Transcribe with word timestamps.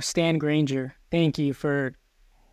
Stan 0.00 0.38
Granger, 0.38 0.94
thank 1.10 1.38
you 1.38 1.52
for 1.52 1.94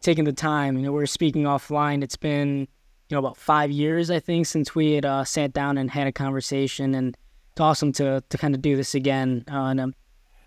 taking 0.02 0.24
the 0.24 0.34
time. 0.34 0.78
You 0.78 0.84
know, 0.84 0.92
we're 0.92 1.06
speaking 1.06 1.44
offline. 1.44 2.04
It's 2.04 2.16
been, 2.16 2.60
you 2.60 2.68
know, 3.12 3.20
about 3.20 3.38
five 3.38 3.70
years, 3.70 4.10
I 4.10 4.20
think, 4.20 4.48
since 4.48 4.74
we 4.74 4.94
had 4.94 5.06
uh, 5.06 5.24
sat 5.24 5.54
down 5.54 5.78
and 5.78 5.92
had 5.92 6.08
a 6.08 6.12
conversation. 6.12 6.96
And 6.96 7.16
it's 7.52 7.62
awesome 7.62 7.92
to, 7.94 8.24
to 8.28 8.38
kind 8.38 8.56
of 8.56 8.62
do 8.62 8.76
this 8.76 8.96
again 8.96 9.44
uh, 9.52 9.66
in 9.66 9.80
a, 9.80 9.88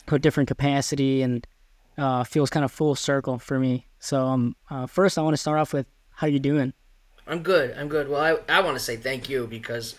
a 0.08 0.19
different 0.19 0.48
capacity 0.48 1.22
and 1.22 1.46
uh, 1.96 2.24
feels 2.24 2.50
kind 2.50 2.64
of 2.64 2.72
full 2.72 2.96
circle 2.96 3.38
for 3.38 3.60
me. 3.60 3.87
So, 4.01 4.26
um, 4.26 4.56
uh, 4.69 4.87
first, 4.87 5.19
I 5.19 5.22
want 5.22 5.35
to 5.35 5.38
start 5.38 5.58
off 5.58 5.72
with 5.72 5.87
how 6.10 6.26
you 6.26 6.40
doing? 6.40 6.72
I'm 7.28 7.42
good. 7.42 7.76
I'm 7.76 7.88
good. 7.88 8.08
Well, 8.08 8.21
I, 8.21 8.53
I 8.53 8.60
want 8.60 8.76
to 8.76 8.83
say 8.83 8.96
thank 8.96 9.28
you 9.28 9.46
because, 9.46 9.94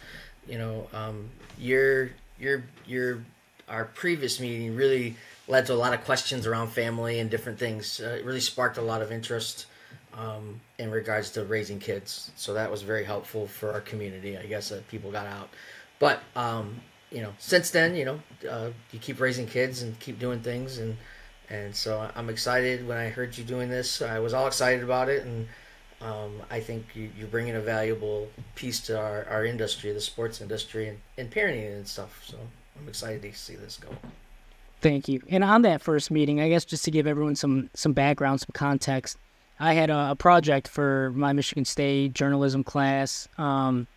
you 0.47 0.57
know, 0.57 0.87
um, 0.93 1.29
your 1.57 2.11
your 2.39 2.63
your 2.85 3.23
our 3.69 3.85
previous 3.85 4.39
meeting 4.39 4.75
really 4.75 5.15
led 5.49 5.65
to 5.65 5.73
a 5.73 5.75
lot 5.75 5.93
of 5.93 6.05
questions 6.05 6.47
around 6.47 6.69
family 6.69 7.19
and 7.19 7.29
different 7.29 7.59
things. 7.59 7.99
Uh, 7.99 8.09
it 8.19 8.23
really 8.23 8.39
sparked 8.39 8.77
a 8.77 8.81
lot 8.81 9.01
of 9.01 9.11
interest 9.11 9.65
um, 10.13 10.61
in 10.77 10.91
regards 10.91 11.31
to 11.31 11.43
raising 11.43 11.79
kids. 11.79 12.31
So 12.35 12.53
that 12.53 12.71
was 12.71 12.83
very 12.83 13.03
helpful 13.03 13.47
for 13.47 13.73
our 13.73 13.81
community. 13.81 14.37
I 14.37 14.45
guess 14.45 14.69
that 14.69 14.87
people 14.87 15.11
got 15.11 15.25
out. 15.25 15.49
But 15.97 16.21
um, 16.35 16.79
you 17.11 17.21
know, 17.21 17.33
since 17.39 17.71
then, 17.71 17.95
you 17.95 18.05
know, 18.05 18.19
uh, 18.49 18.69
you 18.91 18.99
keep 18.99 19.19
raising 19.19 19.47
kids 19.47 19.81
and 19.81 19.99
keep 19.99 20.19
doing 20.19 20.39
things, 20.39 20.77
and 20.77 20.95
and 21.49 21.75
so 21.75 22.09
I'm 22.15 22.29
excited 22.29 22.87
when 22.87 22.97
I 22.97 23.09
heard 23.09 23.37
you 23.37 23.43
doing 23.43 23.69
this. 23.69 24.01
I 24.01 24.19
was 24.19 24.33
all 24.33 24.45
excited 24.45 24.83
about 24.83 25.09
it, 25.09 25.25
and 25.25 25.47
um, 26.01 26.41
I 26.51 26.59
think 26.59 26.85
you, 26.93 27.09
are 27.23 27.27
bringing 27.27 27.55
a 27.55 27.61
valuable 27.61 28.29
piece 28.53 28.79
to 28.81 28.99
our, 28.99 29.25
our 29.25 29.45
industry, 29.45 29.91
the 29.91 29.99
sports 29.99 30.41
industry, 30.41 30.87
and, 30.87 30.99
and 31.17 31.31
parenting 31.31 31.75
and 31.75 31.87
stuff. 31.87 32.23
So 32.23 32.37
I'm 32.79 32.87
excited 32.87 33.23
to 33.23 33.33
see 33.33 33.55
this 33.55 33.77
go. 33.77 33.89
Thank 34.81 35.09
you. 35.09 35.21
And 35.29 35.43
on 35.43 35.63
that 35.63 35.81
first 35.81 36.09
meeting, 36.09 36.39
I 36.39 36.47
guess 36.47 36.63
just 36.63 36.85
to 36.85 36.91
give 36.91 37.05
everyone 37.05 37.35
some 37.35 37.69
some 37.73 37.93
background, 37.93 38.39
some 38.39 38.51
context, 38.53 39.17
I 39.59 39.73
had 39.73 39.89
a, 39.89 40.11
a 40.11 40.15
project 40.15 40.67
for 40.67 41.11
my 41.15 41.33
Michigan 41.33 41.65
State 41.65 42.13
journalism 42.13 42.63
class, 42.63 43.27
um, 43.37 43.87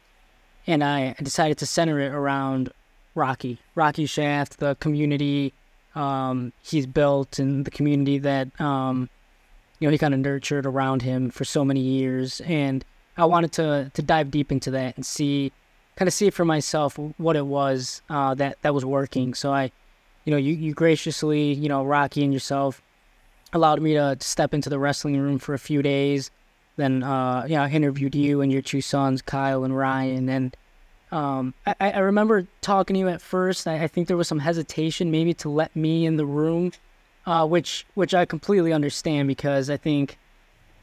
and 0.66 0.82
I 0.82 1.14
decided 1.22 1.58
to 1.58 1.66
center 1.66 2.00
it 2.00 2.12
around 2.12 2.72
Rocky, 3.14 3.58
Rocky 3.76 4.06
Shaft, 4.06 4.58
the 4.58 4.74
community 4.76 5.52
um, 5.94 6.52
he's 6.62 6.86
built, 6.86 7.38
and 7.38 7.64
the 7.64 7.70
community 7.70 8.18
that 8.18 8.60
um, 8.60 9.08
you 9.78 9.86
know 9.86 9.92
he 9.92 9.98
kind 9.98 10.14
of 10.14 10.20
nurtured 10.20 10.66
around 10.66 11.02
him 11.02 11.30
for 11.30 11.44
so 11.44 11.64
many 11.64 11.80
years. 11.80 12.40
And 12.40 12.84
I 13.16 13.24
wanted 13.26 13.52
to 13.52 13.90
to 13.94 14.02
dive 14.02 14.32
deep 14.32 14.50
into 14.50 14.72
that 14.72 14.96
and 14.96 15.06
see, 15.06 15.52
kind 15.94 16.08
of 16.08 16.14
see 16.14 16.30
for 16.30 16.44
myself 16.44 16.98
what 17.18 17.36
it 17.36 17.46
was 17.46 18.02
uh, 18.10 18.34
that 18.34 18.58
that 18.62 18.74
was 18.74 18.84
working. 18.84 19.34
So 19.34 19.52
I 19.52 19.70
you 20.24 20.30
know, 20.30 20.36
you, 20.36 20.54
you 20.54 20.74
graciously, 20.74 21.52
you 21.52 21.68
know, 21.68 21.84
Rocky 21.84 22.22
and 22.22 22.32
yourself 22.32 22.82
allowed 23.52 23.82
me 23.82 23.94
to, 23.94 24.16
step 24.20 24.54
into 24.54 24.70
the 24.70 24.78
wrestling 24.78 25.18
room 25.18 25.38
for 25.38 25.54
a 25.54 25.58
few 25.58 25.82
days. 25.82 26.30
Then, 26.76 27.02
uh, 27.02 27.44
you 27.46 27.56
know, 27.56 27.62
I 27.62 27.68
interviewed 27.68 28.14
you 28.14 28.40
and 28.40 28.50
your 28.52 28.62
two 28.62 28.80
sons, 28.80 29.20
Kyle 29.20 29.64
and 29.64 29.76
Ryan. 29.76 30.28
And 30.28 30.56
um, 31.10 31.54
I, 31.66 31.74
I 31.80 31.98
remember 31.98 32.46
talking 32.60 32.94
to 32.94 33.00
you 33.00 33.08
at 33.08 33.20
first. 33.20 33.66
I, 33.66 33.84
I 33.84 33.88
think 33.88 34.08
there 34.08 34.16
was 34.16 34.28
some 34.28 34.38
hesitation 34.38 35.10
maybe 35.10 35.34
to 35.34 35.48
let 35.48 35.74
me 35.76 36.06
in 36.06 36.16
the 36.16 36.24
room, 36.24 36.72
uh, 37.26 37.46
which 37.46 37.84
which 37.94 38.14
I 38.14 38.24
completely 38.24 38.72
understand 38.72 39.28
because 39.28 39.68
I 39.68 39.76
think, 39.76 40.18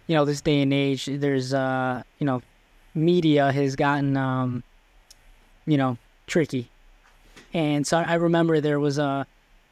you 0.06 0.16
know, 0.16 0.26
this 0.26 0.42
day 0.42 0.62
and 0.62 0.74
age, 0.74 1.06
there's, 1.06 1.54
uh, 1.54 2.04
you 2.20 2.26
know, 2.26 2.44
media 2.94 3.52
has 3.52 3.76
gotten, 3.76 4.16
um, 4.16 4.64
you 5.66 5.78
know, 5.78 5.98
tricky 6.28 6.70
and 7.54 7.86
so 7.86 7.98
I 7.98 8.16
remember 8.16 8.62
there 8.62 8.80
was 8.80 9.00
uh, 9.00 9.24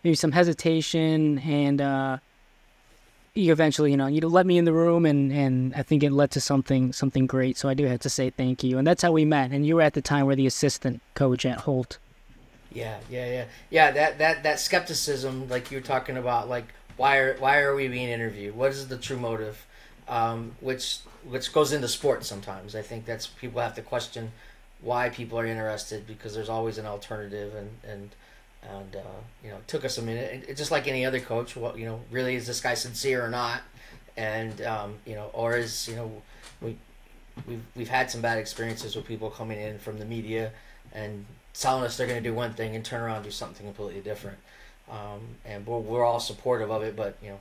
maybe 0.03 0.15
some 0.15 0.31
hesitation, 0.31 1.39
and 1.39 1.81
uh, 1.81 2.17
you 3.33 3.51
eventually, 3.51 3.91
you 3.91 3.97
know, 3.97 4.07
you 4.07 4.21
let 4.21 4.45
me 4.45 4.57
in 4.57 4.65
the 4.65 4.73
room, 4.73 5.05
and, 5.05 5.31
and 5.31 5.73
I 5.75 5.83
think 5.83 6.03
it 6.03 6.11
led 6.11 6.31
to 6.31 6.41
something 6.41 6.93
something 6.93 7.27
great. 7.27 7.57
So 7.57 7.69
I 7.69 7.73
do 7.73 7.85
have 7.85 7.99
to 8.01 8.09
say 8.09 8.29
thank 8.29 8.63
you, 8.63 8.77
and 8.77 8.87
that's 8.87 9.01
how 9.01 9.11
we 9.11 9.25
met. 9.25 9.51
And 9.51 9.65
you 9.65 9.75
were 9.75 9.81
at 9.81 9.93
the 9.93 10.01
time 10.01 10.25
were 10.25 10.35
the 10.35 10.47
assistant 10.47 11.01
coach 11.13 11.45
at 11.45 11.61
Holt. 11.61 11.97
Yeah, 12.71 12.97
yeah, 13.09 13.25
yeah, 13.29 13.45
yeah. 13.69 13.91
That 13.91 14.17
that 14.17 14.43
that 14.43 14.59
skepticism, 14.59 15.47
like 15.49 15.71
you're 15.71 15.81
talking 15.81 16.17
about, 16.17 16.49
like 16.49 16.65
why 16.97 17.17
are 17.17 17.37
why 17.37 17.59
are 17.59 17.75
we 17.75 17.87
being 17.87 18.09
interviewed? 18.09 18.55
What 18.55 18.71
is 18.71 18.87
the 18.87 18.97
true 18.97 19.17
motive? 19.17 19.65
Um, 20.07 20.53
which 20.61 20.99
which 21.23 21.53
goes 21.53 21.73
into 21.73 21.87
sports 21.87 22.27
sometimes. 22.27 22.75
I 22.75 22.81
think 22.81 23.05
that's 23.05 23.27
people 23.27 23.61
have 23.61 23.75
to 23.75 23.81
question 23.81 24.31
why 24.81 25.09
people 25.09 25.39
are 25.39 25.45
interested 25.45 26.05
because 26.05 26.33
there's 26.35 26.49
always 26.49 26.77
an 26.77 26.85
alternative 26.85 27.55
and 27.55 27.69
and 27.83 28.09
and 28.63 28.95
uh, 28.95 29.19
you 29.43 29.49
know 29.49 29.57
it 29.57 29.67
took 29.67 29.85
us 29.85 29.97
a 29.97 30.01
minute. 30.01 30.45
It, 30.47 30.57
just 30.57 30.71
like 30.71 30.87
any 30.87 31.05
other 31.05 31.19
coach 31.19 31.55
what 31.55 31.77
you 31.77 31.85
know 31.85 32.01
really 32.11 32.35
is 32.35 32.47
this 32.47 32.61
guy 32.61 32.73
sincere 32.73 33.23
or 33.23 33.29
not? 33.29 33.61
And 34.15 34.61
um, 34.61 34.95
you 35.05 35.15
know 35.15 35.29
or 35.33 35.55
is 35.57 35.87
you 35.87 35.95
know 35.95 36.21
we 36.61 36.77
we've 37.47 37.63
we've 37.75 37.89
had 37.89 38.09
some 38.11 38.21
bad 38.21 38.37
experiences 38.37 38.95
with 38.95 39.05
people 39.05 39.29
coming 39.29 39.59
in 39.59 39.79
from 39.79 39.99
the 39.99 40.05
media 40.05 40.51
and 40.93 41.25
telling 41.53 41.83
us 41.83 41.97
they're 41.97 42.07
going 42.07 42.21
to 42.21 42.29
do 42.29 42.35
one 42.35 42.53
thing 42.53 42.75
and 42.75 42.85
turn 42.85 43.01
around 43.01 43.17
and 43.17 43.25
do 43.25 43.31
something 43.31 43.65
completely 43.65 44.01
different. 44.01 44.37
Um, 44.89 45.21
and 45.43 45.67
we're, 45.67 45.79
we're 45.79 46.05
all 46.05 46.19
supportive 46.21 46.71
of 46.71 46.81
it 46.81 46.95
but 46.95 47.17
you 47.21 47.29
know 47.29 47.39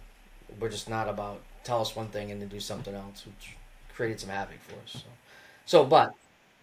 we're 0.59 0.69
just 0.69 0.89
not 0.89 1.09
about 1.09 1.41
tell 1.63 1.81
us 1.81 1.95
one 1.95 2.09
thing 2.09 2.31
and 2.33 2.41
then 2.41 2.49
do 2.49 2.61
something 2.61 2.95
else 2.95 3.25
which 3.25 3.57
created 3.95 4.21
some 4.21 4.31
havoc 4.31 4.61
for 4.61 4.75
us 4.75 4.93
so. 4.95 5.09
So 5.65 5.85
but 5.85 6.13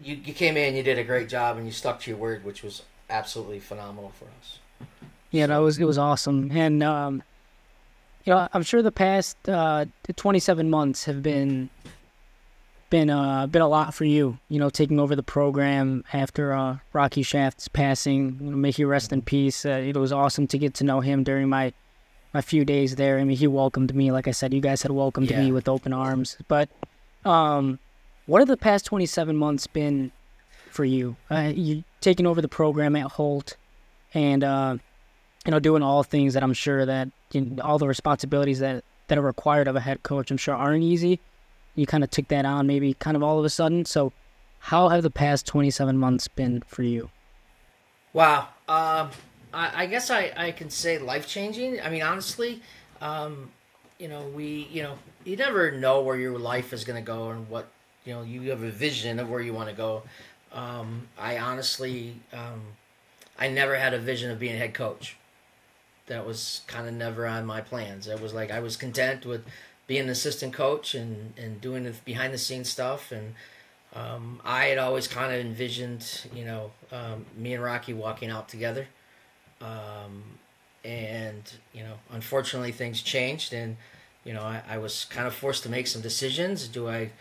you, 0.04 0.16
you 0.24 0.34
came 0.34 0.58
in, 0.58 0.76
you 0.76 0.84
did 0.84 0.98
a 0.98 1.04
great 1.04 1.30
job, 1.30 1.58
and 1.58 1.66
you 1.66 1.72
stuck 1.72 2.00
to 2.02 2.12
your 2.12 2.20
word, 2.20 2.44
which 2.44 2.64
was 2.64 2.84
absolutely 3.10 3.60
phenomenal 3.60 4.12
for 4.18 4.26
us. 4.40 4.60
Yeah, 5.32 5.48
that 5.48 5.58
was 5.58 5.80
it 5.80 5.86
was 5.86 5.98
awesome, 5.98 6.52
and 6.52 6.84
um, 6.84 7.24
you 8.24 8.34
know 8.34 8.48
I'm 8.54 8.64
sure 8.64 8.82
the 8.82 8.92
past 8.92 9.38
uh, 9.50 9.86
27 10.16 10.70
months 10.70 11.06
have 11.06 11.24
been 11.24 11.70
been 12.92 13.10
uh, 13.10 13.48
been 13.48 13.64
a 13.64 13.68
lot 13.68 13.96
for 13.96 14.06
you. 14.06 14.38
You 14.50 14.60
know, 14.60 14.70
taking 14.70 15.00
over 15.00 15.16
the 15.16 15.24
program 15.24 16.04
after 16.14 16.54
uh, 16.54 16.78
Rocky 16.94 17.24
Shaft's 17.24 17.68
passing. 17.68 18.38
You 18.40 18.52
know, 18.52 18.58
may 18.58 18.70
he 18.70 18.86
rest 18.86 19.12
in 19.12 19.24
peace. 19.24 19.66
Uh, 19.66 19.82
it 19.84 19.98
was 19.98 20.12
awesome 20.12 20.46
to 20.48 20.60
get 20.60 20.76
to 20.76 20.84
know 20.84 21.00
him 21.00 21.24
during 21.24 21.50
my 21.50 21.74
my 22.34 22.42
few 22.42 22.64
days 22.64 22.96
there. 22.96 23.18
I 23.18 23.24
mean, 23.24 23.38
he 23.38 23.48
welcomed 23.48 23.96
me, 23.96 24.12
like 24.12 24.28
I 24.28 24.32
said, 24.32 24.54
you 24.54 24.62
guys 24.62 24.84
had 24.84 24.92
welcomed 24.92 25.32
yeah. 25.32 25.42
me 25.42 25.52
with 25.52 25.68
open 25.68 25.94
arms. 25.94 26.38
But 26.48 26.70
um, 27.26 27.80
what 28.26 28.40
have 28.40 28.48
the 28.48 28.58
past 28.58 28.86
27 28.86 29.36
months 29.36 29.68
been 29.68 30.12
for 30.70 30.86
you? 30.86 31.16
Uh, 31.30 31.52
you 31.54 31.84
taking 32.02 32.26
over 32.26 32.42
the 32.42 32.48
program 32.48 32.96
at 32.96 33.12
Holt 33.12 33.58
and, 34.14 34.44
uh, 34.44 34.78
you 35.46 35.52
know, 35.52 35.60
doing 35.60 35.84
all 35.84 36.04
things 36.04 36.34
that 36.34 36.44
I'm 36.44 36.54
sure 36.54 36.86
that 36.86 37.10
you 37.32 37.42
know, 37.42 37.64
all 37.64 37.78
the 37.78 37.88
responsibilities 37.88 38.60
that, 38.60 38.84
that 39.08 39.18
are 39.18 39.22
required 39.22 39.68
of 39.68 39.76
a 39.76 39.82
head 39.82 40.04
coach, 40.04 40.32
I'm 40.32 40.38
sure 40.38 40.56
aren't 40.56 40.84
easy. 40.84 41.20
You 41.76 41.86
kind 41.86 42.04
of 42.04 42.12
took 42.12 42.28
that 42.30 42.46
on 42.46 42.68
maybe 42.68 42.94
kind 42.94 43.18
of 43.18 43.24
all 43.24 43.40
of 43.40 43.46
a 43.46 43.50
sudden. 43.50 43.86
So, 43.86 44.14
how 44.60 44.88
have 44.90 45.04
the 45.04 45.10
past 45.10 45.46
27 45.46 45.98
months 45.98 46.30
been 46.30 46.62
for 46.68 46.84
you? 46.84 47.10
Wow. 48.14 48.48
Um, 48.70 49.10
I, 49.54 49.84
I, 49.84 49.86
guess 49.88 50.10
I, 50.10 50.32
I 50.38 50.52
can 50.52 50.70
say 50.70 51.00
life 51.00 51.28
changing. 51.28 51.82
I 51.82 51.90
mean, 51.90 52.02
honestly, 52.02 52.62
um, 53.02 53.52
you 54.00 54.08
know, 54.08 54.26
we, 54.28 54.70
you 54.72 54.84
know, 54.84 54.98
you 55.26 55.36
never 55.36 55.72
know 55.72 56.02
where 56.02 56.16
your 56.16 56.40
life 56.40 56.72
is 56.72 56.86
going 56.86 57.04
to 57.04 57.06
go 57.06 57.32
and 57.32 57.50
what 57.50 57.68
you 58.06 58.14
know 58.14 58.22
you 58.22 58.50
have 58.50 58.64
a 58.64 58.72
vision 58.72 59.20
of 59.20 59.30
where 59.30 59.42
you 59.42 59.54
want 59.54 59.70
to 59.70 59.76
go. 59.76 60.04
Um, 60.52 61.08
I 61.18 61.40
honestly, 61.40 62.16
um, 62.32 62.62
I 63.40 63.48
never 63.48 63.76
had 63.76 63.94
a 63.94 64.00
vision 64.00 64.30
of 64.32 64.40
being 64.40 64.56
a 64.56 64.58
head 64.58 64.74
coach. 64.74 65.18
That 66.08 66.26
was 66.28 66.62
kind 66.68 66.88
of 66.88 66.94
never 66.94 67.26
on 67.26 67.46
my 67.46 67.62
plans. 67.62 68.08
It 68.08 68.22
was 68.22 68.34
like 68.34 68.52
I 68.52 68.60
was 68.60 68.76
content 68.76 69.26
with 69.26 69.46
being 69.88 70.04
an 70.04 70.10
assistant 70.10 70.54
coach 70.54 70.96
and, 70.96 71.34
and 71.38 71.60
doing 71.62 71.84
the 71.84 71.92
behind 72.06 72.34
the 72.34 72.38
scenes 72.38 72.70
stuff. 72.70 73.12
And 73.12 73.36
um, 73.94 74.42
I 74.44 74.66
had 74.66 74.78
always 74.78 75.08
kind 75.08 75.34
of 75.34 75.40
envisioned, 75.40 76.28
you 76.34 76.46
know, 76.46 76.72
um, 76.92 77.26
me 77.38 77.54
and 77.54 77.64
Rocky 77.64 77.94
walking 77.94 78.30
out 78.30 78.50
together. 78.50 78.88
Um, 79.62 80.24
and, 80.84 81.42
you 81.74 81.84
know, 81.84 81.96
unfortunately 82.12 82.74
things 82.74 83.02
changed 83.02 83.54
and, 83.54 83.78
you 84.26 84.34
know, 84.34 84.42
I, 84.42 84.62
I 84.68 84.78
was 84.78 85.06
kind 85.06 85.28
of 85.28 85.34
forced 85.34 85.64
to 85.64 85.70
make 85.70 85.88
some 85.88 86.02
decisions. 86.02 86.68
Do 86.68 86.90
I 86.90 87.12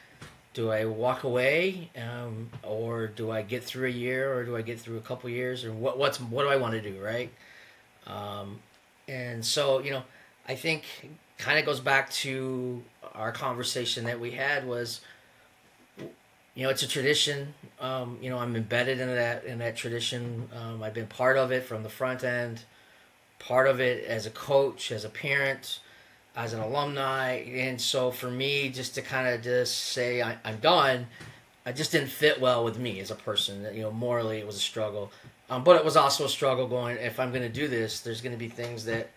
do 0.55 0.71
I 0.71 0.85
walk 0.85 1.25
away, 1.25 1.91
um, 1.97 2.51
or 2.63 3.07
do 3.07 3.31
I 3.31 3.43
get 3.43 3.65
through 3.65 3.89
a 3.89 3.93
year, 3.93 4.35
or 4.35 4.45
do 4.45 4.57
I 4.57 4.63
get 4.63 4.79
through 4.79 4.99
a 4.99 5.01
couple 5.01 5.31
years, 5.31 5.65
or 5.65 5.73
what? 5.73 5.99
What's 5.99 6.21
what 6.21 6.43
do 6.43 6.49
I 6.49 6.57
want 6.57 6.75
to 6.75 6.81
do, 6.81 7.03
right? 7.03 7.31
Um, 8.07 8.61
and 9.09 9.45
so 9.45 9.81
you 9.81 9.91
know, 9.93 10.03
I 10.47 10.55
think 10.55 10.85
kind 11.39 11.59
of 11.59 11.65
goes 11.65 11.81
back 11.81 12.11
to 12.11 12.83
our 13.15 13.33
conversation 13.33 14.05
that 14.05 14.21
we 14.21 14.33
had 14.33 14.67
was, 14.67 15.01
you 16.55 16.65
know, 16.65 16.71
it's 16.71 16.83
a 16.83 16.89
tradition. 16.89 17.55
Um, 17.81 18.19
you 18.21 18.31
know, 18.31 18.39
I'm 18.39 18.55
embedded 18.55 19.01
in 19.01 19.09
that 19.09 19.45
in 19.45 19.59
that 19.59 19.77
tradition. 19.77 20.49
Um, 20.55 20.83
I've 20.83 20.95
been 20.95 21.07
part 21.07 21.39
of 21.39 21.51
it 21.51 21.65
from 21.65 21.83
the 21.83 21.89
front 21.89 22.25
end, 22.25 22.65
part 23.39 23.67
of 23.67 23.81
it 23.81 24.05
as 24.05 24.27
a 24.27 24.31
coach, 24.31 24.93
as 24.93 25.05
a 25.05 25.11
parent 25.11 25.81
as 26.35 26.53
an 26.53 26.61
alumni, 26.61 27.35
and 27.41 27.81
so 27.81 28.11
for 28.11 28.31
me, 28.31 28.71
just 28.71 28.95
to 28.95 29.03
kind 29.03 29.29
of 29.29 29.43
just 29.43 29.77
say 29.77 30.23
I, 30.23 30.37
am 30.45 30.59
done, 30.59 31.07
I 31.67 31.73
just 31.73 31.93
didn't 31.93 32.09
fit 32.09 32.41
well 32.41 32.65
with 32.65 32.79
me 32.79 33.01
as 33.01 33.11
a 33.11 33.15
person. 33.15 33.67
You 33.75 33.83
know, 33.83 33.91
morally, 33.91 34.39
it 34.39 34.47
was 34.47 34.57
a 34.57 34.61
struggle, 34.61 35.13
um, 35.51 35.63
but 35.63 35.77
it 35.77 35.85
was 35.85 35.97
also 35.97 36.25
a 36.25 36.29
struggle. 36.29 36.67
Going, 36.67 36.97
if 36.97 37.21
I'm 37.21 37.31
going 37.31 37.43
to 37.43 37.49
do 37.49 37.69
this, 37.69 38.01
there's 38.01 38.21
going 38.21 38.33
to 38.33 38.39
be 38.39 38.49
things 38.49 38.85
that 38.87 39.11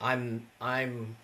I'm 0.00 0.46
I'm 0.60 1.16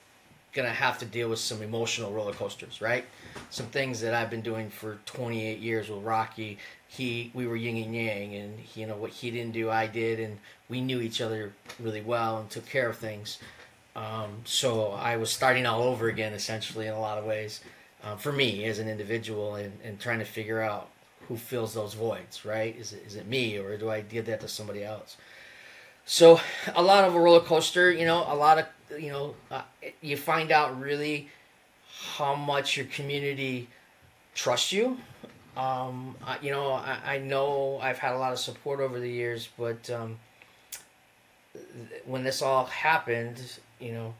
gonna 0.52 0.68
have 0.68 0.98
to 0.98 1.06
deal 1.06 1.30
with 1.30 1.38
some 1.38 1.62
emotional 1.62 2.12
roller 2.12 2.32
coasters, 2.32 2.80
right? 2.80 3.04
Some 3.50 3.66
things 3.66 4.00
that 4.00 4.14
I've 4.14 4.30
been 4.30 4.42
doing 4.42 4.68
for 4.68 4.98
28 5.06 5.58
years 5.58 5.88
with 5.88 6.02
Rocky. 6.02 6.58
He, 6.88 7.30
we 7.32 7.46
were 7.46 7.56
yin 7.56 7.82
and 7.82 7.94
yang, 7.94 8.34
and 8.34 8.58
you 8.74 8.86
know 8.86 8.96
what 8.96 9.10
he 9.10 9.30
didn't 9.30 9.52
do, 9.52 9.70
I 9.70 9.86
did, 9.86 10.20
and 10.20 10.38
we 10.68 10.82
knew 10.82 11.00
each 11.00 11.22
other 11.22 11.52
really 11.80 12.02
well 12.02 12.38
and 12.38 12.50
took 12.50 12.66
care 12.66 12.88
of 12.88 12.98
things. 12.98 13.38
Um, 13.94 14.40
so 14.44 14.92
I 14.92 15.16
was 15.16 15.30
starting 15.30 15.66
all 15.66 15.82
over 15.82 16.08
again, 16.08 16.32
essentially, 16.32 16.86
in 16.86 16.94
a 16.94 17.00
lot 17.00 17.18
of 17.18 17.24
ways, 17.24 17.60
uh, 18.02 18.16
for 18.16 18.32
me 18.32 18.64
as 18.64 18.78
an 18.78 18.88
individual, 18.88 19.54
and, 19.56 19.72
and 19.84 20.00
trying 20.00 20.18
to 20.18 20.24
figure 20.24 20.60
out 20.60 20.88
who 21.28 21.36
fills 21.36 21.74
those 21.74 21.94
voids, 21.94 22.44
right? 22.44 22.76
Is 22.76 22.92
it, 22.92 23.04
is 23.06 23.16
it 23.16 23.26
me, 23.26 23.58
or 23.58 23.76
do 23.76 23.90
I 23.90 24.00
give 24.00 24.26
that 24.26 24.40
to 24.40 24.48
somebody 24.48 24.82
else? 24.82 25.16
So 26.04 26.40
a 26.74 26.82
lot 26.82 27.04
of 27.04 27.14
a 27.14 27.20
roller 27.20 27.40
coaster, 27.40 27.92
you 27.92 28.04
know, 28.04 28.24
a 28.26 28.34
lot 28.34 28.58
of 28.58 28.66
you 28.98 29.10
know, 29.10 29.34
uh, 29.50 29.62
you 30.00 30.16
find 30.16 30.50
out 30.50 30.80
really 30.80 31.28
how 32.16 32.34
much 32.34 32.76
your 32.76 32.86
community 32.86 33.68
trusts 34.34 34.72
you. 34.72 34.98
Um, 35.56 36.16
I, 36.24 36.38
you 36.40 36.50
know, 36.50 36.72
I, 36.72 36.98
I 37.04 37.18
know 37.18 37.78
I've 37.80 37.98
had 37.98 38.14
a 38.14 38.18
lot 38.18 38.32
of 38.32 38.38
support 38.38 38.80
over 38.80 38.98
the 38.98 39.08
years, 39.08 39.48
but 39.58 39.88
um, 39.90 40.18
when 42.06 42.24
this 42.24 42.42
all 42.42 42.64
happened, 42.66 43.58
you 43.82 43.92
know, 43.92 44.14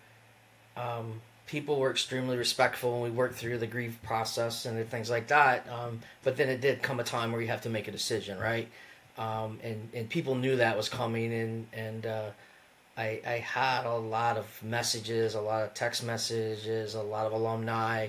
um, 0.77 1.21
people 1.47 1.79
were 1.79 1.91
extremely 1.91 2.37
respectful 2.37 2.95
and 2.95 3.03
we 3.03 3.11
worked 3.11 3.35
through 3.35 3.59
the 3.59 3.67
grief 3.67 3.99
process 4.03 4.67
and 4.67 4.89
things 4.89 5.11
like 5.11 5.29
that. 5.29 5.67
Um, 5.69 6.01
but 6.23 6.37
then 6.37 6.49
it 6.49 6.61
did 6.61 6.83
come 6.83 7.01
a 7.01 7.05
time 7.05 7.33
where 7.33 7.41
you 7.41 7.49
have 7.49 7.63
to 7.63 7.69
make 7.71 7.89
a 7.89 7.93
decision, 7.93 8.39
right? 8.39 8.69
Um, 9.19 9.59
and, 9.63 9.89
and 9.93 10.09
people 10.09 10.35
knew 10.35 10.57
that 10.57 10.77
was 10.77 10.89
coming 10.89 11.33
and, 11.33 11.67
and, 11.73 12.07
uh, 12.07 12.31
I, 12.97 13.21
I 13.27 13.39
had 13.39 13.87
a 13.87 13.97
lot 13.97 14.37
of 14.37 14.63
messages, 14.63 15.35
a 15.35 15.41
lot 15.41 15.63
of 15.63 15.73
text 15.73 16.05
messages, 16.05 16.95
a 16.95 17.03
lot 17.03 17.27
of 17.27 17.33
alumni, 17.33 18.09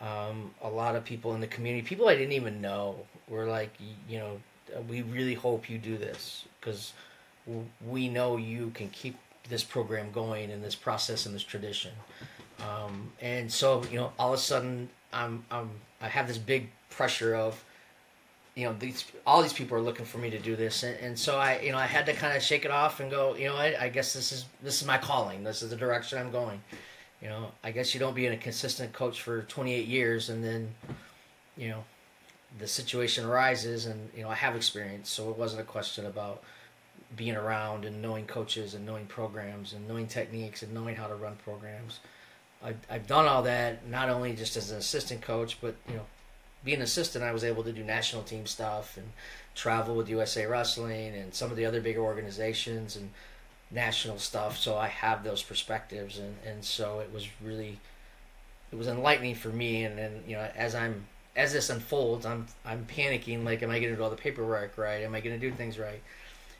um, 0.00 0.50
a 0.62 0.68
lot 0.68 0.96
of 0.96 1.04
people 1.04 1.34
in 1.34 1.40
the 1.40 1.46
community, 1.46 1.86
people 1.86 2.08
I 2.08 2.16
didn't 2.16 2.32
even 2.32 2.60
know 2.60 2.96
were 3.28 3.44
like, 3.44 3.70
you 4.08 4.18
know, 4.18 4.40
we 4.88 5.02
really 5.02 5.34
hope 5.34 5.68
you 5.68 5.78
do 5.78 5.96
this 5.96 6.44
because 6.58 6.92
we 7.86 8.08
know 8.08 8.36
you 8.36 8.70
can 8.74 8.88
keep 8.88 9.16
this 9.48 9.64
program 9.64 10.10
going 10.12 10.50
and 10.50 10.62
this 10.62 10.74
process 10.74 11.26
and 11.26 11.34
this 11.34 11.42
tradition. 11.42 11.92
Um, 12.60 13.12
and 13.20 13.50
so, 13.50 13.82
you 13.90 13.98
know, 13.98 14.12
all 14.18 14.32
of 14.32 14.38
a 14.38 14.42
sudden 14.42 14.88
I'm, 15.12 15.44
I'm, 15.50 15.70
I 16.00 16.08
have 16.08 16.28
this 16.28 16.38
big 16.38 16.70
pressure 16.90 17.34
of, 17.34 17.62
you 18.54 18.66
know 18.66 18.74
these 18.78 19.04
all 19.26 19.42
these 19.42 19.52
people 19.52 19.76
are 19.76 19.80
looking 19.80 20.06
for 20.06 20.18
me 20.18 20.30
to 20.30 20.38
do 20.38 20.56
this. 20.56 20.82
And, 20.82 20.98
and 21.00 21.18
so 21.18 21.36
i 21.36 21.60
you 21.60 21.72
know 21.72 21.78
i 21.78 21.86
had 21.86 22.06
to 22.06 22.12
kind 22.12 22.36
of 22.36 22.42
shake 22.42 22.64
it 22.64 22.70
off 22.70 23.00
and 23.00 23.10
go 23.10 23.34
you 23.34 23.46
know 23.46 23.56
I, 23.56 23.84
I 23.84 23.88
guess 23.88 24.12
this 24.12 24.32
is 24.32 24.46
this 24.62 24.80
is 24.80 24.86
my 24.86 24.98
calling. 24.98 25.42
This 25.44 25.62
is 25.62 25.70
the 25.70 25.76
direction 25.76 26.18
i'm 26.18 26.30
going. 26.30 26.60
You 27.20 27.28
know 27.28 27.50
i 27.62 27.70
guess 27.70 27.94
you 27.94 28.00
don't 28.00 28.14
be 28.14 28.26
in 28.26 28.32
a 28.32 28.36
consistent 28.36 28.92
coach 28.92 29.22
for 29.22 29.42
28 29.42 29.86
years 29.86 30.28
and 30.28 30.44
then 30.44 30.72
you 31.56 31.68
know 31.68 31.84
the 32.58 32.68
situation 32.68 33.24
arises 33.24 33.86
and 33.86 34.10
you 34.16 34.22
know 34.22 34.28
i 34.28 34.34
have 34.34 34.54
experience 34.54 35.10
so 35.10 35.30
it 35.30 35.38
wasn't 35.38 35.60
a 35.60 35.64
question 35.64 36.06
about 36.06 36.42
being 37.16 37.36
around 37.36 37.84
and 37.84 38.00
knowing 38.02 38.26
coaches 38.26 38.74
and 38.74 38.84
knowing 38.84 39.06
programs 39.06 39.72
and 39.72 39.86
knowing 39.86 40.06
techniques 40.06 40.62
and 40.62 40.72
knowing 40.72 40.96
how 40.96 41.06
to 41.06 41.14
run 41.14 41.36
programs 41.44 42.00
I, 42.62 42.74
i've 42.90 43.06
done 43.06 43.26
all 43.26 43.42
that 43.42 43.86
not 43.88 44.08
only 44.08 44.34
just 44.34 44.56
as 44.56 44.70
an 44.70 44.78
assistant 44.78 45.22
coach 45.22 45.58
but 45.60 45.74
you 45.88 45.94
know 45.94 46.06
being 46.64 46.78
an 46.78 46.82
assistant, 46.82 47.22
I 47.22 47.32
was 47.32 47.44
able 47.44 47.62
to 47.64 47.72
do 47.72 47.84
national 47.84 48.22
team 48.22 48.46
stuff 48.46 48.96
and 48.96 49.06
travel 49.54 49.94
with 49.94 50.08
USA 50.08 50.46
Wrestling 50.46 51.14
and 51.14 51.34
some 51.34 51.50
of 51.50 51.56
the 51.56 51.66
other 51.66 51.80
bigger 51.80 52.00
organizations 52.00 52.96
and 52.96 53.10
national 53.70 54.18
stuff. 54.18 54.56
So 54.58 54.76
I 54.76 54.88
have 54.88 55.22
those 55.22 55.42
perspectives, 55.42 56.18
and, 56.18 56.36
and 56.46 56.64
so 56.64 57.00
it 57.00 57.12
was 57.12 57.28
really 57.42 57.78
it 58.72 58.76
was 58.76 58.88
enlightening 58.88 59.34
for 59.34 59.50
me. 59.50 59.84
And 59.84 59.98
then 59.98 60.24
you 60.26 60.36
know, 60.36 60.48
as 60.56 60.74
I'm 60.74 61.06
as 61.36 61.52
this 61.52 61.68
unfolds, 61.68 62.24
I'm 62.24 62.46
I'm 62.64 62.86
panicking. 62.86 63.44
Like, 63.44 63.62
am 63.62 63.70
I 63.70 63.78
going 63.78 63.90
to 63.90 63.96
do 63.96 64.02
all 64.02 64.10
the 64.10 64.16
paperwork 64.16 64.78
right? 64.78 65.02
Am 65.02 65.14
I 65.14 65.20
going 65.20 65.38
to 65.38 65.50
do 65.50 65.54
things 65.54 65.78
right? 65.78 66.02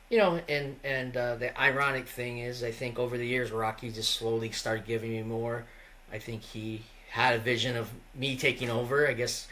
You 0.09 0.19
know, 0.19 0.39
and 0.47 0.75
and 0.83 1.17
uh, 1.17 1.35
the 1.35 1.59
ironic 1.59 2.07
thing 2.07 2.39
is, 2.39 2.63
I 2.63 2.71
think 2.71 2.99
over 2.99 3.17
the 3.17 3.25
years, 3.25 3.51
Rocky 3.51 3.91
just 3.91 4.11
slowly 4.11 4.51
started 4.51 4.85
giving 4.85 5.11
me 5.11 5.23
more. 5.23 5.65
I 6.11 6.19
think 6.19 6.43
he 6.43 6.83
had 7.09 7.35
a 7.35 7.39
vision 7.39 7.75
of 7.75 7.89
me 8.13 8.35
taking 8.35 8.69
over. 8.69 9.07
I 9.07 9.13
guess 9.13 9.47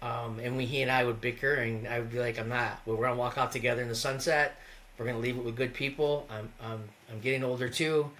um, 0.00 0.38
and 0.42 0.56
we, 0.56 0.64
he 0.64 0.82
and 0.82 0.90
I 0.90 1.04
would 1.04 1.20
bicker, 1.20 1.54
and 1.54 1.86
I 1.88 1.98
would 1.98 2.10
be 2.10 2.20
like, 2.20 2.38
"I'm 2.38 2.48
not. 2.48 2.80
We're 2.86 2.96
gonna 2.96 3.16
walk 3.16 3.36
out 3.36 3.50
together 3.50 3.82
in 3.82 3.88
the 3.88 3.94
sunset. 3.94 4.56
We're 4.96 5.06
gonna 5.06 5.18
leave 5.18 5.36
it 5.36 5.44
with 5.44 5.56
good 5.56 5.74
people. 5.74 6.26
I'm, 6.30 6.48
I'm, 6.62 6.88
I'm 7.10 7.20
getting 7.20 7.42
older 7.44 7.68
too, 7.68 8.10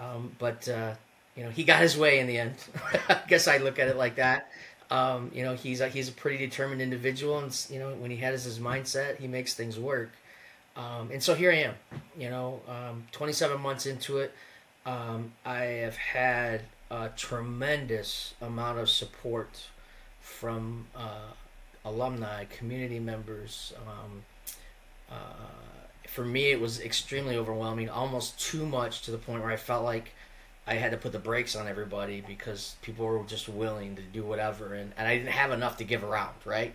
um, 0.00 0.32
but 0.38 0.68
uh, 0.68 0.94
you 1.36 1.42
know, 1.44 1.50
he 1.50 1.64
got 1.64 1.80
his 1.80 1.96
way 1.96 2.20
in 2.20 2.26
the 2.28 2.38
end. 2.38 2.54
I 3.08 3.20
guess 3.28 3.48
I 3.48 3.58
look 3.58 3.78
at 3.78 3.88
it 3.88 3.96
like 3.96 4.16
that. 4.16 4.50
Um, 4.88 5.32
you 5.34 5.42
know, 5.42 5.54
he's 5.54 5.80
a, 5.80 5.88
he's 5.88 6.08
a 6.08 6.12
pretty 6.12 6.38
determined 6.38 6.80
individual, 6.80 7.38
and 7.38 7.66
you 7.70 7.80
know, 7.80 7.92
when 7.94 8.12
he 8.12 8.18
has 8.18 8.44
his 8.44 8.60
mindset, 8.60 9.18
he 9.18 9.26
makes 9.26 9.54
things 9.54 9.78
work. 9.78 10.10
Um, 10.76 11.10
and 11.10 11.22
so 11.22 11.34
here 11.34 11.50
I 11.50 11.56
am. 11.56 11.74
You 12.18 12.30
know, 12.30 12.60
um, 12.68 13.04
27 13.12 13.60
months 13.60 13.86
into 13.86 14.18
it, 14.18 14.34
um, 14.84 15.32
I 15.44 15.56
have 15.56 15.96
had 15.96 16.62
a 16.90 17.08
tremendous 17.16 18.34
amount 18.40 18.78
of 18.78 18.88
support 18.88 19.68
from 20.20 20.86
uh, 20.94 21.32
alumni, 21.84 22.44
community 22.44 22.98
members. 22.98 23.72
Um, 23.86 24.22
uh, 25.10 25.16
for 26.06 26.24
me, 26.24 26.50
it 26.50 26.60
was 26.60 26.80
extremely 26.80 27.36
overwhelming, 27.36 27.88
almost 27.88 28.38
too 28.40 28.66
much 28.66 29.02
to 29.02 29.10
the 29.10 29.18
point 29.18 29.42
where 29.42 29.52
I 29.52 29.56
felt 29.56 29.84
like 29.84 30.12
I 30.66 30.74
had 30.74 30.90
to 30.90 30.96
put 30.96 31.12
the 31.12 31.18
brakes 31.18 31.54
on 31.54 31.68
everybody 31.68 32.22
because 32.26 32.76
people 32.82 33.06
were 33.06 33.22
just 33.24 33.48
willing 33.48 33.96
to 33.96 34.02
do 34.02 34.24
whatever, 34.24 34.74
and, 34.74 34.92
and 34.96 35.06
I 35.06 35.16
didn't 35.16 35.32
have 35.32 35.52
enough 35.52 35.76
to 35.78 35.84
give 35.84 36.02
around, 36.02 36.34
right? 36.44 36.74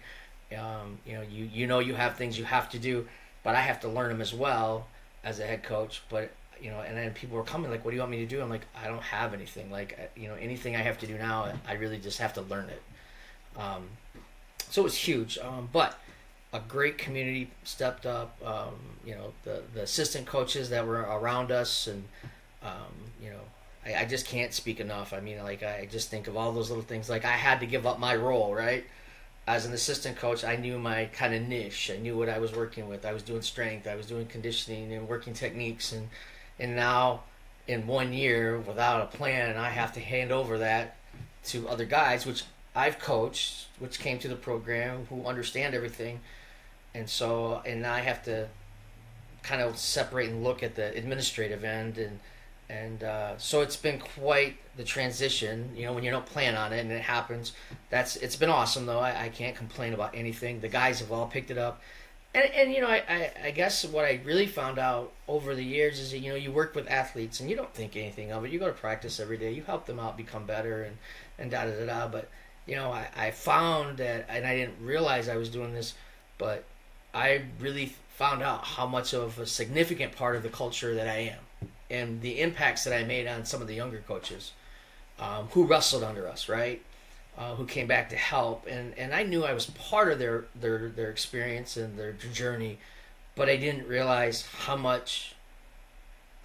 Um, 0.58 1.00
you 1.06 1.14
know, 1.14 1.22
you 1.22 1.50
you 1.52 1.68
know 1.68 1.80
you 1.80 1.94
have 1.96 2.18
things 2.18 2.38
you 2.38 2.46
have 2.46 2.70
to 2.72 2.80
do, 2.80 3.08
but 3.44 3.56
I 3.56 3.62
have 3.62 3.80
to 3.82 3.88
learn 3.88 4.10
them 4.10 4.22
as 4.22 4.34
well 4.34 4.88
as 5.24 5.40
a 5.40 5.46
head 5.46 5.64
coach. 5.64 6.02
But 6.10 6.32
you 6.62 6.70
know, 6.70 6.82
and 6.82 6.96
then 6.96 7.12
people 7.14 7.38
were 7.38 7.44
coming 7.44 7.72
like, 7.72 7.84
"What 7.84 7.92
do 7.92 7.96
you 7.96 8.02
want 8.02 8.12
me 8.12 8.20
to 8.20 8.26
do?" 8.26 8.42
I'm 8.42 8.50
like, 8.50 8.66
"I 8.76 8.88
don't 8.88 9.02
have 9.02 9.34
anything. 9.34 9.72
Like, 9.72 10.12
you 10.16 10.28
know, 10.28 10.36
anything 10.36 10.76
I 10.76 10.80
have 10.80 11.00
to 11.00 11.08
do 11.08 11.18
now, 11.18 11.52
I 11.68 11.74
really 11.74 11.98
just 11.98 12.20
have 12.20 12.34
to 12.36 12.42
learn 12.42 12.70
it." 12.70 12.82
Um, 13.58 13.90
so 14.70 14.82
it 14.82 14.86
was 14.86 14.96
huge. 14.96 15.38
Um, 15.38 15.70
but 15.72 16.00
a 16.54 16.60
great 16.60 16.98
community 16.98 17.50
stepped 17.64 18.06
up. 18.06 18.38
Um, 18.46 18.76
you 19.06 19.16
know, 19.16 19.34
the 19.44 19.64
the 19.74 19.84
assistant 19.84 20.28
coaches 20.28 20.70
that 20.70 20.86
were 20.86 21.02
around 21.02 21.52
us, 21.52 21.88
and 21.88 22.04
um, 22.64 23.12
you 23.22 23.30
know, 23.30 23.42
I, 23.86 24.04
I, 24.04 24.06
just 24.06 24.28
can't 24.28 24.54
speak 24.54 24.80
enough. 24.80 25.14
I 25.14 25.20
mean, 25.20 25.40
like 25.40 25.64
I 25.64 25.88
just 25.92 26.10
think 26.10 26.28
of 26.28 26.38
all 26.38 26.52
those 26.52 26.70
little 26.70 26.84
things. 26.84 27.10
Like 27.10 27.26
I 27.26 27.32
had 27.32 27.60
to 27.62 27.66
give 27.66 27.86
up 27.88 28.00
my 28.00 28.16
role, 28.16 28.54
right? 28.54 28.86
As 29.48 29.66
an 29.66 29.74
assistant 29.74 30.18
coach, 30.18 30.44
I 30.44 30.56
knew 30.56 30.78
my 30.78 31.06
kind 31.06 31.34
of 31.34 31.42
niche. 31.42 31.92
I 31.94 31.98
knew 31.98 32.18
what 32.18 32.30
I 32.30 32.40
was 32.40 32.54
working 32.54 32.88
with. 32.88 33.06
I 33.06 33.12
was 33.12 33.24
doing 33.24 33.42
strength. 33.42 33.88
I 33.88 33.96
was 33.96 34.06
doing 34.06 34.28
conditioning 34.28 34.94
and 34.94 35.08
working 35.08 35.34
techniques, 35.34 35.92
and 35.92 36.10
and 36.60 36.76
now 36.76 37.24
in 37.68 37.88
one 37.88 38.14
year 38.14 38.60
without 38.60 39.02
a 39.02 39.18
plan, 39.18 39.58
I 39.58 39.70
have 39.70 39.94
to 39.94 40.00
hand 40.00 40.32
over 40.32 40.60
that 40.60 40.96
to 41.46 41.68
other 41.68 41.86
guys, 41.86 42.26
which 42.26 42.44
I've 42.76 43.00
coached, 43.00 43.68
which 43.80 44.00
came 44.00 44.20
to 44.20 44.28
the 44.28 44.36
program, 44.36 45.08
who 45.10 45.26
understand 45.26 45.74
everything, 45.74 46.20
and 46.94 47.10
so 47.10 47.62
and 47.66 47.82
now 47.82 47.94
I 47.94 48.02
have 48.02 48.24
to 48.26 48.48
kind 49.44 49.62
of 49.62 49.78
separate 49.78 50.30
and 50.30 50.44
look 50.44 50.62
at 50.62 50.76
the 50.76 50.96
administrative 50.96 51.64
end, 51.64 51.98
and 51.98 52.20
and 52.72 53.04
uh, 53.04 53.38
so 53.38 53.62
it's 53.62 53.76
been 53.76 54.00
quite 54.00 54.56
the 54.78 54.84
transition. 54.84 55.72
You 55.76 55.86
know, 55.86 55.94
when 55.94 56.04
you 56.04 56.12
don't 56.12 56.26
plan 56.26 56.56
on 56.56 56.72
it 56.72 56.80
and 56.80 56.92
it 56.92 57.02
happens, 57.02 57.52
that's 57.90 58.16
it's 58.16 58.38
been 58.38 58.50
awesome 58.50 58.86
though. 58.86 59.00
I, 59.00 59.26
I 59.26 59.30
can't 59.30 59.56
complain 59.56 59.94
about 59.94 60.16
anything. 60.16 60.62
The 60.62 60.70
guys 60.70 61.00
have 61.02 61.12
all 61.12 61.28
picked 61.28 61.52
it 61.52 61.58
up. 61.58 61.82
And, 62.34 62.46
and 62.54 62.72
you 62.72 62.80
know 62.80 62.88
I, 62.88 63.04
I, 63.10 63.32
I 63.48 63.52
guess 63.52 63.84
what 63.84 64.06
I 64.06 64.22
really 64.24 64.48
found 64.48 64.80
out 64.80 65.12
over 65.28 65.54
the 65.54 65.66
years 65.66 66.00
is 66.00 66.12
that 66.12 66.20
you 66.20 66.30
know 66.30 66.38
you 66.38 66.50
work 66.50 66.74
with 66.74 66.90
athletes 66.90 67.42
and 67.42 67.50
you 67.50 67.58
don't 67.58 67.74
think 67.74 67.98
anything 67.98 68.32
of 68.32 68.46
it. 68.46 68.52
You 68.52 68.60
go 68.60 68.68
to 68.68 68.74
practice 68.74 69.20
every 69.20 69.38
day. 69.38 69.52
You 69.52 69.64
help 69.64 69.86
them 69.86 70.00
out 70.00 70.16
become 70.16 70.46
better 70.46 70.84
and 70.84 70.98
and 71.38 71.52
da 71.52 71.66
da 71.66 71.72
da 71.72 71.86
da. 71.86 72.08
But 72.08 72.30
you 72.66 72.78
know, 72.78 72.92
I, 72.92 73.10
I 73.18 73.32
found 73.32 73.98
that, 73.98 74.28
and 74.30 74.46
I 74.46 74.56
didn't 74.56 74.78
realize 74.82 75.28
I 75.28 75.36
was 75.36 75.50
doing 75.50 75.74
this, 75.74 75.96
but 76.38 76.64
I 77.14 77.42
really 77.60 77.96
found 78.16 78.44
out 78.44 78.64
how 78.64 78.86
much 78.86 79.14
of 79.14 79.40
a 79.40 79.46
significant 79.46 80.16
part 80.16 80.38
of 80.38 80.44
the 80.44 80.50
culture 80.50 80.96
that 80.96 81.08
I 81.08 81.18
am 81.18 81.40
and 81.92 82.22
the 82.22 82.40
impacts 82.40 82.84
that 82.86 82.94
I 82.94 83.04
made 83.04 83.28
on 83.28 83.46
some 83.46 83.62
of 83.62 83.68
the 83.68 83.76
younger 83.76 84.04
coaches 84.08 84.54
um, 85.20 85.48
who 85.52 85.66
wrestled 85.66 86.04
under 86.04 86.28
us, 86.28 86.50
right? 86.50 86.82
Uh, 87.38 87.56
who 87.56 87.66
came 87.66 87.88
back 87.88 88.10
to 88.10 88.16
help, 88.16 88.68
and, 88.68 88.98
and 88.98 89.14
I 89.14 89.24
knew 89.24 89.46
I 89.46 89.54
was 89.54 89.66
part 89.68 90.12
of 90.12 90.20
their, 90.20 90.46
their 90.54 90.90
their 90.90 91.10
experience 91.10 91.78
and 91.78 91.98
their 91.98 92.12
journey, 92.12 92.78
but 93.36 93.48
I 93.48 93.56
didn't 93.56 93.88
realize 93.88 94.46
how 94.66 94.76
much 94.76 95.36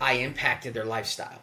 I 0.00 0.14
impacted 0.14 0.74
their 0.74 0.84
lifestyle. 0.84 1.42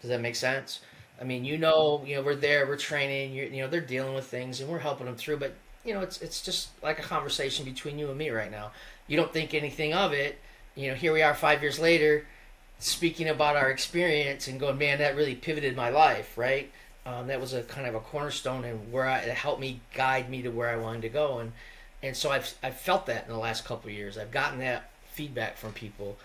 Does 0.00 0.10
that 0.10 0.20
make 0.20 0.34
sense? 0.34 0.80
I 1.20 1.24
mean, 1.24 1.44
you 1.44 1.58
know, 1.58 2.02
you 2.06 2.16
know, 2.16 2.22
we're 2.22 2.34
there, 2.34 2.66
we're 2.66 2.76
training, 2.76 3.32
you 3.32 3.44
you 3.44 3.62
know, 3.62 3.68
they're 3.68 3.80
dealing 3.80 4.14
with 4.14 4.26
things, 4.26 4.60
and 4.60 4.68
we're 4.68 4.78
helping 4.78 5.06
them 5.06 5.16
through. 5.16 5.36
But 5.36 5.54
you 5.84 5.94
know, 5.94 6.00
it's 6.00 6.20
it's 6.20 6.42
just 6.42 6.70
like 6.82 6.98
a 6.98 7.02
conversation 7.02 7.64
between 7.64 7.98
you 7.98 8.08
and 8.08 8.18
me 8.18 8.30
right 8.30 8.50
now. 8.50 8.72
You 9.06 9.16
don't 9.16 9.32
think 9.32 9.54
anything 9.54 9.94
of 9.94 10.12
it. 10.12 10.38
You 10.74 10.88
know, 10.88 10.94
here 10.94 11.12
we 11.12 11.22
are 11.22 11.34
five 11.34 11.62
years 11.62 11.78
later, 11.78 12.26
speaking 12.80 13.28
about 13.28 13.56
our 13.56 13.70
experience 13.70 14.48
and 14.48 14.58
going, 14.58 14.78
man, 14.78 14.98
that 14.98 15.16
really 15.16 15.34
pivoted 15.34 15.76
my 15.76 15.90
life, 15.90 16.36
right? 16.36 16.70
Um, 17.06 17.28
that 17.28 17.40
was 17.40 17.54
a 17.54 17.62
kind 17.62 17.86
of 17.86 17.94
a 17.94 18.00
cornerstone 18.00 18.64
and 18.64 18.92
where 18.92 19.06
I, 19.06 19.18
it 19.18 19.34
helped 19.34 19.60
me 19.60 19.80
guide 19.94 20.28
me 20.28 20.42
to 20.42 20.50
where 20.50 20.68
I 20.68 20.76
wanted 20.76 21.02
to 21.02 21.08
go. 21.08 21.38
And 21.38 21.52
and 22.02 22.16
so 22.16 22.30
I've 22.30 22.52
I've 22.62 22.76
felt 22.76 23.06
that 23.06 23.26
in 23.26 23.32
the 23.32 23.38
last 23.38 23.64
couple 23.64 23.90
years. 23.90 24.18
I've 24.18 24.30
gotten 24.30 24.58
that 24.60 24.90
feedback 25.12 25.56
from 25.56 25.72
people. 25.72 26.18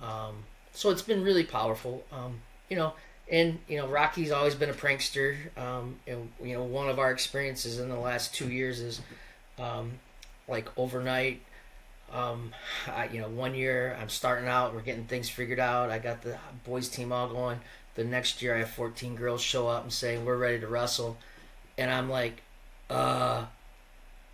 Um, 0.00 0.44
so 0.72 0.90
it's 0.90 1.02
been 1.02 1.22
really 1.22 1.44
powerful. 1.44 2.04
Um, 2.12 2.40
you 2.68 2.76
know, 2.76 2.94
and 3.30 3.58
you 3.68 3.78
know, 3.78 3.88
Rocky's 3.88 4.30
always 4.30 4.54
been 4.54 4.70
a 4.70 4.74
prankster. 4.74 5.36
Um, 5.58 5.96
and 6.06 6.30
you 6.42 6.54
know, 6.54 6.64
one 6.64 6.88
of 6.88 6.98
our 6.98 7.10
experiences 7.10 7.78
in 7.78 7.88
the 7.88 7.98
last 7.98 8.34
two 8.34 8.50
years 8.50 8.80
is 8.80 9.00
um, 9.58 9.92
like 10.48 10.68
overnight. 10.76 11.40
Um, 12.12 12.52
I, 12.86 13.08
you 13.08 13.20
know, 13.20 13.28
one 13.28 13.54
year 13.54 13.96
I'm 14.00 14.08
starting 14.08 14.48
out, 14.48 14.74
we're 14.74 14.82
getting 14.82 15.04
things 15.04 15.28
figured 15.28 15.58
out. 15.58 15.90
I 15.90 15.98
got 15.98 16.22
the 16.22 16.36
boys 16.64 16.88
team 16.88 17.12
all 17.12 17.28
going. 17.28 17.60
The 17.94 18.04
next 18.04 18.42
year, 18.42 18.54
I 18.54 18.58
have 18.58 18.70
14 18.70 19.16
girls 19.16 19.42
show 19.42 19.68
up 19.68 19.82
and 19.82 19.92
saying 19.92 20.24
we're 20.24 20.36
ready 20.36 20.60
to 20.60 20.66
wrestle, 20.66 21.18
and 21.76 21.90
I'm 21.90 22.08
like, 22.08 22.42
uh, 22.88 23.44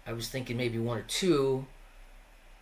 I 0.06 0.12
was 0.12 0.28
thinking 0.28 0.56
maybe 0.56 0.78
one 0.78 0.98
or 0.98 1.02
two, 1.02 1.66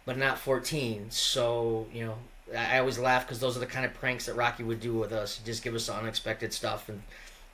but 0.05 0.17
not 0.17 0.39
14. 0.39 1.11
So, 1.11 1.87
you 1.93 2.07
know, 2.07 2.19
I 2.57 2.79
always 2.79 2.99
laugh 2.99 3.27
because 3.27 3.41
those 3.41 3.57
are 3.57 3.61
the 3.61 3.67
kind 3.67 3.85
of 3.85 3.93
pranks 3.95 4.27
that 4.27 4.37
Rocky 4.37 4.63
would 4.63 4.81
do 4.81 4.95
with 4.95 5.13
us. 5.13 5.37
He'd 5.37 5.47
just 5.47 5.63
give 5.63 5.75
us 5.75 5.89
unexpected 5.89 6.53
stuff. 6.53 6.89
And, 6.89 7.03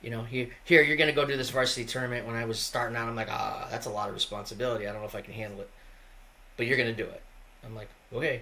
you 0.01 0.09
know, 0.09 0.23
here, 0.23 0.49
here 0.63 0.81
you're 0.83 0.97
to 0.97 1.11
go 1.11 1.25
do 1.25 1.35
this 1.35 1.49
varsity 1.49 1.85
tournament. 1.85 2.27
When 2.27 2.35
I 2.35 2.45
was 2.45 2.59
starting 2.59 2.95
out, 2.95 3.07
I'm 3.07 3.15
like, 3.15 3.29
ah, 3.29 3.67
that's 3.71 3.87
a 3.87 3.89
lot 3.89 4.07
of 4.07 4.15
responsibility. 4.15 4.87
I 4.87 4.91
don't 4.91 5.01
know 5.01 5.07
if 5.07 5.15
I 5.15 5.21
can 5.21 5.33
handle 5.33 5.61
it. 5.61 5.69
But 6.55 6.67
you're 6.67 6.77
to 6.77 6.93
do 6.93 7.09
it. 7.09 7.22
I'm 7.65 7.75
like, 7.75 7.89
okay. 8.13 8.41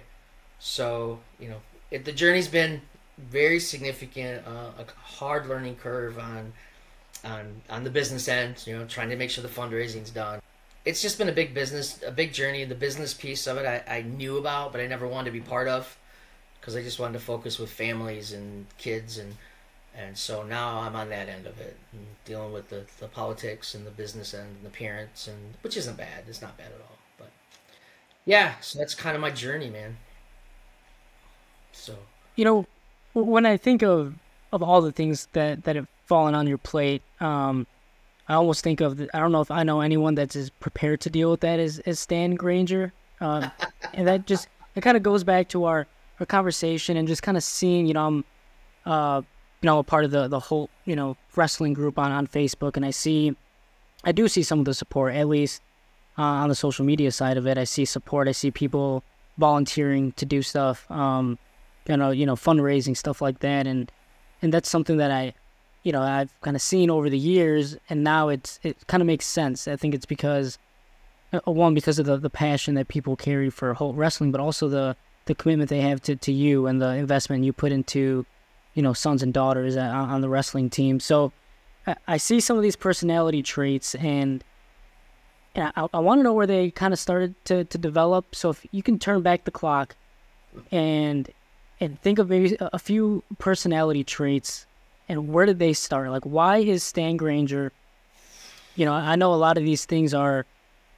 So, 0.58 1.20
you 1.38 1.48
know, 1.48 1.60
it, 1.90 2.04
the 2.04 2.12
journey's 2.12 2.48
been 2.48 2.80
very 3.18 3.60
significant, 3.60 4.46
uh, 4.46 4.70
a 4.78 4.84
hard 5.00 5.46
learning 5.46 5.76
curve 5.76 6.18
on 6.18 6.52
on 7.24 7.62
on 7.70 7.84
the 7.84 7.90
business 7.90 8.28
end. 8.28 8.62
You 8.66 8.78
know, 8.78 8.86
trying 8.86 9.10
to 9.10 9.16
make 9.16 9.30
sure 9.30 9.42
the 9.42 9.48
fundraising's 9.48 10.10
done 10.10 10.40
it's 10.84 11.00
just 11.00 11.18
been 11.18 11.28
a 11.28 11.32
big 11.32 11.54
business, 11.54 12.00
a 12.06 12.10
big 12.10 12.32
journey. 12.32 12.64
The 12.64 12.74
business 12.74 13.14
piece 13.14 13.46
of 13.46 13.56
it, 13.56 13.66
I, 13.66 13.98
I 13.98 14.02
knew 14.02 14.38
about, 14.38 14.72
but 14.72 14.80
I 14.80 14.86
never 14.86 15.06
wanted 15.06 15.26
to 15.26 15.32
be 15.32 15.40
part 15.40 15.68
of 15.68 15.96
because 16.60 16.76
I 16.76 16.82
just 16.82 16.98
wanted 16.98 17.14
to 17.14 17.24
focus 17.24 17.58
with 17.58 17.70
families 17.70 18.32
and 18.32 18.66
kids, 18.78 19.18
and 19.18 19.34
and 19.96 20.16
so 20.16 20.42
now 20.42 20.80
I'm 20.80 20.96
on 20.96 21.10
that 21.10 21.28
end 21.28 21.46
of 21.46 21.60
it, 21.60 21.76
dealing 22.24 22.52
with 22.52 22.70
the, 22.70 22.84
the 22.98 23.08
politics 23.08 23.74
and 23.74 23.86
the 23.86 23.90
business 23.90 24.32
end 24.32 24.48
and 24.56 24.64
the 24.64 24.76
parents, 24.76 25.28
and 25.28 25.54
which 25.62 25.76
isn't 25.76 25.96
bad. 25.96 26.24
It's 26.28 26.42
not 26.42 26.56
bad 26.56 26.68
at 26.68 26.80
all, 26.80 26.91
yeah. 28.24 28.54
So 28.60 28.78
that's 28.78 28.94
kind 28.94 29.14
of 29.14 29.20
my 29.20 29.30
journey, 29.30 29.70
man. 29.70 29.96
So 31.72 31.96
you 32.36 32.44
know, 32.44 32.66
when 33.14 33.46
I 33.46 33.56
think 33.56 33.82
of 33.82 34.14
of 34.52 34.62
all 34.62 34.82
the 34.82 34.92
things 34.92 35.28
that 35.32 35.64
that 35.64 35.76
have 35.76 35.88
fallen 36.06 36.34
on 36.34 36.46
your 36.46 36.58
plate, 36.58 37.02
um, 37.20 37.66
I 38.28 38.34
almost 38.34 38.62
think 38.62 38.80
of 38.80 38.96
the, 38.96 39.10
I 39.14 39.20
don't 39.20 39.32
know 39.32 39.40
if 39.40 39.50
I 39.50 39.62
know 39.62 39.80
anyone 39.80 40.14
that's 40.14 40.36
as 40.36 40.50
prepared 40.50 41.00
to 41.02 41.10
deal 41.10 41.30
with 41.30 41.40
that 41.40 41.58
as, 41.58 41.78
as 41.80 41.98
Stan 41.98 42.34
Granger, 42.34 42.92
um, 43.20 43.50
and 43.94 44.06
that 44.06 44.26
just 44.26 44.48
it 44.74 44.82
kind 44.82 44.96
of 44.96 45.02
goes 45.02 45.24
back 45.24 45.48
to 45.50 45.64
our, 45.64 45.86
our 46.20 46.26
conversation 46.26 46.96
and 46.96 47.08
just 47.08 47.22
kind 47.22 47.36
of 47.36 47.42
seeing 47.42 47.86
you 47.86 47.94
know 47.94 48.06
I'm 48.06 48.24
uh, 48.86 49.22
you 49.60 49.66
know 49.66 49.78
a 49.78 49.84
part 49.84 50.04
of 50.04 50.10
the 50.10 50.28
the 50.28 50.40
whole 50.40 50.70
you 50.84 50.96
know 50.96 51.16
wrestling 51.34 51.72
group 51.72 51.98
on 51.98 52.12
on 52.12 52.26
Facebook, 52.26 52.76
and 52.76 52.84
I 52.84 52.90
see 52.90 53.36
I 54.04 54.12
do 54.12 54.28
see 54.28 54.42
some 54.42 54.58
of 54.60 54.64
the 54.64 54.74
support 54.74 55.14
at 55.14 55.28
least 55.28 55.62
uh, 56.18 56.22
on 56.22 56.48
the 56.48 56.54
social 56.54 56.84
media 56.84 57.10
side 57.10 57.36
of 57.36 57.46
it. 57.46 57.58
I 57.58 57.64
see 57.64 57.84
support. 57.84 58.28
I 58.28 58.32
see 58.32 58.50
people 58.50 59.02
volunteering 59.38 60.12
to 60.12 60.26
do 60.26 60.42
stuff, 60.42 60.90
um, 60.90 61.38
you 61.88 61.96
know, 61.96 62.10
you 62.10 62.26
know, 62.26 62.36
fundraising 62.36 62.96
stuff 62.96 63.22
like 63.22 63.40
that, 63.40 63.66
and 63.66 63.90
and 64.40 64.52
that's 64.52 64.68
something 64.68 64.98
that 64.98 65.10
I 65.10 65.34
you 65.82 65.92
know 65.92 66.02
I've 66.02 66.38
kind 66.42 66.56
of 66.56 66.62
seen 66.62 66.90
over 66.90 67.08
the 67.08 67.18
years, 67.18 67.76
and 67.88 68.04
now 68.04 68.28
it's 68.28 68.60
it 68.62 68.86
kind 68.86 69.00
of 69.00 69.06
makes 69.06 69.26
sense. 69.26 69.66
I 69.66 69.76
think 69.76 69.94
it's 69.94 70.06
because 70.06 70.58
uh, 71.32 71.40
one 71.50 71.74
because 71.74 71.98
of 71.98 72.06
the, 72.06 72.18
the 72.18 72.30
passion 72.30 72.74
that 72.74 72.88
people 72.88 73.16
carry 73.16 73.50
for 73.50 73.74
Holt 73.74 73.96
wrestling, 73.96 74.32
but 74.32 74.40
also 74.40 74.68
the 74.68 74.96
the 75.26 75.34
commitment 75.34 75.70
they 75.70 75.80
have 75.80 76.00
to, 76.02 76.16
to 76.16 76.32
you 76.32 76.66
and 76.66 76.82
the 76.82 76.88
investment 76.88 77.44
you 77.44 77.52
put 77.52 77.72
into 77.72 78.26
you 78.74 78.82
know 78.82 78.92
sons 78.92 79.22
and 79.22 79.32
daughters 79.32 79.76
on, 79.76 80.10
on 80.10 80.20
the 80.20 80.28
wrestling 80.28 80.70
team. 80.70 81.00
So 81.00 81.32
I, 81.86 81.96
I, 82.08 82.16
see 82.16 82.40
some 82.40 82.56
of 82.56 82.62
these 82.62 82.76
personality 82.76 83.42
traits, 83.42 83.94
and, 83.96 84.44
and 85.54 85.72
I, 85.76 85.86
I 85.92 85.98
want 85.98 86.18
to 86.18 86.22
know 86.22 86.32
where 86.32 86.46
they 86.46 86.70
kind 86.70 86.92
of 86.92 86.98
started 86.98 87.34
to, 87.46 87.64
to 87.64 87.78
develop. 87.78 88.34
So 88.34 88.50
if 88.50 88.64
you 88.72 88.82
can 88.82 88.98
turn 88.98 89.22
back 89.22 89.44
the 89.44 89.50
clock 89.50 89.96
and 90.70 91.28
and 91.80 92.00
think 92.00 92.18
of 92.18 92.28
maybe 92.30 92.56
a 92.60 92.78
few 92.78 93.24
personality 93.38 94.04
traits 94.04 94.66
and 95.08 95.28
where 95.28 95.46
did 95.46 95.58
they 95.58 95.72
start? 95.72 96.10
Like, 96.10 96.24
why 96.24 96.58
is 96.58 96.84
Stan 96.84 97.16
Granger? 97.16 97.72
You 98.76 98.86
know, 98.86 98.92
I 98.92 99.16
know 99.16 99.34
a 99.34 99.36
lot 99.36 99.58
of 99.58 99.64
these 99.64 99.84
things 99.84 100.14
are 100.14 100.46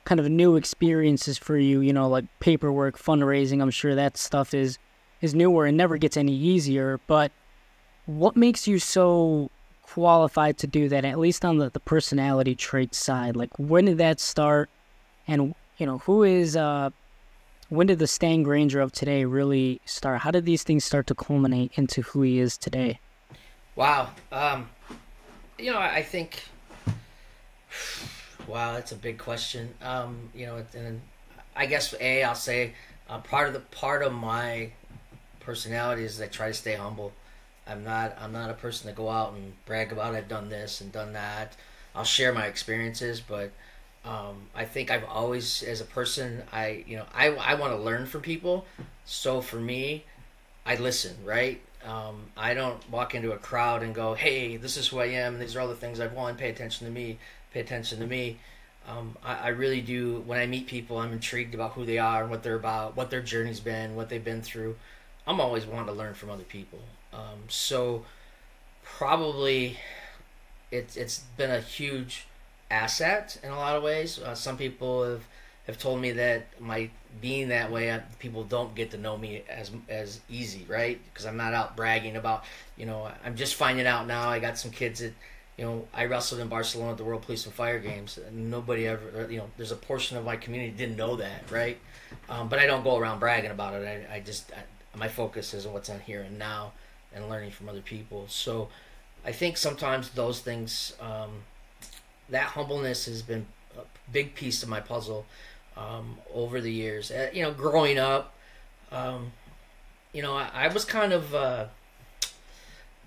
kind 0.04 0.20
of 0.20 0.28
new 0.28 0.56
experiences 0.56 1.38
for 1.38 1.56
you. 1.56 1.80
You 1.80 1.92
know, 1.92 2.08
like 2.08 2.26
paperwork, 2.38 2.98
fundraising. 2.98 3.62
I'm 3.62 3.70
sure 3.70 3.94
that 3.94 4.16
stuff 4.16 4.52
is 4.54 4.78
is 5.20 5.34
newer 5.34 5.64
and 5.64 5.76
never 5.76 5.96
gets 5.96 6.16
any 6.16 6.34
easier. 6.34 7.00
But 7.06 7.32
what 8.06 8.36
makes 8.36 8.68
you 8.68 8.78
so 8.78 9.50
qualified 9.84 10.58
to 10.58 10.66
do 10.66 10.88
that? 10.88 11.04
At 11.04 11.18
least 11.18 11.44
on 11.44 11.58
the 11.58 11.70
the 11.70 11.80
personality 11.80 12.54
trait 12.54 12.94
side. 12.94 13.36
Like, 13.36 13.50
when 13.58 13.84
did 13.84 13.98
that 13.98 14.20
start? 14.20 14.68
And 15.26 15.54
you 15.78 15.86
know, 15.86 15.98
who 15.98 16.22
is 16.22 16.56
uh 16.56 16.90
when 17.68 17.86
did 17.86 17.98
the 17.98 18.06
Stan 18.06 18.42
Granger 18.42 18.80
of 18.80 18.92
today 18.92 19.24
really 19.24 19.80
start? 19.84 20.20
How 20.20 20.30
did 20.30 20.44
these 20.44 20.62
things 20.62 20.84
start 20.84 21.06
to 21.08 21.14
culminate 21.14 21.72
into 21.74 22.02
who 22.02 22.22
he 22.22 22.38
is 22.38 22.56
today? 22.56 23.00
Wow. 23.74 24.10
Um, 24.30 24.68
you 25.58 25.72
know, 25.72 25.78
I 25.78 26.02
think. 26.02 26.42
Wow, 28.46 28.72
that's 28.74 28.92
a 28.92 28.96
big 28.96 29.18
question. 29.18 29.72
Um, 29.82 30.28
you 30.34 30.46
know, 30.46 30.62
and 30.76 31.00
I 31.56 31.66
guess 31.66 31.94
a 31.98 32.22
I'll 32.22 32.34
say 32.34 32.74
uh, 33.08 33.18
part 33.18 33.48
of 33.48 33.54
the 33.54 33.60
part 33.60 34.02
of 34.02 34.12
my 34.12 34.70
personality 35.40 36.04
is 36.04 36.20
I 36.20 36.26
try 36.26 36.48
to 36.48 36.54
stay 36.54 36.74
humble. 36.74 37.12
I'm 37.66 37.84
not 37.84 38.16
I'm 38.20 38.32
not 38.32 38.50
a 38.50 38.54
person 38.54 38.88
to 38.90 38.96
go 38.96 39.08
out 39.08 39.32
and 39.32 39.54
brag 39.66 39.92
about 39.92 40.14
I've 40.14 40.28
done 40.28 40.48
this 40.48 40.80
and 40.80 40.92
done 40.92 41.12
that. 41.14 41.56
I'll 41.94 42.04
share 42.04 42.32
my 42.32 42.46
experiences, 42.46 43.20
but 43.20 43.52
um, 44.04 44.48
I 44.54 44.64
think 44.64 44.90
I've 44.90 45.04
always, 45.04 45.62
as 45.62 45.80
a 45.80 45.84
person, 45.84 46.42
I 46.52 46.84
you 46.86 46.96
know 46.96 47.06
I 47.14 47.28
I 47.28 47.54
want 47.54 47.72
to 47.72 47.78
learn 47.78 48.06
from 48.06 48.20
people. 48.20 48.66
So 49.04 49.40
for 49.40 49.56
me, 49.56 50.04
I 50.66 50.76
listen, 50.76 51.16
right? 51.24 51.60
Um, 51.84 52.26
I 52.36 52.54
don't 52.54 52.88
walk 52.90 53.14
into 53.14 53.32
a 53.32 53.38
crowd 53.38 53.82
and 53.82 53.94
go, 53.94 54.14
"Hey, 54.14 54.56
this 54.56 54.76
is 54.76 54.88
who 54.88 54.98
I 55.00 55.06
am. 55.06 55.38
These 55.38 55.56
are 55.56 55.60
all 55.60 55.68
the 55.68 55.74
things 55.74 56.00
I've 56.00 56.12
won. 56.12 56.36
Pay 56.36 56.50
attention 56.50 56.86
to 56.86 56.92
me. 56.92 57.18
Pay 57.52 57.60
attention 57.60 58.00
to 58.00 58.06
me." 58.06 58.38
Um, 58.86 59.16
I, 59.24 59.34
I, 59.34 59.48
really 59.48 59.80
do. 59.80 60.22
When 60.26 60.38
I 60.38 60.46
meet 60.46 60.66
people, 60.66 60.98
I'm 60.98 61.12
intrigued 61.12 61.54
about 61.54 61.72
who 61.72 61.86
they 61.86 61.98
are, 61.98 62.22
and 62.22 62.30
what 62.30 62.42
they're 62.42 62.56
about, 62.56 62.96
what 62.96 63.08
their 63.08 63.22
journey's 63.22 63.60
been, 63.60 63.96
what 63.96 64.10
they've 64.10 64.22
been 64.22 64.42
through. 64.42 64.76
I'm 65.26 65.40
always 65.40 65.64
wanting 65.64 65.86
to 65.86 65.92
learn 65.92 66.12
from 66.12 66.30
other 66.30 66.44
people. 66.44 66.80
Um, 67.14 67.40
so 67.48 68.04
probably 68.82 69.78
it's 70.70 70.96
it's 70.96 71.20
been 71.36 71.50
a 71.50 71.60
huge 71.60 72.26
asset 72.70 73.38
in 73.42 73.50
a 73.50 73.56
lot 73.56 73.76
of 73.76 73.82
ways. 73.82 74.18
Uh, 74.18 74.34
some 74.34 74.56
people 74.56 75.04
have 75.04 75.24
have 75.66 75.78
told 75.78 76.00
me 76.00 76.12
that 76.12 76.46
my 76.60 76.90
being 77.20 77.48
that 77.48 77.70
way, 77.70 77.92
I, 77.92 77.98
people 78.18 78.44
don't 78.44 78.74
get 78.74 78.90
to 78.90 78.98
know 78.98 79.16
me 79.16 79.42
as 79.48 79.70
as 79.88 80.20
easy, 80.28 80.66
right? 80.68 81.00
Because 81.12 81.26
I'm 81.26 81.36
not 81.36 81.54
out 81.54 81.76
bragging 81.76 82.16
about, 82.16 82.44
you 82.76 82.86
know, 82.86 83.10
I'm 83.24 83.36
just 83.36 83.54
finding 83.54 83.86
out 83.86 84.06
now. 84.06 84.28
I 84.28 84.40
got 84.40 84.58
some 84.58 84.70
kids 84.70 85.00
that, 85.00 85.12
you 85.56 85.64
know, 85.64 85.88
I 85.94 86.04
wrestled 86.04 86.40
in 86.40 86.48
Barcelona 86.48 86.92
at 86.92 86.98
the 86.98 87.04
World 87.04 87.22
Police 87.22 87.46
and 87.46 87.54
Fire 87.54 87.78
Games. 87.78 88.18
And 88.18 88.50
nobody 88.50 88.86
ever, 88.86 89.28
you 89.30 89.38
know, 89.38 89.48
there's 89.56 89.72
a 89.72 89.76
portion 89.76 90.16
of 90.16 90.24
my 90.24 90.36
community 90.36 90.72
didn't 90.76 90.96
know 90.96 91.16
that, 91.16 91.50
right? 91.50 91.78
Um, 92.28 92.48
but 92.48 92.58
I 92.58 92.66
don't 92.66 92.84
go 92.84 92.98
around 92.98 93.20
bragging 93.20 93.50
about 93.50 93.74
it. 93.74 94.08
I, 94.10 94.16
I 94.16 94.20
just, 94.20 94.50
I, 94.52 94.98
my 94.98 95.08
focus 95.08 95.54
is 95.54 95.66
on 95.66 95.72
what's 95.72 95.88
on 95.88 96.00
here 96.00 96.20
and 96.22 96.38
now 96.38 96.72
and 97.14 97.28
learning 97.28 97.50
from 97.50 97.68
other 97.68 97.80
people. 97.80 98.26
So 98.28 98.68
I 99.24 99.32
think 99.32 99.56
sometimes 99.56 100.10
those 100.10 100.40
things, 100.40 100.94
um, 101.00 101.42
that 102.28 102.48
humbleness 102.48 103.06
has 103.06 103.22
been 103.22 103.46
a 103.76 103.82
big 104.12 104.34
piece 104.34 104.62
of 104.62 104.68
my 104.68 104.80
puzzle 104.80 105.26
um, 105.76 106.18
over 106.32 106.60
the 106.60 106.72
years. 106.72 107.10
Uh, 107.10 107.30
you 107.32 107.42
know, 107.42 107.52
growing 107.52 107.98
up, 107.98 108.34
um, 108.90 109.32
you 110.12 110.22
know, 110.22 110.34
I, 110.34 110.50
I 110.54 110.68
was 110.68 110.84
kind 110.84 111.12
of, 111.12 111.34
uh, 111.34 111.66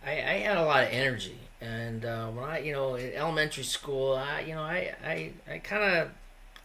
I, 0.05 0.11
I, 0.11 0.37
had 0.39 0.57
a 0.57 0.65
lot 0.65 0.83
of 0.83 0.89
energy, 0.91 1.37
and 1.61 2.03
uh, 2.05 2.27
when 2.27 2.43
I, 2.43 2.59
you 2.59 2.73
know, 2.73 2.95
in 2.95 3.13
elementary 3.13 3.63
school, 3.63 4.13
I, 4.13 4.41
you 4.41 4.55
know, 4.55 4.61
I, 4.61 4.93
I, 5.03 5.31
I 5.49 5.57
kind 5.59 5.83
of 5.83 6.09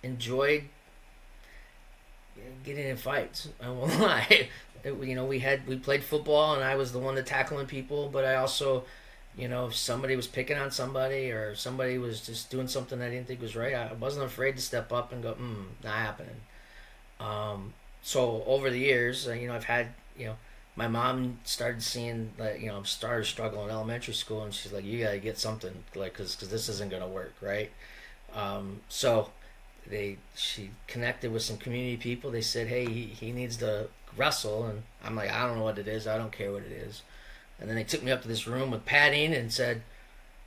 enjoyed 0.02 0.64
getting 2.64 2.88
in 2.88 2.96
fights. 2.96 3.48
I 3.62 3.70
won't 3.70 3.98
lie. 4.00 4.48
It, 4.84 4.94
you 5.02 5.14
know, 5.14 5.24
we 5.24 5.38
had 5.40 5.66
we 5.66 5.76
played 5.76 6.02
football, 6.04 6.54
and 6.54 6.64
I 6.64 6.74
was 6.76 6.92
the 6.92 6.98
one 6.98 7.14
to 7.16 7.22
tackling 7.22 7.66
people, 7.66 8.08
but 8.12 8.24
I 8.24 8.36
also 8.36 8.84
you 9.36 9.48
know, 9.48 9.66
if 9.66 9.74
somebody 9.74 10.14
was 10.14 10.26
picking 10.26 10.58
on 10.58 10.70
somebody 10.70 11.30
or 11.30 11.54
somebody 11.54 11.96
was 11.98 12.20
just 12.20 12.50
doing 12.50 12.68
something 12.68 13.00
I 13.00 13.08
didn't 13.08 13.26
think 13.26 13.40
was 13.40 13.56
right, 13.56 13.74
I 13.74 13.92
wasn't 13.94 14.26
afraid 14.26 14.56
to 14.56 14.62
step 14.62 14.92
up 14.92 15.12
and 15.12 15.22
go, 15.22 15.32
hmm, 15.32 15.62
not 15.82 15.94
happening. 15.94 16.36
Um, 17.18 17.72
so 18.02 18.42
over 18.46 18.68
the 18.68 18.78
years, 18.78 19.26
uh, 19.26 19.32
you 19.32 19.48
know, 19.48 19.54
I've 19.54 19.64
had, 19.64 19.88
you 20.18 20.26
know, 20.26 20.36
my 20.76 20.88
mom 20.88 21.38
started 21.44 21.82
seeing 21.82 22.32
that 22.38 22.60
you 22.60 22.68
know 22.68 22.76
I'm 22.76 22.84
started 22.86 23.26
struggling 23.26 23.66
in 23.66 23.70
elementary 23.70 24.14
school, 24.14 24.42
and 24.42 24.54
she's 24.54 24.72
like, 24.72 24.84
"You 24.84 25.04
gotta 25.04 25.18
get 25.18 25.38
something 25.38 25.84
like 25.94 26.14
because 26.14 26.34
because 26.34 26.48
this 26.48 26.68
isn't 26.68 26.90
gonna 26.90 27.08
work, 27.08 27.34
right?" 27.40 27.70
Um, 28.34 28.80
so 28.88 29.30
they 29.86 30.16
she 30.34 30.70
connected 30.86 31.30
with 31.32 31.42
some 31.42 31.58
community 31.58 31.96
people. 31.98 32.30
They 32.30 32.40
said, 32.40 32.68
"Hey, 32.68 32.86
he, 32.86 33.02
he 33.04 33.32
needs 33.32 33.58
to 33.58 33.88
wrestle," 34.16 34.66
and 34.66 34.82
I'm 35.04 35.16
like, 35.16 35.30
"I 35.30 35.46
don't 35.46 35.58
know 35.58 35.64
what 35.64 35.78
it 35.78 35.88
is. 35.88 36.06
I 36.06 36.18
don't 36.18 36.32
care 36.32 36.52
what 36.52 36.62
it 36.62 36.72
is." 36.72 37.02
And 37.60 37.68
then 37.68 37.76
they 37.76 37.84
took 37.84 38.02
me 38.02 38.12
up 38.12 38.22
to 38.22 38.28
this 38.28 38.46
room 38.46 38.70
with 38.70 38.84
padding 38.84 39.34
and 39.34 39.52
said, 39.52 39.82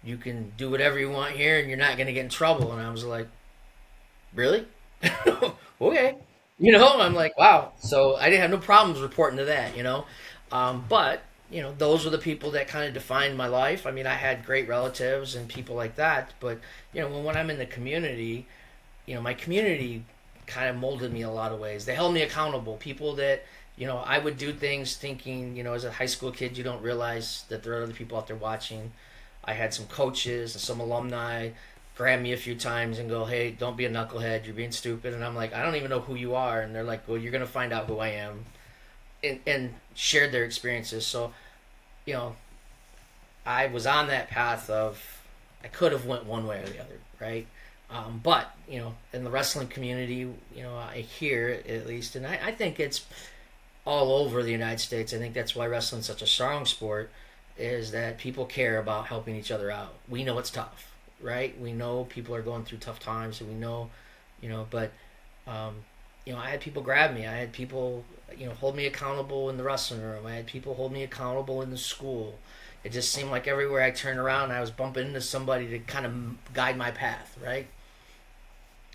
"You 0.04 0.18
can 0.18 0.52
do 0.58 0.70
whatever 0.70 1.00
you 1.00 1.10
want 1.10 1.36
here, 1.36 1.60
and 1.60 1.70
you're 1.70 1.78
not 1.78 1.98
gonna 1.98 2.14
get 2.14 2.26
in 2.26 2.30
trouble." 2.30 2.72
And 2.72 2.82
I 2.82 2.92
was 2.92 3.04
like, 3.06 3.28
"Really? 4.34 4.66
okay." 5.82 6.16
You 6.58 6.72
know, 6.72 7.00
I'm 7.00 7.14
like, 7.14 7.38
wow. 7.38 7.74
So 7.80 8.16
I 8.16 8.30
didn't 8.30 8.42
have 8.42 8.52
no 8.52 8.58
problems 8.58 9.02
reporting 9.02 9.38
to 9.40 9.46
that, 9.46 9.76
you 9.76 9.84
know. 9.84 10.06
Um, 10.52 10.86
but 10.88 11.22
you 11.52 11.62
know, 11.62 11.74
those 11.78 12.06
were 12.06 12.12
the 12.12 12.18
people 12.18 12.52
that 12.52 12.68
kind 12.68 12.88
of 12.88 12.94
defined 12.94 13.38
my 13.38 13.48
life. 13.48 13.86
I 13.86 13.92
mean, 13.92 14.08
I 14.08 14.14
had 14.14 14.46
great 14.46 14.68
relatives 14.68 15.36
and 15.36 15.48
people 15.48 15.76
like 15.76 15.96
that, 15.98 16.34
but 16.40 16.60
you 16.94 17.02
know, 17.02 17.10
when, 17.10 17.24
when 17.24 17.38
I'm 17.38 17.50
in 17.50 17.60
the 17.60 17.66
community, 17.66 18.48
you 19.06 19.16
know, 19.16 19.22
my 19.22 19.34
community 19.34 20.04
kind 20.48 20.70
of 20.70 20.76
molded 20.78 21.12
me 21.12 21.22
a 21.24 21.30
lot 21.30 21.52
of 21.52 21.60
ways. 21.60 21.86
They 21.86 21.96
held 21.96 22.14
me 22.14 22.22
accountable. 22.22 22.78
People 22.78 23.16
that 23.16 23.44
you 23.78 23.88
know, 23.88 23.98
I 23.98 24.20
would 24.20 24.38
do 24.38 24.54
things 24.54 24.96
thinking, 24.96 25.56
you 25.56 25.64
know, 25.64 25.74
as 25.74 25.84
a 25.84 25.92
high 25.92 26.06
school 26.06 26.32
kid, 26.32 26.58
you 26.58 26.64
don't 26.64 26.82
realize 26.82 27.44
that 27.50 27.64
there 27.64 27.78
are 27.80 27.84
other 27.84 27.94
people 27.94 28.18
out 28.18 28.28
there 28.28 28.36
watching. 28.36 28.92
I 29.44 29.54
had 29.54 29.74
some 29.74 29.86
coaches 29.88 30.56
and 30.56 30.62
some 30.62 30.80
alumni 30.80 31.50
grab 31.96 32.22
me 32.22 32.34
a 32.34 32.38
few 32.38 32.56
times 32.56 33.00
and 33.00 33.10
go, 33.10 33.26
"Hey, 33.26 33.52
don't 33.52 33.78
be 33.78 33.86
a 33.86 33.90
knucklehead. 33.90 34.46
You're 34.46 34.56
being 34.56 34.72
stupid." 34.72 35.14
And 35.14 35.24
I'm 35.24 35.36
like, 35.36 35.54
"I 35.54 35.64
don't 35.64 35.76
even 35.76 35.90
know 35.90 36.02
who 36.02 36.16
you 36.16 36.36
are." 36.36 36.62
And 36.62 36.76
they're 36.76 36.84
like, 36.84 37.08
"Well, 37.08 37.18
you're 37.18 37.32
gonna 37.32 37.46
find 37.46 37.72
out 37.74 37.88
who 37.88 38.00
I 38.00 38.10
am," 38.10 38.46
and 39.24 39.40
and 39.46 39.76
shared 39.94 40.32
their 40.32 40.44
experiences. 40.44 41.06
So, 41.06 41.34
you 42.06 42.14
know, 42.14 42.36
I 43.46 43.68
was 43.68 43.86
on 43.88 44.08
that 44.08 44.30
path 44.30 44.70
of 44.70 45.22
I 45.64 45.68
could 45.68 45.92
have 45.92 46.06
went 46.06 46.26
one 46.26 46.48
way 46.48 46.62
or 46.62 46.68
the 46.68 46.80
other, 46.80 47.00
right? 47.20 47.48
Um, 47.90 48.20
but 48.24 48.56
you 48.68 48.80
know, 48.80 48.96
in 49.14 49.24
the 49.24 49.30
wrestling 49.30 49.68
community, 49.68 50.28
you 50.56 50.64
know, 50.64 50.76
I 50.76 51.02
hear 51.02 51.62
at 51.68 51.88
least, 51.88 52.16
and 52.16 52.26
I, 52.26 52.40
I 52.46 52.52
think 52.52 52.80
it's 52.80 53.06
all 53.86 54.12
over 54.12 54.44
the 54.44 54.52
United 54.52 54.80
States. 54.80 55.14
I 55.14 55.18
think 55.18 55.34
that's 55.34 55.56
why 55.56 55.68
wrestling's 55.68 56.08
such 56.08 56.22
a 56.22 56.28
strong 56.28 56.66
sport, 56.66 57.12
is 57.58 57.92
that 57.92 58.18
people 58.18 58.46
care 58.46 58.80
about 58.80 59.08
helping 59.08 59.36
each 59.36 59.52
other 59.52 59.72
out. 59.72 59.94
We 60.10 60.24
know 60.24 60.38
it's 60.40 60.50
tough 60.50 60.96
right? 61.22 61.60
We 61.60 61.74
know 61.74 62.06
people 62.06 62.36
are 62.36 62.42
going 62.42 62.64
through 62.66 62.80
tough 62.80 63.00
times, 63.00 63.42
and 63.42 63.50
we 63.50 63.56
know, 63.56 63.90
you 64.42 64.50
know, 64.50 64.68
but, 64.70 64.92
um, 65.48 65.76
you 66.26 66.34
know, 66.34 66.40
I 66.40 66.50
had 66.50 66.62
people 66.62 66.82
grab 66.82 67.14
me. 67.14 67.26
I 67.26 67.36
had 67.36 67.52
people, 67.52 68.04
you 68.38 68.46
know, 68.46 68.54
hold 68.54 68.76
me 68.76 68.86
accountable 68.86 69.50
in 69.50 69.58
the 69.58 69.64
wrestling 69.64 70.02
room. 70.02 70.26
I 70.26 70.36
had 70.36 70.48
people 70.48 70.76
hold 70.76 70.92
me 70.92 71.04
accountable 71.04 71.62
in 71.62 71.72
the 71.72 71.78
school. 71.78 72.40
It 72.84 72.92
just 72.92 73.12
seemed 73.12 73.32
like 73.32 73.48
everywhere 73.48 73.82
I 73.82 73.92
turned 73.92 74.20
around, 74.20 74.52
I 74.52 74.62
was 74.62 74.72
bumping 74.72 75.08
into 75.08 75.22
somebody 75.22 75.68
to 75.70 75.80
kind 75.80 76.06
of 76.06 76.54
guide 76.54 76.78
my 76.78 76.92
path, 76.92 77.38
right? 77.44 77.68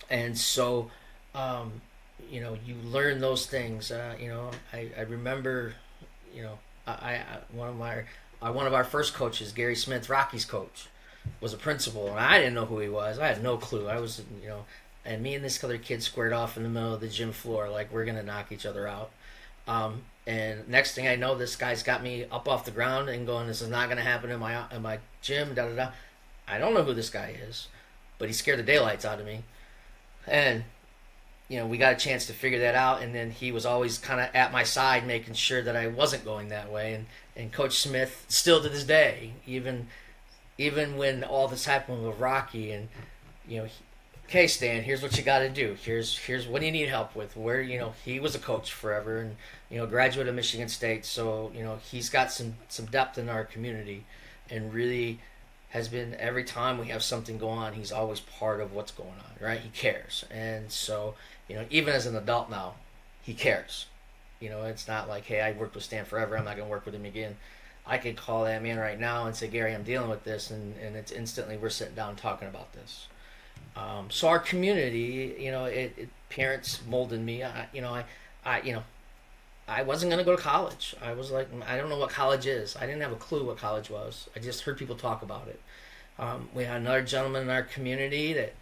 And 0.08 0.36
so, 0.36 0.90
um, 1.34 1.80
you 2.30 2.40
know, 2.40 2.56
you 2.64 2.76
learn 2.84 3.20
those 3.20 3.46
things. 3.46 3.90
Uh, 3.90 4.14
you 4.18 4.28
know, 4.28 4.50
I, 4.72 4.90
I 4.96 5.02
remember, 5.02 5.74
you 6.34 6.42
know, 6.42 6.58
I, 6.86 7.16
I 7.16 7.24
one 7.52 7.68
of 7.68 7.76
my 7.76 8.04
uh, 8.40 8.52
one 8.52 8.66
of 8.66 8.74
our 8.74 8.84
first 8.84 9.14
coaches, 9.14 9.52
Gary 9.52 9.76
Smith, 9.76 10.08
Rocky's 10.08 10.44
coach 10.44 10.88
was 11.40 11.52
a 11.52 11.56
principal, 11.58 12.08
and 12.08 12.18
I 12.18 12.38
didn't 12.38 12.54
know 12.54 12.64
who 12.64 12.78
he 12.78 12.88
was. 12.88 13.18
I 13.18 13.26
had 13.26 13.42
no 13.42 13.56
clue. 13.56 13.88
I 13.88 14.00
was, 14.00 14.22
you 14.42 14.48
know, 14.48 14.64
and 15.04 15.22
me 15.22 15.34
and 15.34 15.44
this 15.44 15.62
other 15.62 15.76
kid 15.76 16.02
squared 16.02 16.32
off 16.32 16.56
in 16.56 16.62
the 16.62 16.68
middle 16.68 16.94
of 16.94 17.00
the 17.00 17.08
gym 17.08 17.32
floor, 17.32 17.68
like 17.68 17.92
we're 17.92 18.04
gonna 18.04 18.22
knock 18.22 18.52
each 18.52 18.64
other 18.64 18.86
out. 18.86 19.10
Um, 19.66 20.02
and 20.26 20.68
next 20.68 20.94
thing 20.94 21.08
I 21.08 21.16
know, 21.16 21.34
this 21.34 21.56
guy's 21.56 21.82
got 21.82 22.02
me 22.02 22.26
up 22.30 22.48
off 22.48 22.64
the 22.64 22.70
ground 22.70 23.08
and 23.08 23.26
going, 23.26 23.46
"This 23.46 23.60
is 23.60 23.68
not 23.68 23.88
gonna 23.88 24.02
happen 24.02 24.30
in 24.30 24.38
my 24.38 24.64
in 24.70 24.82
my 24.82 24.98
gym." 25.20 25.54
Da 25.54 25.68
da 25.68 25.74
da. 25.74 25.90
I 26.46 26.58
don't 26.58 26.74
know 26.74 26.82
who 26.82 26.94
this 26.94 27.10
guy 27.10 27.36
is, 27.48 27.68
but 28.18 28.28
he 28.28 28.34
scared 28.34 28.58
the 28.58 28.62
daylights 28.62 29.04
out 29.04 29.20
of 29.20 29.26
me, 29.26 29.42
and 30.26 30.64
you 31.50 31.58
know 31.58 31.66
we 31.66 31.76
got 31.76 31.92
a 31.92 31.96
chance 31.96 32.26
to 32.26 32.32
figure 32.32 32.60
that 32.60 32.76
out. 32.76 33.02
And 33.02 33.14
then 33.14 33.30
he 33.32 33.50
was 33.52 33.66
always 33.66 33.98
kind 33.98 34.20
of 34.20 34.28
at 34.34 34.52
my 34.52 34.62
side, 34.62 35.06
making 35.06 35.34
sure 35.34 35.60
that 35.60 35.76
I 35.76 35.88
wasn't 35.88 36.24
going 36.24 36.48
that 36.48 36.70
way. 36.70 36.94
And 36.94 37.06
and 37.36 37.52
Coach 37.52 37.78
Smith, 37.78 38.24
still 38.28 38.62
to 38.62 38.68
this 38.68 38.84
day, 38.84 39.32
even 39.46 39.88
even 40.56 40.96
when 40.96 41.24
all 41.24 41.48
this 41.48 41.64
happened 41.64 42.06
with 42.06 42.18
Rocky 42.18 42.70
and 42.70 42.88
you 43.48 43.62
know, 43.62 43.68
okay, 44.28 44.46
Stan, 44.46 44.84
here's 44.84 45.02
what 45.02 45.16
you 45.16 45.24
got 45.24 45.40
to 45.40 45.48
do. 45.48 45.76
Here's 45.82 46.16
here's 46.16 46.46
what 46.46 46.62
you 46.62 46.70
need 46.70 46.88
help 46.88 47.16
with. 47.16 47.36
Where 47.36 47.60
you 47.60 47.78
know 47.78 47.94
he 48.04 48.20
was 48.20 48.36
a 48.36 48.38
coach 48.38 48.72
forever 48.72 49.18
and 49.18 49.36
you 49.70 49.78
know 49.78 49.86
graduate 49.86 50.28
of 50.28 50.36
Michigan 50.36 50.68
State, 50.68 51.04
so 51.04 51.50
you 51.52 51.64
know 51.64 51.80
he's 51.90 52.08
got 52.08 52.30
some 52.30 52.54
some 52.68 52.86
depth 52.86 53.18
in 53.18 53.28
our 53.28 53.44
community, 53.44 54.04
and 54.48 54.72
really 54.72 55.18
has 55.70 55.88
been 55.88 56.14
every 56.14 56.44
time 56.44 56.78
we 56.78 56.88
have 56.88 57.02
something 57.02 57.38
go 57.38 57.48
on, 57.48 57.72
he's 57.72 57.92
always 57.92 58.20
part 58.20 58.60
of 58.60 58.72
what's 58.72 58.92
going 58.92 59.08
on. 59.08 59.44
Right? 59.44 59.58
He 59.58 59.70
cares, 59.70 60.24
and 60.30 60.70
so 60.70 61.16
you 61.50 61.56
know 61.56 61.66
even 61.68 61.92
as 61.92 62.06
an 62.06 62.16
adult 62.16 62.48
now, 62.48 62.74
he 63.22 63.34
cares. 63.34 63.86
You 64.40 64.48
know, 64.48 64.62
it's 64.62 64.88
not 64.88 65.08
like 65.08 65.24
hey, 65.24 65.42
I 65.42 65.52
worked 65.52 65.74
with 65.74 65.84
Stan 65.84 66.06
forever. 66.06 66.38
I'm 66.38 66.46
not 66.46 66.56
going 66.56 66.66
to 66.66 66.70
work 66.70 66.86
with 66.86 66.94
him 66.94 67.04
again 67.04 67.36
I 67.90 67.98
could 67.98 68.16
call 68.16 68.44
that 68.44 68.62
man 68.62 68.78
right 68.78 68.98
now 68.98 69.26
and 69.26 69.34
say, 69.34 69.48
Gary, 69.48 69.74
I'm 69.74 69.82
dealing 69.82 70.10
with 70.10 70.22
this, 70.22 70.50
and, 70.50 70.76
and 70.78 70.94
it's 70.94 71.10
instantly 71.10 71.56
we're 71.56 71.70
sitting 71.70 71.94
down 71.94 72.16
talking 72.16 72.48
about 72.48 72.72
this. 72.72 73.08
Um, 73.76 74.10
so 74.10 74.28
our 74.28 74.38
community, 74.38 75.36
you 75.38 75.50
know, 75.50 75.64
it, 75.64 75.94
it 75.96 76.08
parents 76.28 76.80
molded 76.88 77.20
me. 77.20 77.42
I, 77.42 77.66
you 77.72 77.80
know, 77.80 77.92
I, 77.92 78.04
I, 78.44 78.60
you 78.60 78.74
know, 78.74 78.82
I 79.66 79.82
wasn't 79.82 80.10
gonna 80.10 80.24
go 80.24 80.36
to 80.36 80.42
college. 80.42 80.94
I 81.02 81.14
was 81.14 81.30
like, 81.32 81.48
I 81.66 81.76
don't 81.76 81.88
know 81.88 81.98
what 81.98 82.10
college 82.10 82.46
is. 82.46 82.76
I 82.76 82.86
didn't 82.86 83.02
have 83.02 83.12
a 83.12 83.16
clue 83.16 83.44
what 83.44 83.56
college 83.56 83.90
was. 83.90 84.28
I 84.36 84.38
just 84.40 84.62
heard 84.62 84.76
people 84.78 84.96
talk 84.96 85.22
about 85.22 85.48
it. 85.48 85.60
Um, 86.18 86.48
we 86.54 86.64
had 86.64 86.80
another 86.80 87.02
gentleman 87.02 87.42
in 87.42 87.50
our 87.50 87.62
community 87.62 88.32
that, 88.34 88.54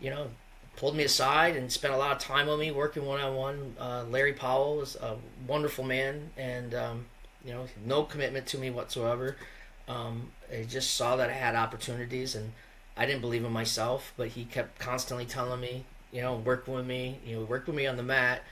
you 0.00 0.10
know, 0.10 0.28
pulled 0.76 0.96
me 0.96 1.04
aside 1.04 1.56
and 1.56 1.70
spent 1.70 1.92
a 1.92 1.96
lot 1.96 2.12
of 2.12 2.18
time 2.18 2.46
with 2.46 2.58
me 2.58 2.70
working 2.70 3.04
one 3.04 3.20
on 3.20 3.34
one. 3.34 3.76
Larry 4.10 4.32
Powell 4.32 4.76
was 4.76 4.96
a 4.96 5.16
wonderful 5.46 5.84
man, 5.84 6.30
and 6.36 6.74
um, 6.74 7.06
you 7.44 7.52
know, 7.52 7.66
no 7.84 8.02
commitment 8.04 8.46
to 8.48 8.58
me 8.58 8.70
whatsoever. 8.70 9.36
Um, 9.88 10.30
I 10.52 10.64
just 10.64 10.94
saw 10.94 11.16
that 11.16 11.30
I 11.30 11.34
had 11.34 11.54
opportunities, 11.54 12.34
and 12.34 12.52
I 12.96 13.06
didn't 13.06 13.20
believe 13.20 13.44
in 13.44 13.52
myself. 13.52 14.12
But 14.16 14.28
he 14.28 14.44
kept 14.44 14.78
constantly 14.78 15.26
telling 15.26 15.60
me, 15.60 15.84
you 16.12 16.22
know, 16.22 16.36
work 16.36 16.66
with 16.66 16.86
me, 16.86 17.18
you 17.24 17.36
know, 17.36 17.42
work 17.42 17.66
with 17.66 17.76
me 17.76 17.86
on 17.86 17.96
the 17.96 18.02
mat. 18.02 18.42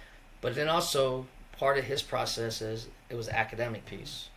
But 0.41 0.55
then 0.55 0.69
also 0.69 1.27
part 1.59 1.79
of 1.79 1.85
his 1.85 2.03
process 2.03 2.63
is 2.63 2.89
it 3.09 3.15
was 3.15 3.29
academic 3.29 3.87
piece. 3.87 4.29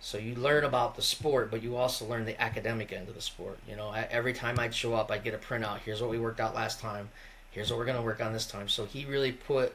So 0.00 0.16
you 0.16 0.34
learn 0.34 0.64
about 0.64 0.96
the 0.96 1.02
sport, 1.02 1.50
but 1.50 1.62
you 1.62 1.76
also 1.76 2.06
learn 2.06 2.24
the 2.24 2.40
academic 2.40 2.90
end 2.90 3.08
of 3.08 3.14
the 3.14 3.20
sport. 3.20 3.58
You 3.68 3.76
know, 3.76 3.88
I, 3.88 4.08
every 4.10 4.32
time 4.32 4.58
I'd 4.58 4.74
show 4.74 4.94
up, 4.94 5.10
I'd 5.10 5.22
get 5.22 5.34
a 5.34 5.38
printout. 5.38 5.80
Here's 5.80 6.00
what 6.00 6.10
we 6.10 6.18
worked 6.18 6.40
out 6.40 6.54
last 6.54 6.80
time. 6.80 7.10
Here's 7.50 7.70
what 7.70 7.78
we're 7.78 7.84
gonna 7.84 8.02
work 8.02 8.22
on 8.22 8.32
this 8.32 8.46
time. 8.46 8.68
So 8.68 8.86
he 8.86 9.04
really 9.04 9.32
put 9.32 9.74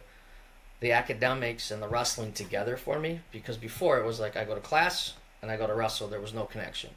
the 0.79 0.91
academics 0.93 1.69
and 1.69 1.81
the 1.81 1.87
wrestling 1.87 2.31
together 2.31 2.75
for 2.75 2.99
me 2.99 3.21
because 3.31 3.57
before 3.57 3.99
it 3.99 4.05
was 4.05 4.19
like 4.19 4.35
I 4.35 4.45
go 4.45 4.55
to 4.55 4.61
class 4.61 5.13
and 5.41 5.51
I 5.51 5.57
go 5.57 5.67
to 5.67 5.75
wrestle. 5.75 6.07
There 6.07 6.21
was 6.21 6.33
no 6.33 6.45
connection, 6.45 6.89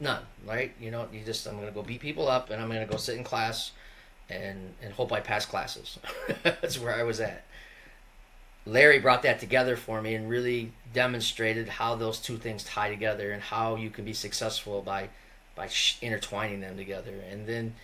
none. 0.00 0.22
Right? 0.46 0.72
You 0.80 0.90
know, 0.90 1.06
you 1.12 1.20
just 1.24 1.46
I'm 1.46 1.58
gonna 1.58 1.70
go 1.70 1.82
beat 1.82 2.00
people 2.00 2.28
up 2.28 2.48
and 2.50 2.62
I'm 2.62 2.68
gonna 2.68 2.86
go 2.86 2.96
sit 2.96 3.16
in 3.16 3.24
class 3.24 3.72
and 4.30 4.74
and 4.82 4.92
hope 4.94 5.12
I 5.12 5.20
pass 5.20 5.44
classes. 5.44 5.98
That's 6.42 6.78
where 6.78 6.94
I 6.94 7.02
was 7.02 7.20
at. 7.20 7.44
Larry 8.68 8.98
brought 8.98 9.22
that 9.22 9.40
together 9.40 9.76
for 9.76 10.02
me 10.02 10.14
and 10.14 10.28
really 10.28 10.72
demonstrated 10.92 11.68
how 11.68 11.94
those 11.94 12.18
two 12.18 12.36
things 12.36 12.64
tie 12.64 12.90
together 12.90 13.32
and 13.32 13.42
how 13.42 13.76
you 13.76 13.90
can 13.90 14.04
be 14.04 14.12
successful 14.12 14.82
by 14.82 15.08
by 15.54 15.68
intertwining 16.02 16.60
them 16.60 16.76
together. 16.76 17.14
And 17.30 17.46
then, 17.46 17.74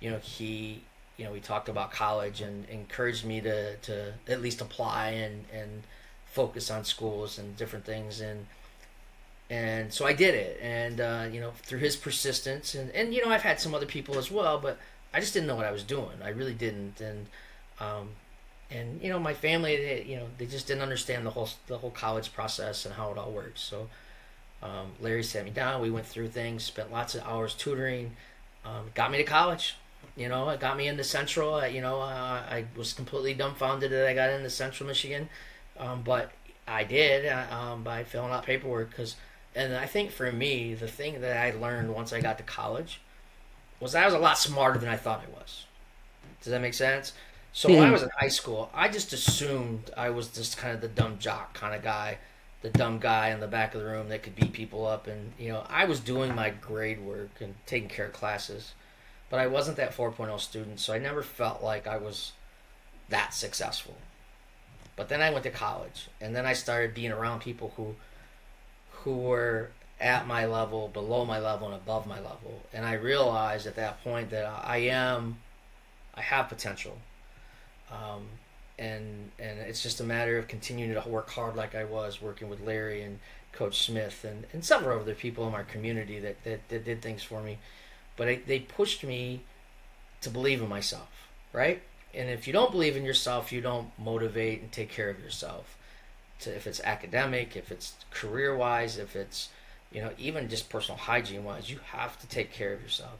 you 0.00 0.10
know, 0.10 0.18
he 0.18 0.82
you 1.16 1.24
know, 1.24 1.32
we 1.32 1.40
talked 1.40 1.68
about 1.68 1.92
college 1.92 2.40
and 2.40 2.68
encouraged 2.68 3.24
me 3.24 3.40
to, 3.40 3.76
to 3.76 4.14
at 4.28 4.40
least 4.40 4.60
apply 4.60 5.10
and, 5.10 5.44
and 5.52 5.82
focus 6.26 6.70
on 6.70 6.84
schools 6.84 7.38
and 7.38 7.56
different 7.56 7.84
things. 7.84 8.20
And, 8.20 8.46
and 9.50 9.92
so 9.92 10.06
I 10.06 10.14
did 10.14 10.34
it. 10.34 10.58
And, 10.62 11.00
uh, 11.00 11.26
you 11.30 11.40
know, 11.40 11.52
through 11.62 11.80
his 11.80 11.96
persistence 11.96 12.74
and, 12.74 12.90
and, 12.90 13.14
you 13.14 13.24
know, 13.24 13.30
I've 13.30 13.42
had 13.42 13.60
some 13.60 13.74
other 13.74 13.86
people 13.86 14.18
as 14.18 14.30
well, 14.30 14.58
but 14.58 14.78
I 15.12 15.20
just 15.20 15.34
didn't 15.34 15.46
know 15.46 15.56
what 15.56 15.66
I 15.66 15.70
was 15.70 15.84
doing. 15.84 16.16
I 16.24 16.30
really 16.30 16.54
didn't. 16.54 17.00
And, 17.00 17.26
um, 17.78 18.10
and, 18.72 19.02
you 19.02 19.08
know, 19.08 19.18
my 19.18 19.34
family, 19.34 19.76
they, 19.76 20.04
you 20.04 20.16
know, 20.16 20.26
they 20.38 20.46
just 20.46 20.66
didn't 20.66 20.82
understand 20.82 21.26
the 21.26 21.30
whole, 21.30 21.48
the 21.66 21.78
whole 21.78 21.90
college 21.90 22.32
process 22.32 22.84
and 22.84 22.94
how 22.94 23.10
it 23.10 23.18
all 23.18 23.30
works. 23.30 23.60
So, 23.60 23.88
um, 24.62 24.92
Larry 25.00 25.22
sat 25.22 25.44
me 25.44 25.50
down. 25.50 25.80
We 25.80 25.90
went 25.90 26.06
through 26.06 26.28
things, 26.28 26.64
spent 26.64 26.92
lots 26.92 27.14
of 27.14 27.22
hours 27.24 27.54
tutoring, 27.54 28.16
um, 28.64 28.90
got 28.94 29.10
me 29.10 29.18
to 29.18 29.24
college 29.24 29.76
you 30.16 30.28
know, 30.28 30.48
it 30.50 30.60
got 30.60 30.76
me 30.76 30.88
into 30.88 31.04
Central. 31.04 31.66
You 31.66 31.80
know, 31.80 32.00
uh, 32.00 32.42
I 32.48 32.66
was 32.76 32.92
completely 32.92 33.34
dumbfounded 33.34 33.90
that 33.90 34.06
I 34.06 34.14
got 34.14 34.30
into 34.30 34.50
Central 34.50 34.86
Michigan, 34.86 35.28
um, 35.78 36.02
but 36.02 36.32
I 36.66 36.84
did 36.84 37.26
uh, 37.26 37.46
um, 37.50 37.82
by 37.82 38.04
filling 38.04 38.32
out 38.32 38.44
paperwork. 38.44 38.90
Because, 38.90 39.16
and 39.54 39.74
I 39.74 39.86
think 39.86 40.10
for 40.10 40.30
me, 40.30 40.74
the 40.74 40.88
thing 40.88 41.20
that 41.22 41.36
I 41.36 41.56
learned 41.56 41.94
once 41.94 42.12
I 42.12 42.20
got 42.20 42.38
to 42.38 42.44
college 42.44 43.00
was 43.80 43.94
I 43.94 44.04
was 44.04 44.14
a 44.14 44.18
lot 44.18 44.38
smarter 44.38 44.78
than 44.78 44.88
I 44.88 44.96
thought 44.96 45.24
I 45.26 45.30
was. 45.32 45.64
Does 46.42 46.50
that 46.50 46.60
make 46.60 46.74
sense? 46.74 47.12
So 47.52 47.68
when 47.68 47.80
I 47.80 47.90
was 47.90 48.02
in 48.02 48.10
high 48.18 48.28
school, 48.28 48.70
I 48.72 48.88
just 48.88 49.12
assumed 49.12 49.90
I 49.96 50.10
was 50.10 50.28
just 50.28 50.56
kind 50.56 50.74
of 50.74 50.80
the 50.80 50.88
dumb 50.88 51.18
jock 51.18 51.54
kind 51.54 51.74
of 51.74 51.82
guy 51.82 52.18
the 52.62 52.70
dumb 52.70 52.98
guy 52.98 53.30
in 53.30 53.40
the 53.40 53.48
back 53.48 53.74
of 53.74 53.80
the 53.80 53.86
room 53.86 54.08
that 54.08 54.22
could 54.22 54.36
beat 54.36 54.52
people 54.52 54.86
up. 54.86 55.06
And, 55.06 55.32
you 55.38 55.48
know, 55.48 55.66
I 55.68 55.84
was 55.84 56.00
doing 56.00 56.34
my 56.34 56.50
grade 56.50 57.04
work 57.04 57.30
and 57.40 57.54
taking 57.66 57.88
care 57.88 58.06
of 58.06 58.12
classes, 58.12 58.72
but 59.28 59.40
I 59.40 59.48
wasn't 59.48 59.76
that 59.76 59.94
4.0 59.94 60.40
student, 60.40 60.80
so 60.80 60.92
I 60.92 60.98
never 60.98 61.22
felt 61.22 61.62
like 61.62 61.86
I 61.86 61.96
was 61.96 62.32
that 63.08 63.34
successful. 63.34 63.96
But 64.94 65.08
then 65.08 65.20
I 65.20 65.30
went 65.30 65.42
to 65.44 65.50
college, 65.50 66.08
and 66.20 66.36
then 66.36 66.46
I 66.46 66.52
started 66.52 66.94
being 66.94 67.12
around 67.12 67.40
people 67.40 67.72
who 67.76 67.96
who 68.90 69.16
were 69.16 69.70
at 70.00 70.28
my 70.28 70.46
level, 70.46 70.86
below 70.86 71.24
my 71.24 71.40
level, 71.40 71.66
and 71.66 71.74
above 71.74 72.06
my 72.06 72.18
level. 72.18 72.62
And 72.72 72.86
I 72.86 72.92
realized 72.92 73.66
at 73.66 73.74
that 73.74 74.04
point 74.04 74.30
that 74.30 74.44
I 74.46 74.76
am, 74.76 75.38
I 76.14 76.20
have 76.20 76.48
potential. 76.48 76.98
Um, 77.92 78.26
and 78.78 79.30
and 79.38 79.58
it's 79.58 79.82
just 79.82 80.00
a 80.00 80.04
matter 80.04 80.38
of 80.38 80.48
continuing 80.48 80.94
to 80.94 81.08
work 81.08 81.30
hard 81.30 81.56
like 81.56 81.74
I 81.74 81.84
was 81.84 82.22
working 82.22 82.48
with 82.48 82.60
Larry 82.60 83.02
and 83.02 83.20
Coach 83.52 83.84
Smith 83.84 84.24
and, 84.24 84.46
and 84.52 84.64
several 84.64 84.98
other 84.98 85.14
people 85.14 85.46
in 85.46 85.54
our 85.54 85.64
community 85.64 86.18
that, 86.20 86.42
that, 86.44 86.68
that 86.70 86.84
did 86.84 87.02
things 87.02 87.22
for 87.22 87.42
me. 87.42 87.58
But 88.16 88.28
I, 88.28 88.40
they 88.46 88.60
pushed 88.60 89.04
me 89.04 89.42
to 90.22 90.30
believe 90.30 90.62
in 90.62 90.68
myself, 90.68 91.28
right? 91.52 91.82
And 92.14 92.28
if 92.30 92.46
you 92.46 92.52
don't 92.52 92.70
believe 92.70 92.96
in 92.96 93.04
yourself, 93.04 93.52
you 93.52 93.60
don't 93.60 93.90
motivate 93.98 94.62
and 94.62 94.72
take 94.72 94.90
care 94.90 95.10
of 95.10 95.20
yourself. 95.20 95.76
To, 96.40 96.54
if 96.54 96.66
it's 96.66 96.80
academic, 96.80 97.56
if 97.56 97.70
it's 97.70 97.94
career 98.10 98.56
wise, 98.56 98.98
if 98.98 99.14
it's 99.14 99.48
you 99.92 100.00
know 100.00 100.10
even 100.18 100.48
just 100.48 100.70
personal 100.70 100.98
hygiene 100.98 101.44
wise, 101.44 101.70
you 101.70 101.78
have 101.92 102.18
to 102.20 102.26
take 102.26 102.52
care 102.52 102.72
of 102.72 102.82
yourself. 102.82 103.18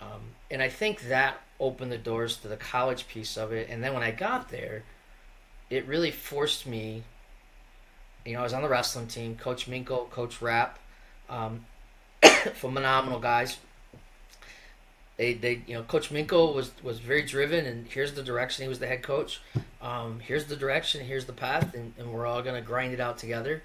Um, 0.00 0.20
and 0.50 0.62
I 0.62 0.68
think 0.68 1.02
that 1.08 1.40
opened 1.60 1.92
the 1.92 1.98
doors 1.98 2.36
to 2.38 2.48
the 2.48 2.56
college 2.56 3.08
piece 3.08 3.36
of 3.36 3.52
it. 3.52 3.68
And 3.68 3.82
then 3.82 3.94
when 3.94 4.02
I 4.02 4.10
got 4.10 4.48
there, 4.50 4.84
it 5.70 5.86
really 5.86 6.10
forced 6.10 6.66
me. 6.66 7.02
You 8.24 8.34
know, 8.34 8.40
I 8.40 8.42
was 8.42 8.52
on 8.52 8.62
the 8.62 8.68
wrestling 8.68 9.06
team. 9.06 9.36
Coach 9.36 9.68
Minkel, 9.68 10.10
Coach 10.10 10.40
Rapp, 10.40 10.78
um, 11.28 11.64
phenomenal 12.54 13.20
guys. 13.20 13.58
They, 15.16 15.34
they, 15.34 15.62
you 15.66 15.74
know, 15.74 15.82
Coach 15.82 16.10
Minkel 16.10 16.54
was 16.54 16.70
was 16.82 17.00
very 17.00 17.22
driven, 17.22 17.66
and 17.66 17.88
here's 17.88 18.12
the 18.14 18.22
direction. 18.22 18.62
He 18.62 18.68
was 18.68 18.78
the 18.78 18.86
head 18.86 19.02
coach. 19.02 19.40
Um, 19.82 20.20
here's 20.20 20.44
the 20.44 20.54
direction. 20.54 21.04
Here's 21.04 21.24
the 21.24 21.32
path, 21.32 21.74
and, 21.74 21.92
and 21.98 22.12
we're 22.12 22.24
all 22.24 22.40
gonna 22.40 22.62
grind 22.62 22.94
it 22.94 23.00
out 23.00 23.18
together. 23.18 23.62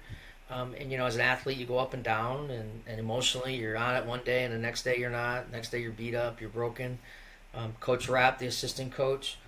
Um, 0.50 0.74
and 0.78 0.92
you 0.92 0.98
know, 0.98 1.06
as 1.06 1.14
an 1.14 1.22
athlete, 1.22 1.56
you 1.56 1.66
go 1.66 1.78
up 1.78 1.94
and 1.94 2.02
down, 2.02 2.50
and, 2.50 2.82
and 2.86 3.00
emotionally, 3.00 3.56
you're 3.56 3.76
on 3.76 3.96
it 3.96 4.04
one 4.04 4.20
day, 4.24 4.44
and 4.44 4.52
the 4.52 4.58
next 4.58 4.82
day 4.82 4.96
you're 4.98 5.10
not. 5.10 5.50
Next 5.50 5.70
day 5.70 5.80
you're 5.80 5.92
beat 5.92 6.14
up, 6.14 6.40
you're 6.40 6.50
broken. 6.50 6.98
Um, 7.54 7.74
coach 7.80 8.08
Rapp, 8.08 8.38
the 8.38 8.46
assistant 8.46 8.92
coach, 8.92 9.38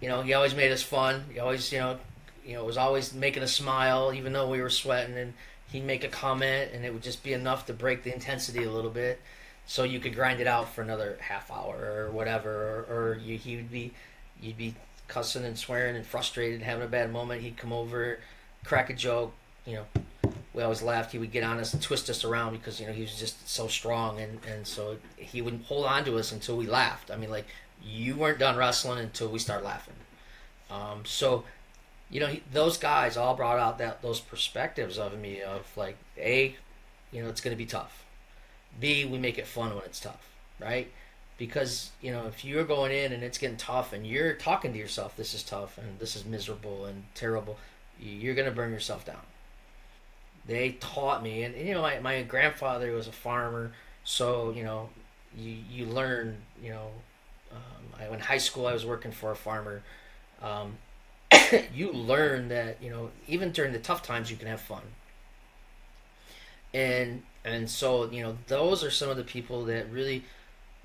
you 0.00 0.08
know, 0.08 0.22
he 0.22 0.34
always 0.34 0.54
made 0.54 0.70
us 0.72 0.82
fun. 0.82 1.24
He 1.32 1.38
always, 1.38 1.72
you 1.72 1.78
know, 1.78 1.98
you 2.44 2.54
know, 2.54 2.64
was 2.64 2.76
always 2.76 3.14
making 3.14 3.42
us 3.42 3.52
smile, 3.52 4.12
even 4.14 4.32
though 4.32 4.48
we 4.48 4.60
were 4.60 4.70
sweating. 4.70 5.16
And 5.16 5.34
he'd 5.70 5.84
make 5.84 6.04
a 6.04 6.08
comment, 6.08 6.72
and 6.72 6.84
it 6.84 6.92
would 6.92 7.02
just 7.02 7.22
be 7.22 7.32
enough 7.32 7.66
to 7.66 7.72
break 7.72 8.02
the 8.02 8.12
intensity 8.12 8.64
a 8.64 8.70
little 8.70 8.90
bit, 8.90 9.20
so 9.66 9.84
you 9.84 10.00
could 10.00 10.14
grind 10.14 10.40
it 10.40 10.46
out 10.46 10.68
for 10.74 10.82
another 10.82 11.18
half 11.20 11.50
hour 11.50 12.06
or 12.06 12.10
whatever. 12.10 12.86
Or, 12.88 12.94
or 12.94 13.14
you, 13.14 13.38
he 13.38 13.56
would 13.56 13.70
be, 13.70 13.92
you'd 14.40 14.58
be 14.58 14.74
cussing 15.08 15.44
and 15.44 15.58
swearing 15.58 15.96
and 15.96 16.06
frustrated, 16.06 16.62
having 16.62 16.84
a 16.84 16.88
bad 16.88 17.10
moment. 17.12 17.42
He'd 17.42 17.56
come 17.56 17.72
over, 17.72 18.18
crack 18.64 18.90
a 18.90 18.94
joke. 18.94 19.32
You 19.66 19.74
know, 19.74 19.84
we 20.52 20.62
always 20.62 20.82
laughed. 20.82 21.12
He 21.12 21.18
would 21.18 21.32
get 21.32 21.44
on 21.44 21.58
us 21.58 21.72
and 21.72 21.82
twist 21.82 22.10
us 22.10 22.24
around 22.24 22.52
because 22.52 22.80
you 22.80 22.86
know 22.86 22.92
he 22.92 23.02
was 23.02 23.18
just 23.18 23.48
so 23.48 23.68
strong, 23.68 24.20
and 24.20 24.40
and 24.44 24.66
so 24.66 24.96
he 25.16 25.40
would 25.40 25.60
hold 25.66 25.86
on 25.86 26.04
to 26.04 26.16
us 26.18 26.32
until 26.32 26.56
we 26.56 26.66
laughed. 26.66 27.10
I 27.10 27.16
mean, 27.16 27.30
like 27.30 27.46
you 27.82 28.16
weren't 28.16 28.38
done 28.38 28.56
wrestling 28.56 28.98
until 28.98 29.28
we 29.28 29.38
start 29.38 29.64
laughing. 29.64 29.94
Um, 30.70 31.04
so, 31.04 31.44
you 32.10 32.20
know, 32.20 32.26
he, 32.26 32.42
those 32.52 32.76
guys 32.76 33.16
all 33.16 33.34
brought 33.34 33.58
out 33.58 33.78
that 33.78 34.02
those 34.02 34.20
perspectives 34.20 34.98
of 34.98 35.18
me 35.18 35.42
of 35.42 35.66
like, 35.76 35.96
a, 36.16 36.54
you 37.12 37.22
know, 37.22 37.28
it's 37.28 37.40
going 37.40 37.54
to 37.54 37.58
be 37.58 37.66
tough. 37.66 38.04
B, 38.78 39.04
we 39.04 39.18
make 39.18 39.38
it 39.38 39.46
fun 39.46 39.74
when 39.74 39.84
it's 39.84 40.00
tough, 40.00 40.28
right? 40.60 40.90
Because 41.38 41.90
you 42.02 42.10
know, 42.10 42.26
if 42.26 42.44
you're 42.44 42.64
going 42.64 42.92
in 42.92 43.12
and 43.12 43.22
it's 43.22 43.38
getting 43.38 43.56
tough, 43.56 43.92
and 43.92 44.06
you're 44.06 44.34
talking 44.34 44.72
to 44.72 44.78
yourself, 44.78 45.16
this 45.16 45.34
is 45.34 45.42
tough 45.42 45.78
and 45.78 45.98
this 45.98 46.16
is 46.16 46.24
miserable 46.24 46.84
and 46.84 47.04
terrible, 47.14 47.58
you're 48.00 48.34
going 48.34 48.48
to 48.48 48.54
burn 48.54 48.72
yourself 48.72 49.04
down. 49.04 49.20
They 50.48 50.72
taught 50.80 51.22
me, 51.22 51.42
and 51.42 51.54
you 51.54 51.74
know, 51.74 51.82
my 51.82 52.00
my 52.00 52.22
grandfather 52.22 52.92
was 52.92 53.06
a 53.06 53.12
farmer, 53.12 53.72
so 54.02 54.50
you 54.50 54.64
know, 54.64 54.88
you 55.36 55.56
you 55.70 55.84
learn, 55.84 56.38
you 56.62 56.70
know, 56.70 56.90
um, 57.52 58.00
I, 58.00 58.12
in 58.12 58.18
high 58.18 58.38
school, 58.38 58.66
I 58.66 58.72
was 58.72 58.86
working 58.86 59.12
for 59.12 59.30
a 59.30 59.36
farmer. 59.36 59.82
Um, 60.42 60.78
you 61.74 61.92
learn 61.92 62.48
that 62.48 62.82
you 62.82 62.88
know 62.88 63.10
even 63.28 63.52
during 63.52 63.74
the 63.74 63.78
tough 63.78 64.02
times, 64.02 64.30
you 64.30 64.38
can 64.38 64.48
have 64.48 64.62
fun. 64.62 64.82
And 66.72 67.22
and 67.44 67.68
so 67.68 68.10
you 68.10 68.22
know 68.22 68.38
those 68.46 68.82
are 68.82 68.90
some 68.90 69.10
of 69.10 69.18
the 69.18 69.24
people 69.24 69.66
that 69.66 69.90
really 69.90 70.24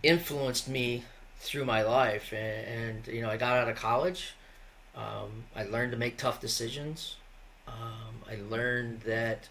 influenced 0.04 0.68
me 0.68 1.06
through 1.40 1.64
my 1.64 1.84
life. 1.84 2.34
And, 2.34 3.06
and 3.06 3.08
you 3.08 3.22
know 3.22 3.30
I 3.30 3.38
got 3.38 3.58
out 3.58 3.70
of 3.70 3.78
college. 3.78 4.34
Um, 4.94 5.46
I 5.56 5.64
learned 5.64 5.94
to 5.94 5.98
make 5.98 6.18
tough 6.18 6.42
decisions. 6.42 7.16
Um, 7.68 8.13
I 8.30 8.40
learned 8.50 9.02
that 9.02 9.50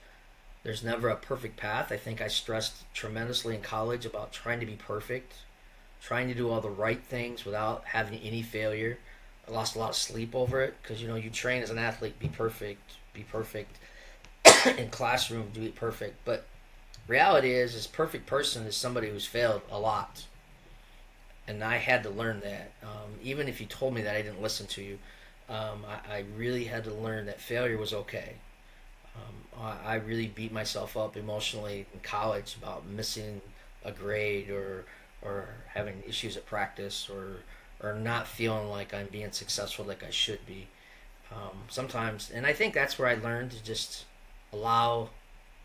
there's 0.62 0.84
never 0.84 1.08
a 1.08 1.16
perfect 1.16 1.56
path. 1.56 1.90
I 1.90 1.96
think 1.96 2.20
I 2.20 2.28
stressed 2.28 2.92
tremendously 2.94 3.54
in 3.54 3.62
college 3.62 4.06
about 4.06 4.32
trying 4.32 4.60
to 4.60 4.66
be 4.66 4.76
perfect 4.76 5.34
trying 6.02 6.26
to 6.28 6.34
do 6.34 6.50
all 6.50 6.60
the 6.60 6.68
right 6.68 7.02
things 7.04 7.44
without 7.44 7.84
having 7.84 8.18
any 8.20 8.42
failure. 8.42 8.98
I 9.46 9.52
lost 9.52 9.76
a 9.76 9.78
lot 9.78 9.90
of 9.90 9.96
sleep 9.96 10.34
over 10.34 10.60
it 10.60 10.74
because 10.82 11.00
you 11.00 11.08
know 11.08 11.14
you 11.14 11.30
train 11.30 11.62
as 11.62 11.70
an 11.70 11.78
athlete, 11.78 12.18
be 12.18 12.28
perfect, 12.28 12.94
be 13.14 13.22
perfect 13.22 13.78
in 14.78 14.90
classroom, 14.90 15.50
do 15.54 15.62
it 15.62 15.76
perfect. 15.76 16.16
But 16.24 16.46
reality 17.06 17.52
is, 17.52 17.74
this 17.74 17.86
perfect 17.86 18.26
person 18.26 18.66
is 18.66 18.76
somebody 18.76 19.10
who's 19.10 19.26
failed 19.26 19.62
a 19.70 19.78
lot, 19.78 20.26
and 21.46 21.62
I 21.62 21.76
had 21.76 22.02
to 22.02 22.10
learn 22.10 22.40
that. 22.40 22.72
Um, 22.82 23.12
even 23.22 23.46
if 23.48 23.60
you 23.60 23.66
told 23.66 23.94
me 23.94 24.02
that, 24.02 24.16
I 24.16 24.22
didn't 24.22 24.42
listen 24.42 24.66
to 24.68 24.82
you. 24.82 24.98
Um, 25.48 25.84
I, 25.88 26.16
I, 26.16 26.24
really 26.36 26.64
had 26.64 26.84
to 26.84 26.94
learn 26.94 27.26
that 27.26 27.40
failure 27.40 27.76
was 27.76 27.92
okay. 27.92 28.34
Um, 29.16 29.62
I, 29.84 29.92
I 29.92 29.94
really 29.96 30.26
beat 30.28 30.52
myself 30.52 30.96
up 30.96 31.16
emotionally 31.16 31.86
in 31.92 32.00
college 32.00 32.56
about 32.60 32.86
missing 32.86 33.40
a 33.84 33.92
grade 33.92 34.50
or 34.50 34.84
or 35.22 35.48
having 35.72 36.02
issues 36.06 36.36
at 36.36 36.46
practice 36.46 37.08
or 37.08 37.36
or 37.82 37.94
not 37.94 38.26
feeling 38.26 38.68
like 38.68 38.94
I'm 38.94 39.08
being 39.08 39.32
successful 39.32 39.84
like 39.84 40.04
I 40.04 40.10
should 40.10 40.44
be. 40.46 40.68
Um, 41.32 41.62
sometimes, 41.68 42.30
and 42.32 42.46
I 42.46 42.52
think 42.52 42.74
that's 42.74 42.98
where 42.98 43.08
I 43.08 43.14
learned 43.14 43.52
to 43.52 43.62
just 43.62 44.04
allow 44.52 45.08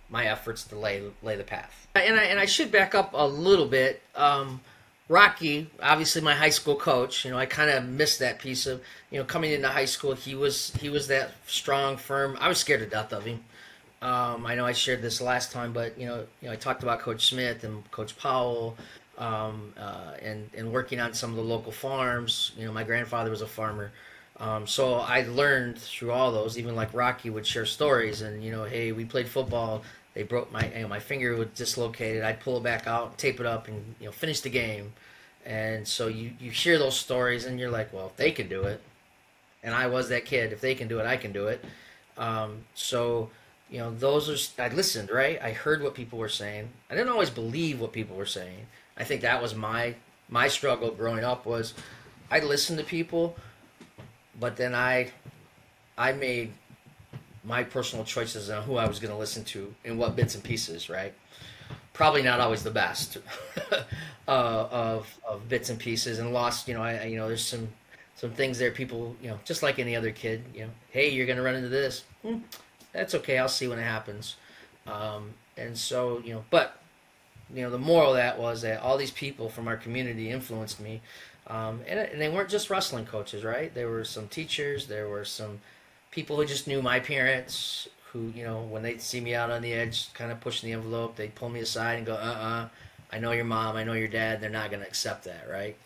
my 0.10 0.26
efforts 0.26 0.64
to 0.66 0.78
lay 0.78 1.04
lay 1.22 1.36
the 1.36 1.44
path. 1.44 1.88
And 1.96 2.18
I 2.18 2.24
and 2.24 2.40
I 2.40 2.46
should 2.46 2.72
back 2.72 2.96
up 2.96 3.12
a 3.14 3.28
little 3.28 3.68
bit. 3.68 4.02
Um, 4.16 4.62
Rocky, 5.10 5.70
obviously 5.82 6.22
my 6.22 6.34
high 6.36 6.50
school 6.50 6.76
coach, 6.76 7.24
you 7.24 7.32
know, 7.32 7.38
I 7.38 7.46
kind 7.46 7.70
of 7.70 7.86
missed 7.86 8.20
that 8.20 8.40
piece 8.40 8.66
of, 8.68 8.82
you 9.10 9.18
know, 9.18 9.26
coming 9.26 9.52
into 9.54 9.70
high 9.70 9.86
school, 9.86 10.14
he 10.14 10.36
was 10.36 10.74
he 10.82 10.90
was 10.90 11.08
that 11.08 11.32
strong, 11.46 11.96
firm. 11.96 12.38
I 12.42 12.50
was 12.50 12.58
scared 12.58 12.82
to 12.82 12.86
death 12.86 13.14
of 13.14 13.24
him. 13.24 13.44
Um, 14.02 14.46
I 14.46 14.56
know 14.56 14.66
I 14.66 14.74
shared 14.74 15.02
this 15.02 15.22
last 15.22 15.52
time, 15.52 15.74
but 15.74 15.98
you 15.98 16.06
know, 16.06 16.26
you 16.42 16.48
know, 16.48 16.54
I 16.54 16.58
talked 16.58 16.84
about 16.84 17.00
Coach 17.00 17.28
Smith 17.28 17.64
and 17.64 17.90
Coach 17.92 18.18
Powell, 18.18 18.78
um, 19.18 19.74
uh, 19.80 20.14
and 20.22 20.50
and 20.56 20.72
working 20.74 21.00
on 21.00 21.14
some 21.14 21.32
of 21.32 21.38
the 21.38 21.44
local 21.44 21.72
farms. 21.72 22.52
You 22.58 22.66
know, 22.66 22.74
my 22.74 22.84
grandfather 22.84 23.30
was 23.32 23.42
a 23.42 23.48
farmer, 23.48 23.92
um, 24.40 24.68
so 24.68 24.96
I 24.96 25.24
learned 25.24 25.80
through 25.80 26.12
all 26.12 26.32
those. 26.32 26.58
Even 26.60 26.76
like 26.76 26.94
Rocky 26.94 27.30
would 27.30 27.48
share 27.48 27.66
stories, 27.66 28.22
and 28.22 28.44
you 28.44 28.52
know, 28.52 28.66
hey, 28.66 28.92
we 28.92 29.06
played 29.06 29.28
football. 29.28 29.84
They 30.18 30.24
broke 30.24 30.52
my 30.52 30.68
you 30.74 30.82
know, 30.82 30.88
my 30.88 31.00
finger 31.00 31.36
was 31.36 31.50
dislocated. 31.56 32.24
I'd 32.24 32.40
pull 32.40 32.58
it 32.58 32.64
back 32.64 32.88
out, 32.88 33.18
tape 33.18 33.40
it 33.40 33.46
up, 33.46 33.68
and 33.68 33.96
you 34.00 34.08
know, 34.08 34.12
finish 34.12 34.42
the 34.42 34.50
game. 34.50 34.94
And 35.46 35.88
so 35.88 36.08
you 36.08 36.32
you 36.40 36.52
share 36.52 36.80
those 36.80 37.00
stories, 37.00 37.46
and 37.46 37.60
you're 37.60 37.70
like, 37.70 37.94
well, 37.94 38.08
if 38.08 38.18
they 38.18 38.32
can 38.32 38.50
do 38.50 38.64
it, 38.64 38.82
and 39.64 39.76
I 39.76 39.88
was 39.88 40.10
that 40.10 40.26
kid. 40.26 40.52
If 40.52 40.62
they 40.62 40.76
can 40.76 40.88
do 40.88 41.00
it, 41.00 41.06
I 41.06 41.18
can 41.18 41.32
do 41.32 41.48
it. 41.48 41.64
Um, 42.18 42.66
so 42.74 43.30
you 43.70 43.80
know, 43.80 43.94
those 43.94 44.30
are 44.58 44.64
I 44.64 44.70
listened, 44.70 45.12
right? 45.12 45.40
I 45.42 45.52
heard 45.52 45.84
what 45.84 45.94
people 45.94 46.18
were 46.18 46.30
saying. 46.30 46.70
I 46.90 46.96
didn't 46.96 47.10
always 47.10 47.30
believe 47.30 47.80
what 47.80 47.94
people 47.94 48.16
were 48.16 48.26
saying 48.26 48.66
I 48.98 49.04
think 49.04 49.22
that 49.22 49.42
was 49.42 49.54
my 49.56 49.96
my 50.30 50.48
struggle 50.48 50.92
growing 50.92 51.24
up 51.24 51.46
was 51.46 51.74
I 52.30 52.40
listened 52.40 52.80
to 52.80 52.84
people, 52.84 53.36
but 54.40 54.58
then 54.58 54.74
I 54.74 55.12
I 55.98 56.14
made 56.14 56.54
my 57.48 57.64
personal 57.64 58.04
choices 58.04 58.50
on 58.50 58.64
who 58.64 58.76
I 58.76 58.88
was 58.88 59.00
going 59.00 59.12
to 59.12 59.18
listen 59.18 59.44
to 59.46 59.74
and 59.86 59.98
what 59.98 60.16
bits 60.16 60.36
and 60.36 60.44
pieces, 60.44 60.90
right? 60.90 61.14
Probably 61.94 62.22
not 62.22 62.42
always 62.42 62.62
the 62.62 62.72
best 62.72 63.18
uh, 63.72 63.82
of 64.28 65.18
of 65.28 65.50
bits 65.50 65.70
and 65.70 65.80
pieces, 65.80 66.20
and 66.20 66.32
lost. 66.34 66.68
You 66.68 66.76
know, 66.76 66.84
I 66.84 67.06
you 67.06 67.18
know 67.18 67.28
there's 67.28 67.46
some 67.46 67.70
some 68.16 68.32
things 68.32 68.60
there. 68.60 68.70
People, 68.70 69.16
you 69.22 69.30
know, 69.30 69.40
just 69.46 69.64
like 69.64 69.80
any 69.80 69.96
other 69.96 70.12
kid, 70.12 70.44
you 70.54 70.62
know, 70.62 70.70
hey, 70.92 71.10
you're 71.10 71.26
going 71.26 71.38
to 71.38 71.44
run 71.44 71.56
into 71.56 71.70
this. 71.70 72.04
Hmm, 72.22 72.40
that's 72.92 73.16
okay. 73.16 73.40
I'll 73.40 73.48
see 73.48 73.68
when 73.68 73.80
it 73.80 73.84
happens. 73.84 74.36
Um, 74.86 75.32
and 75.56 75.76
so 75.76 76.22
you 76.24 76.34
know, 76.34 76.44
but 76.52 76.80
you 77.54 77.64
know, 77.64 77.72
the 77.72 77.80
moral 77.80 78.12
of 78.12 78.18
that 78.18 78.38
was 78.38 78.62
that 78.62 78.82
all 78.82 78.98
these 78.98 79.12
people 79.12 79.50
from 79.50 79.68
our 79.68 79.78
community 79.78 80.30
influenced 80.30 80.80
me. 80.80 81.02
Um, 81.48 81.82
and, 81.88 81.98
and, 81.98 82.20
they 82.20 82.28
weren't 82.28 82.50
just 82.50 82.70
wrestling 82.70 83.06
coaches, 83.06 83.46
right? 83.46 83.74
There 83.74 83.90
were 83.90 84.04
some 84.04 84.28
teachers, 84.28 84.88
there 84.88 85.08
were 85.08 85.24
some 85.24 85.62
people 86.12 86.36
who 86.38 86.46
just 86.46 86.68
knew 86.68 86.82
my 86.82 87.00
parents, 87.00 87.88
who 88.12 88.32
you 88.36 88.44
know 88.44 88.62
when 88.62 88.84
they 88.84 88.98
see 88.98 89.20
me 89.20 89.36
out 89.36 89.52
on 89.52 89.62
the 89.62 89.74
edge, 89.74 90.14
kind 90.14 90.32
of 90.32 90.40
pushing 90.40 90.70
the 90.70 90.74
envelope, 90.74 91.16
they 91.16 91.28
pull 91.28 91.50
me 91.50 91.60
aside 91.60 91.98
and 91.98 92.06
go, 92.06 92.14
"Uh, 92.14 92.16
uh 92.16 92.70
I 93.12 93.20
know 93.20 93.32
your 93.32 93.46
mom, 93.46 93.76
I 93.76 93.84
know 93.84 93.94
your 93.94 94.08
dad. 94.08 94.42
They're 94.42 94.50
not 94.50 94.70
going 94.70 94.82
to 94.82 94.88
accept 94.88 95.24
that, 95.26 95.50
right?" 95.50 95.78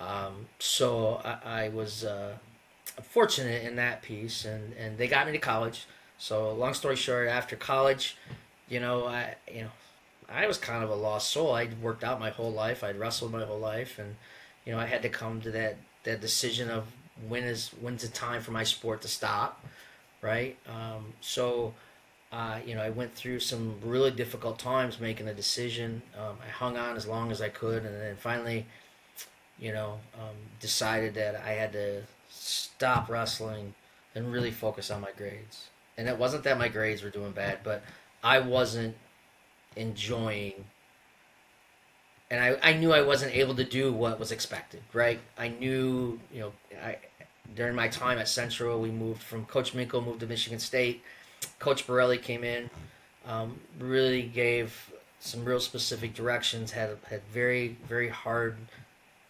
Um, 0.00 0.46
so 0.58 1.20
I, 1.24 1.64
I 1.64 1.68
was 1.68 2.04
uh, 2.04 2.36
fortunate 3.02 3.64
in 3.64 3.76
that 3.76 4.02
piece, 4.02 4.44
and 4.44 4.72
and 4.74 4.98
they 4.98 5.08
got 5.08 5.26
me 5.26 5.32
to 5.32 5.38
college. 5.38 5.86
So 6.18 6.52
long 6.52 6.74
story 6.74 6.96
short, 6.96 7.28
after 7.28 7.56
college, 7.56 8.16
you 8.68 8.80
know, 8.80 9.06
I 9.06 9.36
you 9.52 9.62
know, 9.62 9.70
I 10.28 10.46
was 10.46 10.58
kind 10.58 10.82
of 10.82 10.90
a 10.90 10.94
lost 10.94 11.30
soul. 11.30 11.52
I'd 11.52 11.80
worked 11.82 12.04
out 12.04 12.20
my 12.20 12.30
whole 12.30 12.52
life. 12.52 12.82
I'd 12.82 12.98
wrestled 12.98 13.32
my 13.32 13.44
whole 13.44 13.58
life, 13.58 13.98
and 13.98 14.16
you 14.64 14.72
know, 14.72 14.78
I 14.78 14.86
had 14.86 15.02
to 15.02 15.08
come 15.08 15.40
to 15.42 15.50
that 15.52 15.76
that 16.04 16.20
decision 16.20 16.68
of 16.70 16.86
when 17.28 17.44
is 17.44 17.70
when's 17.80 18.02
the 18.02 18.08
time 18.08 18.42
for 18.42 18.50
my 18.52 18.64
sport 18.64 19.02
to 19.02 19.08
stop, 19.08 19.64
right? 20.20 20.56
Um, 20.68 21.12
so, 21.20 21.74
uh, 22.32 22.58
you 22.64 22.74
know, 22.74 22.82
I 22.82 22.90
went 22.90 23.14
through 23.14 23.40
some 23.40 23.76
really 23.82 24.10
difficult 24.10 24.58
times 24.58 25.00
making 25.00 25.28
a 25.28 25.34
decision. 25.34 26.02
Um, 26.18 26.36
I 26.44 26.50
hung 26.50 26.76
on 26.76 26.96
as 26.96 27.06
long 27.06 27.30
as 27.30 27.40
I 27.40 27.48
could, 27.48 27.84
and 27.84 27.94
then 27.94 28.16
finally, 28.16 28.66
you 29.58 29.72
know, 29.72 29.98
um, 30.14 30.36
decided 30.60 31.14
that 31.14 31.36
I 31.36 31.52
had 31.52 31.72
to 31.72 32.02
stop 32.30 33.08
wrestling 33.08 33.74
and 34.14 34.32
really 34.32 34.50
focus 34.50 34.90
on 34.90 35.00
my 35.00 35.10
grades. 35.16 35.68
And 35.96 36.08
it 36.08 36.18
wasn't 36.18 36.44
that 36.44 36.58
my 36.58 36.68
grades 36.68 37.02
were 37.02 37.10
doing 37.10 37.32
bad, 37.32 37.58
but 37.62 37.82
I 38.22 38.40
wasn't 38.40 38.96
enjoying 39.76 40.64
and 42.32 42.42
I, 42.42 42.70
I 42.70 42.72
knew 42.72 42.94
I 42.94 43.02
wasn't 43.02 43.34
able 43.36 43.54
to 43.56 43.64
do 43.64 43.92
what 43.92 44.18
was 44.18 44.32
expected, 44.32 44.80
right? 44.94 45.20
I 45.36 45.48
knew, 45.48 46.18
you 46.32 46.40
know, 46.40 46.52
I 46.82 46.96
during 47.54 47.74
my 47.74 47.88
time 47.88 48.18
at 48.18 48.28
Central, 48.28 48.80
we 48.80 48.90
moved 48.90 49.22
from 49.22 49.44
Coach 49.44 49.72
Minkel 49.72 50.04
moved 50.04 50.20
to 50.20 50.26
Michigan 50.26 50.58
State. 50.58 51.02
Coach 51.58 51.86
Borrelli 51.86 52.20
came 52.20 52.44
in, 52.44 52.70
um, 53.26 53.60
really 53.78 54.22
gave 54.22 54.92
some 55.18 55.44
real 55.44 55.60
specific 55.60 56.14
directions. 56.14 56.72
had 56.72 56.96
had 57.08 57.22
very 57.32 57.76
very 57.88 58.08
hard 58.08 58.56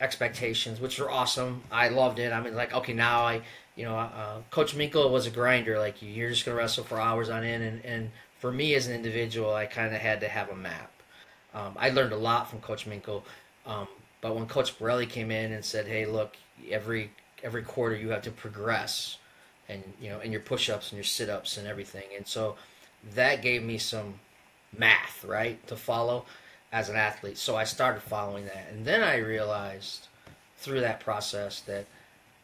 expectations, 0.01 0.81
which 0.81 0.99
were 0.99 1.11
awesome. 1.11 1.63
I 1.71 1.89
loved 1.89 2.19
it. 2.19 2.33
I 2.33 2.41
mean, 2.41 2.55
like 2.55 2.75
okay, 2.75 2.93
now 2.93 3.23
I 3.23 3.43
you 3.77 3.85
know, 3.85 3.97
uh, 3.97 4.41
Coach 4.51 4.77
Minkel 4.77 5.11
was 5.11 5.27
a 5.27 5.31
grinder. 5.31 5.79
Like 5.79 5.97
you're 6.01 6.31
just 6.31 6.45
gonna 6.45 6.57
wrestle 6.57 6.85
for 6.85 7.01
hours 7.01 7.31
on 7.31 7.45
end, 7.45 7.63
and 7.63 7.85
and 7.85 8.11
for 8.39 8.53
me 8.53 8.75
as 8.75 8.87
an 8.87 8.95
individual, 8.95 9.55
I 9.55 9.67
kind 9.67 9.95
of 9.95 10.01
had 10.01 10.21
to 10.21 10.29
have 10.29 10.51
a 10.51 10.57
map. 10.57 10.91
Um, 11.55 11.75
I 11.79 11.91
learned 11.91 12.13
a 12.13 12.17
lot 12.17 12.49
from 12.49 12.61
Coach 12.61 12.87
Minkel, 12.87 13.23
um, 13.67 13.87
but 14.21 14.35
when 14.35 14.47
Coach 14.47 14.79
Borrelli 14.79 15.09
came 15.09 15.31
in 15.31 15.53
and 15.53 15.65
said, 15.65 15.87
"Hey, 15.87 16.07
look, 16.07 16.37
every 16.71 17.11
every 17.43 17.63
quarter 17.63 17.97
you 17.97 18.11
have 18.11 18.23
to 18.23 18.31
progress, 18.31 19.19
and 19.69 19.83
you 20.01 20.11
know, 20.11 20.21
in 20.21 20.33
your 20.33 20.41
push-ups 20.41 20.91
and 20.91 20.97
your 20.97 21.05
sit-ups 21.05 21.57
and 21.57 21.67
everything," 21.67 22.09
and 22.17 22.27
so 22.27 22.57
that 23.15 23.43
gave 23.43 23.63
me 23.63 23.79
some 23.79 24.21
math 24.77 25.25
right 25.25 25.67
to 25.67 25.77
follow 25.77 26.25
as 26.73 26.89
an 26.89 26.97
athlete. 26.97 27.37
So 27.39 27.57
I 27.57 27.65
started 27.65 28.03
following 28.03 28.47
that, 28.47 28.69
and 28.71 28.85
then 28.85 29.03
I 29.03 29.17
realized 29.17 30.09
through 30.57 30.81
that 30.81 31.01
process 31.01 31.61
that 31.63 31.87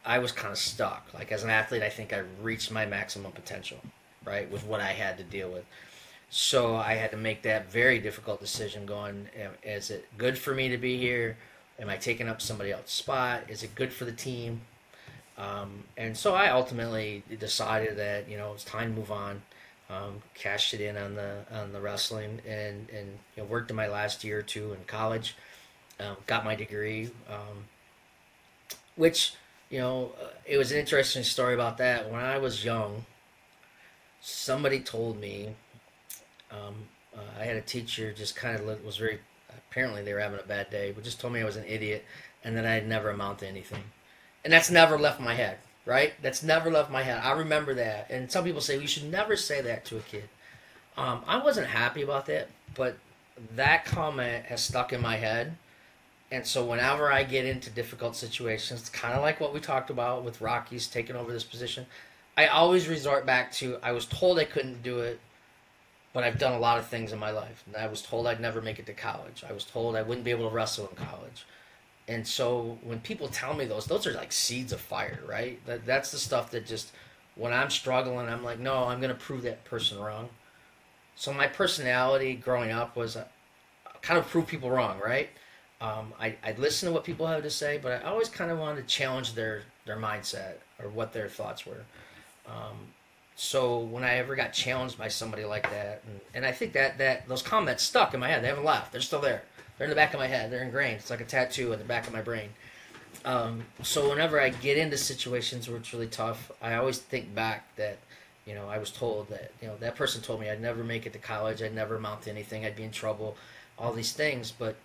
I 0.05 0.19
was 0.19 0.31
kind 0.31 0.51
of 0.51 0.57
stuck. 0.57 1.07
Like 1.13 1.31
as 1.31 1.43
an 1.43 1.49
athlete, 1.49 1.83
I 1.83 1.89
think 1.89 2.13
I 2.13 2.23
reached 2.41 2.71
my 2.71 2.85
maximum 2.85 3.31
potential, 3.31 3.79
right, 4.25 4.49
with 4.51 4.65
what 4.65 4.81
I 4.81 4.91
had 4.91 5.17
to 5.17 5.23
deal 5.23 5.49
with. 5.49 5.65
So 6.29 6.75
I 6.75 6.93
had 6.93 7.11
to 7.11 7.17
make 7.17 7.41
that 7.41 7.71
very 7.71 7.97
difficult 7.99 8.39
decision 8.39 8.85
going, 8.85 9.29
is 9.63 9.89
it 9.89 10.05
good 10.17 10.37
for 10.37 10.53
me 10.53 10.69
to 10.69 10.77
be 10.77 10.97
here? 10.97 11.37
Am 11.79 11.89
I 11.89 11.97
taking 11.97 12.27
up 12.27 12.41
somebody 12.41 12.71
else's 12.71 12.91
spot? 12.91 13.43
Is 13.47 13.63
it 13.63 13.73
good 13.73 13.91
for 13.91 14.05
the 14.05 14.11
team? 14.11 14.61
Um, 15.39 15.85
and 15.97 16.15
so 16.15 16.35
I 16.35 16.49
ultimately 16.49 17.23
decided 17.39 17.97
that, 17.97 18.29
you 18.29 18.37
know, 18.37 18.53
it's 18.53 18.63
time 18.63 18.93
to 18.93 18.99
move 18.99 19.11
on. 19.11 19.41
Um, 19.89 20.21
cashed 20.35 20.75
it 20.75 20.81
in 20.81 20.97
on 20.97 21.15
the 21.15 21.37
on 21.51 21.73
the 21.73 21.81
wrestling 21.81 22.41
and, 22.47 22.87
and 22.91 23.17
you 23.35 23.41
know, 23.41 23.45
worked 23.45 23.71
in 23.71 23.75
my 23.75 23.87
last 23.87 24.23
year 24.23 24.37
or 24.37 24.43
two 24.43 24.73
in 24.73 24.79
college. 24.85 25.35
Um, 25.99 26.15
got 26.27 26.45
my 26.45 26.53
degree, 26.53 27.09
um, 27.27 27.65
which, 28.95 29.33
you 29.71 29.79
know, 29.79 30.11
it 30.45 30.57
was 30.57 30.71
an 30.71 30.77
interesting 30.77 31.23
story 31.23 31.55
about 31.55 31.79
that. 31.79 32.11
When 32.11 32.21
I 32.21 32.37
was 32.37 32.63
young, 32.63 33.05
somebody 34.21 34.79
told 34.79 35.19
me 35.19 35.55
um, 36.51 36.75
uh, 37.15 37.41
I 37.41 37.45
had 37.45 37.55
a 37.55 37.61
teacher 37.61 38.13
just 38.13 38.35
kind 38.35 38.59
of 38.59 38.85
was 38.85 38.97
very 38.97 39.19
apparently 39.69 40.03
they 40.03 40.13
were 40.13 40.19
having 40.19 40.39
a 40.39 40.43
bad 40.43 40.69
day, 40.69 40.91
but 40.91 41.03
just 41.03 41.19
told 41.19 41.33
me 41.33 41.41
I 41.41 41.45
was 41.45 41.55
an 41.55 41.65
idiot 41.67 42.05
and 42.43 42.55
that 42.57 42.65
I'd 42.65 42.87
never 42.87 43.09
amount 43.09 43.39
to 43.39 43.47
anything, 43.47 43.83
and 44.43 44.53
that's 44.53 44.69
never 44.69 44.97
left 44.97 45.19
my 45.19 45.35
head. 45.35 45.57
Right? 45.85 46.13
That's 46.21 46.43
never 46.43 46.69
left 46.69 46.91
my 46.91 47.01
head. 47.01 47.19
I 47.23 47.31
remember 47.31 47.73
that, 47.75 48.11
and 48.11 48.31
some 48.31 48.43
people 48.43 48.61
say 48.61 48.77
we 48.77 48.85
should 48.85 49.09
never 49.09 49.35
say 49.35 49.61
that 49.61 49.85
to 49.85 49.97
a 49.97 50.01
kid. 50.01 50.29
Um, 50.97 51.23
I 51.25 51.41
wasn't 51.43 51.67
happy 51.67 52.03
about 52.03 52.25
that, 52.27 52.49
but 52.75 52.97
that 53.55 53.85
comment 53.85 54.45
has 54.45 54.61
stuck 54.61 54.93
in 54.93 55.01
my 55.01 55.15
head. 55.15 55.55
And 56.31 56.45
so 56.45 56.63
whenever 56.63 57.11
I 57.11 57.23
get 57.23 57.45
into 57.45 57.69
difficult 57.69 58.15
situations, 58.15 58.81
it's 58.81 58.89
kind 58.89 59.15
of 59.15 59.21
like 59.21 59.39
what 59.39 59.53
we 59.53 59.59
talked 59.59 59.89
about 59.89 60.23
with 60.23 60.41
Rocky's 60.41 60.87
taking 60.87 61.15
over 61.15 61.31
this 61.31 61.43
position. 61.43 61.87
I 62.37 62.47
always 62.47 62.87
resort 62.87 63.25
back 63.25 63.51
to 63.53 63.77
I 63.81 63.93
was 63.93 64.05
told 64.05 64.37
I 64.37 64.45
couldn't 64.45 64.83
do 64.83 64.99
it, 64.99 65.19
but 66.13 66.23
I've 66.23 66.37
done 66.37 66.53
a 66.53 66.59
lot 66.59 66.77
of 66.77 66.85
things 66.85 67.11
in 67.11 67.19
my 67.19 67.31
life. 67.31 67.63
I 67.77 67.87
was 67.87 68.01
told 68.01 68.27
I'd 68.27 68.39
never 68.39 68.61
make 68.61 68.77
it 68.77 68.85
to 68.85 68.93
college. 68.93 69.43
I 69.47 69.53
was 69.53 69.63
told 69.65 69.95
I 69.95 70.03
wouldn't 70.03 70.25
be 70.25 70.31
able 70.31 70.49
to 70.49 70.55
wrestle 70.55 70.87
in 70.87 70.95
college. 70.95 71.45
And 72.09 72.27
so 72.27 72.79
when 72.81 72.99
people 73.01 73.27
tell 73.27 73.53
me 73.53 73.65
those, 73.65 73.85
those 73.85 74.07
are 74.07 74.13
like 74.13 74.31
seeds 74.31 74.73
of 74.73 74.81
fire, 74.81 75.19
right? 75.29 75.63
That, 75.67 75.85
that's 75.85 76.11
the 76.11 76.17
stuff 76.17 76.49
that 76.51 76.65
just, 76.65 76.91
when 77.35 77.53
I'm 77.53 77.69
struggling, 77.69 78.27
I'm 78.27 78.43
like, 78.43 78.57
no, 78.57 78.85
I'm 78.85 78.99
going 78.99 79.13
to 79.13 79.19
prove 79.19 79.43
that 79.43 79.63
person 79.63 79.99
wrong. 79.99 80.29
So 81.15 81.31
my 81.31 81.45
personality 81.45 82.33
growing 82.33 82.71
up 82.71 82.95
was 82.95 83.15
uh, 83.15 83.25
kind 84.01 84.17
of 84.17 84.27
prove 84.27 84.47
people 84.47 84.71
wrong, 84.71 84.99
right? 84.99 85.29
Um, 85.81 86.11
I, 86.19 86.35
I'd 86.43 86.57
listen 86.57 86.89
to 86.89 86.93
what 86.93 87.03
people 87.03 87.27
have 87.27 87.43
to 87.43 87.49
say, 87.51 87.77
but 87.77 87.91
I 88.03 88.09
always 88.09 88.27
kind 88.27 88.49
of 88.49 88.57
wanted 88.57 88.81
to 88.81 88.87
challenge 88.87 89.35
their, 89.35 89.61
their 89.85 89.97
mindset 89.97 90.55
or 90.81 90.89
what 90.89 91.13
their 91.13 91.29
thoughts 91.29 91.67
were. 91.67 91.85
Um, 92.47 92.75
so 93.35 93.77
when 93.77 94.03
I 94.03 94.15
ever 94.15 94.35
got 94.35 94.51
challenged 94.51 94.97
by 94.97 95.09
somebody 95.09 95.45
like 95.45 95.69
that, 95.69 96.01
and, 96.07 96.19
and 96.33 96.45
I 96.45 96.53
think 96.53 96.73
that, 96.73 96.97
that 96.97 97.27
those 97.27 97.43
comments 97.43 97.83
stuck 97.83 98.15
in 98.15 98.19
my 98.19 98.29
head. 98.29 98.43
They 98.43 98.47
haven't 98.47 98.65
left. 98.65 98.91
They're 98.91 98.99
still 98.99 99.21
there. 99.21 99.43
They're 99.79 99.85
in 99.85 99.89
the 99.89 99.95
back 99.95 100.13
of 100.13 100.19
my 100.19 100.27
head. 100.27 100.51
They're 100.51 100.61
ingrained. 100.61 100.97
It's 100.97 101.09
like 101.09 101.21
a 101.21 101.25
tattoo 101.25 101.73
in 101.73 101.79
the 101.79 101.85
back 101.85 102.05
of 102.05 102.13
my 102.13 102.21
brain. 102.21 102.49
Um, 103.25 103.63
so 103.81 104.09
whenever 104.09 104.39
I 104.39 104.49
get 104.49 104.77
into 104.77 104.97
situations 104.97 105.67
where 105.67 105.77
it's 105.77 105.91
really 105.91 106.07
tough, 106.07 106.51
I 106.61 106.75
always 106.75 106.99
think 106.99 107.33
back 107.33 107.75
that, 107.77 107.97
you 108.45 108.53
know, 108.53 108.69
I 108.69 108.77
was 108.77 108.91
told 108.91 109.29
that, 109.29 109.51
you 109.61 109.67
know, 109.67 109.77
that 109.77 109.95
person 109.95 110.21
told 110.21 110.41
me 110.41 110.49
I'd 110.49 110.61
never 110.61 110.83
make 110.83 111.07
it 111.07 111.13
to 111.13 111.19
college. 111.19 111.63
I'd 111.63 111.73
never 111.73 111.95
amount 111.95 112.23
to 112.23 112.29
anything. 112.29 112.65
I'd 112.65 112.75
be 112.75 112.83
in 112.83 112.91
trouble. 112.91 113.35
All 113.79 113.93
these 113.93 114.11
things, 114.11 114.51
but 114.51 114.75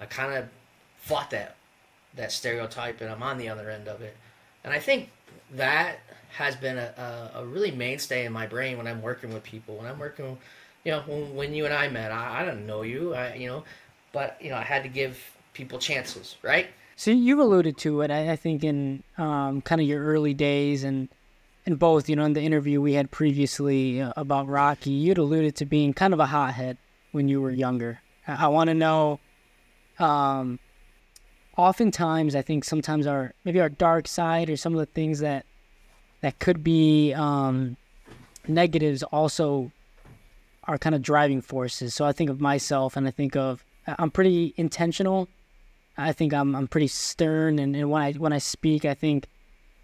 I 0.00 0.04
kind 0.06 0.34
of 0.34 0.48
fought 0.98 1.30
that 1.30 1.56
that 2.14 2.32
stereotype, 2.32 3.00
and 3.00 3.10
I'm 3.10 3.22
on 3.22 3.38
the 3.38 3.48
other 3.48 3.70
end 3.70 3.88
of 3.88 4.02
it. 4.02 4.16
And 4.64 4.72
I 4.72 4.78
think 4.78 5.10
that 5.54 5.98
has 6.36 6.56
been 6.56 6.78
a, 6.78 7.30
a, 7.34 7.44
really 7.44 7.70
mainstay 7.70 8.24
in 8.24 8.32
my 8.32 8.46
brain 8.46 8.78
when 8.78 8.86
I'm 8.86 9.02
working 9.02 9.32
with 9.32 9.42
people. 9.42 9.76
When 9.76 9.86
I'm 9.86 9.98
working, 9.98 10.38
you 10.84 10.92
know, 10.92 11.02
when, 11.06 11.34
when 11.34 11.54
you 11.54 11.64
and 11.64 11.74
I 11.74 11.88
met, 11.88 12.10
I, 12.10 12.40
I 12.40 12.44
didn't 12.44 12.66
know 12.66 12.82
you, 12.82 13.14
I, 13.14 13.34
you 13.34 13.48
know, 13.48 13.64
but 14.12 14.36
you 14.40 14.50
know, 14.50 14.56
I 14.56 14.62
had 14.62 14.82
to 14.82 14.88
give 14.88 15.18
people 15.54 15.78
chances, 15.78 16.36
right? 16.42 16.68
So 16.96 17.10
you've 17.10 17.38
alluded 17.38 17.78
to 17.78 18.02
it, 18.02 18.10
I, 18.10 18.36
think, 18.36 18.62
in 18.62 19.02
um, 19.18 19.62
kind 19.62 19.80
of 19.80 19.86
your 19.86 20.04
early 20.04 20.34
days, 20.34 20.84
and 20.84 21.08
in 21.64 21.76
both, 21.76 22.08
you 22.08 22.16
know, 22.16 22.24
in 22.24 22.34
the 22.34 22.42
interview 22.42 22.80
we 22.80 22.92
had 22.92 23.10
previously 23.10 24.00
uh, 24.00 24.12
about 24.16 24.46
Rocky, 24.46 24.90
you'd 24.90 25.18
alluded 25.18 25.56
to 25.56 25.64
being 25.64 25.94
kind 25.94 26.12
of 26.12 26.20
a 26.20 26.26
hothead 26.26 26.76
when 27.12 27.28
you 27.28 27.40
were 27.40 27.50
younger. 27.50 28.00
I, 28.26 28.44
I 28.44 28.48
want 28.48 28.68
to 28.68 28.74
know. 28.74 29.20
Um, 29.98 30.58
oftentimes, 31.56 32.34
I 32.34 32.42
think 32.42 32.64
sometimes 32.64 33.06
our 33.06 33.32
maybe 33.44 33.60
our 33.60 33.68
dark 33.68 34.06
side 34.06 34.50
or 34.50 34.56
some 34.56 34.72
of 34.72 34.78
the 34.78 34.86
things 34.86 35.20
that 35.20 35.46
that 36.20 36.38
could 36.38 36.62
be 36.62 37.12
um, 37.14 37.76
negatives 38.46 39.02
also 39.02 39.72
are 40.64 40.78
kind 40.78 40.94
of 40.94 41.02
driving 41.02 41.40
forces. 41.40 41.94
So 41.94 42.04
I 42.04 42.12
think 42.12 42.30
of 42.30 42.40
myself 42.40 42.96
and 42.96 43.06
I 43.06 43.10
think 43.10 43.34
of 43.34 43.64
I'm 43.86 44.10
pretty 44.10 44.54
intentional. 44.56 45.28
I 45.96 46.12
think 46.12 46.32
I'm 46.32 46.54
I'm 46.54 46.68
pretty 46.68 46.88
stern 46.88 47.58
and, 47.58 47.76
and 47.76 47.90
when 47.90 48.02
I 48.02 48.12
when 48.12 48.32
I 48.32 48.38
speak 48.38 48.84
I 48.84 48.94
think 48.94 49.26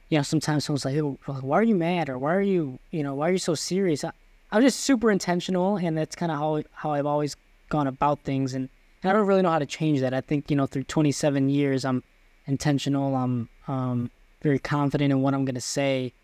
you 0.08 0.18
know 0.18 0.22
sometimes 0.22 0.64
someone's 0.64 0.84
like 0.84 0.96
oh, 0.96 1.18
why 1.42 1.58
are 1.58 1.62
you 1.62 1.74
mad 1.74 2.08
or 2.08 2.18
why 2.18 2.34
are 2.34 2.42
you 2.42 2.78
you 2.90 3.02
know 3.02 3.14
why 3.14 3.28
are 3.28 3.32
you 3.32 3.38
so 3.38 3.54
serious 3.54 4.04
I, 4.04 4.12
I'm 4.50 4.62
just 4.62 4.80
super 4.80 5.11
intentional 5.11 5.76
and 5.76 5.98
that's 5.98 6.16
kind 6.16 6.32
of 6.32 6.38
how 6.38 6.62
how 6.72 6.92
I've 6.92 7.06
always 7.06 7.37
gone 7.68 7.87
about 7.87 8.20
things 8.20 8.54
and, 8.54 8.70
and 9.02 9.11
I 9.11 9.12
don't 9.12 9.26
really 9.26 9.42
know 9.42 9.50
how 9.50 9.58
to 9.58 9.66
change 9.66 10.00
that 10.00 10.14
I 10.14 10.22
think 10.22 10.50
you 10.50 10.56
know 10.56 10.66
through 10.66 10.84
27 10.84 11.50
years 11.50 11.84
I'm 11.84 12.02
intentional 12.46 13.14
I'm 13.14 13.50
um, 13.68 14.11
very 14.42 14.58
confident 14.58 15.12
in 15.12 15.20
what 15.20 15.34
I'm 15.34 15.44
to 15.44 15.61
say 15.61 16.14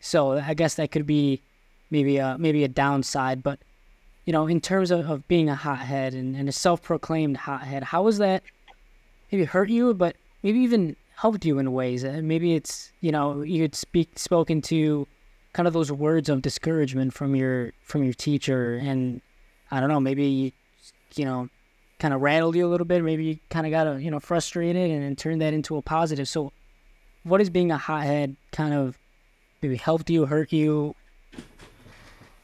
so 0.00 0.38
I 0.38 0.54
guess 0.54 0.74
that 0.74 0.90
could 0.90 1.06
be 1.06 1.42
maybe 1.90 2.16
a 2.16 2.36
maybe 2.38 2.64
a 2.64 2.68
downside. 2.68 3.42
But 3.42 3.60
you 4.30 4.32
know, 4.32 4.46
in 4.46 4.60
terms 4.60 4.92
of, 4.92 5.10
of 5.10 5.26
being 5.26 5.48
a 5.48 5.56
hothead 5.56 6.14
and, 6.14 6.36
and 6.36 6.48
a 6.48 6.52
self-proclaimed 6.52 7.36
hothead, 7.36 7.82
how 7.82 8.06
has 8.06 8.18
that 8.18 8.44
maybe 9.32 9.42
hurt 9.42 9.68
you, 9.68 9.92
but 9.92 10.14
maybe 10.44 10.60
even 10.60 10.94
helped 11.16 11.44
you 11.44 11.58
in 11.58 11.72
ways? 11.72 12.04
Uh, 12.04 12.20
maybe 12.22 12.54
it's 12.54 12.92
you 13.00 13.10
know 13.10 13.42
you 13.42 13.60
had 13.62 13.74
speak 13.74 14.16
spoken 14.20 14.62
to 14.62 15.08
kind 15.52 15.66
of 15.66 15.72
those 15.72 15.90
words 15.90 16.28
of 16.28 16.42
discouragement 16.42 17.12
from 17.12 17.34
your 17.34 17.72
from 17.82 18.04
your 18.04 18.12
teacher 18.12 18.76
and 18.76 19.20
I 19.72 19.80
don't 19.80 19.88
know, 19.88 19.98
maybe 19.98 20.54
you 21.16 21.24
know, 21.24 21.48
kind 21.98 22.14
of 22.14 22.20
rattled 22.20 22.54
you 22.54 22.64
a 22.64 22.70
little 22.70 22.86
bit, 22.86 23.02
maybe 23.02 23.24
you 23.24 23.38
kind 23.48 23.66
of 23.66 23.72
got 23.72 23.88
a, 23.88 24.00
you 24.00 24.12
know, 24.12 24.20
frustrated 24.20 24.92
and, 24.92 25.02
and 25.02 25.18
turned 25.18 25.42
that 25.42 25.54
into 25.54 25.76
a 25.76 25.82
positive. 25.82 26.28
So 26.28 26.52
what 27.24 27.40
is 27.40 27.50
being 27.50 27.72
a 27.72 27.78
hothead 27.78 28.36
kind 28.52 28.74
of 28.74 28.96
maybe 29.60 29.74
helped 29.74 30.08
you, 30.08 30.26
hurt 30.26 30.52
you? 30.52 30.94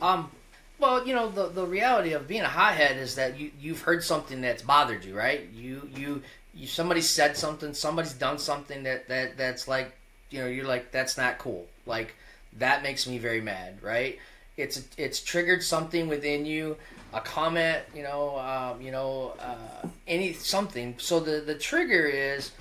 Um 0.00 0.32
well, 0.78 1.06
you 1.06 1.14
know, 1.14 1.30
the 1.30 1.48
the 1.48 1.66
reality 1.66 2.12
of 2.12 2.28
being 2.28 2.42
a 2.42 2.48
hothead 2.48 2.96
is 2.96 3.14
that 3.16 3.38
you 3.38 3.50
you've 3.60 3.80
heard 3.80 4.04
something 4.04 4.40
that's 4.40 4.62
bothered 4.62 5.04
you, 5.04 5.16
right? 5.16 5.48
You 5.54 5.88
you 5.94 6.22
you 6.54 6.66
somebody 6.66 7.00
said 7.00 7.36
something, 7.36 7.74
somebody's 7.74 8.12
done 8.12 8.38
something 8.38 8.82
that 8.82 9.08
that 9.08 9.36
that's 9.36 9.68
like, 9.68 9.96
you 10.30 10.40
know, 10.40 10.46
you're 10.46 10.66
like 10.66 10.92
that's 10.92 11.16
not 11.16 11.38
cool. 11.38 11.66
Like 11.86 12.14
that 12.58 12.82
makes 12.82 13.06
me 13.06 13.18
very 13.18 13.40
mad, 13.40 13.82
right? 13.82 14.18
It's 14.56 14.86
it's 14.96 15.20
triggered 15.20 15.62
something 15.62 16.08
within 16.08 16.46
you, 16.46 16.76
a 17.12 17.20
comment, 17.20 17.82
you 17.94 18.02
know, 18.02 18.38
um, 18.38 18.80
you 18.80 18.90
know, 18.90 19.34
uh, 19.38 19.88
any 20.06 20.32
something. 20.32 20.94
So 20.98 21.20
the 21.20 21.40
the 21.40 21.54
trigger 21.54 22.04
is 22.06 22.52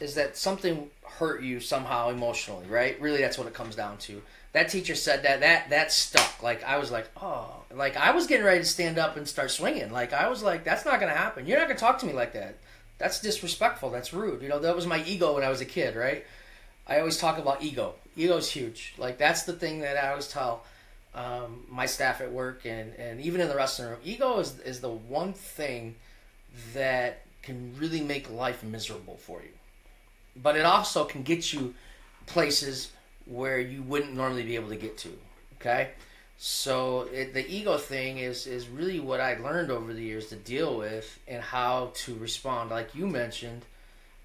is 0.00 0.14
that 0.14 0.36
something 0.36 0.90
hurt 1.04 1.42
you 1.42 1.60
somehow 1.60 2.08
emotionally, 2.10 2.66
right? 2.66 3.00
Really, 3.00 3.20
that's 3.20 3.38
what 3.38 3.46
it 3.46 3.54
comes 3.54 3.76
down 3.76 3.98
to. 3.98 4.22
That 4.52 4.68
teacher 4.68 4.94
said 4.94 5.22
that 5.22 5.40
that 5.40 5.70
that 5.70 5.92
stuck. 5.92 6.42
Like 6.42 6.62
I 6.64 6.78
was 6.78 6.90
like, 6.90 7.08
oh, 7.20 7.62
like 7.74 7.96
I 7.96 8.10
was 8.12 8.26
getting 8.26 8.44
ready 8.44 8.60
to 8.60 8.66
stand 8.66 8.98
up 8.98 9.16
and 9.16 9.26
start 9.26 9.50
swinging. 9.50 9.90
Like 9.90 10.12
I 10.12 10.28
was 10.28 10.42
like, 10.42 10.64
that's 10.64 10.84
not 10.84 11.00
gonna 11.00 11.12
happen. 11.12 11.46
You're 11.46 11.58
not 11.58 11.68
gonna 11.68 11.80
talk 11.80 11.98
to 12.00 12.06
me 12.06 12.12
like 12.12 12.34
that. 12.34 12.56
That's 12.98 13.20
disrespectful. 13.20 13.90
That's 13.90 14.12
rude. 14.12 14.42
You 14.42 14.48
know, 14.48 14.58
that 14.58 14.76
was 14.76 14.86
my 14.86 15.02
ego 15.04 15.34
when 15.34 15.42
I 15.42 15.48
was 15.48 15.60
a 15.60 15.66
kid, 15.66 15.96
right? 15.96 16.24
I 16.86 16.98
always 16.98 17.16
talk 17.16 17.38
about 17.38 17.62
ego. 17.62 17.94
Ego's 18.16 18.50
huge. 18.50 18.94
Like 18.98 19.18
that's 19.18 19.44
the 19.44 19.54
thing 19.54 19.80
that 19.80 19.96
I 19.96 20.10
always 20.10 20.28
tell 20.28 20.64
um, 21.14 21.64
my 21.68 21.86
staff 21.86 22.20
at 22.20 22.30
work 22.30 22.64
and, 22.64 22.94
and 22.94 23.20
even 23.20 23.40
in 23.40 23.48
the 23.48 23.56
wrestling 23.56 23.88
room. 23.88 24.00
Ego 24.04 24.38
is 24.38 24.58
is 24.60 24.80
the 24.80 24.90
one 24.90 25.32
thing 25.32 25.94
that 26.74 27.22
can 27.42 27.74
really 27.78 28.00
make 28.00 28.30
life 28.30 28.62
miserable 28.62 29.16
for 29.16 29.40
you. 29.42 29.48
But 30.36 30.56
it 30.56 30.64
also 30.64 31.04
can 31.04 31.22
get 31.22 31.52
you 31.52 31.74
places 32.26 32.92
where 33.32 33.58
you 33.58 33.82
wouldn't 33.82 34.14
normally 34.14 34.42
be 34.42 34.54
able 34.56 34.68
to 34.68 34.76
get 34.76 34.98
to. 34.98 35.10
Okay? 35.60 35.90
So 36.38 37.08
it, 37.12 37.34
the 37.34 37.48
ego 37.48 37.78
thing 37.78 38.18
is 38.18 38.46
is 38.46 38.68
really 38.68 38.98
what 38.98 39.20
I 39.20 39.38
learned 39.38 39.70
over 39.70 39.92
the 39.92 40.02
years 40.02 40.28
to 40.28 40.36
deal 40.36 40.76
with 40.76 41.18
and 41.28 41.42
how 41.42 41.92
to 41.94 42.14
respond. 42.16 42.70
Like 42.70 42.94
you 42.94 43.06
mentioned, 43.06 43.62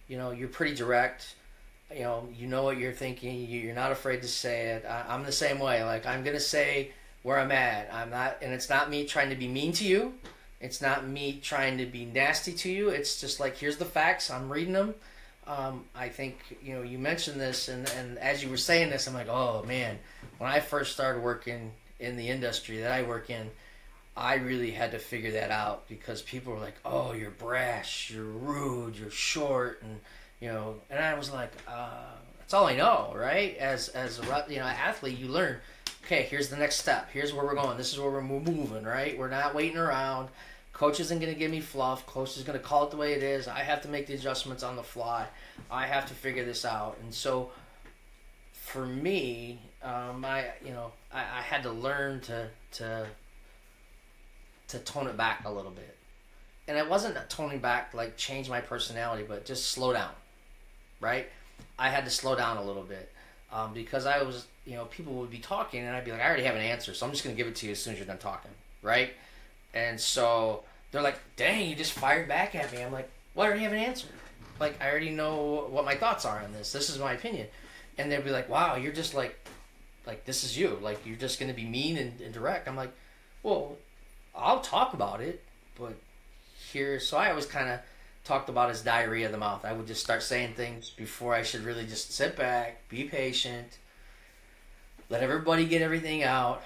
you 0.08 0.18
know, 0.18 0.32
you're 0.32 0.48
pretty 0.48 0.76
direct 0.76 1.36
you 1.94 2.04
know, 2.04 2.28
you 2.38 2.48
know 2.48 2.64
what 2.64 2.78
you're 2.78 2.92
thinking. 2.92 3.48
You're 3.48 3.76
not 3.76 3.92
afraid 3.92 4.22
to 4.22 4.28
say 4.28 4.70
it. 4.72 4.86
I, 4.86 5.14
am 5.16 5.24
the 5.24 5.32
same 5.32 5.60
way. 5.60 5.84
Like 5.84 6.06
I'm 6.06 6.24
gonna 6.24 6.40
say 6.40 6.92
where 7.24 7.40
I'm 7.40 7.52
at. 7.52 7.94
I'm 7.94 8.10
not, 8.10 8.38
and 8.42 8.54
it's 8.54 8.70
not 8.70 8.90
me 8.90 9.06
trying 9.06 9.30
to 9.30 9.36
be 9.36 9.48
mean 9.48 9.72
to 9.74 9.86
you. 9.86 10.14
It's 10.60 10.82
not 10.82 11.08
me 11.08 11.40
trying 11.42 11.78
to 11.78 11.86
be 11.86 12.06
nasty 12.06 12.52
to 12.54 12.70
you. 12.70 12.90
It's 12.90 13.22
just 13.22 13.40
like 13.40 13.58
here's 13.58 13.78
the 13.78 13.86
facts. 13.86 14.30
I'm 14.30 14.52
reading 14.52 14.74
them. 14.74 14.96
Um, 15.48 15.86
I 15.96 16.10
think 16.10 16.38
you 16.62 16.76
know 16.76 16.82
you 16.82 17.00
mentioned 17.00 17.40
this, 17.40 17.70
and 17.70 17.90
and 17.98 18.18
as 18.20 18.44
you 18.44 18.50
were 18.50 18.58
saying 18.58 18.90
this, 18.90 19.08
I'm 19.08 19.14
like, 19.14 19.30
oh 19.30 19.64
man, 19.66 19.98
when 20.38 20.50
I 20.50 20.60
first 20.60 20.94
started 20.94 21.24
working 21.24 21.72
in 22.00 22.18
the 22.18 22.28
industry 22.28 22.80
that 22.80 22.92
I 22.92 23.04
work 23.04 23.30
in, 23.30 23.50
I 24.16 24.36
really 24.36 24.72
had 24.72 24.92
to 24.92 25.00
figure 25.00 25.32
that 25.32 25.52
out 25.52 25.88
because 25.88 26.22
people 26.22 26.54
were 26.54 26.60
like, 26.60 26.76
oh, 26.84 27.14
you're 27.14 27.32
brash, 27.32 28.12
you're 28.12 28.24
rude, 28.24 28.98
you're 28.98 29.10
short, 29.10 29.82
and 29.84 30.00
you 30.42 30.50
know, 30.50 30.76
and 30.90 31.00
I 31.00 31.14
was 31.14 31.32
like, 31.32 31.52
uh, 31.68 32.16
that's 32.40 32.54
all 32.54 32.68
I 32.68 32.76
know, 32.76 33.14
right? 33.16 33.56
As 33.58 33.90
as 33.90 34.20
a 34.20 34.46
you 34.50 34.58
know 34.58 34.66
athlete, 34.66 35.18
you 35.18 35.28
learn. 35.28 35.58
Okay, 36.04 36.24
here's 36.24 36.50
the 36.50 36.58
next 36.58 36.78
step. 36.78 37.10
Here's 37.12 37.34
where 37.34 37.46
we're 37.46 37.56
going. 37.56 37.78
This 37.78 37.92
is 37.92 38.00
where 38.00 38.10
we're 38.10 38.22
moving, 38.22 38.84
right? 38.84 39.18
We're 39.18 39.30
not 39.30 39.54
waiting 39.54 39.78
around. 39.78 40.30
Coach 40.78 41.00
isn't 41.00 41.20
going 41.20 41.34
to 41.34 41.40
give 41.40 41.50
me 41.50 41.60
fluff. 41.60 42.06
Coach 42.06 42.38
is 42.38 42.44
going 42.44 42.58
to 42.58 42.64
call 42.64 42.86
it 42.86 42.92
the 42.92 42.98
way 42.98 43.14
it 43.14 43.24
is. 43.24 43.48
I 43.48 43.60
have 43.60 43.82
to 43.82 43.88
make 43.88 44.08
the 44.08 44.14
adjustments 44.14 44.62
on 44.64 44.76
the 44.76 44.84
fly. 44.84 45.26
I 45.72 45.88
have 45.88 46.08
to 46.08 46.14
figure 46.14 46.46
this 46.46 46.66
out. 46.66 46.98
And 47.04 47.14
so, 47.14 47.52
for 48.54 48.86
me, 48.86 49.60
um, 49.82 50.24
I 50.24 50.46
you 50.64 50.72
know 50.72 50.92
I, 51.12 51.20
I 51.20 51.42
had 51.42 51.64
to 51.64 51.72
learn 51.72 52.22
to 52.22 52.50
to 52.74 53.08
to 54.68 54.80
tone 54.80 55.08
it 55.08 55.16
back 55.16 55.46
a 55.46 55.52
little 55.52 55.72
bit 55.72 55.96
and 56.68 56.78
it 56.78 56.90
wasn't 56.90 57.18
toning 57.30 57.60
back 57.60 57.94
like 57.94 58.18
change 58.18 58.50
my 58.50 58.60
personality, 58.60 59.24
but 59.26 59.46
just 59.46 59.70
slow 59.70 59.94
down 59.94 60.12
right? 61.00 61.28
I 61.78 61.90
had 61.90 62.06
to 62.06 62.12
slow 62.12 62.36
down 62.36 62.58
a 62.58 62.64
little 62.64 62.84
bit 62.84 63.12
um, 63.52 63.74
because 63.74 64.06
I 64.06 64.22
was, 64.24 64.48
you 64.66 64.76
know, 64.76 64.86
people 64.86 65.14
would 65.14 65.30
be 65.30 65.40
talking 65.40 65.82
and 65.82 65.96
I'd 65.96 66.06
be 66.06 66.12
like, 66.12 66.22
I 66.22 66.28
already 66.28 66.44
have 66.44 66.56
an 66.56 66.62
answer, 66.62 66.94
so 66.94 67.06
I'm 67.06 67.12
just 67.12 67.24
gonna 67.24 67.36
give 67.36 67.48
it 67.48 67.56
to 67.58 67.66
you 67.66 67.72
as 67.74 67.80
soon 67.80 67.94
as 67.94 68.00
you're 68.00 68.08
done 68.08 68.18
talking, 68.18 68.52
right? 68.82 69.12
And 69.78 70.00
so 70.00 70.64
they're 70.92 71.04
like, 71.04 71.20
dang, 71.36 71.70
you 71.70 71.76
just 71.76 71.94
fired 71.94 72.28
back 72.28 72.56
at 72.56 72.72
me. 72.74 72.82
I'm 72.82 72.92
like, 72.92 73.10
well, 73.36 73.46
I 73.46 73.50
already 73.50 73.64
have 73.64 73.74
an 73.74 73.80
answer. 73.80 74.08
Like, 74.60 74.82
I 74.82 74.90
already 74.90 75.12
know 75.12 75.68
what 75.70 75.86
my 75.86 75.96
thoughts 75.96 76.26
are 76.26 76.40
on 76.40 76.52
this. 76.52 76.72
This 76.72 76.90
is 76.90 76.98
my 76.98 77.14
opinion. 77.14 77.48
And 78.00 78.12
they'd 78.12 78.24
be 78.24 78.32
like, 78.32 78.50
wow, 78.50 78.76
you're 78.76 78.92
just 78.92 79.14
like, 79.14 79.38
like 80.08 80.26
this 80.26 80.44
is 80.44 80.58
you. 80.58 80.80
Like, 80.82 81.06
you're 81.06 81.16
just 81.16 81.40
gonna 81.40 81.54
be 81.54 81.66
mean 81.66 81.98
and, 81.98 82.20
and 82.22 82.34
direct. 82.34 82.68
I'm 82.68 82.76
like, 82.76 82.92
well, 83.44 83.78
I'll 84.36 84.62
talk 84.62 84.94
about 84.94 85.22
it, 85.22 85.44
but 85.80 85.94
here, 86.72 87.00
so 87.00 87.18
I 87.18 87.30
always 87.30 87.46
kind 87.46 87.70
of 87.70 87.80
talked 88.24 88.50
about 88.50 88.70
his 88.70 88.82
diarrhea 88.82 89.28
of 89.28 89.32
the 89.32 89.38
mouth. 89.38 89.64
I 89.64 89.74
would 89.74 89.86
just 89.86 90.04
start 90.04 90.24
saying 90.24 90.54
things 90.56 90.90
before 90.90 91.36
I 91.36 91.44
should 91.44 91.64
really 91.64 91.86
just 91.86 92.14
sit 92.14 92.36
back, 92.36 92.88
be 92.90 93.04
patient, 93.04 93.78
let 95.10 95.22
everybody 95.22 95.66
get 95.66 95.82
everything 95.84 96.24
out, 96.24 96.64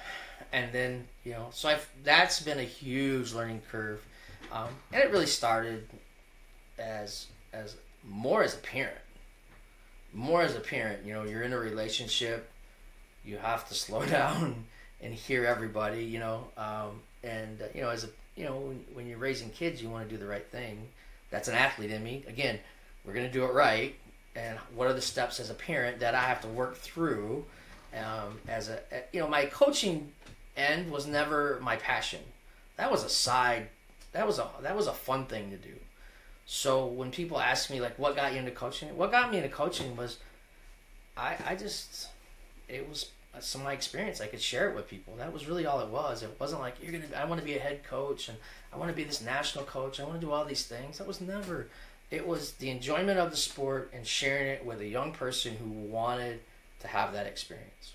and 0.52 0.72
then 0.72 1.08
you 1.24 1.32
know. 1.32 1.48
So 1.52 1.70
I've 1.70 1.88
that's 2.04 2.42
been 2.42 2.60
a 2.60 2.64
huge 2.64 3.34
learning 3.34 3.62
curve, 3.72 4.04
um, 4.52 4.70
and 4.92 5.02
it 5.02 5.12
really 5.12 5.26
started 5.26 5.88
as 6.78 7.28
as 7.54 7.76
more 8.08 8.44
as 8.44 8.56
a 8.56 8.60
parent, 8.60 8.98
more 10.14 10.42
as 10.42 10.56
a 10.56 10.60
parent. 10.60 11.06
You 11.06 11.14
know, 11.14 11.24
you're 11.24 11.44
in 11.44 11.54
a 11.54 11.60
relationship, 11.60 12.50
you 13.26 13.38
have 13.38 13.68
to 13.70 13.74
slow 13.86 14.06
down 14.06 14.66
and 15.02 15.14
hear 15.14 15.46
everybody. 15.46 16.04
You 16.04 16.20
know, 16.20 16.48
um, 16.58 17.02
and 17.24 17.62
uh, 17.62 17.66
you 17.74 17.82
know 17.82 17.90
as 17.90 18.04
a 18.04 18.10
you 18.36 18.46
know 18.46 18.58
when, 18.58 18.86
when 18.94 19.08
you're 19.08 19.18
raising 19.18 19.50
kids, 19.50 19.82
you 19.82 19.90
want 19.90 20.08
to 20.08 20.16
do 20.16 20.20
the 20.20 20.28
right 20.28 20.48
thing 20.48 20.88
that's 21.32 21.48
an 21.48 21.56
athlete 21.56 21.90
in 21.90 22.04
me. 22.04 22.24
Again, 22.28 22.60
we're 23.04 23.14
going 23.14 23.26
to 23.26 23.32
do 23.32 23.46
it 23.46 23.54
right. 23.54 23.96
And 24.36 24.60
what 24.76 24.88
are 24.88 24.94
the 24.94 25.02
steps 25.02 25.40
as 25.40 25.50
a 25.50 25.54
parent 25.54 26.00
that 26.02 26.14
I 26.14 26.22
have 26.22 26.42
to 26.42 26.48
work 26.48 26.76
through? 26.78 27.46
Um, 27.94 28.40
as 28.48 28.70
a, 28.70 28.80
you 29.12 29.20
know, 29.20 29.28
my 29.28 29.46
coaching 29.46 30.12
end 30.56 30.92
was 30.92 31.08
never 31.08 31.60
my 31.62 31.76
passion. 31.76 32.22
That 32.78 32.92
was 32.92 33.04
a 33.04 33.10
side. 33.10 33.70
That 34.14 34.28
was 34.28 34.40
a 34.40 34.50
that 34.62 34.76
was 34.76 34.88
a 34.88 34.94
fun 34.94 35.26
thing 35.26 35.50
to 35.52 35.58
do. 35.58 35.74
So 36.46 36.86
when 36.86 37.12
people 37.12 37.40
ask 37.40 37.70
me 37.70 37.80
like, 37.80 37.98
what 37.98 38.16
got 38.16 38.34
you 38.34 38.40
into 38.40 38.52
coaching? 38.52 38.96
What 38.98 39.12
got 39.12 39.32
me 39.32 39.38
into 39.38 39.50
coaching 39.50 39.96
was, 39.96 40.18
I 41.16 41.38
I 41.46 41.56
just, 41.56 42.10
it 42.68 42.88
was 42.90 43.12
some 43.40 43.62
of 43.62 43.66
my 43.66 43.74
experience. 43.74 44.20
I 44.20 44.28
could 44.28 44.42
share 44.42 44.70
it 44.70 44.76
with 44.76 44.90
people. 44.90 45.16
That 45.18 45.32
was 45.32 45.48
really 45.48 45.66
all 45.66 45.80
it 45.80 45.88
was. 45.88 46.24
It 46.24 46.36
wasn't 46.40 46.62
like 46.62 46.76
you're 46.82 46.92
gonna. 46.92 47.06
I 47.16 47.26
want 47.26 47.40
to 47.40 47.46
be 47.46 47.56
a 47.56 47.60
head 47.60 47.84
coach 47.84 48.28
and 48.28 48.38
I 48.74 48.78
want 48.78 48.90
to 48.90 48.96
be 48.96 49.04
this 49.04 49.22
national 49.22 49.66
coach. 49.66 50.00
I 50.00 50.04
want 50.04 50.20
to 50.20 50.26
do 50.26 50.32
all 50.32 50.44
these 50.44 50.66
things. 50.66 50.98
That 50.98 51.08
was 51.08 51.22
never. 51.22 51.68
It 52.10 52.28
was 52.28 52.54
the 52.54 52.70
enjoyment 52.70 53.18
of 53.18 53.32
the 53.32 53.38
sport 53.38 53.92
and 53.94 54.06
sharing 54.06 54.48
it 54.48 54.66
with 54.66 54.82
a 54.82 54.88
young 54.88 55.14
person 55.14 55.56
who 55.56 55.70
wanted 55.70 56.42
to 56.82 56.88
have 56.88 57.14
that 57.14 57.26
experience, 57.26 57.94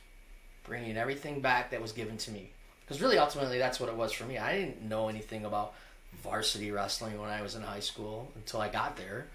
bringing 0.66 0.96
everything 0.96 1.40
back 1.40 1.70
that 1.70 1.80
was 1.80 1.92
given 1.92 2.16
to 2.18 2.30
me. 2.30 2.50
Because 2.80 3.00
really, 3.00 3.18
ultimately, 3.18 3.58
that's 3.58 3.80
what 3.80 3.88
it 3.88 3.96
was 3.96 4.12
for 4.12 4.24
me. 4.24 4.38
I 4.38 4.58
didn't 4.58 4.82
know 4.82 5.08
anything 5.08 5.44
about 5.44 5.74
varsity 6.22 6.70
wrestling 6.70 7.20
when 7.20 7.30
I 7.30 7.42
was 7.42 7.54
in 7.54 7.62
high 7.62 7.80
school 7.80 8.30
until 8.36 8.60
I 8.60 8.68
got 8.68 8.96
there. 8.96 9.26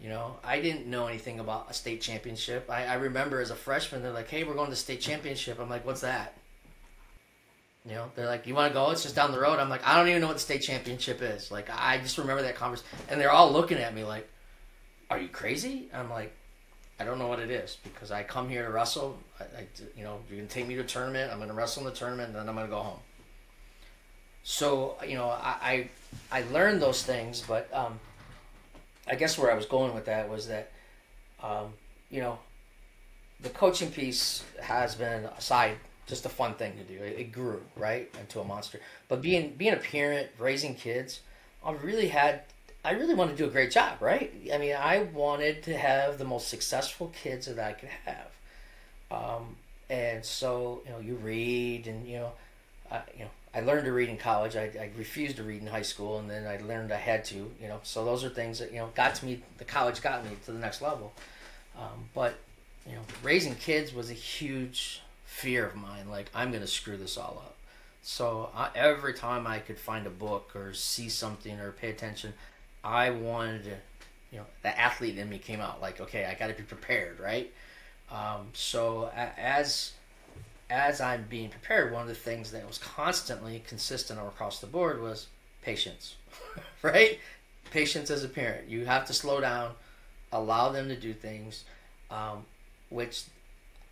You 0.00 0.08
know, 0.08 0.36
I 0.42 0.60
didn't 0.60 0.86
know 0.86 1.06
anything 1.06 1.40
about 1.40 1.70
a 1.70 1.74
state 1.74 2.00
championship. 2.00 2.70
I, 2.70 2.86
I 2.86 2.94
remember 2.94 3.40
as 3.40 3.50
a 3.50 3.54
freshman, 3.54 4.02
they're 4.02 4.12
like, 4.12 4.28
"Hey, 4.28 4.44
we're 4.44 4.54
going 4.54 4.70
to 4.70 4.76
state 4.76 5.00
championship." 5.00 5.60
I'm 5.60 5.68
like, 5.68 5.84
"What's 5.84 6.00
that?" 6.00 6.34
You 7.84 7.92
know, 7.92 8.10
they're 8.14 8.26
like, 8.26 8.46
"You 8.46 8.54
want 8.54 8.72
to 8.72 8.74
go? 8.74 8.90
It's 8.90 9.02
just 9.02 9.14
down 9.14 9.30
the 9.30 9.38
road." 9.38 9.58
I'm 9.58 9.68
like, 9.68 9.86
"I 9.86 9.96
don't 9.96 10.08
even 10.08 10.22
know 10.22 10.26
what 10.26 10.36
the 10.36 10.40
state 10.40 10.62
championship 10.62 11.20
is." 11.20 11.50
Like, 11.50 11.68
I 11.70 11.98
just 11.98 12.16
remember 12.16 12.42
that 12.42 12.56
conversation, 12.56 12.88
and 13.10 13.20
they're 13.20 13.30
all 13.30 13.52
looking 13.52 13.76
at 13.76 13.94
me 13.94 14.02
like, 14.02 14.26
"Are 15.10 15.18
you 15.18 15.28
crazy?" 15.28 15.90
I'm 15.92 16.08
like, 16.08 16.34
"I 17.00 17.04
don't 17.04 17.18
know 17.18 17.28
what 17.28 17.40
it 17.40 17.50
is 17.50 17.78
because 17.82 18.10
I 18.10 18.22
come 18.22 18.48
here 18.48 18.64
to 18.64 18.70
wrestle. 18.70 19.18
I, 19.40 19.44
I 19.44 19.66
you 19.96 20.04
know, 20.04 20.20
you're 20.28 20.38
gonna 20.38 20.48
take 20.48 20.68
me 20.68 20.74
to 20.74 20.82
a 20.82 20.84
tournament. 20.84 21.32
I'm 21.32 21.38
gonna 21.38 21.54
wrestle 21.54 21.86
in 21.86 21.88
the 21.92 21.98
tournament, 21.98 22.28
and 22.28 22.36
then 22.36 22.48
I'm 22.48 22.54
gonna 22.54 22.68
go 22.68 22.82
home." 22.82 23.00
So, 24.42 24.96
you 25.06 25.14
know, 25.14 25.28
I 25.28 25.88
I, 26.32 26.40
I 26.40 26.42
learned 26.52 26.80
those 26.82 27.02
things, 27.02 27.42
but 27.46 27.72
um, 27.74 27.98
I 29.08 29.14
guess 29.14 29.38
where 29.38 29.50
I 29.50 29.54
was 29.54 29.66
going 29.66 29.94
with 29.94 30.06
that 30.06 30.28
was 30.28 30.48
that, 30.48 30.70
um, 31.42 31.72
you 32.10 32.20
know, 32.20 32.38
the 33.40 33.50
coaching 33.50 33.90
piece 33.90 34.44
has 34.62 34.94
been 34.94 35.24
aside 35.24 35.76
just 36.06 36.26
a 36.26 36.28
fun 36.28 36.54
thing 36.54 36.76
to 36.76 36.82
do. 36.82 37.02
It, 37.02 37.18
it, 37.18 37.32
grew 37.32 37.62
right 37.76 38.12
into 38.20 38.40
a 38.40 38.44
monster. 38.44 38.80
But 39.08 39.22
being 39.22 39.54
being 39.56 39.72
a 39.72 39.78
parent, 39.78 40.28
raising 40.38 40.74
kids, 40.74 41.20
I 41.64 41.72
really 41.72 42.08
had, 42.08 42.42
I 42.84 42.92
really 42.92 43.14
wanted 43.14 43.32
to 43.32 43.36
do 43.36 43.44
a 43.46 43.52
great 43.52 43.70
job, 43.70 44.00
right? 44.00 44.32
I 44.52 44.58
mean, 44.58 44.74
I 44.74 45.02
wanted 45.12 45.62
to 45.64 45.76
have 45.76 46.18
the 46.18 46.24
most 46.24 46.48
successful 46.48 47.12
kids 47.22 47.46
that 47.46 47.58
I 47.58 47.72
could 47.72 47.90
have. 48.06 48.30
Um, 49.10 49.56
and 49.90 50.24
so 50.24 50.82
you 50.86 50.92
know 50.92 51.00
you 51.00 51.16
read 51.16 51.88
and 51.88 52.06
you 52.06 52.18
know, 52.18 52.32
I, 52.90 53.00
you 53.12 53.24
know 53.24 53.30
I 53.52 53.60
learned 53.60 53.84
to 53.86 53.92
read 53.92 54.08
in 54.08 54.16
college. 54.16 54.54
I, 54.54 54.70
I 54.80 54.90
refused 54.96 55.36
to 55.36 55.42
read 55.42 55.60
in 55.60 55.66
high 55.66 55.82
school, 55.82 56.18
and 56.18 56.30
then 56.30 56.46
I 56.46 56.58
learned 56.64 56.92
I 56.92 56.96
had 56.96 57.24
to. 57.26 57.34
You 57.34 57.68
know, 57.68 57.80
so 57.82 58.04
those 58.04 58.24
are 58.24 58.28
things 58.28 58.60
that 58.60 58.72
you 58.72 58.78
know 58.78 58.90
got 58.94 59.16
to 59.16 59.26
me. 59.26 59.42
The 59.58 59.64
college 59.64 60.00
got 60.00 60.24
me 60.24 60.30
to 60.44 60.52
the 60.52 60.58
next 60.58 60.80
level. 60.80 61.12
Um, 61.76 62.08
but 62.14 62.34
you 62.86 62.94
know, 62.94 63.02
raising 63.22 63.56
kids 63.56 63.92
was 63.92 64.10
a 64.10 64.14
huge 64.14 65.02
fear 65.24 65.66
of 65.66 65.74
mine. 65.74 66.08
Like 66.08 66.30
I'm 66.34 66.52
gonna 66.52 66.66
screw 66.66 66.96
this 66.96 67.16
all 67.16 67.42
up. 67.44 67.56
So 68.02 68.50
I, 68.54 68.70
every 68.74 69.12
time 69.12 69.46
I 69.46 69.58
could 69.58 69.78
find 69.78 70.06
a 70.06 70.10
book 70.10 70.52
or 70.54 70.72
see 70.72 71.08
something 71.08 71.58
or 71.58 71.72
pay 71.72 71.90
attention, 71.90 72.32
I 72.84 73.10
wanted 73.10 73.64
to. 73.64 73.76
You 74.32 74.38
know, 74.38 74.46
the 74.62 74.78
athlete 74.78 75.18
in 75.18 75.28
me 75.28 75.38
came 75.38 75.60
out. 75.60 75.80
Like, 75.80 76.00
okay, 76.00 76.24
I 76.24 76.34
got 76.34 76.46
to 76.46 76.54
be 76.54 76.62
prepared, 76.62 77.18
right? 77.18 77.52
Um, 78.12 78.48
so 78.52 79.10
as 79.14 79.92
as 80.70 81.00
I'm 81.00 81.26
being 81.28 81.50
prepared, 81.50 81.92
one 81.92 82.02
of 82.02 82.08
the 82.08 82.14
things 82.14 82.52
that 82.52 82.66
was 82.66 82.78
constantly 82.78 83.62
consistent 83.66 84.20
across 84.20 84.60
the 84.60 84.66
board 84.66 85.02
was 85.02 85.26
patience, 85.62 86.14
right? 86.82 87.18
Patience 87.70 88.10
as 88.10 88.22
a 88.22 88.28
parent. 88.28 88.68
You 88.68 88.84
have 88.86 89.04
to 89.06 89.12
slow 89.12 89.40
down, 89.40 89.72
allow 90.32 90.70
them 90.70 90.88
to 90.88 90.96
do 90.96 91.12
things, 91.12 91.64
um, 92.10 92.44
which, 92.88 93.24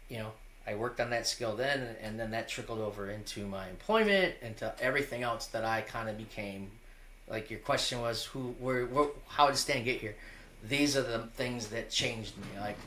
you 0.08 0.18
know, 0.18 0.30
I 0.66 0.74
worked 0.74 1.00
on 1.00 1.10
that 1.10 1.26
skill 1.26 1.56
then, 1.56 1.96
and 2.00 2.18
then 2.18 2.30
that 2.30 2.48
trickled 2.48 2.78
over 2.78 3.10
into 3.10 3.46
my 3.46 3.68
employment, 3.68 4.34
into 4.42 4.72
everything 4.80 5.22
else 5.22 5.46
that 5.46 5.64
I 5.64 5.80
kind 5.80 6.08
of 6.08 6.16
became. 6.16 6.70
Like 7.30 7.50
your 7.50 7.60
question 7.60 8.00
was, 8.00 8.24
who, 8.24 8.54
where, 8.58 8.86
where, 8.86 9.08
how 9.26 9.48
did 9.48 9.56
Stan 9.56 9.84
get 9.84 10.00
here? 10.00 10.16
These 10.64 10.96
are 10.96 11.02
the 11.02 11.20
things 11.34 11.68
that 11.68 11.90
changed 11.90 12.36
me. 12.36 12.46
Like 12.58 12.78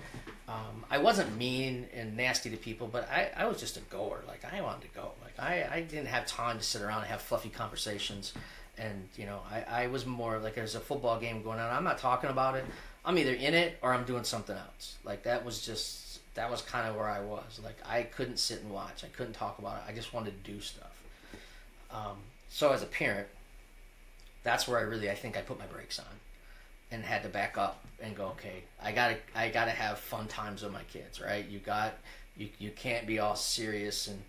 um, 0.52 0.84
I 0.90 0.98
wasn't 0.98 1.38
mean 1.38 1.88
and 1.94 2.18
nasty 2.18 2.50
to 2.50 2.58
people, 2.58 2.88
but 2.88 3.10
I, 3.10 3.30
I 3.36 3.46
was 3.46 3.60
just 3.60 3.78
a 3.78 3.82
goer. 3.82 4.22
Like 4.28 4.44
I 4.52 4.62
wanted 4.62 4.82
to 4.82 4.88
go. 4.90 5.12
Like 5.24 5.40
I, 5.40 5.68
I 5.72 5.82
didn't 5.82 6.08
have 6.08 6.26
time 6.26 6.58
to 6.58 6.64
sit 6.64 6.82
around 6.82 7.00
and 7.00 7.08
have 7.08 7.22
fluffy 7.22 7.50
conversations. 7.50 8.34
And 8.78 9.08
you 9.16 9.26
know, 9.26 9.40
I, 9.50 9.84
I 9.84 9.88
was 9.88 10.06
more 10.06 10.40
like 10.40 10.56
there's 10.56 10.76
a 10.76 10.80
football 10.80 11.20
game 11.20 11.44
going 11.44 11.60
on. 11.60 11.72
I'm 11.72 11.84
not 11.84 12.00
talking 12.00 12.30
about 12.30 12.56
it. 12.56 12.66
I'm 13.06 13.18
either 13.18 13.34
in 13.34 13.54
it 13.54 13.78
or 13.82 13.94
I'm 13.94 14.04
doing 14.04 14.24
something 14.24 14.56
else. 14.56 14.98
Like 15.06 15.24
that 15.24 15.46
was 15.46 15.66
just 15.66 16.20
that 16.36 16.50
was 16.52 16.62
kind 16.62 16.88
of 16.88 16.96
where 16.96 17.10
I 17.10 17.22
was. 17.22 17.62
Like 17.64 17.78
I 17.88 18.04
couldn't 18.04 18.38
sit 18.38 18.62
and 18.62 18.72
watch. 18.72 19.04
I 19.04 19.08
couldn't 19.08 19.34
talk 19.34 19.60
about 19.60 19.78
it. 19.78 19.84
I 19.88 19.94
just 19.94 20.14
wanted 20.14 20.44
to 20.44 20.52
do 20.52 20.60
stuff. 20.60 21.02
Um, 21.92 22.18
so 22.50 22.72
as 22.72 22.84
a 22.84 22.88
parent, 22.88 23.28
that's 24.44 24.68
where 24.68 24.80
I 24.80 24.84
really 24.84 25.10
I 25.10 25.16
think 25.16 25.38
I 25.38 25.42
put 25.42 25.60
my 25.60 25.66
brakes 25.66 26.00
on 26.00 26.06
and 26.92 27.04
had 27.04 27.24
to 27.24 27.30
back 27.30 27.58
up 27.58 27.86
and 28.02 28.16
go, 28.16 28.28
okay, 28.28 28.64
I 28.82 28.92
gotta 28.92 29.18
I 29.36 29.50
gotta 29.50 29.72
have 29.72 29.98
fun 30.00 30.28
times 30.28 30.64
with 30.64 30.74
my 30.74 30.84
kids, 30.84 31.22
right? 31.22 31.48
You 31.48 31.60
got 31.60 31.96
you 32.36 32.50
you 32.60 32.72
can't 32.72 33.08
be 33.08 33.20
all 33.20 33.36
serious 33.36 34.08
and 34.08 34.22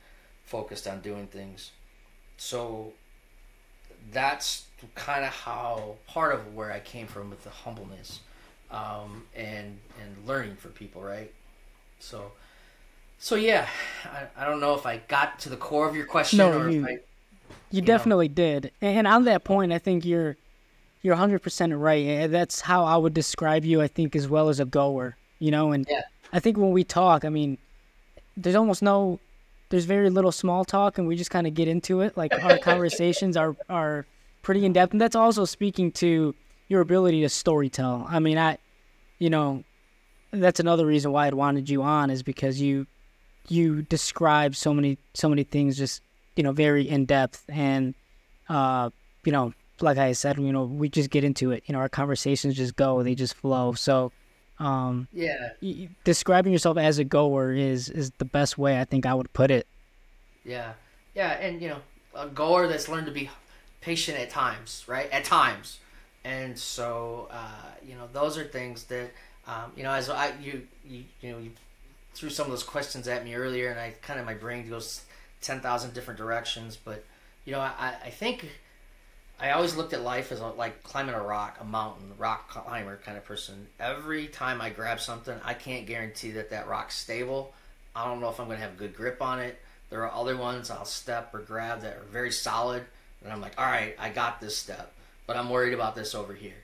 focused 0.44 0.86
on 0.86 1.00
doing 1.00 1.26
things. 1.26 1.72
So 2.36 2.92
that's 4.12 4.66
kind 4.94 5.24
of 5.24 5.30
how 5.30 5.96
part 6.06 6.34
of 6.34 6.54
where 6.54 6.72
I 6.72 6.80
came 6.80 7.06
from 7.06 7.30
with 7.30 7.44
the 7.44 7.50
humbleness 7.50 8.20
um, 8.70 9.24
and 9.34 9.78
and 10.00 10.26
learning 10.26 10.56
for 10.56 10.68
people, 10.68 11.02
right? 11.02 11.32
So 11.98 12.32
so 13.18 13.36
yeah, 13.36 13.68
I, 14.04 14.42
I 14.42 14.44
don't 14.46 14.60
know 14.60 14.74
if 14.74 14.86
I 14.86 14.98
got 15.08 15.38
to 15.40 15.48
the 15.48 15.56
core 15.56 15.88
of 15.88 15.94
your 15.94 16.06
question 16.06 16.38
no, 16.38 16.58
or 16.58 16.70
you, 16.70 16.84
I, 16.84 16.98
you, 17.70 17.76
you 17.76 17.82
definitely 17.82 18.28
know. 18.28 18.34
did. 18.34 18.72
And 18.80 19.06
on 19.06 19.24
that 19.24 19.44
point, 19.44 19.72
I 19.72 19.78
think 19.78 20.04
you're 20.04 20.36
you're 21.02 21.16
100% 21.16 21.80
right. 21.80 22.30
That's 22.30 22.60
how 22.60 22.84
I 22.84 22.96
would 22.96 23.12
describe 23.12 23.64
you, 23.64 23.82
I 23.82 23.88
think, 23.88 24.14
as 24.14 24.28
well 24.28 24.48
as 24.48 24.60
a 24.60 24.64
goer, 24.64 25.16
you 25.40 25.50
know? 25.50 25.72
And 25.72 25.84
yeah. 25.90 26.02
I 26.32 26.38
think 26.38 26.56
when 26.56 26.70
we 26.70 26.84
talk, 26.84 27.24
I 27.24 27.28
mean, 27.28 27.58
there's 28.36 28.54
almost 28.54 28.82
no, 28.82 29.18
there's 29.70 29.84
very 29.84 30.10
little 30.10 30.32
small 30.32 30.64
talk 30.64 30.98
and 30.98 31.08
we 31.08 31.16
just 31.16 31.30
kind 31.30 31.46
of 31.46 31.54
get 31.54 31.66
into 31.66 32.00
it. 32.02 32.16
Like 32.16 32.32
our 32.44 32.56
conversations 32.62 33.36
are, 33.36 33.56
are 33.68 34.06
pretty 34.42 34.64
in 34.64 34.72
depth. 34.72 34.92
And 34.92 35.00
that's 35.00 35.16
also 35.16 35.44
speaking 35.44 35.90
to 35.92 36.34
your 36.68 36.80
ability 36.80 37.20
to 37.22 37.26
storytell. 37.26 38.06
I 38.08 38.20
mean, 38.20 38.38
I, 38.38 38.58
you 39.18 39.28
know, 39.28 39.64
that's 40.30 40.60
another 40.60 40.86
reason 40.86 41.10
why 41.10 41.26
I 41.26 41.30
wanted 41.30 41.68
you 41.68 41.82
on 41.82 42.10
is 42.10 42.22
because 42.22 42.60
you, 42.60 42.86
you 43.48 43.82
describe 43.82 44.54
so 44.54 44.72
many, 44.72 44.98
so 45.14 45.28
many 45.28 45.42
things 45.42 45.76
just, 45.76 46.00
you 46.36 46.42
know, 46.42 46.52
very 46.52 46.88
in 46.88 47.04
depth 47.04 47.44
and, 47.48 47.94
uh, 48.48 48.90
you 49.24 49.32
know, 49.32 49.52
like 49.80 49.98
I 49.98 50.12
said, 50.12 50.38
you 50.38 50.52
know, 50.52 50.64
we 50.64 50.88
just 50.88 51.10
get 51.10 51.24
into 51.24 51.50
it. 51.50 51.64
You 51.66 51.72
know, 51.72 51.78
our 51.80 51.88
conversations 51.88 52.54
just 52.54 52.76
go; 52.76 53.02
they 53.02 53.14
just 53.14 53.34
flow. 53.34 53.72
So, 53.72 54.12
um, 54.58 55.08
yeah, 55.12 55.50
y- 55.60 55.88
describing 56.04 56.52
yourself 56.52 56.78
as 56.78 56.98
a 56.98 57.04
goer 57.04 57.52
is 57.52 57.88
is 57.88 58.12
the 58.18 58.24
best 58.24 58.56
way 58.58 58.80
I 58.80 58.84
think 58.84 59.06
I 59.06 59.14
would 59.14 59.32
put 59.32 59.50
it. 59.50 59.66
Yeah, 60.44 60.74
yeah, 61.14 61.32
and 61.32 61.60
you 61.60 61.68
know, 61.68 61.78
a 62.14 62.28
goer 62.28 62.68
that's 62.68 62.88
learned 62.88 63.06
to 63.06 63.12
be 63.12 63.30
patient 63.80 64.18
at 64.18 64.30
times, 64.30 64.84
right? 64.86 65.10
At 65.10 65.24
times, 65.24 65.80
and 66.24 66.58
so 66.58 67.28
uh, 67.30 67.72
you 67.86 67.94
know, 67.94 68.08
those 68.12 68.38
are 68.38 68.44
things 68.44 68.84
that 68.84 69.10
um, 69.46 69.72
you 69.76 69.82
know, 69.82 69.92
as 69.92 70.08
I 70.08 70.32
you 70.40 70.66
you 70.86 71.04
you 71.20 71.32
know 71.32 71.38
you 71.38 71.52
threw 72.14 72.30
some 72.30 72.46
of 72.46 72.52
those 72.52 72.62
questions 72.62 73.08
at 73.08 73.24
me 73.24 73.34
earlier, 73.34 73.70
and 73.70 73.80
I 73.80 73.94
kind 74.02 74.20
of 74.20 74.26
my 74.26 74.34
brain 74.34 74.68
goes 74.68 75.02
ten 75.42 75.60
thousand 75.60 75.94
different 75.94 76.18
directions, 76.18 76.76
but 76.76 77.04
you 77.44 77.52
know, 77.52 77.60
I 77.60 77.94
I 78.04 78.10
think 78.10 78.46
I 79.42 79.50
always 79.50 79.74
looked 79.74 79.92
at 79.92 80.02
life 80.02 80.30
as 80.30 80.40
a, 80.40 80.46
like 80.46 80.84
climbing 80.84 81.16
a 81.16 81.20
rock, 81.20 81.58
a 81.60 81.64
mountain, 81.64 82.12
rock 82.16 82.48
climber 82.48 83.00
kind 83.04 83.18
of 83.18 83.24
person. 83.24 83.66
Every 83.80 84.28
time 84.28 84.60
I 84.60 84.70
grab 84.70 85.00
something, 85.00 85.38
I 85.44 85.54
can't 85.54 85.84
guarantee 85.84 86.30
that 86.32 86.50
that 86.50 86.68
rock's 86.68 86.96
stable. 86.96 87.52
I 87.94 88.04
don't 88.04 88.20
know 88.20 88.30
if 88.30 88.38
I'm 88.38 88.46
going 88.46 88.58
to 88.58 88.62
have 88.62 88.74
a 88.74 88.78
good 88.78 88.94
grip 88.94 89.20
on 89.20 89.40
it. 89.40 89.58
There 89.90 90.06
are 90.06 90.12
other 90.12 90.36
ones 90.36 90.70
I'll 90.70 90.84
step 90.84 91.34
or 91.34 91.40
grab 91.40 91.82
that 91.82 91.96
are 91.96 92.04
very 92.10 92.30
solid, 92.30 92.84
and 93.22 93.32
I'm 93.32 93.40
like, 93.40 93.60
all 93.60 93.66
right, 93.66 93.96
I 93.98 94.10
got 94.10 94.40
this 94.40 94.56
step, 94.56 94.92
but 95.26 95.36
I'm 95.36 95.50
worried 95.50 95.74
about 95.74 95.96
this 95.96 96.14
over 96.14 96.32
here. 96.32 96.54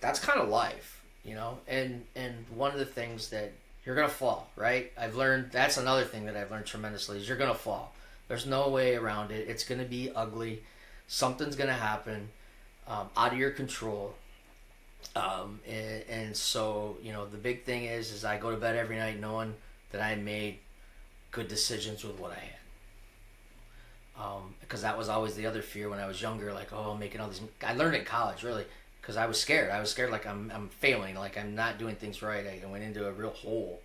That's 0.00 0.20
kind 0.20 0.38
of 0.38 0.48
life, 0.48 1.02
you 1.24 1.34
know. 1.34 1.58
And 1.66 2.04
and 2.14 2.44
one 2.54 2.72
of 2.72 2.78
the 2.78 2.84
things 2.84 3.30
that 3.30 3.52
you're 3.84 3.96
gonna 3.96 4.08
fall, 4.08 4.50
right? 4.54 4.92
I've 4.96 5.16
learned 5.16 5.50
that's 5.50 5.78
another 5.78 6.04
thing 6.04 6.26
that 6.26 6.36
I've 6.36 6.50
learned 6.50 6.66
tremendously 6.66 7.18
is 7.18 7.26
you're 7.26 7.38
gonna 7.38 7.54
fall. 7.54 7.94
There's 8.28 8.46
no 8.46 8.68
way 8.68 8.94
around 8.94 9.32
it. 9.32 9.48
It's 9.48 9.64
gonna 9.64 9.84
be 9.84 10.10
ugly 10.14 10.62
something's 11.08 11.56
going 11.56 11.68
to 11.68 11.74
happen 11.74 12.28
um, 12.86 13.08
out 13.16 13.32
of 13.32 13.38
your 13.38 13.50
control. 13.50 14.14
Um, 15.16 15.58
and, 15.66 16.04
and, 16.08 16.36
so, 16.36 16.98
you 17.02 17.12
know, 17.12 17.26
the 17.26 17.36
big 17.36 17.64
thing 17.64 17.84
is, 17.84 18.12
is 18.12 18.24
I 18.24 18.38
go 18.38 18.50
to 18.50 18.56
bed 18.56 18.76
every 18.76 18.96
night 18.96 19.18
knowing 19.18 19.54
that 19.90 20.00
I 20.00 20.14
made 20.14 20.58
good 21.30 21.48
decisions 21.48 22.04
with 22.04 22.20
what 22.20 22.30
I 22.32 22.34
had. 22.34 22.54
Um, 24.20 24.54
because 24.60 24.82
that 24.82 24.98
was 24.98 25.08
always 25.08 25.34
the 25.34 25.46
other 25.46 25.62
fear 25.62 25.88
when 25.88 25.98
I 25.98 26.06
was 26.06 26.20
younger, 26.20 26.52
like, 26.52 26.72
oh, 26.72 26.90
I'm 26.92 26.98
making 26.98 27.20
all 27.20 27.28
these. 27.28 27.40
I 27.64 27.74
learned 27.74 27.94
in 27.96 28.04
college, 28.04 28.42
really, 28.42 28.64
because 29.00 29.16
I 29.16 29.26
was 29.26 29.40
scared. 29.40 29.70
I 29.70 29.78
was 29.78 29.90
scared, 29.90 30.10
like 30.10 30.26
I'm, 30.26 30.50
I'm 30.52 30.68
failing, 30.68 31.14
like 31.14 31.38
I'm 31.38 31.54
not 31.54 31.78
doing 31.78 31.94
things 31.94 32.20
right. 32.20 32.44
I 32.44 32.66
went 32.66 32.82
into 32.82 33.06
a 33.06 33.12
real 33.12 33.30
hole 33.30 33.80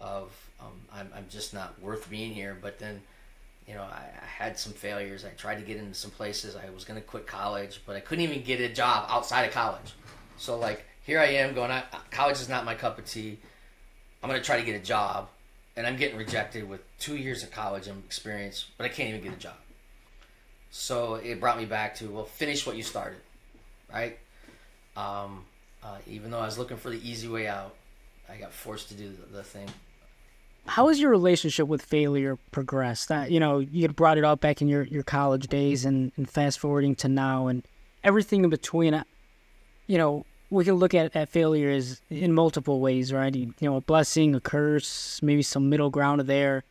of, 0.00 0.32
um, 0.60 0.72
I'm, 0.92 1.08
I'm 1.14 1.26
just 1.30 1.54
not 1.54 1.80
worth 1.80 2.10
being 2.10 2.34
here. 2.34 2.58
But 2.60 2.80
then, 2.80 3.00
you 3.68 3.74
know, 3.74 3.82
I, 3.82 4.02
I, 4.22 4.24
had 4.24 4.58
some 4.58 4.72
failures. 4.72 5.24
I 5.26 5.30
tried 5.30 5.56
to 5.56 5.60
get 5.60 5.76
into 5.76 5.92
some 5.92 6.10
places. 6.10 6.56
I 6.56 6.70
was 6.70 6.84
going 6.84 6.98
to 6.98 7.06
quit 7.06 7.26
college, 7.26 7.82
but 7.84 7.96
I 7.96 8.00
couldn't 8.00 8.24
even 8.24 8.42
get 8.42 8.60
a 8.60 8.68
job 8.68 9.06
outside 9.10 9.42
of 9.42 9.52
college. 9.52 9.92
So, 10.38 10.58
like, 10.58 10.84
here 11.02 11.20
I 11.20 11.26
am 11.26 11.54
going, 11.54 11.70
I, 11.70 11.84
college 12.10 12.40
is 12.40 12.48
not 12.48 12.64
my 12.64 12.74
cup 12.74 12.98
of 12.98 13.04
tea. 13.04 13.38
I'm 14.22 14.30
going 14.30 14.40
to 14.40 14.46
try 14.46 14.58
to 14.58 14.64
get 14.64 14.74
a 14.74 14.82
job. 14.82 15.28
And 15.76 15.86
I'm 15.86 15.96
getting 15.96 16.16
rejected 16.16 16.68
with 16.68 16.80
two 16.98 17.16
years 17.16 17.42
of 17.42 17.50
college 17.50 17.86
and 17.86 18.02
experience, 18.04 18.66
but 18.78 18.84
I 18.84 18.88
can't 18.88 19.10
even 19.10 19.22
get 19.22 19.32
a 19.34 19.40
job. 19.40 19.54
So 20.70 21.16
it 21.16 21.38
brought 21.38 21.58
me 21.58 21.66
back 21.66 21.94
to, 21.96 22.10
well, 22.10 22.24
finish 22.24 22.66
what 22.66 22.76
you 22.76 22.82
started, 22.82 23.20
right? 23.92 24.18
Um, 24.96 25.44
uh, 25.84 25.98
even 26.08 26.30
though 26.30 26.40
I 26.40 26.46
was 26.46 26.58
looking 26.58 26.78
for 26.78 26.90
the 26.90 27.08
easy 27.08 27.28
way 27.28 27.46
out, 27.46 27.74
I 28.28 28.36
got 28.36 28.52
forced 28.52 28.88
to 28.88 28.94
do 28.94 29.10
the, 29.10 29.36
the 29.36 29.42
thing 29.42 29.68
how 30.68 30.88
has 30.88 31.00
your 31.00 31.10
relationship 31.10 31.66
with 31.66 31.82
failure 31.82 32.38
progressed? 32.52 33.08
That 33.08 33.30
you 33.30 33.40
know, 33.40 33.58
you 33.58 33.82
had 33.82 33.96
brought 33.96 34.18
it 34.18 34.24
up 34.24 34.40
back 34.40 34.62
in 34.62 34.68
your, 34.68 34.82
your 34.84 35.02
college 35.02 35.48
days, 35.48 35.84
and, 35.84 36.12
and 36.16 36.28
fast 36.28 36.58
forwarding 36.58 36.94
to 36.96 37.08
now, 37.08 37.46
and 37.46 37.66
everything 38.04 38.44
in 38.44 38.50
between. 38.50 38.94
Uh, 38.94 39.04
you 39.86 39.98
know, 39.98 40.26
we 40.50 40.64
can 40.64 40.74
look 40.74 40.94
at, 40.94 41.16
at 41.16 41.28
failure 41.28 41.70
as 41.70 42.00
in 42.10 42.32
multiple 42.32 42.80
ways, 42.80 43.12
right? 43.12 43.34
You, 43.34 43.54
you 43.58 43.68
know, 43.68 43.76
a 43.76 43.80
blessing, 43.80 44.34
a 44.34 44.40
curse, 44.40 45.20
maybe 45.22 45.42
some 45.42 45.68
middle 45.68 45.90
ground 45.90 46.20
there. 46.22 46.64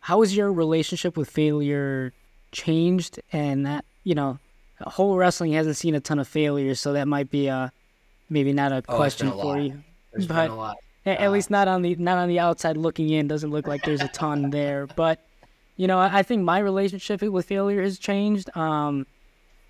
How 0.00 0.20
has 0.20 0.36
your 0.36 0.52
relationship 0.52 1.16
with 1.16 1.30
failure 1.30 2.12
changed? 2.52 3.20
And 3.32 3.64
that, 3.64 3.84
you 4.02 4.14
know, 4.14 4.38
Holt 4.80 5.16
wrestling 5.16 5.52
hasn't 5.52 5.76
seen 5.76 5.94
a 5.94 6.00
ton 6.00 6.18
of 6.18 6.28
failures, 6.28 6.80
so 6.80 6.92
that 6.92 7.06
might 7.08 7.30
be 7.30 7.46
a 7.46 7.72
maybe 8.28 8.52
not 8.52 8.72
a 8.72 8.82
oh, 8.88 8.96
question 8.96 9.28
a 9.28 9.32
for 9.32 9.58
you. 9.58 9.82
There's 10.12 10.26
but, 10.26 10.34
been 10.34 10.50
a 10.50 10.56
lot. 10.56 10.76
At 11.06 11.20
uh, 11.20 11.30
least 11.30 11.50
not 11.50 11.68
on 11.68 11.82
the 11.82 11.94
not 11.96 12.18
on 12.18 12.28
the 12.28 12.38
outside 12.38 12.76
looking 12.76 13.10
in. 13.10 13.28
Doesn't 13.28 13.50
look 13.50 13.66
like 13.66 13.82
there's 13.82 14.00
a 14.00 14.08
ton 14.08 14.50
there. 14.50 14.86
But 14.86 15.20
you 15.76 15.86
know, 15.86 15.98
I 15.98 16.22
think 16.22 16.42
my 16.42 16.58
relationship 16.58 17.22
with 17.22 17.46
failure 17.46 17.82
has 17.82 17.98
changed. 17.98 18.54
Um, 18.56 19.06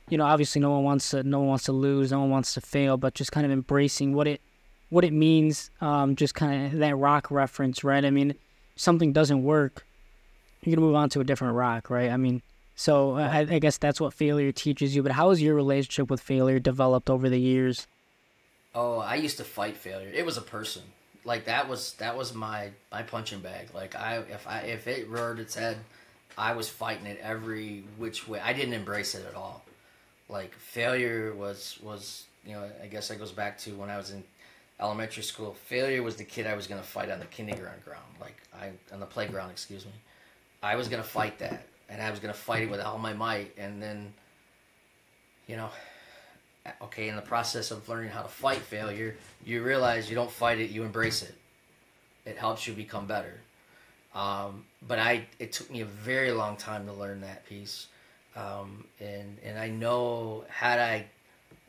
you 0.08 0.18
know, 0.18 0.24
obviously, 0.24 0.60
no 0.60 0.70
one 0.70 0.84
wants 0.84 1.10
to 1.10 1.22
no 1.22 1.40
one 1.40 1.48
wants 1.48 1.64
to 1.64 1.72
lose, 1.72 2.12
no 2.12 2.20
one 2.20 2.30
wants 2.30 2.54
to 2.54 2.60
fail, 2.60 2.96
but 2.96 3.14
just 3.14 3.32
kind 3.32 3.46
of 3.46 3.52
embracing 3.52 4.14
what 4.14 4.28
it 4.28 4.40
what 4.90 5.04
it 5.04 5.12
means. 5.12 5.70
Um, 5.80 6.14
just 6.14 6.34
kind 6.34 6.72
of 6.72 6.78
that 6.78 6.96
rock 6.96 7.30
reference, 7.30 7.82
right? 7.82 8.04
I 8.04 8.10
mean, 8.10 8.34
something 8.76 9.12
doesn't 9.12 9.42
work. 9.42 9.84
you're 10.62 10.76
gonna 10.76 10.86
move 10.86 10.94
on 10.96 11.08
to 11.10 11.20
a 11.20 11.24
different 11.24 11.54
rock, 11.54 11.90
right? 11.90 12.10
I 12.10 12.16
mean, 12.16 12.42
so 12.76 13.16
I, 13.16 13.40
I 13.40 13.58
guess 13.58 13.78
that's 13.78 14.00
what 14.00 14.12
failure 14.12 14.52
teaches 14.52 14.94
you. 14.94 15.02
But 15.02 15.12
how 15.12 15.30
has 15.30 15.40
your 15.40 15.54
relationship 15.54 16.10
with 16.10 16.20
failure 16.20 16.58
developed 16.58 17.08
over 17.08 17.28
the 17.28 17.40
years? 17.40 17.86
Oh, 18.74 18.98
I 18.98 19.14
used 19.14 19.36
to 19.38 19.44
fight 19.44 19.76
failure. 19.76 20.10
It 20.12 20.26
was 20.26 20.36
a 20.36 20.42
person. 20.42 20.82
Like 21.24 21.46
that 21.46 21.68
was 21.68 21.94
that 21.94 22.16
was 22.16 22.34
my 22.34 22.70
my 22.92 23.02
punching 23.02 23.40
bag. 23.40 23.68
Like 23.74 23.96
I 23.96 24.18
if 24.18 24.46
I 24.46 24.60
if 24.60 24.86
it 24.86 25.08
reared 25.08 25.38
its 25.38 25.54
head, 25.54 25.78
I 26.36 26.54
was 26.54 26.68
fighting 26.68 27.06
it 27.06 27.18
every 27.22 27.84
which 27.96 28.28
way. 28.28 28.40
I 28.40 28.52
didn't 28.52 28.74
embrace 28.74 29.14
it 29.14 29.26
at 29.26 29.34
all. 29.34 29.64
Like 30.28 30.54
failure 30.54 31.34
was 31.34 31.78
was 31.82 32.24
you 32.44 32.52
know 32.52 32.68
I 32.82 32.86
guess 32.86 33.08
that 33.08 33.18
goes 33.18 33.32
back 33.32 33.58
to 33.60 33.74
when 33.74 33.88
I 33.88 33.96
was 33.96 34.10
in 34.10 34.22
elementary 34.80 35.22
school. 35.22 35.54
Failure 35.54 36.02
was 36.02 36.16
the 36.16 36.24
kid 36.24 36.46
I 36.46 36.54
was 36.54 36.66
gonna 36.66 36.82
fight 36.82 37.10
on 37.10 37.20
the 37.20 37.26
kindergarten 37.26 37.82
ground. 37.84 38.04
Like 38.20 38.36
I 38.54 38.72
on 38.92 39.00
the 39.00 39.06
playground, 39.06 39.50
excuse 39.50 39.86
me. 39.86 39.92
I 40.62 40.76
was 40.76 40.88
gonna 40.88 41.02
fight 41.02 41.38
that, 41.38 41.66
and 41.88 42.02
I 42.02 42.10
was 42.10 42.20
gonna 42.20 42.34
fight 42.34 42.62
it 42.62 42.70
with 42.70 42.80
all 42.80 42.98
my 42.98 43.12
might. 43.12 43.52
And 43.56 43.82
then, 43.82 44.12
you 45.46 45.56
know, 45.56 45.70
okay, 46.82 47.08
in 47.08 47.16
the 47.16 47.22
process 47.22 47.70
of 47.70 47.88
learning 47.88 48.10
how 48.10 48.22
to 48.22 48.28
fight 48.28 48.58
failure, 48.58 49.16
you 49.44 49.62
realize 49.62 50.08
you 50.08 50.14
don't 50.14 50.30
fight 50.30 50.58
it, 50.58 50.70
you 50.70 50.82
embrace 50.82 51.22
it. 51.22 51.34
It 52.24 52.38
helps 52.38 52.66
you 52.66 52.72
become 52.72 53.06
better. 53.06 53.40
Um, 54.14 54.64
but 54.86 54.98
I, 54.98 55.26
it 55.38 55.52
took 55.52 55.70
me 55.70 55.80
a 55.80 55.86
very 55.86 56.30
long 56.30 56.56
time 56.56 56.86
to 56.86 56.92
learn 56.92 57.20
that 57.22 57.44
piece. 57.46 57.88
Um, 58.36 58.84
and, 59.00 59.36
and 59.44 59.58
I 59.58 59.68
know 59.68 60.44
had 60.48 60.78
I 60.78 61.06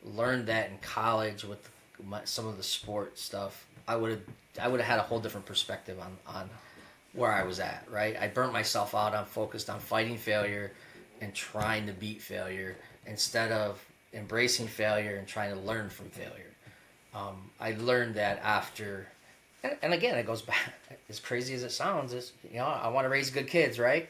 learned 0.02 0.46
that 0.46 0.70
in 0.70 0.78
college 0.78 1.44
with 1.44 1.68
my, 2.04 2.24
some 2.24 2.46
of 2.46 2.56
the 2.56 2.62
sport 2.62 3.18
stuff, 3.18 3.66
I 3.86 3.96
would 3.96 4.10
have, 4.10 4.22
I 4.60 4.68
would 4.68 4.80
have 4.80 4.88
had 4.88 4.98
a 4.98 5.02
whole 5.02 5.20
different 5.20 5.46
perspective 5.46 5.98
on, 6.00 6.16
on 6.26 6.48
where 7.12 7.32
I 7.32 7.44
was 7.44 7.60
at, 7.60 7.84
right? 7.90 8.16
I 8.18 8.28
burnt 8.28 8.52
myself 8.52 8.94
out. 8.94 9.14
I'm 9.14 9.26
focused 9.26 9.68
on 9.68 9.80
fighting 9.80 10.16
failure 10.16 10.72
and 11.20 11.34
trying 11.34 11.86
to 11.86 11.92
beat 11.92 12.20
failure 12.20 12.76
instead 13.06 13.52
of 13.52 13.84
embracing 14.16 14.66
failure 14.66 15.16
and 15.16 15.26
trying 15.26 15.52
to 15.52 15.60
learn 15.60 15.90
from 15.90 16.10
failure. 16.10 16.52
Um, 17.14 17.50
I 17.60 17.72
learned 17.72 18.16
that 18.16 18.40
after, 18.42 19.06
and, 19.62 19.76
and, 19.82 19.94
again, 19.94 20.16
it 20.16 20.26
goes 20.26 20.42
back 20.52 20.72
as 21.08 21.20
crazy 21.20 21.54
as 21.54 21.62
it 21.62 21.72
sounds. 21.72 22.12
Is 22.12 22.32
you 22.50 22.58
know, 22.58 22.66
I 22.66 22.88
want 22.88 23.04
to 23.04 23.08
raise 23.08 23.30
good 23.30 23.48
kids, 23.48 23.78
right? 23.78 24.08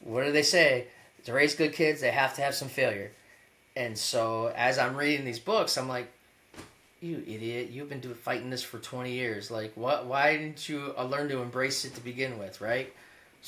What 0.00 0.24
do 0.24 0.32
they 0.32 0.42
say? 0.42 0.88
To 1.24 1.32
raise 1.32 1.54
good 1.54 1.72
kids, 1.72 2.00
they 2.00 2.10
have 2.10 2.34
to 2.36 2.42
have 2.42 2.54
some 2.54 2.68
failure. 2.68 3.10
And 3.74 3.98
so, 3.98 4.52
as 4.56 4.78
I'm 4.78 4.96
reading 4.96 5.26
these 5.26 5.40
books, 5.40 5.76
I'm 5.76 5.88
like, 5.88 6.10
you 7.00 7.22
idiot! 7.26 7.70
You've 7.70 7.88
been 7.88 8.00
doing 8.00 8.14
fighting 8.14 8.48
this 8.48 8.62
for 8.62 8.78
20 8.78 9.12
years. 9.12 9.50
Like, 9.50 9.72
what? 9.74 10.06
Why 10.06 10.36
didn't 10.36 10.68
you 10.68 10.94
uh, 10.96 11.04
learn 11.04 11.28
to 11.28 11.42
embrace 11.42 11.84
it 11.84 11.94
to 11.94 12.00
begin 12.00 12.38
with, 12.38 12.60
right? 12.60 12.92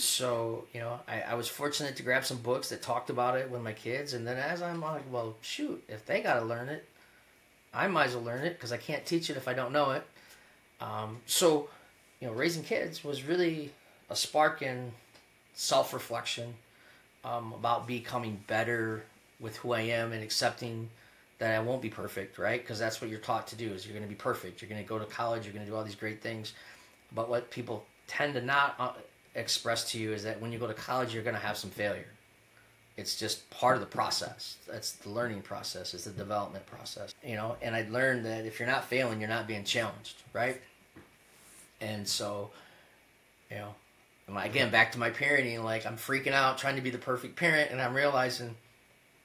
So, 0.01 0.65
you 0.73 0.79
know, 0.79 1.01
I, 1.09 1.23
I 1.23 1.35
was 1.35 1.49
fortunate 1.49 1.97
to 1.97 2.05
grab 2.05 2.25
some 2.25 2.37
books 2.37 2.69
that 2.69 2.83
talked 2.83 3.11
about 3.11 3.37
it 3.37 3.51
with 3.51 3.63
my 3.63 3.73
kids. 3.73 4.15
And 4.15 4.25
then 4.25 4.37
as 4.37 4.63
I'm 4.63 4.81
like, 4.81 5.03
well, 5.11 5.35
shoot, 5.41 5.83
if 5.89 6.07
they 6.07 6.21
got 6.21 6.39
to 6.39 6.45
learn 6.45 6.69
it, 6.69 6.85
I 7.75 7.89
might 7.89 8.07
as 8.07 8.15
well 8.15 8.23
learn 8.23 8.45
it 8.45 8.51
because 8.51 8.71
I 8.71 8.77
can't 8.77 9.05
teach 9.05 9.29
it 9.29 9.37
if 9.37 9.49
I 9.49 9.55
don't 9.55 9.73
know 9.73 9.91
it. 9.91 10.07
Um, 10.81 11.19
so, 11.27 11.69
you 12.21 12.29
know, 12.29 12.33
raising 12.33 12.63
kids 12.63 13.03
was 13.03 13.25
really 13.25 13.73
a 14.09 14.15
spark 14.15 14.63
in 14.63 14.93
self 15.55 15.93
reflection 15.93 16.55
um, 17.25 17.53
about 17.53 17.89
becoming 17.89 18.41
better 18.47 19.03
with 19.41 19.57
who 19.57 19.73
I 19.73 19.81
am 19.81 20.13
and 20.13 20.23
accepting 20.23 20.91
that 21.41 21.57
I 21.57 21.59
won't 21.59 21.83
be 21.83 21.91
perfect, 21.91 22.39
right? 22.39 22.63
Because 22.63 22.79
that's 22.79 23.01
what 23.01 23.11
you're 23.11 23.19
taught 23.19 23.49
to 23.49 23.57
do 23.57 23.73
is 23.73 23.85
you're 23.85 23.95
going 23.95 24.07
to 24.07 24.09
be 24.09 24.15
perfect. 24.15 24.63
You're 24.63 24.71
going 24.71 24.81
to 24.81 24.89
go 24.89 25.01
to 25.01 25.07
college. 25.07 25.45
You're 25.45 25.55
going 25.55 25.65
to 25.65 25.71
do 25.73 25.77
all 25.77 25.83
these 25.83 25.97
great 25.97 26.23
things. 26.23 26.53
But 27.13 27.29
what 27.29 27.51
people 27.51 27.85
tend 28.07 28.35
to 28.35 28.41
not 28.41 28.77
uh, 28.79 28.93
express 29.39 29.91
to 29.93 29.99
you 29.99 30.13
is 30.13 30.25
that 30.25 30.41
when 30.41 30.53
you 30.53 30.59
go 30.59 30.67
to 30.67 30.75
college, 30.75 31.15
you're 31.15 31.23
going 31.23 31.37
to 31.37 31.43
have 31.43 31.57
some 31.57 31.71
failure. 31.71 32.07
It's 32.97 33.17
just 33.17 33.49
part 33.51 33.77
of 33.77 33.81
the 33.81 33.87
process. 33.87 34.57
That's 34.67 34.93
the 34.93 35.11
learning 35.11 35.43
process. 35.43 35.95
It's 35.95 36.05
the 36.05 36.11
development 36.11 36.67
process. 36.67 37.15
You 37.25 37.37
know, 37.37 37.57
and 37.63 37.75
I 37.77 37.87
learned 37.89 38.27
that 38.27 38.45
if 38.45 38.59
you're 38.59 38.69
not 38.69 38.85
failing, 38.85 39.21
you're 39.21 39.29
not 39.29 39.47
being 39.47 39.63
challenged, 39.63 40.23
right? 40.33 40.61
And 41.81 42.07
so, 42.09 42.51
you 43.51 43.59
know, 43.59 43.75
again 44.37 44.71
back 44.71 44.93
to 44.93 44.99
my 44.99 45.11
parenting. 45.11 45.63
Like 45.63 45.87
I'm 45.87 45.97
freaking 45.97 46.33
out, 46.33 46.59
trying 46.59 46.77
to 46.77 46.83
be 46.83 46.91
the 46.91 46.99
perfect 46.99 47.37
parent, 47.37 47.71
and 47.71 47.81
I'm 47.81 47.95
realizing 47.95 48.57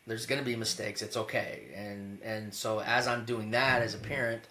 there's 0.06 0.26
going 0.26 0.40
to 0.40 0.46
be 0.46 0.56
mistakes. 0.56 1.02
It's 1.02 1.18
okay. 1.18 1.64
And 1.76 2.20
and 2.24 2.54
so 2.54 2.80
as 2.80 3.08
I'm 3.08 3.26
doing 3.26 3.52
that 3.52 3.82
as 3.82 3.96
a 3.96 4.00
parent, 4.00 4.44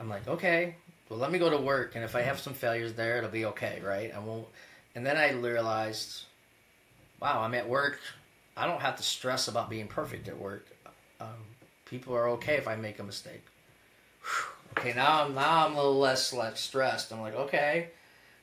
I'm 0.00 0.08
like, 0.08 0.26
okay, 0.26 0.76
well 1.08 1.18
let 1.18 1.30
me 1.30 1.38
go 1.38 1.50
to 1.50 1.58
work, 1.58 1.94
and 1.94 2.04
if 2.04 2.16
I 2.16 2.22
have 2.22 2.40
some 2.40 2.54
failures 2.54 2.94
there, 2.94 3.18
it'll 3.18 3.30
be 3.30 3.44
okay, 3.46 3.80
right? 3.84 4.12
I 4.14 4.18
won't 4.18 4.46
and 4.94 5.04
then 5.04 5.16
I 5.16 5.32
realized, 5.32 6.24
wow, 7.20 7.42
I'm 7.42 7.54
at 7.54 7.68
work. 7.68 7.98
I 8.56 8.66
don't 8.66 8.80
have 8.80 8.96
to 8.96 9.02
stress 9.02 9.48
about 9.48 9.68
being 9.68 9.88
perfect 9.88 10.28
at 10.28 10.38
work. 10.38 10.66
Um, 11.20 11.28
people 11.86 12.14
are 12.14 12.28
okay 12.30 12.54
if 12.54 12.68
I 12.68 12.76
make 12.76 12.98
a 12.98 13.02
mistake. 13.02 13.42
Whew. 14.22 14.50
Okay, 14.78 14.92
now 14.94 15.24
I'm 15.24 15.34
now 15.34 15.66
I'm 15.66 15.74
a 15.74 15.76
little 15.76 15.98
less 15.98 16.32
like 16.32 16.56
stressed. 16.56 17.12
I'm 17.12 17.20
like, 17.20 17.34
okay, 17.34 17.88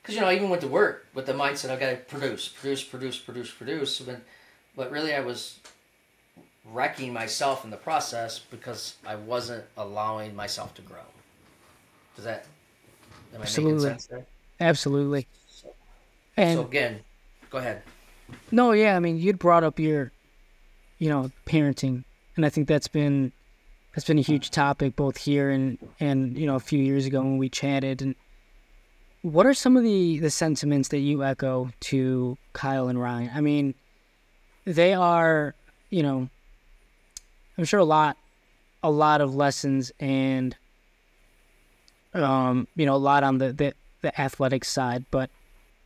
because 0.00 0.14
you 0.14 0.20
know 0.20 0.28
I 0.28 0.34
even 0.34 0.48
went 0.48 0.62
to 0.62 0.68
work 0.68 1.06
with 1.14 1.26
the 1.26 1.32
mindset 1.32 1.70
I've 1.70 1.80
got 1.80 1.90
to 1.90 1.96
produce, 1.96 2.48
produce, 2.48 2.82
produce, 2.82 3.18
produce, 3.18 3.50
produce. 3.50 4.00
But 4.00 4.20
but 4.74 4.90
really 4.90 5.14
I 5.14 5.20
was 5.20 5.60
wrecking 6.64 7.12
myself 7.12 7.64
in 7.64 7.70
the 7.70 7.76
process 7.76 8.38
because 8.38 8.96
I 9.06 9.16
wasn't 9.16 9.64
allowing 9.76 10.34
myself 10.34 10.74
to 10.74 10.82
grow. 10.82 11.04
Does 12.16 12.24
that? 12.24 12.46
Am 13.34 13.40
I 13.40 13.44
Absolutely. 13.44 13.94
Absolutely. 14.60 15.26
And 16.36 16.58
so 16.58 16.64
again, 16.64 17.00
go 17.50 17.58
ahead. 17.58 17.82
No, 18.50 18.72
yeah, 18.72 18.96
I 18.96 18.98
mean, 18.98 19.18
you'd 19.18 19.38
brought 19.38 19.64
up 19.64 19.78
your, 19.78 20.10
you 20.98 21.08
know, 21.08 21.30
parenting, 21.46 22.04
and 22.36 22.46
I 22.46 22.48
think 22.48 22.68
that's 22.68 22.88
been 22.88 23.32
that's 23.94 24.06
been 24.06 24.18
a 24.18 24.22
huge 24.22 24.50
topic 24.50 24.96
both 24.96 25.18
here 25.18 25.50
and 25.50 25.78
and 26.00 26.36
you 26.38 26.46
know 26.46 26.56
a 26.56 26.60
few 26.60 26.82
years 26.82 27.06
ago 27.06 27.20
when 27.20 27.38
we 27.38 27.48
chatted. 27.48 28.00
And 28.02 28.14
what 29.22 29.46
are 29.46 29.54
some 29.54 29.76
of 29.76 29.82
the 29.82 30.18
the 30.18 30.30
sentiments 30.30 30.88
that 30.88 30.98
you 30.98 31.22
echo 31.22 31.70
to 31.80 32.38
Kyle 32.52 32.88
and 32.88 33.00
Ryan? 33.00 33.30
I 33.34 33.40
mean, 33.40 33.74
they 34.64 34.94
are, 34.94 35.54
you 35.90 36.02
know, 36.02 36.28
I'm 37.58 37.64
sure 37.64 37.80
a 37.80 37.84
lot, 37.84 38.16
a 38.82 38.90
lot 38.90 39.20
of 39.20 39.34
lessons 39.34 39.92
and, 40.00 40.56
um, 42.14 42.66
you 42.76 42.86
know, 42.86 42.94
a 42.94 42.96
lot 42.96 43.24
on 43.24 43.38
the 43.38 43.52
the, 43.52 43.74
the 44.00 44.20
athletic 44.20 44.64
side, 44.64 45.04
but 45.10 45.30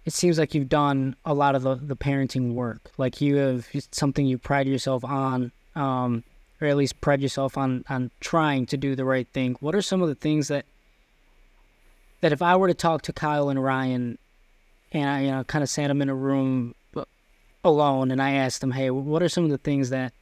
it 0.06 0.12
seems 0.12 0.38
like 0.38 0.54
you've 0.54 0.68
done 0.68 1.16
a 1.24 1.34
lot 1.34 1.56
of 1.56 1.62
the, 1.62 1.74
the 1.74 1.96
parenting 1.96 2.54
work. 2.54 2.92
Like 2.96 3.20
you 3.20 3.36
have 3.36 3.68
something 3.90 4.24
you 4.24 4.38
pride 4.38 4.68
yourself 4.68 5.04
on, 5.04 5.50
um, 5.74 6.22
or 6.60 6.68
at 6.68 6.76
least 6.76 7.00
pride 7.00 7.20
yourself 7.20 7.58
on 7.58 7.84
on 7.88 8.12
trying 8.20 8.66
to 8.66 8.76
do 8.76 8.94
the 8.94 9.04
right 9.04 9.26
thing. 9.34 9.56
What 9.58 9.74
are 9.74 9.82
some 9.82 10.00
of 10.00 10.08
the 10.08 10.14
things 10.14 10.46
that 10.48 10.64
that 12.20 12.32
if 12.32 12.40
I 12.40 12.54
were 12.56 12.68
to 12.68 12.74
talk 12.74 13.02
to 13.02 13.12
Kyle 13.12 13.48
and 13.48 13.62
Ryan, 13.62 14.16
and 14.92 15.10
I 15.10 15.20
you 15.22 15.30
know 15.32 15.44
kind 15.44 15.64
of 15.64 15.68
sat 15.68 15.88
them 15.88 16.00
in 16.00 16.08
a 16.08 16.14
room 16.14 16.76
alone, 17.64 18.12
and 18.12 18.22
I 18.22 18.30
asked 18.30 18.60
them, 18.60 18.70
hey, 18.70 18.90
what 18.90 19.22
are 19.24 19.28
some 19.28 19.44
of 19.44 19.50
the 19.50 19.58
things 19.58 19.90
that 19.90 20.12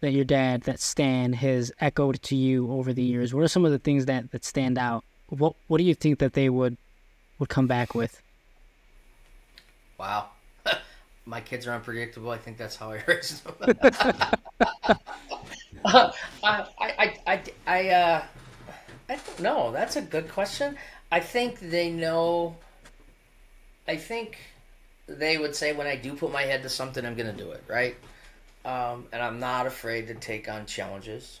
that 0.00 0.12
your 0.12 0.26
dad, 0.26 0.64
that 0.64 0.80
Stan, 0.80 1.32
has 1.32 1.72
echoed 1.80 2.22
to 2.24 2.36
you 2.36 2.70
over 2.70 2.92
the 2.92 3.02
years? 3.02 3.32
What 3.32 3.42
are 3.42 3.48
some 3.48 3.64
of 3.64 3.72
the 3.72 3.78
things 3.78 4.04
that 4.04 4.30
that 4.32 4.44
stand 4.44 4.76
out? 4.76 5.02
What 5.30 5.54
what 5.68 5.78
do 5.78 5.84
you 5.84 5.94
think 5.94 6.18
that 6.18 6.34
they 6.34 6.50
would 6.50 6.76
would 7.38 7.48
come 7.48 7.66
back 7.66 7.94
with? 7.94 8.20
Wow. 10.04 10.26
My 11.24 11.40
kids 11.40 11.66
are 11.66 11.72
unpredictable. 11.72 12.30
I 12.30 12.36
think 12.36 12.58
that's 12.58 12.76
how 12.76 12.92
I 12.92 13.02
raised 13.08 13.42
them. 13.44 13.54
uh, 15.86 16.12
I, 16.42 16.66
I, 16.78 17.18
I, 17.26 17.42
I, 17.66 17.88
uh, 17.88 18.22
I 19.08 19.16
don't 19.16 19.40
know. 19.40 19.72
That's 19.72 19.96
a 19.96 20.02
good 20.02 20.28
question. 20.28 20.76
I 21.10 21.20
think 21.20 21.58
they 21.58 21.90
know. 21.90 22.54
I 23.88 23.96
think 23.96 24.36
they 25.06 25.38
would 25.38 25.56
say 25.56 25.72
when 25.72 25.86
I 25.86 25.96
do 25.96 26.14
put 26.14 26.30
my 26.30 26.42
head 26.42 26.62
to 26.64 26.68
something, 26.68 27.06
I'm 27.06 27.14
going 27.14 27.34
to 27.34 27.42
do 27.42 27.52
it, 27.52 27.64
right? 27.66 27.96
Um, 28.66 29.06
and 29.10 29.22
I'm 29.22 29.40
not 29.40 29.66
afraid 29.66 30.08
to 30.08 30.14
take 30.14 30.50
on 30.50 30.66
challenges. 30.66 31.40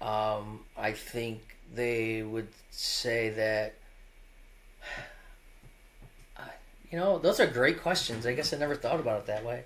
Um, 0.00 0.60
I 0.76 0.92
think 0.92 1.40
they 1.74 2.22
would 2.22 2.48
say 2.70 3.30
that 3.30 3.74
you 6.90 6.98
know, 6.98 7.18
those 7.18 7.40
are 7.40 7.46
great 7.46 7.80
questions. 7.82 8.26
I 8.26 8.34
guess 8.34 8.52
I 8.52 8.58
never 8.58 8.74
thought 8.74 9.00
about 9.00 9.20
it 9.20 9.26
that 9.26 9.44
way. 9.44 9.64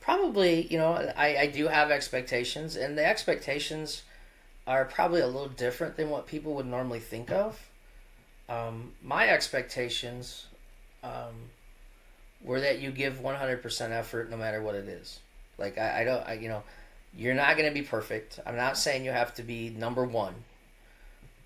Probably, 0.00 0.66
you 0.66 0.78
know, 0.78 0.94
I, 1.16 1.36
I 1.36 1.46
do 1.46 1.68
have 1.68 1.90
expectations, 1.90 2.76
and 2.76 2.96
the 2.96 3.06
expectations 3.06 4.02
are 4.66 4.84
probably 4.84 5.20
a 5.20 5.26
little 5.26 5.48
different 5.48 5.96
than 5.96 6.10
what 6.10 6.26
people 6.26 6.54
would 6.54 6.66
normally 6.66 7.00
think 7.00 7.30
of. 7.30 7.60
Um, 8.48 8.92
my 9.02 9.28
expectations 9.28 10.46
um, 11.02 11.50
were 12.42 12.60
that 12.60 12.80
you 12.80 12.90
give 12.90 13.20
100% 13.20 13.90
effort 13.90 14.30
no 14.30 14.36
matter 14.36 14.62
what 14.62 14.74
it 14.74 14.88
is. 14.88 15.20
Like, 15.58 15.78
I, 15.78 16.00
I 16.00 16.04
don't, 16.04 16.28
I, 16.28 16.32
you 16.34 16.48
know, 16.48 16.62
you're 17.16 17.34
not 17.34 17.56
going 17.56 17.68
to 17.68 17.74
be 17.74 17.86
perfect. 17.86 18.40
I'm 18.46 18.56
not 18.56 18.78
saying 18.78 19.04
you 19.04 19.10
have 19.10 19.34
to 19.34 19.42
be 19.42 19.70
number 19.70 20.04
one, 20.04 20.34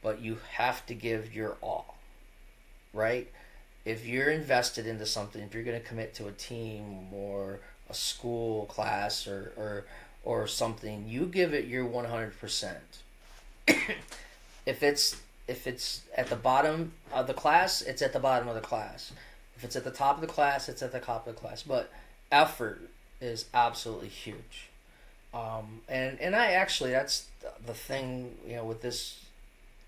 but 0.02 0.20
you 0.20 0.38
have 0.52 0.86
to 0.86 0.94
give 0.94 1.34
your 1.34 1.56
all, 1.60 1.96
right? 2.92 3.30
If 3.86 4.04
you're 4.04 4.30
invested 4.30 4.86
into 4.86 5.06
something, 5.06 5.40
if 5.40 5.54
you're 5.54 5.62
going 5.62 5.80
to 5.80 5.86
commit 5.86 6.12
to 6.14 6.26
a 6.26 6.32
team 6.32 7.06
or 7.14 7.60
a 7.88 7.94
school 7.94 8.66
class 8.66 9.26
or 9.28 9.52
or 9.56 9.84
or 10.24 10.46
something, 10.48 11.08
you 11.08 11.24
give 11.24 11.54
it 11.54 11.66
your 11.66 11.84
100%. 11.84 12.74
if 14.66 14.82
it's 14.82 15.16
if 15.46 15.68
it's 15.68 16.02
at 16.16 16.26
the 16.26 16.36
bottom 16.36 16.92
of 17.12 17.28
the 17.28 17.34
class, 17.34 17.80
it's 17.80 18.02
at 18.02 18.12
the 18.12 18.18
bottom 18.18 18.48
of 18.48 18.56
the 18.56 18.60
class. 18.60 19.12
If 19.56 19.62
it's 19.62 19.76
at 19.76 19.84
the 19.84 19.92
top 19.92 20.16
of 20.16 20.20
the 20.20 20.26
class, 20.26 20.68
it's 20.68 20.82
at 20.82 20.90
the 20.90 20.98
top 20.98 21.28
of 21.28 21.34
the 21.36 21.40
class. 21.40 21.62
But 21.62 21.90
effort 22.32 22.90
is 23.20 23.44
absolutely 23.54 24.08
huge. 24.08 24.68
Um, 25.32 25.82
and 25.88 26.20
and 26.20 26.34
I 26.34 26.52
actually 26.52 26.90
that's 26.90 27.26
the 27.64 27.74
thing 27.74 28.34
you 28.44 28.56
know 28.56 28.64
with 28.64 28.82
this 28.82 29.20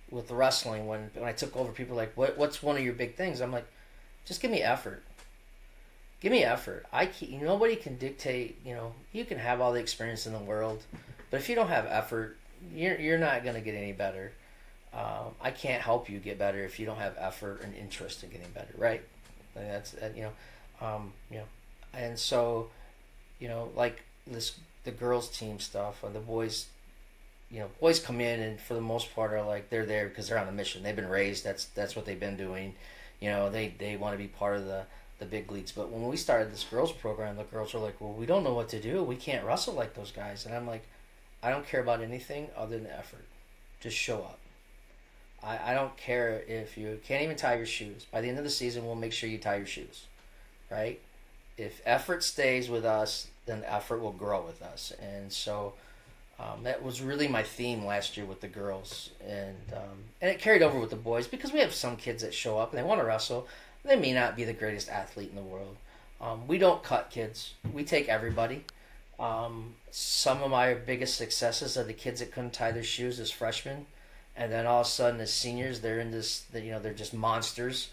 with 0.08 0.28
the 0.28 0.36
wrestling 0.36 0.86
when 0.86 1.10
when 1.14 1.28
I 1.28 1.32
took 1.32 1.56
over 1.56 1.72
people 1.72 1.96
like 1.96 2.16
what 2.16 2.38
what's 2.38 2.62
one 2.62 2.76
of 2.76 2.82
your 2.82 2.92
big 2.92 3.16
things 3.16 3.40
I'm 3.40 3.52
like 3.52 3.66
just 4.28 4.42
give 4.42 4.50
me 4.50 4.62
effort. 4.62 5.02
Give 6.20 6.30
me 6.30 6.44
effort. 6.44 6.86
I 6.92 7.06
can, 7.06 7.42
nobody 7.42 7.74
can 7.74 7.96
dictate 7.96 8.58
you 8.64 8.74
know 8.74 8.92
you 9.12 9.24
can 9.24 9.38
have 9.38 9.60
all 9.60 9.72
the 9.72 9.80
experience 9.80 10.26
in 10.26 10.32
the 10.34 10.38
world 10.38 10.82
but 11.30 11.40
if 11.40 11.48
you 11.48 11.54
don't 11.54 11.68
have 11.68 11.86
effort 11.86 12.36
you're 12.74 12.98
you're 12.98 13.18
not 13.18 13.44
gonna 13.44 13.62
get 13.62 13.74
any 13.74 13.92
better. 13.92 14.32
Um, 14.92 15.34
I 15.40 15.50
can't 15.50 15.82
help 15.82 16.08
you 16.08 16.18
get 16.18 16.38
better 16.38 16.64
if 16.64 16.80
you 16.80 16.86
don't 16.86 16.96
have 16.98 17.14
effort 17.18 17.62
and 17.62 17.74
interest 17.74 18.22
in 18.22 18.30
getting 18.30 18.50
better 18.50 18.74
right? 18.76 19.02
And 19.56 19.70
that's 19.70 19.94
you 20.14 20.22
know 20.22 20.86
um, 20.86 21.12
you 21.30 21.38
know 21.38 21.44
and 21.94 22.18
so 22.18 22.68
you 23.38 23.48
know 23.48 23.70
like 23.74 24.02
this 24.26 24.58
the 24.84 24.90
girls 24.90 25.28
team 25.30 25.58
stuff 25.58 26.02
or 26.02 26.10
the 26.10 26.20
boys 26.20 26.66
you 27.50 27.60
know 27.60 27.68
boys 27.80 27.98
come 27.98 28.20
in 28.20 28.40
and 28.40 28.60
for 28.60 28.74
the 28.74 28.80
most 28.80 29.14
part 29.14 29.32
are 29.32 29.42
like 29.42 29.70
they're 29.70 29.86
there 29.86 30.08
because 30.08 30.28
they're 30.28 30.38
on 30.38 30.48
a 30.48 30.52
mission. 30.52 30.82
They've 30.82 30.94
been 30.94 31.08
raised. 31.08 31.44
That's 31.44 31.64
that's 31.66 31.96
what 31.96 32.04
they've 32.04 32.20
been 32.20 32.36
doing 32.36 32.74
you 33.20 33.30
know 33.30 33.50
they 33.50 33.74
they 33.78 33.96
want 33.96 34.14
to 34.14 34.18
be 34.18 34.28
part 34.28 34.56
of 34.56 34.66
the 34.66 34.84
the 35.18 35.26
big 35.26 35.50
leagues. 35.50 35.72
But 35.72 35.90
when 35.90 36.06
we 36.08 36.16
started 36.16 36.52
this 36.52 36.64
girls 36.64 36.92
program 36.92 37.36
the 37.36 37.44
girls 37.44 37.74
are 37.74 37.78
like 37.78 38.00
well 38.00 38.12
we 38.12 38.26
don't 38.26 38.44
know 38.44 38.54
what 38.54 38.68
to 38.70 38.80
do. 38.80 39.02
We 39.02 39.16
can't 39.16 39.44
wrestle 39.44 39.74
like 39.74 39.94
those 39.94 40.12
guys. 40.12 40.46
And 40.46 40.54
i'm 40.54 40.66
like 40.66 40.86
i 41.42 41.50
don't 41.50 41.66
care 41.66 41.80
about 41.80 42.00
anything 42.00 42.48
other 42.56 42.78
than 42.78 42.86
effort. 42.86 43.24
Just 43.80 43.96
show 43.96 44.18
up. 44.18 44.38
I, 45.42 45.70
I 45.70 45.74
don't 45.74 45.96
care 45.96 46.42
if 46.48 46.76
you 46.76 47.00
can't 47.04 47.22
even 47.22 47.36
tie 47.36 47.56
your 47.56 47.66
shoes. 47.66 48.06
By 48.10 48.20
the 48.20 48.28
end 48.28 48.38
of 48.38 48.44
the 48.44 48.50
season 48.50 48.86
we'll 48.86 48.94
make 48.94 49.12
sure 49.12 49.28
you 49.28 49.38
tie 49.38 49.56
your 49.56 49.66
shoes 49.66 50.06
right? 50.70 51.00
If 51.56 51.80
effort 51.84 52.22
stays 52.22 52.68
with 52.68 52.84
us 52.84 53.28
then 53.46 53.64
effort 53.66 54.00
will 54.00 54.12
grow 54.12 54.44
with 54.44 54.62
us. 54.62 54.92
And 55.00 55.32
so 55.32 55.74
um, 56.40 56.62
that 56.62 56.82
was 56.82 57.02
really 57.02 57.26
my 57.26 57.42
theme 57.42 57.84
last 57.84 58.16
year 58.16 58.24
with 58.24 58.40
the 58.40 58.48
girls, 58.48 59.10
and 59.26 59.56
um, 59.72 60.04
and 60.20 60.30
it 60.30 60.38
carried 60.38 60.62
over 60.62 60.78
with 60.78 60.90
the 60.90 60.96
boys 60.96 61.26
because 61.26 61.52
we 61.52 61.58
have 61.58 61.74
some 61.74 61.96
kids 61.96 62.22
that 62.22 62.32
show 62.32 62.58
up 62.58 62.70
and 62.70 62.78
they 62.78 62.84
want 62.84 63.00
to 63.00 63.06
wrestle. 63.06 63.48
They 63.84 63.96
may 63.96 64.12
not 64.12 64.36
be 64.36 64.44
the 64.44 64.52
greatest 64.52 64.88
athlete 64.88 65.30
in 65.30 65.36
the 65.36 65.42
world. 65.42 65.76
Um, 66.20 66.46
we 66.46 66.58
don't 66.58 66.82
cut 66.82 67.10
kids. 67.10 67.54
We 67.72 67.84
take 67.84 68.08
everybody. 68.08 68.64
Um, 69.18 69.74
some 69.90 70.42
of 70.42 70.50
my 70.50 70.74
biggest 70.74 71.16
successes 71.16 71.76
are 71.76 71.84
the 71.84 71.92
kids 71.92 72.20
that 72.20 72.32
couldn't 72.32 72.52
tie 72.52 72.70
their 72.70 72.84
shoes 72.84 73.18
as 73.18 73.30
freshmen, 73.32 73.86
and 74.36 74.52
then 74.52 74.64
all 74.64 74.82
of 74.82 74.86
a 74.86 74.90
sudden 74.90 75.20
as 75.20 75.32
seniors 75.32 75.80
they're 75.80 75.98
in 75.98 76.12
this. 76.12 76.46
You 76.54 76.70
know 76.70 76.78
they're 76.78 76.94
just 76.94 77.14
monsters, 77.14 77.88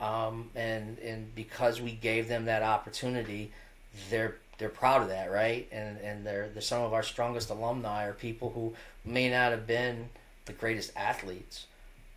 um, 0.00 0.50
and 0.54 0.98
and 0.98 1.34
because 1.34 1.80
we 1.80 1.92
gave 1.92 2.28
them 2.28 2.44
that 2.44 2.62
opportunity, 2.62 3.52
they're 4.10 4.36
they're 4.58 4.68
proud 4.68 5.02
of 5.02 5.08
that, 5.08 5.30
right? 5.30 5.68
And 5.70 5.98
and 5.98 6.26
they're, 6.26 6.48
they're 6.48 6.62
some 6.62 6.82
of 6.82 6.92
our 6.92 7.02
strongest 7.02 7.50
alumni 7.50 8.06
are 8.06 8.12
people 8.12 8.50
who 8.50 8.74
may 9.04 9.30
not 9.30 9.50
have 9.50 9.66
been 9.66 10.08
the 10.46 10.52
greatest 10.52 10.92
athletes, 10.96 11.66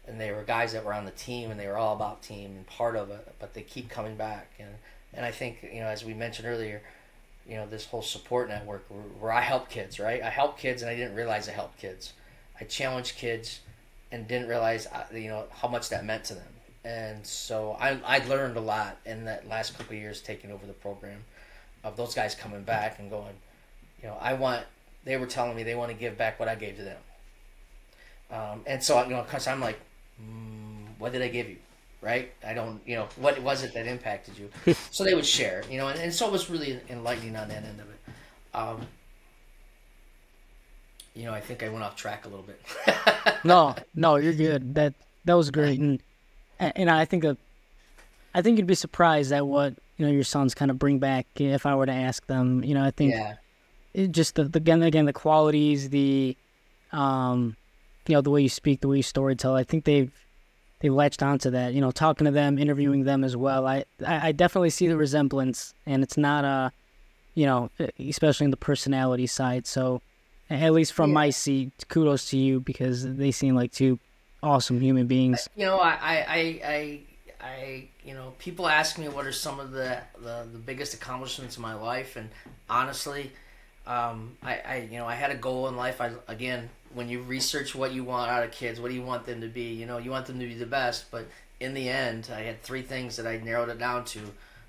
and 0.08 0.20
they 0.20 0.32
were 0.32 0.44
guys 0.44 0.74
that 0.74 0.86
were 0.86 0.94
on 0.94 1.06
the 1.06 1.12
team 1.12 1.52
and 1.52 1.60
they 1.60 1.68
were 1.68 1.78
all 1.78 1.96
about 1.96 2.22
team 2.22 2.52
and 2.56 2.66
part 2.68 2.96
of 2.96 3.10
it, 3.10 3.36
but 3.40 3.54
they 3.54 3.62
keep 3.62 3.90
coming 3.90 4.16
back. 4.16 4.52
And 4.60 4.70
and 5.14 5.26
I 5.26 5.32
think 5.32 5.68
you 5.74 5.82
know 5.82 5.88
as 5.88 6.06
we 6.06 6.14
mentioned 6.14 6.48
earlier, 6.48 6.82
you 7.48 7.56
know 7.56 7.68
this 7.68 7.86
whole 7.86 8.02
support 8.02 8.48
network 8.50 8.86
where, 9.20 9.32
I 9.32 9.42
help 9.42 9.70
kids, 9.70 10.00
right? 10.00 10.22
I 10.22 10.30
help 10.30 10.58
kids 10.58 10.82
and 10.82 10.90
I 10.90 10.96
didn't 10.96 11.16
realize 11.16 11.50
I 11.50 11.54
helped 11.54 11.80
kids. 11.80 12.14
I 12.60 12.66
challenged 12.66 13.16
kids 13.18 13.60
and 14.12 14.28
didn't 14.28 14.48
realize 14.48 14.88
uh, 14.88 15.06
you 15.14 15.30
know 15.30 15.46
how 15.52 15.68
much 15.68 15.90
that 15.90 16.06
meant 16.06 16.24
to 16.26 16.36
them. 16.36 16.54
And 16.86 17.26
so 17.26 17.76
I 17.80 18.00
I 18.06 18.20
learned 18.26 18.56
a 18.56 18.62
lot 18.62 18.98
in 19.06 19.26
that 19.26 19.50
last 19.50 19.78
couple 19.78 19.96
years 19.96 20.22
taking 20.22 20.52
over 20.52 20.66
the 20.66 20.74
program 20.74 21.26
of 21.84 21.98
those 21.98 22.14
guys 22.14 22.36
coming 22.36 22.64
back 22.64 23.00
and 23.00 23.10
going, 23.10 23.36
you 24.02 24.08
know, 24.08 24.18
I 24.20 24.34
want. 24.34 24.66
They 25.06 25.16
were 25.18 25.26
telling 25.26 25.56
me 25.56 25.64
they 25.64 25.76
want 25.76 25.92
to 25.92 25.98
give 25.98 26.18
back 26.18 26.40
what 26.40 26.50
I 26.50 26.56
gave 26.56 26.76
to 26.76 26.84
them. 26.84 26.98
Um, 28.32 28.62
and 28.68 28.84
so 28.84 29.02
you 29.04 29.10
know, 29.12 29.24
cause 29.24 29.48
I'm 29.48 29.62
like, 29.62 29.80
mm, 30.22 30.86
what 31.00 31.14
did 31.14 31.22
I 31.22 31.30
give 31.30 31.50
you? 31.50 31.58
Right? 32.02 32.32
I 32.46 32.54
don't, 32.54 32.82
you 32.86 32.96
know, 32.96 33.08
what 33.16 33.42
was 33.42 33.64
it 33.64 33.74
that 33.74 33.88
impacted 33.88 34.36
you? 34.38 34.76
so 34.92 35.04
they 35.04 35.16
would 35.16 35.26
share, 35.26 35.64
you 35.70 35.78
know, 35.78 35.88
and, 35.88 36.00
and 36.00 36.14
so 36.14 36.28
it 36.28 36.32
was 36.32 36.50
really 36.50 36.80
enlightening 36.90 37.36
on 37.36 37.48
that 37.50 37.64
end 37.64 37.80
of 37.80 37.88
it. 37.90 38.00
Um, 38.54 38.88
you 41.16 41.26
know, 41.26 41.34
I 41.34 41.42
think 41.42 41.64
I 41.64 41.70
went 41.70 41.84
off 41.84 41.96
track 41.96 42.26
a 42.26 42.30
little 42.30 42.46
bit. 42.46 42.62
no, 43.44 43.76
no, 43.96 44.18
you're 44.18 44.34
good. 44.34 44.76
That 44.76 44.94
that 45.26 45.34
was 45.34 45.52
great, 45.52 45.80
and 45.80 46.02
and 46.60 46.90
I 46.90 47.06
think 47.06 47.24
that 47.24 47.38
I 48.34 48.42
think 48.42 48.58
you'd 48.58 48.68
be 48.68 48.76
surprised 48.76 49.32
at 49.32 49.46
what 49.46 49.74
you 50.00 50.06
know 50.06 50.12
your 50.12 50.24
sons 50.24 50.56
kind 50.56 50.72
of 50.72 50.80
bring 50.80 50.98
back 50.98 51.28
if 51.36 51.66
I 51.66 51.76
were 51.76 51.86
to 51.86 51.92
ask 51.92 52.26
them. 52.28 52.64
You 52.64 52.74
know, 52.74 52.84
I 52.84 52.92
think 52.92 53.12
yeah. 53.12 53.36
it 53.94 54.12
just 54.12 54.36
the, 54.36 54.46
the 54.46 54.58
again 54.58 54.82
again 54.82 55.06
the 55.06 55.14
qualities, 55.14 55.90
the 55.90 56.38
um, 56.94 57.58
you 58.08 58.16
know, 58.16 58.22
the 58.22 58.32
way 58.32 58.42
you 58.42 58.50
speak, 58.50 58.80
the 58.80 58.88
way 58.88 58.98
you 58.98 59.04
storytell. 59.04 59.60
I 59.60 59.64
think 59.64 59.84
they've 59.84 60.12
they've 60.80 60.94
latched 60.94 61.22
onto 61.22 61.50
that. 61.52 61.74
You 61.74 61.82
know, 61.82 61.92
talking 61.92 62.26
to 62.26 62.32
them, 62.32 62.58
interviewing 62.58 63.04
them 63.04 63.26
as 63.26 63.36
well. 63.36 63.68
I 63.68 63.84
I, 64.06 64.30
I 64.30 64.32
definitely 64.32 64.70
see 64.70 64.88
the 64.88 64.96
resemblance, 64.96 65.74
and 65.86 66.02
it's 66.02 66.18
not 66.18 66.46
a, 66.46 66.72
you 67.36 67.46
know, 67.46 67.70
especially 68.00 68.46
in 68.46 68.52
the 68.52 68.58
personality 68.58 69.28
side. 69.28 69.68
So, 69.68 70.02
at 70.50 70.72
least 70.72 70.94
from 70.94 71.10
yeah. 71.10 71.16
my 71.16 71.30
seat, 71.30 71.74
kudos 71.90 72.30
to 72.30 72.38
you 72.38 72.62
because 72.62 73.16
they 73.16 73.32
seem 73.32 73.54
like 73.54 73.74
two 73.74 74.00
awesome 74.42 74.80
human 74.80 75.08
beings. 75.08 75.50
You 75.58 75.66
know, 75.66 75.78
I 75.78 75.92
I 75.92 76.62
I 76.66 77.00
I, 77.42 77.88
you 78.04 78.14
know, 78.14 78.34
people 78.38 78.68
ask 78.68 78.98
me 78.98 79.08
what 79.08 79.26
are 79.26 79.32
some 79.32 79.60
of 79.60 79.72
the, 79.72 80.02
the, 80.22 80.46
the 80.52 80.60
biggest 80.60 80.94
accomplishments 80.94 81.56
in 81.56 81.62
my 81.62 81.74
life, 81.74 82.16
and 82.16 82.30
honestly, 82.70 83.32
um, 83.88 84.38
I, 84.44 84.60
I, 84.60 84.88
you 84.92 84.98
know, 84.98 85.06
I 85.06 85.16
had 85.16 85.32
a 85.32 85.36
goal 85.36 85.68
in 85.68 85.76
life. 85.78 86.02
I, 86.02 86.12
again, 86.28 86.70
when 86.94 87.08
you 87.08 87.22
research 87.22 87.74
what 87.74 87.94
you 87.94 88.04
want 88.04 88.30
out 88.30 88.44
of 88.44 88.52
kids, 88.52 88.80
what 88.80 88.90
do 88.90 88.96
you 88.96 89.04
want 89.04 89.26
them 89.26 89.42
to 89.42 89.48
be? 89.48 89.74
You 89.74 89.86
know, 89.86 89.98
you 89.98 90.12
want 90.12 90.26
them 90.26 90.40
to 90.40 90.46
be 90.46 90.54
the 90.54 90.66
best, 90.66 91.10
but 91.12 91.28
in 91.60 91.74
the 91.74 91.90
end, 91.90 92.30
I 92.34 92.42
had 92.42 92.62
three 92.62 92.82
things 92.82 93.16
that 93.16 93.26
I 93.26 93.38
narrowed 93.38 93.70
it 93.70 93.80
down 93.80 94.06
to. 94.06 94.20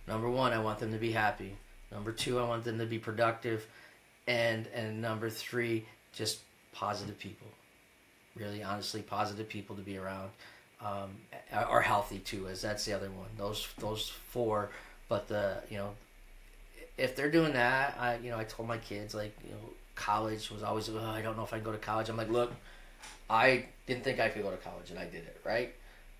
Number 0.07 0.31
one, 0.31 0.53
I 0.53 0.59
want 0.59 0.79
them 0.79 0.93
to 0.93 0.99
be 0.99 1.13
happy. 1.13 1.57
Number 1.93 2.13
two, 2.13 2.39
I 2.39 2.47
want 2.47 2.65
them 2.65 2.79
to 2.79 2.87
be 2.87 2.99
productive, 2.99 3.67
and 4.27 4.67
and 4.69 5.03
number 5.03 5.29
three, 5.29 5.87
just 6.13 6.41
positive 6.73 7.19
people. 7.19 7.49
Really, 8.37 8.63
honestly, 8.63 9.03
positive 9.03 9.49
people 9.49 9.75
to 9.77 9.83
be 9.83 9.99
around 9.99 10.31
um, 10.85 11.11
are 11.53 11.81
healthy 11.81 12.19
too, 12.19 12.49
as 12.49 12.63
that's 12.63 12.85
the 12.85 12.93
other 12.93 13.11
one. 13.11 13.29
Those 13.37 13.69
those 13.79 14.09
four, 14.09 14.71
but 15.09 15.29
the 15.29 15.59
you 15.71 15.79
know, 15.79 15.91
if 16.97 17.17
they're 17.17 17.31
doing 17.31 17.53
that, 17.53 17.97
I 17.99 18.17
you 18.17 18.31
know 18.31 18.39
I 18.39 18.45
told 18.45 18.69
my 18.69 18.79
kids 18.79 19.15
like 19.15 19.37
you 19.45 19.51
know 19.51 19.59
college 19.95 20.51
was 20.51 20.63
always 20.63 20.89
oh, 20.89 20.99
I 20.99 21.23
don't 21.23 21.37
know 21.37 21.45
if 21.45 21.53
I 21.53 21.57
can 21.57 21.65
go 21.65 21.73
to 21.73 21.79
college. 21.79 22.09
I'm 22.09 22.17
like 22.17 22.31
look, 22.31 22.53
I 23.29 23.67
didn't 23.87 24.05
think 24.05 24.21
I 24.21 24.29
could 24.29 24.43
go 24.43 24.51
to 24.51 24.57
college 24.57 24.91
and 24.91 24.99
I 24.99 25.05
did 25.05 25.25
it 25.25 25.41
right. 25.45 25.75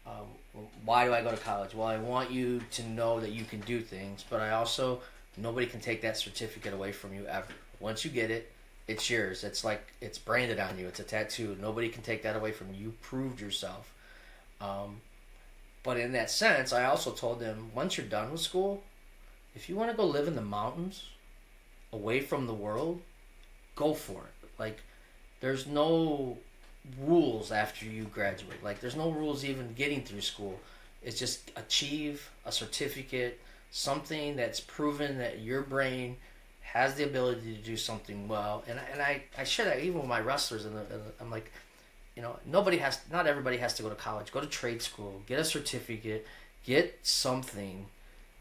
Um, 0.07 0.63
why 0.85 1.05
do 1.05 1.15
I 1.15 1.23
go 1.23 1.31
to 1.31 1.37
college? 1.37 1.75
Well, 1.75 1.87
I 1.87 1.99
want 1.99 2.31
you 2.31 2.61
to 2.73 2.89
know 2.89 3.21
that 3.21 3.31
you 3.31 3.45
can 3.45 3.61
do 3.61 3.81
things, 3.81 4.25
but 4.29 4.41
I 4.41 4.51
also 4.51 5.01
nobody 5.37 5.67
can 5.67 5.81
take 5.81 6.03
that 6.03 6.17
certificate 6.17 6.75
away 6.75 6.93
from 6.93 7.15
you 7.15 7.27
ever. 7.27 7.47
Once 7.79 8.05
you 8.05 8.11
get 8.11 8.31
it, 8.31 8.53
it's 8.89 9.09
yours. 9.09 9.45
It's 9.45 9.65
like 9.65 9.93
it's 10.01 10.19
branded 10.19 10.59
on 10.59 10.79
you. 10.79 10.87
It's 10.87 11.01
a 11.01 11.05
tattoo. 11.05 11.57
Nobody 11.61 11.89
can 11.89 12.03
take 12.03 12.23
that 12.25 12.37
away 12.37 12.53
from 12.53 12.75
you. 12.75 12.85
You 12.85 12.95
proved 13.01 13.41
yourself. 13.41 13.93
Um, 14.61 15.01
but 15.83 15.97
in 15.99 16.13
that 16.13 16.31
sense, 16.31 16.73
I 16.73 16.85
also 16.85 17.13
told 17.13 17.41
them 17.41 17.71
once 17.75 17.97
you're 17.97 18.07
done 18.07 18.33
with 18.33 18.41
school, 18.41 18.83
if 19.55 19.69
you 19.69 19.77
want 19.77 19.91
to 19.91 19.97
go 19.97 20.05
live 20.05 20.29
in 20.29 20.37
the 20.37 20.43
mountains, 20.43 21.05
away 21.93 22.21
from 22.21 22.47
the 22.47 22.55
world, 22.55 23.01
go 23.75 23.95
for 23.95 24.23
it. 24.25 24.49
Like, 24.59 24.81
there's 25.41 25.67
no 25.67 26.39
rules 27.01 27.51
after 27.51 27.87
you 27.87 28.05
graduate. 28.05 28.63
Like, 28.63 28.81
there's 28.81 28.97
no 28.97 29.11
rules 29.11 29.45
even 29.45 29.75
getting 29.75 30.03
through 30.03 30.21
school. 30.21 30.61
It's 31.03 31.19
just 31.19 31.51
achieve 31.57 32.31
a 32.45 32.53
certificate, 32.53 33.41
something 33.71 34.37
that's 34.37 34.61
proven 34.61 35.19
that 35.19 35.41
your 35.41 35.63
brain 35.63 36.17
has 36.63 36.95
the 36.95 37.05
ability 37.05 37.57
to 37.57 37.63
do 37.63 37.77
something 37.77 38.29
well. 38.29 38.63
And, 38.69 38.79
and 38.93 39.01
I, 39.01 39.23
I 39.37 39.45
share 39.45 39.65
that 39.65 39.81
even 39.81 40.01
with 40.01 40.09
my 40.09 40.21
wrestlers, 40.21 40.67
and 40.67 40.79
I'm 41.21 41.31
like, 41.31 41.51
you 42.17 42.23
know, 42.23 42.39
nobody 42.45 42.79
has, 42.79 43.01
not 43.11 43.27
everybody 43.27 43.59
has 43.59 43.75
to 43.75 43.83
go 43.83 43.89
to 43.89 43.95
college. 43.95 44.33
Go 44.33 44.41
to 44.41 44.47
trade 44.47 44.83
school, 44.83 45.23
get 45.27 45.39
a 45.39 45.45
certificate, 45.45 46.27
get 46.65 46.99
something 47.03 47.89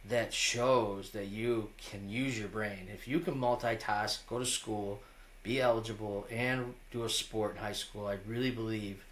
that 0.05 0.33
shows 0.33 1.11
that 1.11 1.27
you 1.27 1.71
can 1.77 2.09
use 2.09 2.39
your 2.39 2.47
brain. 2.49 2.87
If 2.93 3.07
you 3.07 3.19
can 3.19 3.35
multitask, 3.35 4.25
go 4.27 4.39
to 4.39 4.45
school, 4.45 5.01
be 5.43 5.61
eligible, 5.61 6.27
and 6.31 6.75
do 6.91 7.03
a 7.03 7.09
sport 7.09 7.55
in 7.55 7.61
high 7.61 7.73
school, 7.73 8.07
I 8.07 8.17
really 8.27 8.51
believe 8.51 9.03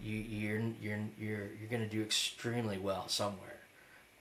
you, 0.00 0.16
you're 0.18 0.60
you're 0.80 1.00
you're 1.18 1.48
you're 1.58 1.68
going 1.70 1.82
to 1.82 1.88
do 1.88 2.02
extremely 2.02 2.78
well 2.78 3.08
somewhere. 3.08 3.60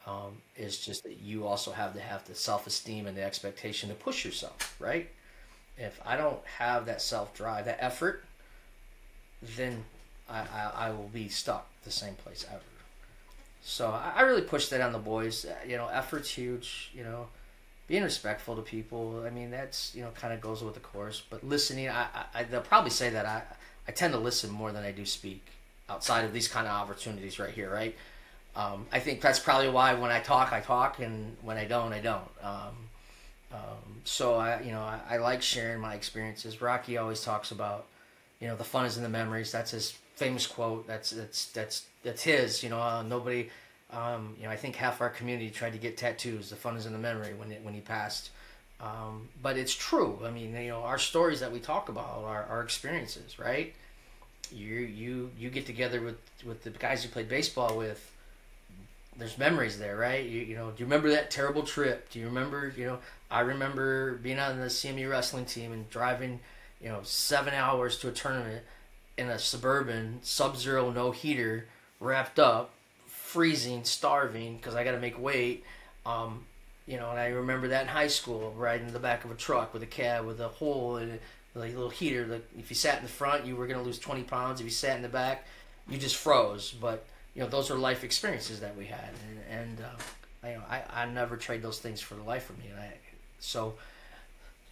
um, 0.07 0.41
is 0.55 0.79
just 0.79 1.03
that 1.03 1.17
you 1.19 1.47
also 1.47 1.71
have 1.71 1.93
to 1.95 1.99
have 2.01 2.25
the 2.27 2.35
self 2.35 2.67
esteem 2.67 3.07
and 3.07 3.17
the 3.17 3.23
expectation 3.23 3.89
to 3.89 3.95
push 3.95 4.25
yourself, 4.25 4.75
right? 4.79 5.09
If 5.77 5.99
I 6.05 6.17
don't 6.17 6.45
have 6.59 6.85
that 6.87 7.01
self 7.01 7.33
drive, 7.35 7.65
that 7.65 7.77
effort, 7.81 8.25
then 9.41 9.83
I, 10.29 10.39
I, 10.39 10.71
I, 10.75 10.89
will 10.89 11.09
be 11.13 11.29
stuck 11.29 11.67
the 11.83 11.91
same 11.91 12.15
place 12.15 12.45
ever. 12.49 12.61
So 13.61 13.89
I, 13.89 14.13
I 14.17 14.21
really 14.21 14.41
push 14.41 14.69
that 14.69 14.81
on 14.81 14.91
the 14.91 14.99
boys. 14.99 15.45
Uh, 15.45 15.55
you 15.67 15.77
know, 15.77 15.87
effort's 15.87 16.29
huge. 16.29 16.91
You 16.95 17.03
know, 17.03 17.27
being 17.87 18.03
respectful 18.03 18.55
to 18.55 18.61
people. 18.61 19.23
I 19.25 19.29
mean, 19.29 19.51
that's 19.51 19.93
you 19.95 20.01
know 20.01 20.09
kind 20.11 20.33
of 20.33 20.41
goes 20.41 20.63
with 20.63 20.73
the 20.73 20.79
course. 20.79 21.21
But 21.29 21.43
listening, 21.43 21.89
I, 21.89 22.07
I 22.33 22.43
they'll 22.43 22.61
probably 22.61 22.91
say 22.91 23.09
that 23.11 23.25
I 23.25 23.43
I 23.87 23.91
tend 23.91 24.13
to 24.13 24.19
listen 24.19 24.49
more 24.49 24.71
than 24.71 24.83
I 24.83 24.91
do 24.91 25.05
speak 25.05 25.45
outside 25.89 26.25
of 26.25 26.33
these 26.33 26.47
kind 26.47 26.67
of 26.67 26.73
opportunities 26.73 27.39
right 27.39 27.53
here, 27.53 27.71
right? 27.71 27.95
Um, 28.55 28.87
I 28.91 28.99
think 28.99 29.21
that's 29.21 29.39
probably 29.39 29.69
why 29.69 29.93
when 29.95 30.11
I 30.11 30.19
talk, 30.21 30.53
I 30.53 30.61
talk, 30.61 30.99
and 30.99 31.35
when 31.41 31.57
I 31.57 31.65
don't, 31.65 31.91
I 31.91 31.99
don't. 31.99 32.29
Um, 32.41 32.75
um, 33.51 34.01
so 34.05 34.35
I, 34.35 34.61
you 34.61 34.71
know, 34.71 34.81
I, 34.81 34.99
I, 35.09 35.17
like 35.17 35.41
sharing 35.41 35.81
my 35.81 35.93
experiences. 35.93 36.61
Rocky 36.61 36.97
always 36.97 37.21
talks 37.21 37.51
about, 37.51 37.85
you 38.39 38.47
know, 38.47 38.55
the 38.55 38.63
fun 38.63 38.85
is 38.85 38.97
in 38.97 39.03
the 39.03 39.09
memories. 39.09 39.51
That's 39.51 39.71
his 39.71 39.91
famous 40.15 40.47
quote. 40.47 40.87
That's 40.87 41.11
that's 41.11 41.45
that's 41.51 41.85
that's 42.03 42.23
his. 42.23 42.63
You 42.63 42.69
know, 42.69 42.79
uh, 42.79 43.03
nobody. 43.03 43.49
Um, 43.91 44.35
you 44.37 44.45
know, 44.45 44.49
I 44.49 44.55
think 44.55 44.75
half 44.75 44.99
our 44.99 45.09
community 45.09 45.49
tried 45.49 45.73
to 45.73 45.79
get 45.79 45.95
tattoos. 45.95 46.49
The 46.49 46.55
fun 46.55 46.75
is 46.75 46.85
in 46.85 46.93
the 46.93 46.99
memory 46.99 47.33
when 47.33 47.51
it, 47.51 47.63
when 47.63 47.73
he 47.73 47.81
passed. 47.81 48.31
Um, 48.81 49.29
but 49.41 49.57
it's 49.57 49.73
true. 49.73 50.19
I 50.25 50.31
mean, 50.31 50.53
you 50.55 50.69
know, 50.69 50.81
our 50.81 50.97
stories 50.97 51.39
that 51.39 51.51
we 51.51 51.59
talk 51.59 51.87
about 51.87 52.23
are 52.23 52.43
our 52.43 52.61
experiences, 52.61 53.39
right? 53.39 53.73
You 54.51 54.75
you 54.75 55.31
you 55.37 55.49
get 55.49 55.65
together 55.65 56.01
with 56.01 56.17
with 56.45 56.63
the 56.63 56.71
guys 56.71 57.03
you 57.03 57.09
played 57.09 57.29
baseball 57.29 57.77
with 57.77 58.11
there's 59.17 59.37
memories 59.37 59.79
there, 59.79 59.95
right? 59.95 60.25
You, 60.25 60.41
you 60.41 60.55
know, 60.55 60.71
do 60.71 60.79
you 60.79 60.85
remember 60.85 61.09
that 61.11 61.31
terrible 61.31 61.63
trip? 61.63 62.09
Do 62.09 62.19
you 62.19 62.25
remember, 62.25 62.73
you 62.75 62.85
know, 62.85 62.99
I 63.31 63.41
remember 63.41 64.15
being 64.15 64.39
on 64.39 64.59
the 64.59 64.65
CMU 64.65 65.09
wrestling 65.09 65.45
team 65.45 65.71
and 65.71 65.89
driving, 65.89 66.39
you 66.81 66.89
know, 66.89 66.99
seven 67.03 67.53
hours 67.53 67.97
to 67.99 68.09
a 68.09 68.11
tournament 68.11 68.63
in 69.17 69.29
a 69.29 69.39
suburban 69.39 70.19
sub-zero 70.21 70.91
no 70.91 71.11
heater, 71.11 71.67
wrapped 71.99 72.39
up, 72.39 72.71
freezing, 73.07 73.83
starving 73.83 74.57
because 74.57 74.75
I 74.75 74.83
got 74.83 74.91
to 74.91 74.99
make 74.99 75.19
weight. 75.19 75.63
Um, 76.05 76.45
you 76.87 76.97
know, 76.97 77.09
and 77.09 77.19
I 77.19 77.27
remember 77.27 77.69
that 77.69 77.83
in 77.83 77.87
high 77.87 78.07
school, 78.07 78.53
riding 78.55 78.87
in 78.87 78.93
the 78.93 78.99
back 78.99 79.25
of 79.25 79.31
a 79.31 79.35
truck 79.35 79.73
with 79.73 79.81
a 79.81 79.87
cab 79.87 80.25
with 80.25 80.39
a 80.39 80.47
hole 80.47 80.97
in 80.97 81.09
it, 81.09 81.21
like 81.55 81.71
a 81.71 81.75
little 81.75 81.89
heater. 81.89 82.25
Like 82.25 82.47
if 82.59 82.69
you 82.69 82.75
sat 82.75 82.97
in 82.97 83.03
the 83.03 83.09
front, 83.09 83.45
you 83.45 83.55
were 83.55 83.67
gonna 83.67 83.81
lose 83.81 83.99
20 83.99 84.23
pounds. 84.23 84.59
If 84.59 84.65
you 84.65 84.71
sat 84.71 84.95
in 84.95 85.01
the 85.01 85.09
back, 85.09 85.45
you 85.89 85.97
just 85.97 86.15
froze. 86.15 86.71
But 86.71 87.05
you 87.33 87.41
know, 87.41 87.49
those 87.49 87.71
are 87.71 87.75
life 87.75 88.03
experiences 88.03 88.59
that 88.59 88.77
we 88.77 88.85
had, 88.85 89.09
and, 89.49 89.59
and 89.59 89.79
uh, 89.81 90.47
you 90.47 90.53
know, 90.55 90.63
I, 90.69 90.83
I 90.93 91.05
never 91.05 91.35
trade 91.35 91.61
those 91.61 91.79
things 91.79 91.99
for 91.99 92.15
the 92.15 92.23
life 92.23 92.49
of 92.49 92.57
me. 92.59 92.65
And 92.71 92.79
I, 92.79 92.93
so, 93.39 93.75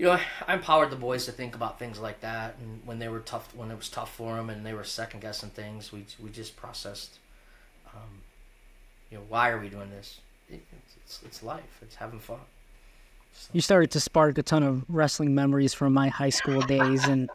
you 0.04 0.10
know, 0.10 0.20
I 0.50 0.56
empowered 0.56 0.90
the 0.90 0.98
boys 0.98 1.24
to 1.28 1.32
think 1.32 1.56
about 1.56 1.80
things 1.80 1.98
like 1.98 2.20
that, 2.20 2.58
and 2.60 2.82
when 2.84 3.00
they 3.00 3.08
were 3.08 3.22
tough, 3.22 3.56
when 3.56 3.72
it 3.72 3.78
was 3.78 3.88
tough 3.88 4.14
for 4.14 4.36
them, 4.36 4.50
and 4.50 4.66
they 4.66 4.74
were 4.74 4.84
second 4.84 5.22
guessing 5.22 5.50
things, 5.50 5.94
we 5.94 6.06
we 6.22 6.30
just 6.30 6.58
processed. 6.58 7.20
Um, 7.88 8.20
you 9.10 9.18
know, 9.18 9.24
why 9.30 9.50
are 9.50 9.60
we 9.60 9.70
doing 9.70 9.90
this? 9.92 10.20
It, 10.50 10.62
it's, 11.06 11.22
it's 11.24 11.42
life. 11.42 11.80
It's 11.82 11.96
having 11.96 12.20
fun. 12.20 12.40
So. 13.32 13.50
You 13.54 13.62
started 13.62 13.92
to 13.92 14.02
spark 14.02 14.38
a 14.38 14.44
ton 14.44 14.62
of 14.62 14.84
wrestling 14.90 15.34
memories 15.34 15.74
from 15.74 15.94
my 15.94 16.10
high 16.10 16.32
school 16.32 16.60
days, 16.60 17.08
and 17.08 17.30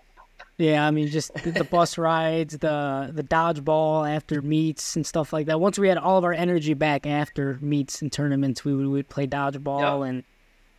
yeah, 0.59 0.87
I 0.87 0.91
mean, 0.91 1.09
just 1.09 1.33
the 1.33 1.67
bus 1.71 1.97
rides, 1.97 2.59
the 2.59 3.11
the 3.15 3.23
dodgeball 3.23 4.15
after 4.15 4.43
meets 4.43 4.95
and 4.95 5.07
stuff 5.07 5.33
like 5.33 5.47
that. 5.47 5.59
Once 5.59 5.79
we 5.79 5.89
had 5.89 5.97
all 5.97 6.19
of 6.19 6.25
our 6.25 6.35
energy 6.35 6.75
back 6.75 7.07
after 7.07 7.59
meets 7.63 8.03
and 8.03 8.13
tournaments, 8.13 8.63
we 8.63 8.75
would, 8.75 8.85
we 8.85 8.93
would 8.93 9.09
play 9.09 9.27
dodgeball 9.27 10.05
yep. 10.05 10.11
and 10.11 10.25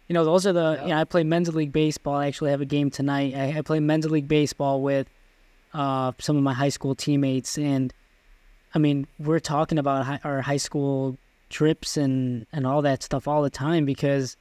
you 0.10 0.14
know 0.14 0.26
those 0.26 0.46
are 0.46 0.52
the 0.52 0.74
yep. 0.78 0.82
you 0.82 0.90
know 0.90 1.00
I 1.00 1.04
play 1.06 1.24
men's 1.24 1.54
league 1.56 1.72
baseball. 1.72 2.16
I 2.16 2.28
actually 2.28 2.52
have 2.52 2.62
a 2.62 2.66
game 2.66 2.90
tonight. 2.90 3.34
I, 3.36 3.60
I 3.60 3.62
play 3.62 3.80
men's 3.80 4.10
league 4.10 4.28
baseball 4.28 4.82
with 4.82 5.08
uh, 5.74 6.12
some 6.20 6.36
of 6.36 6.44
my 6.44 6.54
high 6.54 6.70
school 6.70 6.96
teammates, 6.96 7.58
and 7.58 7.94
I 8.76 8.80
mean 8.80 9.08
we're 9.20 9.40
talking 9.40 9.78
about 9.78 10.06
high, 10.06 10.20
our 10.26 10.42
high 10.42 10.58
school 10.58 11.18
trips 11.50 11.96
and 11.96 12.46
and 12.52 12.68
all 12.68 12.82
that 12.82 13.04
stuff 13.04 13.28
all 13.28 13.42
the 13.42 13.50
time 13.50 13.86
because 13.86 14.36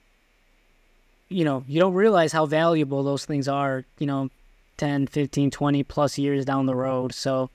you 1.29 1.45
know 1.45 1.62
you 1.69 1.79
don't 1.79 1.95
realize 1.95 2.33
how 2.33 2.47
valuable 2.47 3.05
those 3.05 3.25
things 3.25 3.47
are. 3.47 3.85
You 3.99 4.07
know 4.07 4.31
10, 4.79 5.09
15, 5.09 5.51
20 5.51 5.83
plus 5.83 6.16
years 6.16 6.45
down 6.45 6.66
the 6.66 6.75
road. 6.75 7.12
So, 7.12 7.51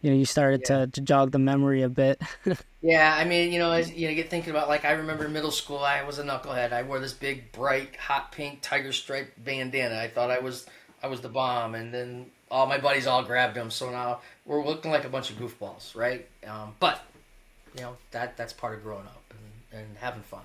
you 0.00 0.10
know, 0.10 0.16
you 0.16 0.24
started 0.24 0.62
yeah. 0.62 0.80
to, 0.80 0.86
to 0.88 1.00
jog 1.00 1.30
the 1.30 1.38
memory 1.38 1.82
a 1.82 1.88
bit. 1.88 2.20
yeah, 2.80 3.14
I 3.16 3.24
mean, 3.24 3.52
you 3.52 3.58
know, 3.58 3.70
as, 3.72 3.92
you 3.92 4.08
know, 4.08 4.14
get 4.14 4.30
thinking 4.30 4.50
about 4.50 4.68
like 4.68 4.84
I 4.84 4.92
remember 4.92 5.28
middle 5.28 5.50
school, 5.50 5.78
I 5.78 6.02
was 6.02 6.18
a 6.18 6.24
knucklehead. 6.24 6.72
I 6.72 6.82
wore 6.82 6.98
this 6.98 7.12
big, 7.12 7.52
bright, 7.52 7.96
hot 7.96 8.32
pink 8.32 8.60
tiger 8.62 8.92
stripe 8.92 9.32
bandana. 9.38 9.98
I 9.98 10.08
thought 10.08 10.30
I 10.30 10.38
was 10.38 10.66
I 11.02 11.06
was 11.08 11.20
the 11.20 11.28
bomb, 11.28 11.74
and 11.74 11.92
then 11.92 12.26
all 12.50 12.66
my 12.66 12.78
buddies 12.78 13.06
all 13.06 13.22
grabbed 13.22 13.54
them. 13.54 13.70
So 13.70 13.90
now 13.90 14.20
we're 14.44 14.64
looking 14.64 14.90
like 14.90 15.04
a 15.04 15.08
bunch 15.08 15.30
of 15.30 15.36
goofballs, 15.36 15.94
right? 15.94 16.26
Um, 16.46 16.74
but 16.80 17.00
you 17.74 17.82
know 17.82 17.96
that 18.10 18.36
that's 18.36 18.52
part 18.52 18.74
of 18.74 18.82
growing 18.82 19.06
up 19.06 19.22
and, 19.30 19.80
and 19.80 19.96
having 19.98 20.22
fun. 20.22 20.42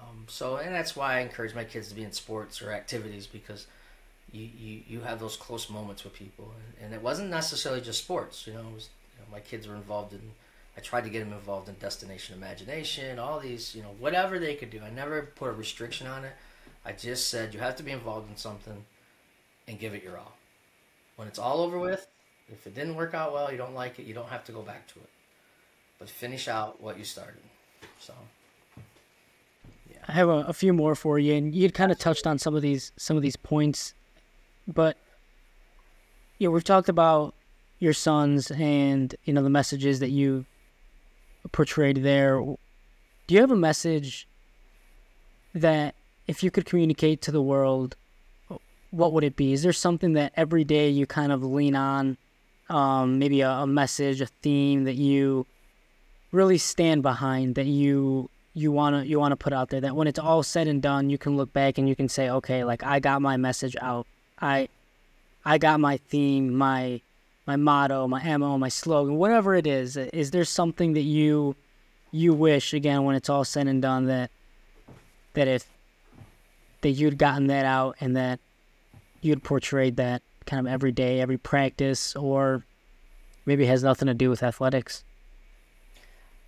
Um, 0.00 0.24
so, 0.28 0.56
and 0.56 0.74
that's 0.74 0.94
why 0.94 1.16
I 1.16 1.20
encourage 1.20 1.54
my 1.54 1.64
kids 1.64 1.88
to 1.88 1.94
be 1.94 2.02
in 2.02 2.12
sports 2.12 2.60
or 2.60 2.72
activities 2.72 3.26
because 3.26 3.66
you, 4.34 4.48
you, 4.58 4.80
you 4.88 5.00
have 5.00 5.20
those 5.20 5.36
close 5.36 5.70
moments 5.70 6.02
with 6.02 6.12
people. 6.12 6.52
And, 6.82 6.92
it 6.92 7.00
wasn't 7.00 7.30
necessarily 7.30 7.80
just 7.80 8.02
sports, 8.02 8.46
you 8.46 8.52
know, 8.52 8.64
was, 8.74 8.90
you 9.14 9.20
know, 9.20 9.26
my 9.32 9.40
kids 9.40 9.68
were 9.68 9.76
involved 9.76 10.12
in, 10.12 10.20
I 10.76 10.80
tried 10.80 11.04
to 11.04 11.10
get 11.10 11.20
them 11.20 11.32
involved 11.32 11.68
in 11.68 11.76
Destination 11.76 12.36
Imagination, 12.36 13.18
all 13.18 13.38
these, 13.38 13.74
you 13.74 13.82
know, 13.82 13.94
whatever 13.98 14.38
they 14.38 14.56
could 14.56 14.70
do. 14.70 14.80
I 14.84 14.90
never 14.90 15.22
put 15.36 15.50
a 15.50 15.52
restriction 15.52 16.08
on 16.08 16.24
it. 16.24 16.32
I 16.84 16.92
just 16.92 17.30
said, 17.30 17.54
you 17.54 17.60
have 17.60 17.76
to 17.76 17.82
be 17.82 17.92
involved 17.92 18.28
in 18.28 18.36
something 18.36 18.84
and 19.68 19.78
give 19.78 19.94
it 19.94 20.02
your 20.02 20.18
all. 20.18 20.36
When 21.16 21.28
it's 21.28 21.38
all 21.38 21.60
over 21.60 21.78
with, 21.78 22.06
if 22.52 22.66
it 22.66 22.74
didn't 22.74 22.96
work 22.96 23.14
out 23.14 23.32
well, 23.32 23.52
you 23.52 23.56
don't 23.56 23.74
like 23.74 23.98
it, 24.00 24.04
you 24.04 24.14
don't 24.14 24.28
have 24.28 24.44
to 24.44 24.52
go 24.52 24.62
back 24.62 24.88
to 24.88 24.98
it. 24.98 25.08
But 25.98 26.08
finish 26.08 26.48
out 26.48 26.82
what 26.82 26.98
you 26.98 27.04
started. 27.04 27.40
So. 28.00 28.12
Yeah. 29.88 29.98
I 30.08 30.12
have 30.12 30.28
a, 30.28 30.44
a 30.48 30.52
few 30.52 30.72
more 30.72 30.96
for 30.96 31.20
you, 31.20 31.34
and 31.34 31.54
you 31.54 31.70
kind 31.70 31.92
of 31.92 31.98
touched 31.98 32.26
on 32.26 32.38
some 32.38 32.56
of 32.56 32.62
these 32.62 32.92
some 32.96 33.16
of 33.16 33.22
these 33.22 33.36
points 33.36 33.94
but 34.66 34.96
you 36.38 36.48
know, 36.48 36.52
we've 36.52 36.64
talked 36.64 36.88
about 36.88 37.34
your 37.78 37.92
sons 37.92 38.50
and 38.50 39.14
you 39.24 39.32
know 39.32 39.42
the 39.42 39.50
messages 39.50 40.00
that 40.00 40.10
you 40.10 40.44
portrayed 41.52 41.98
there. 41.98 42.40
Do 42.40 43.34
you 43.34 43.40
have 43.40 43.50
a 43.50 43.56
message 43.56 44.26
that 45.54 45.94
if 46.26 46.42
you 46.42 46.50
could 46.50 46.64
communicate 46.64 47.22
to 47.22 47.32
the 47.32 47.42
world, 47.42 47.96
what 48.90 49.12
would 49.12 49.24
it 49.24 49.36
be? 49.36 49.52
Is 49.52 49.62
there 49.62 49.72
something 49.72 50.14
that 50.14 50.32
every 50.36 50.64
day 50.64 50.88
you 50.88 51.06
kind 51.06 51.32
of 51.32 51.42
lean 51.42 51.74
on? 51.74 52.16
Um, 52.70 53.18
maybe 53.18 53.42
a, 53.42 53.50
a 53.50 53.66
message, 53.66 54.20
a 54.22 54.26
theme 54.26 54.84
that 54.84 54.94
you 54.94 55.46
really 56.32 56.58
stand 56.58 57.02
behind 57.02 57.54
that 57.54 57.66
you 57.66 58.28
you 58.54 58.72
want 58.72 58.96
to 58.96 59.06
you 59.06 59.20
want 59.20 59.32
to 59.32 59.36
put 59.36 59.52
out 59.52 59.68
there 59.68 59.80
that 59.80 59.94
when 59.94 60.08
it's 60.08 60.18
all 60.18 60.42
said 60.42 60.66
and 60.66 60.82
done 60.82 61.08
you 61.08 61.16
can 61.16 61.36
look 61.36 61.52
back 61.52 61.78
and 61.78 61.88
you 61.88 61.94
can 61.94 62.08
say 62.08 62.28
okay 62.28 62.64
like 62.64 62.82
I 62.82 62.98
got 62.98 63.22
my 63.22 63.36
message 63.36 63.76
out 63.80 64.06
I 64.40 64.68
I 65.44 65.58
got 65.58 65.80
my 65.80 65.96
theme, 65.96 66.54
my 66.54 67.00
my 67.46 67.56
motto, 67.56 68.08
my 68.08 68.36
MO, 68.36 68.56
my 68.58 68.68
slogan, 68.68 69.16
whatever 69.16 69.54
it 69.54 69.66
is. 69.66 69.96
Is 69.96 70.30
there 70.30 70.44
something 70.44 70.94
that 70.94 71.02
you 71.02 71.56
you 72.10 72.32
wish 72.32 72.72
again 72.72 73.04
when 73.04 73.16
it's 73.16 73.28
all 73.28 73.44
said 73.44 73.66
and 73.66 73.82
done 73.82 74.06
that 74.06 74.30
that 75.34 75.48
if 75.48 75.66
that 76.80 76.90
you'd 76.90 77.18
gotten 77.18 77.46
that 77.48 77.64
out 77.64 77.96
and 78.00 78.16
that 78.16 78.40
you'd 79.20 79.42
portrayed 79.42 79.96
that 79.96 80.22
kind 80.46 80.66
of 80.66 80.72
every 80.72 80.92
day, 80.92 81.20
every 81.20 81.38
practice, 81.38 82.14
or 82.14 82.64
maybe 83.46 83.66
has 83.66 83.82
nothing 83.82 84.06
to 84.06 84.14
do 84.14 84.28
with 84.28 84.42
athletics? 84.42 85.02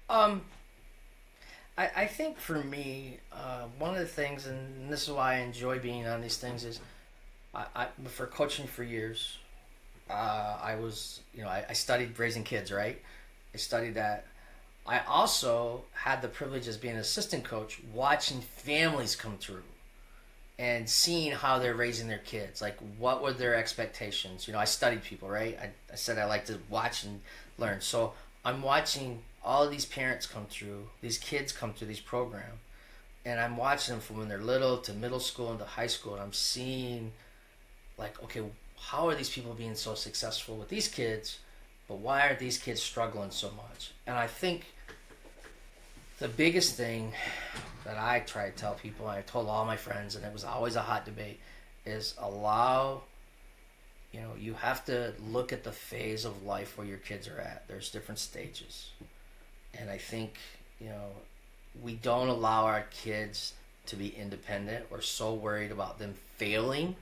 Um, 0.09 0.43
I, 1.79 1.91
I 1.97 2.07
think 2.07 2.39
for 2.39 2.63
me, 2.63 3.19
uh, 3.33 3.65
one 3.79 3.95
of 3.95 3.99
the 3.99 4.07
things, 4.07 4.47
and 4.47 4.91
this 4.91 5.05
is 5.05 5.11
why 5.11 5.35
I 5.35 5.39
enjoy 5.39 5.79
being 5.79 6.07
on 6.07 6.21
these 6.21 6.37
things, 6.37 6.65
is 6.65 6.81
I, 7.57 7.67
I 7.75 7.87
for 8.09 8.27
coaching 8.27 8.67
for 8.67 8.85
years, 8.85 9.39
uh, 10.11 10.59
I 10.63 10.77
was 10.77 11.21
you 11.35 11.43
know 11.43 11.49
I, 11.49 11.65
I 11.69 11.73
studied 11.73 12.19
raising 12.19 12.45
kids 12.45 12.71
right. 12.71 13.01
I 13.55 13.57
studied 13.57 13.95
that. 13.95 14.27
I 14.87 15.01
also 15.09 15.83
had 15.93 16.23
the 16.23 16.29
privilege 16.29 16.69
as 16.69 16.77
being 16.77 16.95
an 16.95 17.01
assistant 17.01 17.43
coach, 17.43 17.81
watching 17.93 18.41
families 18.41 19.17
come 19.17 19.37
through 19.39 19.65
and 20.59 20.89
seeing 20.89 21.33
how 21.33 21.59
they're 21.59 21.75
raising 21.75 22.09
their 22.09 22.19
kids. 22.19 22.63
Like, 22.63 22.79
what 22.99 23.23
were 23.23 23.33
their 23.33 23.57
expectations? 23.57 24.47
You 24.47 24.53
know, 24.53 24.61
I 24.61 24.65
studied 24.65 25.03
people, 25.03 25.29
right? 25.29 25.59
I, 25.61 25.71
I 25.93 25.97
said 25.97 26.19
I 26.19 26.25
like 26.27 26.47
to 26.47 26.59
watch 26.71 27.05
and 27.05 27.21
learn. 27.59 27.81
So 27.81 28.15
I'm 28.45 28.63
watching 28.63 29.23
all 29.45 29.65
of 29.65 29.71
these 29.71 29.85
parents 29.85 30.27
come 30.27 30.47
through, 30.49 30.89
these 31.01 31.19
kids 31.19 31.53
come 31.53 31.73
through 31.73 31.89
these 31.89 32.01
programs, 32.01 32.61
and 33.25 33.41
I'm 33.41 33.57
watching 33.57 33.95
them 33.95 34.01
from 34.01 34.19
when 34.19 34.29
they're 34.29 34.39
little 34.39 34.79
to 34.79 34.93
middle 34.93 35.21
school 35.21 35.53
into 35.53 35.65
high 35.65 35.89
school, 35.89 36.15
and 36.15 36.23
I'm 36.23 36.33
seeing 36.33 37.13
like, 37.99 38.23
okay, 38.23 38.43
how 38.79 39.09
are 39.09 39.15
these 39.15 39.31
people 39.31 39.55
being 39.55 39.75
so 39.75 39.95
successful 39.95 40.57
with 40.57 40.69
these 40.69 40.89
kids, 40.89 41.39
but 41.89 41.99
why 41.99 42.29
are 42.29 42.35
these 42.35 42.59
kids 42.59 42.83
struggling 42.83 43.31
so 43.31 43.51
much? 43.51 43.93
And 44.07 44.17
I 44.17 44.27
think 44.27 44.67
the 46.19 46.29
biggest 46.29 46.77
thing 46.77 47.13
that 47.85 47.99
I 47.99 48.21
try 48.21 48.51
to 48.51 48.57
tell 48.57 48.75
people, 48.75 49.07
I 49.07 49.23
told 49.23 49.49
all 49.49 49.65
my 49.65 49.77
friends, 49.77 50.17
and 50.17 50.25
it 50.25 50.33
was 50.33 50.45
always 50.45 50.77
a 50.77 50.83
hot 50.83 51.05
debate, 51.05 51.41
is 51.85 52.15
allow. 52.19 53.03
You 54.13 54.21
know, 54.21 54.31
you 54.39 54.55
have 54.55 54.85
to 54.87 55.13
look 55.31 55.53
at 55.53 55.63
the 55.63 55.73
phase 55.73 56.25
of 56.25 56.45
life 56.45 56.79
where 56.79 56.87
your 56.87 56.99
kids 56.99 57.29
are 57.29 57.39
at. 57.39 57.69
There's 57.69 57.91
different 57.91 58.19
stages, 58.19 58.91
and 59.79 59.91
I 59.91 59.99
think 59.99 60.39
you 60.81 60.89
know 60.89 61.09
we 61.83 61.95
don't 61.95 62.29
allow 62.29 62.65
our 62.65 62.87
kids 63.03 63.53
to 63.87 63.97
be 63.97 64.09
independent. 64.09 64.87
We're 64.91 65.03
so 65.03 65.35
worried 65.35 65.71
about 65.71 65.99
them 65.99 66.15
failing 66.39 66.97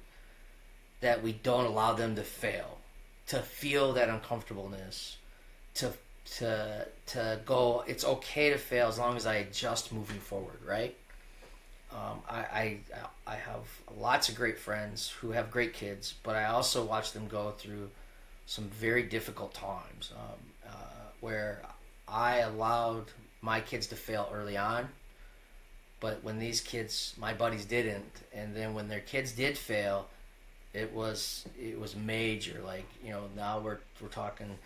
that 1.01 1.23
we 1.23 1.33
don't 1.33 1.67
allow 1.67 1.93
them 1.93 2.17
to 2.17 2.23
fail, 2.23 2.79
to 3.29 3.41
feel 3.41 3.93
that 3.95 4.09
uncomfortableness, 4.09 5.17
to 5.75 5.93
to 6.37 6.87
to 7.07 7.41
go. 7.45 7.85
It's 7.87 8.05
okay 8.05 8.51
to 8.51 8.59
fail 8.59 8.89
as 8.89 8.99
long 8.99 9.17
as 9.17 9.27
I 9.27 9.37
adjust 9.37 9.93
moving 9.93 10.19
forward, 10.19 10.59
right? 10.67 10.97
Um, 11.93 12.21
I, 12.29 12.39
I 12.39 12.79
I 13.27 13.35
have 13.37 13.67
lots 13.97 14.29
of 14.29 14.35
great 14.35 14.59
friends 14.59 15.11
who 15.11 15.31
have 15.31 15.51
great 15.51 15.75
kids, 15.75 16.15
but 16.23 16.35
I 16.35 16.47
also 16.47 16.85
watch 16.85 17.13
them 17.13 17.29
go 17.29 17.53
through 17.53 17.91
some 18.47 18.65
very 18.65 19.03
difficult 19.03 19.55
times 19.55 20.13
um, 20.17 20.71
uh, 20.71 21.09
where 21.21 21.63
I 22.09 22.39
allowed 22.39 23.07
my 23.41 23.61
kids 23.61 23.87
to 23.89 23.97
fail 23.97 24.29
early 24.33 24.57
on, 24.57 24.89
but 26.01 26.23
when 26.23 26.39
these 26.39 26.61
kids, 26.61 27.15
my 27.19 27.33
buddies, 27.33 27.65
didn't, 27.65 28.13
and 28.33 28.55
then 28.55 28.75
when 28.75 28.89
their 28.89 29.01
kids 29.01 29.33
did 29.33 29.57
fail, 29.57 30.09
it 30.75 30.93
was 30.93 31.47
it 31.59 31.81
was 31.81 31.97
major. 31.97 32.61
Like 32.65 32.87
you 33.03 33.11
know 33.11 33.23
now 33.37 33.61
we're 33.61 33.79
we're 34.03 34.09
talking, 34.09 34.59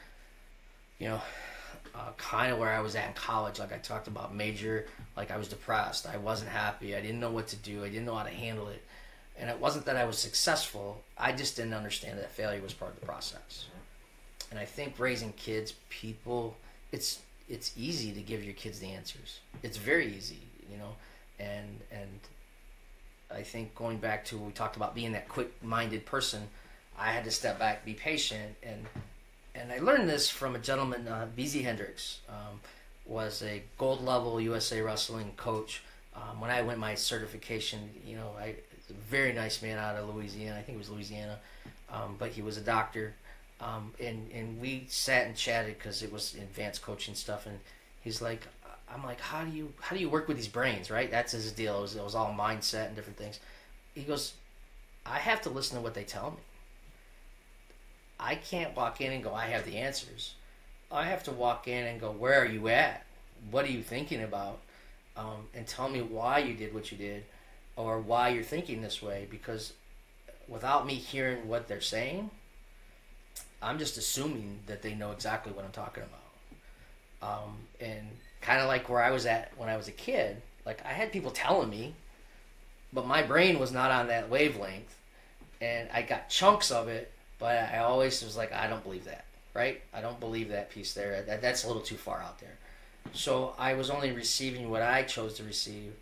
you 0.99 1.09
know, 1.09 1.21
uh, 1.95 2.11
kind 2.17 2.53
of 2.53 2.59
where 2.59 2.73
I 2.73 2.81
was 2.81 2.97
at 2.97 3.07
in 3.07 3.15
college. 3.15 3.59
Like 3.59 3.73
I 3.73 3.79
talked 3.79 4.09
about 4.09 4.35
major, 4.35 4.87
like 5.17 5.31
I 5.31 5.37
was 5.37 5.49
depressed. 5.49 6.07
I 6.07 6.17
wasn't 6.17 6.51
happy. 6.51 6.97
I 6.97 7.01
didn't 7.01 7.21
know 7.21 7.31
what 7.31 7.47
to 7.49 7.57
do. 7.57 7.85
I 7.85 7.89
didn't 7.89 8.07
know 8.07 8.15
how 8.15 8.25
to 8.25 8.31
handle 8.31 8.69
it. 8.69 8.83
And 9.39 9.49
it 9.49 9.61
wasn't 9.61 9.85
that 9.85 9.97
I 9.97 10.05
was 10.05 10.19
successful. 10.19 11.03
I 11.17 11.31
just 11.31 11.57
didn't 11.57 11.75
understand 11.75 12.19
that 12.19 12.31
failure 12.33 12.61
was 12.61 12.75
part 12.75 12.95
of 12.95 13.01
the 13.01 13.07
process. 13.07 13.67
And 14.51 14.59
I 14.59 14.65
think 14.65 14.99
raising 14.99 15.33
kids, 15.35 15.75
people, 15.91 16.57
it's 16.91 17.21
it's 17.49 17.73
easy 17.77 18.13
to 18.13 18.21
give 18.21 18.43
your 18.45 18.55
kids 18.55 18.79
the 18.79 18.89
answers. 18.89 19.41
It's 19.63 19.77
very 19.77 20.15
easy, 20.15 20.41
you 20.71 20.79
know, 20.79 20.97
and 21.39 21.81
and 21.93 22.19
I 23.35 23.43
think 23.43 23.75
going 23.75 23.99
back 23.99 24.25
to 24.27 24.39
we 24.39 24.53
talked 24.53 24.77
about 24.77 24.95
being 24.95 25.13
that 25.13 25.29
quick-minded 25.29 26.07
person, 26.07 26.43
I 26.99 27.13
had 27.13 27.25
to 27.25 27.31
step 27.31 27.59
back, 27.59 27.85
be 27.85 27.95
patient, 27.95 28.57
and 28.63 28.87
and 29.55 29.73
I 29.73 29.79
learned 29.79 30.09
this 30.09 30.31
from 30.31 30.55
a 30.55 30.59
gentleman, 30.59 31.09
uh, 31.09 31.27
BZ 31.37 31.65
Hendricks, 31.65 32.21
um, 32.29 32.61
was 33.07 33.43
a 33.43 33.63
gold 33.77 34.05
level 34.05 34.41
USA 34.41 34.81
Wrestling 34.81 35.33
coach. 35.37 35.83
Um, 36.15 36.41
when 36.41 36.51
I 36.51 36.63
went 36.63 36.79
my 36.79 36.95
certification, 36.95 37.91
you 38.07 38.17
know, 38.17 38.31
I 38.39 38.55
a 38.91 38.93
very 39.11 39.33
nice 39.33 39.63
man 39.63 39.79
out 39.79 39.97
of 39.97 40.15
Louisiana. 40.15 40.59
I 40.59 40.63
think 40.63 40.77
it 40.77 40.79
was 40.79 40.91
Louisiana, 40.91 41.39
um, 41.93 42.17
but 42.19 42.31
he 42.31 42.43
was 42.43 42.57
a 42.57 42.61
doctor. 42.61 43.15
Um, 43.61 43.93
and 44.01 44.31
and 44.33 44.61
we 44.61 44.87
sat 44.89 45.27
and 45.27 45.37
chatted 45.37 45.79
because 45.79 46.03
it 46.03 46.13
was 46.13 46.35
advanced 46.35 46.83
coaching 46.83 47.15
stuff. 47.15 47.47
And 47.47 47.59
he's 48.03 48.23
like, 48.23 48.47
I'm 48.93 49.05
like, 49.05 49.21
how 49.21 49.45
do 49.45 49.51
you 49.51 49.73
how 49.81 49.95
do 49.95 50.01
you 50.01 50.09
work 50.09 50.29
with 50.29 50.37
these 50.37 50.49
brains, 50.49 50.91
right? 50.91 51.11
That's 51.11 51.33
his 51.33 51.53
deal. 51.53 51.79
It 51.79 51.83
was, 51.83 51.97
it 51.97 52.05
was 52.05 52.15
all 52.15 52.35
mindset 52.37 52.87
and 52.87 52.97
different 52.97 53.19
things. 53.19 53.41
He 53.95 54.03
goes, 54.03 54.35
I 55.05 55.19
have 55.19 55.43
to 55.43 55.51
listen 55.51 55.77
to 55.77 55.83
what 55.83 55.95
they 55.95 56.05
tell 56.05 56.31
me. 56.31 56.43
I 58.21 58.35
can't 58.35 58.77
walk 58.77 59.01
in 59.01 59.13
and 59.13 59.23
go, 59.23 59.33
I 59.35 59.47
have 59.47 59.65
the 59.65 59.77
answers. 59.77 60.35
I 60.91 61.05
have 61.05 61.23
to 61.25 61.33
walk 61.33 61.69
in 61.69 61.87
and 61.87 62.01
go, 62.01 62.11
where 62.11 62.41
are 62.41 62.47
you 62.47 62.69
at? 62.69 63.05
What 63.51 63.65
are 63.65 63.71
you 63.71 63.83
thinking 63.83 64.23
about? 64.23 64.61
Um, 65.17 65.47
and 65.55 65.67
tell 65.67 65.89
me 65.89 66.01
why 66.01 66.39
you 66.39 66.55
did 66.55 66.73
what 66.73 66.91
you 66.91 66.99
did, 66.99 67.25
or 67.77 68.01
why 68.01 68.31
you're 68.31 68.43
thinking 68.43 68.83
this 68.83 69.03
way. 69.03 69.27
Because 69.31 69.73
without 70.49 70.87
me 70.87 70.95
hearing 70.95 71.49
what 71.49 71.69
they're 71.69 71.81
saying, 71.81 72.31
I'm 73.61 73.79
just 73.79 73.99
assuming 73.99 74.61
that 74.67 74.83
they 74.83 74.95
know 74.95 75.13
exactly 75.13 75.53
what 75.53 75.65
I'm 75.65 75.73
talking 75.73 76.05
about. 76.05 77.41
Um, 77.45 77.57
and 77.81 78.07
kind 78.41 78.61
of 78.61 78.69
like 78.69 78.89
where 78.89 79.03
I 79.03 79.11
was 79.11 79.27
at 79.27 79.53
when 79.57 79.69
I 79.69 79.77
was 79.77 79.89
a 79.89 79.93
kid. 79.93 80.41
Like 80.65 80.85
I 80.85 80.93
had 80.93 81.13
people 81.13 81.31
telling 81.31 81.71
me, 81.71 81.95
but 82.93 83.07
my 83.07 83.23
brain 83.23 83.59
was 83.59 83.73
not 83.73 83.91
on 83.91 84.09
that 84.09 84.29
wavelength, 84.29 84.95
and 85.61 85.89
I 85.93 86.03
got 86.03 86.29
chunks 86.29 86.71
of 86.71 86.89
it. 86.89 87.13
But 87.39 87.57
I 87.73 87.79
always 87.79 88.23
was 88.23 88.37
like, 88.37 88.53
I 88.53 88.67
don't 88.67 88.83
believe 88.83 89.05
that, 89.05 89.25
right? 89.55 89.81
I 89.95 90.01
don't 90.01 90.19
believe 90.19 90.49
that 90.49 90.71
piece 90.71 90.93
there. 90.93 91.23
That 91.23 91.41
that's 91.41 91.65
a 91.65 91.69
little 91.69 91.83
too 91.83 91.97
far 91.97 92.21
out 92.21 92.41
there. 92.41 92.57
So 93.13 93.55
I 93.59 93.75
was 93.75 93.91
only 93.91 94.11
receiving 94.11 94.71
what 94.71 94.83
I 94.83 95.03
chose 95.03 95.35
to 95.35 95.45
receive. 95.45 95.95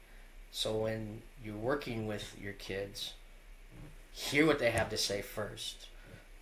So 0.50 0.74
when 0.76 1.20
you're 1.44 1.54
working 1.54 2.06
with 2.06 2.34
your 2.40 2.54
kids, 2.54 3.12
hear 4.12 4.46
what 4.46 4.58
they 4.58 4.70
have 4.70 4.88
to 4.90 4.96
say 4.96 5.20
first 5.20 5.88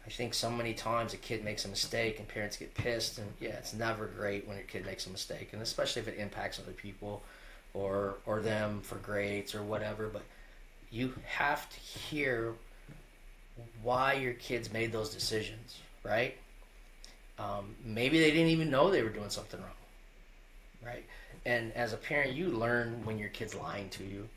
I 0.06 0.10
think 0.10 0.34
so 0.34 0.50
many 0.50 0.74
times 0.74 1.14
a 1.14 1.16
kid 1.16 1.44
makes 1.44 1.64
a 1.64 1.68
mistake 1.68 2.18
and 2.18 2.28
parents 2.28 2.56
get 2.56 2.74
pissed, 2.74 3.18
and 3.18 3.26
yeah, 3.40 3.50
it's 3.50 3.72
never 3.72 4.06
great 4.06 4.46
when 4.46 4.56
your 4.56 4.66
kid 4.66 4.84
makes 4.84 5.06
a 5.06 5.10
mistake, 5.10 5.50
and 5.52 5.62
especially 5.62 6.02
if 6.02 6.08
it 6.08 6.18
impacts 6.18 6.58
other 6.58 6.72
people, 6.72 7.22
or 7.72 8.16
or 8.26 8.40
them 8.40 8.80
for 8.82 8.96
grades 8.96 9.54
or 9.54 9.62
whatever. 9.62 10.08
But 10.08 10.22
you 10.90 11.14
have 11.24 11.68
to 11.70 11.80
hear 11.80 12.52
why 13.82 14.14
your 14.14 14.34
kids 14.34 14.72
made 14.72 14.92
those 14.92 15.10
decisions, 15.10 15.78
right? 16.02 16.36
Um, 17.38 17.74
maybe 17.84 18.20
they 18.20 18.30
didn't 18.30 18.48
even 18.48 18.70
know 18.70 18.90
they 18.90 19.02
were 19.02 19.08
doing 19.08 19.30
something 19.30 19.60
wrong, 19.60 19.70
right? 20.84 21.04
And 21.46 21.72
as 21.72 21.92
a 21.92 21.96
parent, 21.96 22.32
you 22.32 22.48
learn 22.48 23.04
when 23.04 23.18
your 23.18 23.28
kid's 23.30 23.54
lying 23.54 23.88
to 23.90 24.04
you 24.04 24.28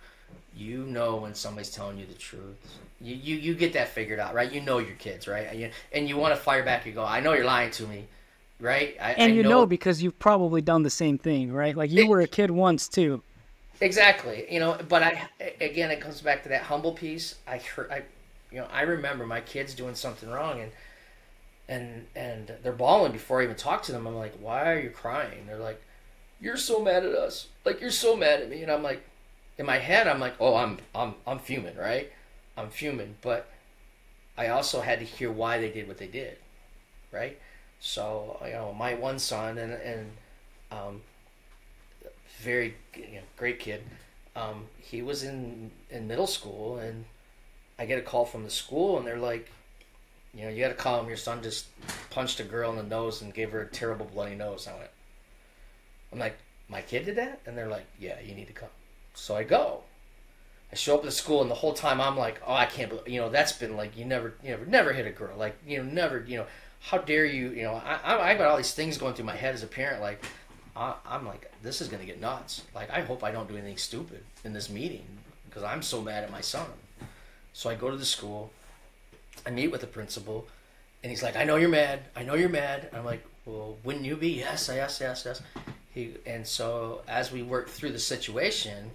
you 0.55 0.80
know 0.86 1.18
when 1.18 1.36
somebody's 1.36 1.70
telling 1.70 1.97
you 1.97 2.05
the 2.05 2.13
truth. 2.13 2.80
You, 2.99 3.15
you 3.15 3.35
you 3.35 3.53
get 3.53 3.73
that 3.73 3.89
figured 3.89 4.19
out, 4.19 4.33
right? 4.33 4.51
You 4.51 4.61
know 4.61 4.79
your 4.79 4.95
kids, 4.95 5.27
right? 5.27 5.47
And 5.49 5.59
you, 5.59 5.71
and 5.91 6.09
you 6.09 6.17
want 6.17 6.33
to 6.33 6.39
fire 6.39 6.63
back. 6.63 6.85
You 6.85 6.93
go, 6.93 7.05
I 7.05 7.19
know 7.19 7.33
you're 7.33 7.45
lying 7.45 7.71
to 7.71 7.85
me, 7.85 8.07
right? 8.59 8.97
I, 8.99 9.11
and 9.13 9.31
I 9.31 9.35
you 9.35 9.43
know, 9.43 9.49
know, 9.49 9.65
because 9.65 10.01
you've 10.01 10.17
probably 10.17 10.61
done 10.61 10.83
the 10.83 10.89
same 10.89 11.17
thing, 11.17 11.51
right? 11.51 11.75
Like 11.75 11.91
you 11.91 12.03
it, 12.03 12.07
were 12.07 12.21
a 12.21 12.27
kid 12.27 12.49
once 12.49 12.87
too. 12.87 13.21
Exactly, 13.81 14.47
you 14.49 14.59
know. 14.59 14.77
But 14.89 15.03
I 15.03 15.29
again, 15.61 15.91
it 15.91 16.01
comes 16.01 16.21
back 16.21 16.43
to 16.43 16.49
that 16.49 16.63
humble 16.63 16.93
piece. 16.93 17.35
I 17.47 17.59
heard, 17.59 17.91
I, 17.91 18.03
you 18.51 18.59
know, 18.59 18.67
I 18.71 18.81
remember 18.81 19.27
my 19.27 19.41
kids 19.41 19.75
doing 19.75 19.93
something 19.93 20.29
wrong, 20.29 20.59
and 20.59 20.71
and 21.69 22.07
and 22.15 22.51
they're 22.63 22.71
bawling 22.71 23.11
before 23.11 23.41
I 23.41 23.43
even 23.43 23.55
talk 23.55 23.83
to 23.83 23.91
them. 23.91 24.07
I'm 24.07 24.15
like, 24.15 24.35
why 24.39 24.71
are 24.71 24.79
you 24.79 24.89
crying? 24.89 25.45
They're 25.45 25.59
like, 25.59 25.81
you're 26.41 26.57
so 26.57 26.81
mad 26.81 27.05
at 27.05 27.13
us. 27.13 27.47
Like 27.63 27.79
you're 27.79 27.91
so 27.91 28.15
mad 28.15 28.41
at 28.41 28.49
me, 28.49 28.63
and 28.63 28.71
I'm 28.71 28.81
like 28.81 29.03
in 29.57 29.65
my 29.65 29.77
head 29.77 30.07
I'm 30.07 30.19
like, 30.19 30.35
oh, 30.39 30.55
I'm 30.55 30.77
I'm 30.95 31.15
I'm 31.25 31.39
fuming, 31.39 31.75
right? 31.75 32.11
I'm 32.58 32.70
fuming, 32.70 33.16
but 33.22 33.47
I 34.38 34.47
also 34.47 34.82
had 34.82 34.99
to 34.99 35.05
hear 35.05 35.32
why 35.32 35.60
they 35.60 35.70
did 35.70 35.88
what 35.88 35.97
they 35.97 36.08
did, 36.08 36.38
right? 37.12 37.39
So 37.80 38.41
you 38.43 38.53
know, 38.53 38.74
my 38.74 38.95
one 38.95 39.20
son 39.20 39.58
and 39.58 39.74
and 39.74 40.12
um, 40.72 41.01
very 42.39 42.76
you 42.95 43.16
know, 43.16 43.22
great 43.38 43.60
kid. 43.60 43.84
Um, 44.36 44.66
he 44.80 45.01
was 45.01 45.24
in 45.24 45.72
in 45.89 46.08
middle 46.08 46.28
school, 46.28 46.78
and 46.78 47.05
I 47.78 47.86
get 47.86 47.99
a 47.99 48.01
call 48.01 48.26
from 48.26 48.43
the 48.43 48.49
school, 48.49 48.97
and 48.97 49.05
they're 49.05 49.18
like, 49.18 49.49
you 50.34 50.43
know, 50.43 50.49
you 50.49 50.62
got 50.62 50.70
to 50.70 50.74
call 50.74 50.99
him. 50.99 51.08
Your 51.08 51.18
son 51.18 51.41
just 51.43 51.68
punched 52.10 52.39
a 52.39 52.43
girl 52.43 52.72
in 52.72 52.78
the 52.78 52.84
nose 52.84 53.22
and 53.22 53.34
gave 53.34 53.51
her 53.51 53.62
a 53.62 53.68
terrible 53.68 54.05
bloody 54.05 54.36
nose. 54.36 54.68
I 54.68 54.78
went, 54.78 54.89
I'm 56.12 56.20
like, 56.20 56.38
my 56.70 56.82
kid 56.82 57.05
did 57.05 57.16
that, 57.16 57.41
and 57.45 57.58
they're 57.58 57.70
like, 57.70 57.86
yeah, 57.99 58.20
you 58.20 58.36
need 58.36 58.47
to 58.47 58.53
come. 58.53 58.70
So 59.14 59.36
I 59.36 59.43
go. 59.43 59.82
I 60.72 60.76
show 60.76 60.95
up 60.95 61.01
at 61.01 61.05
the 61.05 61.11
school, 61.11 61.41
and 61.41 61.49
the 61.49 61.55
whole 61.55 61.74
time 61.74 62.01
I'm 62.01 62.18
like, 62.18 62.41
oh, 62.45 62.53
I 62.53 62.65
can't 62.65 62.89
believe, 62.89 63.07
you 63.07 63.22
know, 63.22 63.30
that's 63.30 63.53
been 63.53 63.78
like, 63.78 63.97
you 63.97 64.03
never, 64.03 64.34
you 64.43 64.49
never, 64.49 64.65
never 64.65 64.93
hit 64.93 65.05
a 65.05 65.11
girl. 65.11 65.38
Like, 65.38 65.57
you 65.65 65.78
know, 65.78 65.84
never, 65.84 66.26
you 66.28 66.38
know, 66.38 66.45
how 66.80 66.97
dare 66.97 67.26
you, 67.26 67.49
you 67.49 67.63
know, 67.63 67.74
I, 67.74 68.32
I, 68.32 68.34
got 68.36 68.47
all 68.47 68.57
these 68.57 68.74
things 68.74 68.97
going 68.97 69.13
through 69.13 69.26
my 69.26 69.36
head 69.36 69.55
as 69.55 69.63
a 69.63 69.68
parent. 69.68 70.01
Like, 70.01 70.24
I, 70.76 70.93
I'm 71.05 71.26
like, 71.26 71.51
this 71.63 71.82
is 71.82 71.88
going 71.88 72.01
to 72.01 72.05
get 72.05 72.20
nuts. 72.20 72.63
Like, 72.76 72.91
I 72.91 73.01
hope 73.01 73.24
I 73.24 73.32
don't 73.32 73.47
do 73.47 73.55
anything 73.55 73.78
stupid 73.78 74.24
in 74.43 74.53
this 74.53 74.70
meeting 74.70 75.05
because 75.49 75.63
I'm 75.63 75.82
so 75.82 76.01
mad 76.01 76.24
at 76.24 76.32
my 76.32 76.41
son. 76.41 76.68
So 77.53 77.70
I 77.70 77.76
go 77.76 77.89
to 77.89 77.97
the 77.97 78.05
school, 78.05 78.51
I 79.45 79.49
meet 79.49 79.70
with 79.70 79.82
the 79.82 79.88
principal, 79.88 80.47
and 81.01 81.09
he's 81.09 81.24
like, 81.24 81.36
I 81.36 81.43
know 81.43 81.55
you're 81.55 81.70
mad. 81.70 82.01
I 82.15 82.24
know 82.24 82.36
you're 82.36 82.49
mad. 82.49 82.89
I'm 82.93 83.05
like, 83.05 83.26
well, 83.45 83.78
wouldn't 83.84 84.05
you 84.05 84.15
be? 84.15 84.30
Yes, 84.30 84.70
yes, 84.74 84.99
yes, 84.99 85.24
yes. 85.26 85.41
He, 85.93 86.15
and 86.26 86.45
so 86.45 87.01
as 87.07 87.32
we 87.32 87.41
worked 87.41 87.70
through 87.70 87.91
the 87.91 87.99
situation, 87.99 88.91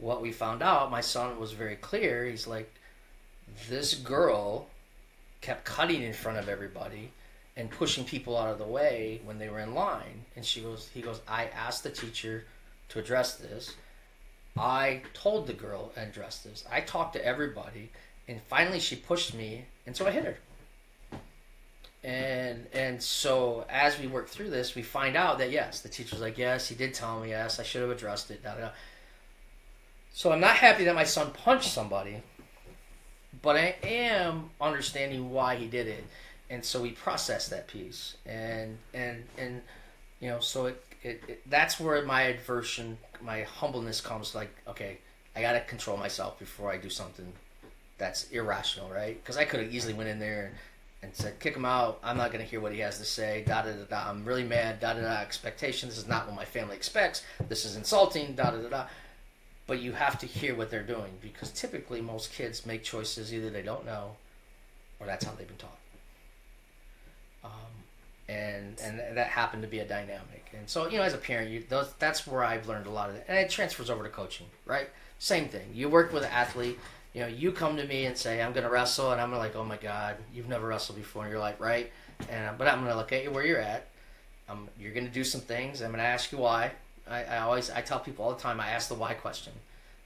what 0.00 0.22
we 0.22 0.32
found 0.32 0.62
out, 0.62 0.90
my 0.90 1.00
son 1.00 1.38
was 1.38 1.52
very 1.52 1.76
clear. 1.76 2.24
He's 2.24 2.46
like, 2.46 2.72
this 3.68 3.94
girl 3.94 4.68
kept 5.40 5.64
cutting 5.64 6.02
in 6.02 6.12
front 6.12 6.38
of 6.38 6.48
everybody 6.48 7.10
and 7.56 7.70
pushing 7.70 8.04
people 8.04 8.36
out 8.36 8.50
of 8.50 8.58
the 8.58 8.64
way 8.64 9.20
when 9.24 9.38
they 9.38 9.48
were 9.48 9.60
in 9.60 9.74
line. 9.74 10.24
And 10.34 10.44
she 10.44 10.60
goes, 10.60 10.88
he 10.92 11.00
goes, 11.00 11.20
I 11.26 11.46
asked 11.46 11.82
the 11.84 11.90
teacher 11.90 12.44
to 12.90 12.98
address 12.98 13.34
this. 13.34 13.74
I 14.58 15.02
told 15.14 15.46
the 15.46 15.52
girl 15.52 15.88
to 15.94 16.02
address 16.02 16.38
this. 16.38 16.64
I 16.70 16.80
talked 16.80 17.14
to 17.14 17.24
everybody, 17.24 17.90
and 18.26 18.40
finally 18.42 18.80
she 18.80 18.96
pushed 18.96 19.34
me, 19.34 19.66
and 19.86 19.94
so 19.94 20.06
I 20.06 20.10
hit 20.10 20.24
her. 20.24 20.36
And 22.02 22.66
and 22.72 23.02
so 23.02 23.66
as 23.68 23.98
we 23.98 24.06
work 24.06 24.28
through 24.28 24.50
this, 24.50 24.74
we 24.74 24.82
find 24.82 25.16
out 25.16 25.38
that 25.38 25.50
yes, 25.50 25.80
the 25.80 25.88
teacher's 25.88 26.20
like, 26.20 26.38
yes, 26.38 26.68
he 26.68 26.74
did 26.74 26.94
tell 26.94 27.20
me, 27.20 27.30
yes, 27.30 27.58
I 27.58 27.64
should 27.64 27.82
have 27.82 27.90
addressed 27.90 28.30
it. 28.30 28.42
Da, 28.42 28.54
da, 28.54 28.60
da. 28.60 28.68
So 30.16 30.32
I'm 30.32 30.40
not 30.40 30.56
happy 30.56 30.84
that 30.84 30.94
my 30.94 31.04
son 31.04 31.30
punched 31.30 31.68
somebody, 31.68 32.22
but 33.42 33.54
I 33.54 33.76
am 33.82 34.48
understanding 34.62 35.30
why 35.30 35.56
he 35.56 35.66
did 35.66 35.86
it, 35.86 36.06
and 36.48 36.64
so 36.64 36.80
we 36.80 36.92
process 36.92 37.48
that 37.48 37.68
piece, 37.68 38.16
and 38.24 38.78
and 38.94 39.24
and 39.36 39.60
you 40.20 40.30
know, 40.30 40.40
so 40.40 40.66
it, 40.66 40.82
it, 41.02 41.22
it 41.28 41.50
that's 41.50 41.78
where 41.78 42.02
my 42.06 42.22
aversion, 42.22 42.96
my 43.20 43.42
humbleness 43.42 44.00
comes. 44.00 44.34
Like, 44.34 44.48
okay, 44.66 44.96
I 45.36 45.42
gotta 45.42 45.60
control 45.60 45.98
myself 45.98 46.38
before 46.38 46.72
I 46.72 46.78
do 46.78 46.88
something 46.88 47.30
that's 47.98 48.30
irrational, 48.30 48.88
right? 48.88 49.22
Because 49.22 49.36
I 49.36 49.44
could 49.44 49.60
have 49.60 49.74
easily 49.74 49.92
went 49.92 50.08
in 50.08 50.18
there 50.18 50.46
and 50.46 50.54
and 51.02 51.14
said, 51.14 51.38
kick 51.40 51.54
him 51.54 51.66
out. 51.66 52.00
I'm 52.02 52.16
not 52.16 52.32
going 52.32 52.42
to 52.42 52.50
hear 52.50 52.58
what 52.58 52.72
he 52.72 52.78
has 52.80 52.98
to 52.98 53.04
say. 53.04 53.44
Da 53.46 53.60
da 53.62 53.72
da 53.72 53.84
da. 53.84 54.10
I'm 54.10 54.24
really 54.24 54.44
mad. 54.44 54.80
Da 54.80 54.94
da 54.94 55.02
da. 55.02 55.20
Expectation. 55.20 55.90
This 55.90 55.98
is 55.98 56.08
not 56.08 56.26
what 56.26 56.34
my 56.34 56.46
family 56.46 56.74
expects. 56.74 57.22
This 57.50 57.66
is 57.66 57.76
insulting. 57.76 58.34
Da 58.34 58.50
da 58.50 58.56
da 58.56 58.68
da. 58.68 58.86
But 59.66 59.80
you 59.80 59.92
have 59.92 60.18
to 60.20 60.26
hear 60.26 60.54
what 60.54 60.70
they're 60.70 60.82
doing 60.82 61.12
because 61.20 61.50
typically 61.50 62.00
most 62.00 62.32
kids 62.32 62.64
make 62.64 62.84
choices 62.84 63.34
either 63.34 63.50
they 63.50 63.62
don't 63.62 63.84
know 63.84 64.12
or 65.00 65.06
that's 65.06 65.24
how 65.24 65.32
they've 65.32 65.48
been 65.48 65.56
taught. 65.56 65.78
Um, 67.44 67.50
and 68.28 68.78
and 68.80 69.16
that 69.16 69.28
happened 69.28 69.62
to 69.62 69.68
be 69.68 69.80
a 69.80 69.84
dynamic. 69.84 70.52
And 70.56 70.68
so 70.68 70.88
you 70.88 70.98
know, 70.98 71.04
as 71.04 71.14
a 71.14 71.18
parent, 71.18 71.50
you 71.50 71.64
those, 71.68 71.92
that's 71.98 72.26
where 72.26 72.44
I've 72.44 72.68
learned 72.68 72.86
a 72.86 72.90
lot 72.90 73.10
of 73.10 73.16
it, 73.16 73.24
and 73.28 73.36
it 73.36 73.50
transfers 73.50 73.90
over 73.90 74.04
to 74.04 74.10
coaching, 74.10 74.46
right? 74.64 74.88
Same 75.18 75.48
thing. 75.48 75.68
You 75.72 75.88
work 75.88 76.12
with 76.12 76.24
an 76.24 76.30
athlete 76.30 76.78
you 77.16 77.22
know, 77.22 77.28
you 77.28 77.50
come 77.50 77.78
to 77.78 77.86
me 77.86 78.04
and 78.04 78.14
say, 78.14 78.42
I'm 78.42 78.52
going 78.52 78.64
to 78.64 78.70
wrestle, 78.70 79.12
and 79.12 79.18
I'm 79.22 79.32
like, 79.32 79.56
oh 79.56 79.64
my 79.64 79.78
God, 79.78 80.16
you've 80.34 80.50
never 80.50 80.66
wrestled 80.66 80.98
before. 80.98 81.22
And 81.22 81.30
you're 81.30 81.40
like, 81.40 81.58
right. 81.58 81.90
And, 82.28 82.58
but 82.58 82.68
I'm 82.68 82.80
going 82.80 82.90
to 82.90 82.96
look 82.96 83.10
at 83.10 83.24
you 83.24 83.30
where 83.30 83.42
you're 83.42 83.58
at. 83.58 83.86
Um, 84.50 84.68
you're 84.78 84.92
going 84.92 85.06
to 85.06 85.12
do 85.12 85.24
some 85.24 85.40
things. 85.40 85.80
I'm 85.80 85.92
going 85.92 86.02
to 86.02 86.06
ask 86.06 86.30
you 86.30 86.36
why. 86.36 86.72
I, 87.08 87.24
I 87.24 87.38
always, 87.38 87.70
I 87.70 87.80
tell 87.80 88.00
people 88.00 88.24
all 88.24 88.34
the 88.34 88.40
time, 88.40 88.60
I 88.60 88.68
ask 88.68 88.88
the 88.88 88.94
why 88.94 89.14
question. 89.14 89.52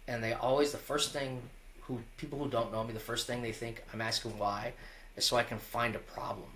And 0.07 0.22
they 0.22 0.32
always, 0.32 0.72
the 0.72 0.78
first 0.78 1.12
thing 1.12 1.40
who, 1.82 2.01
people 2.16 2.38
who 2.38 2.48
don't 2.48 2.72
know 2.72 2.84
me, 2.84 2.92
the 2.92 3.01
first 3.01 3.26
thing 3.26 3.42
they 3.42 3.53
think 3.53 3.82
I'm 3.92 4.01
asking 4.01 4.38
why 4.38 4.72
is 5.16 5.24
so 5.24 5.36
I 5.36 5.42
can 5.42 5.59
find 5.59 5.94
a 5.94 6.01
problem. 6.01 6.48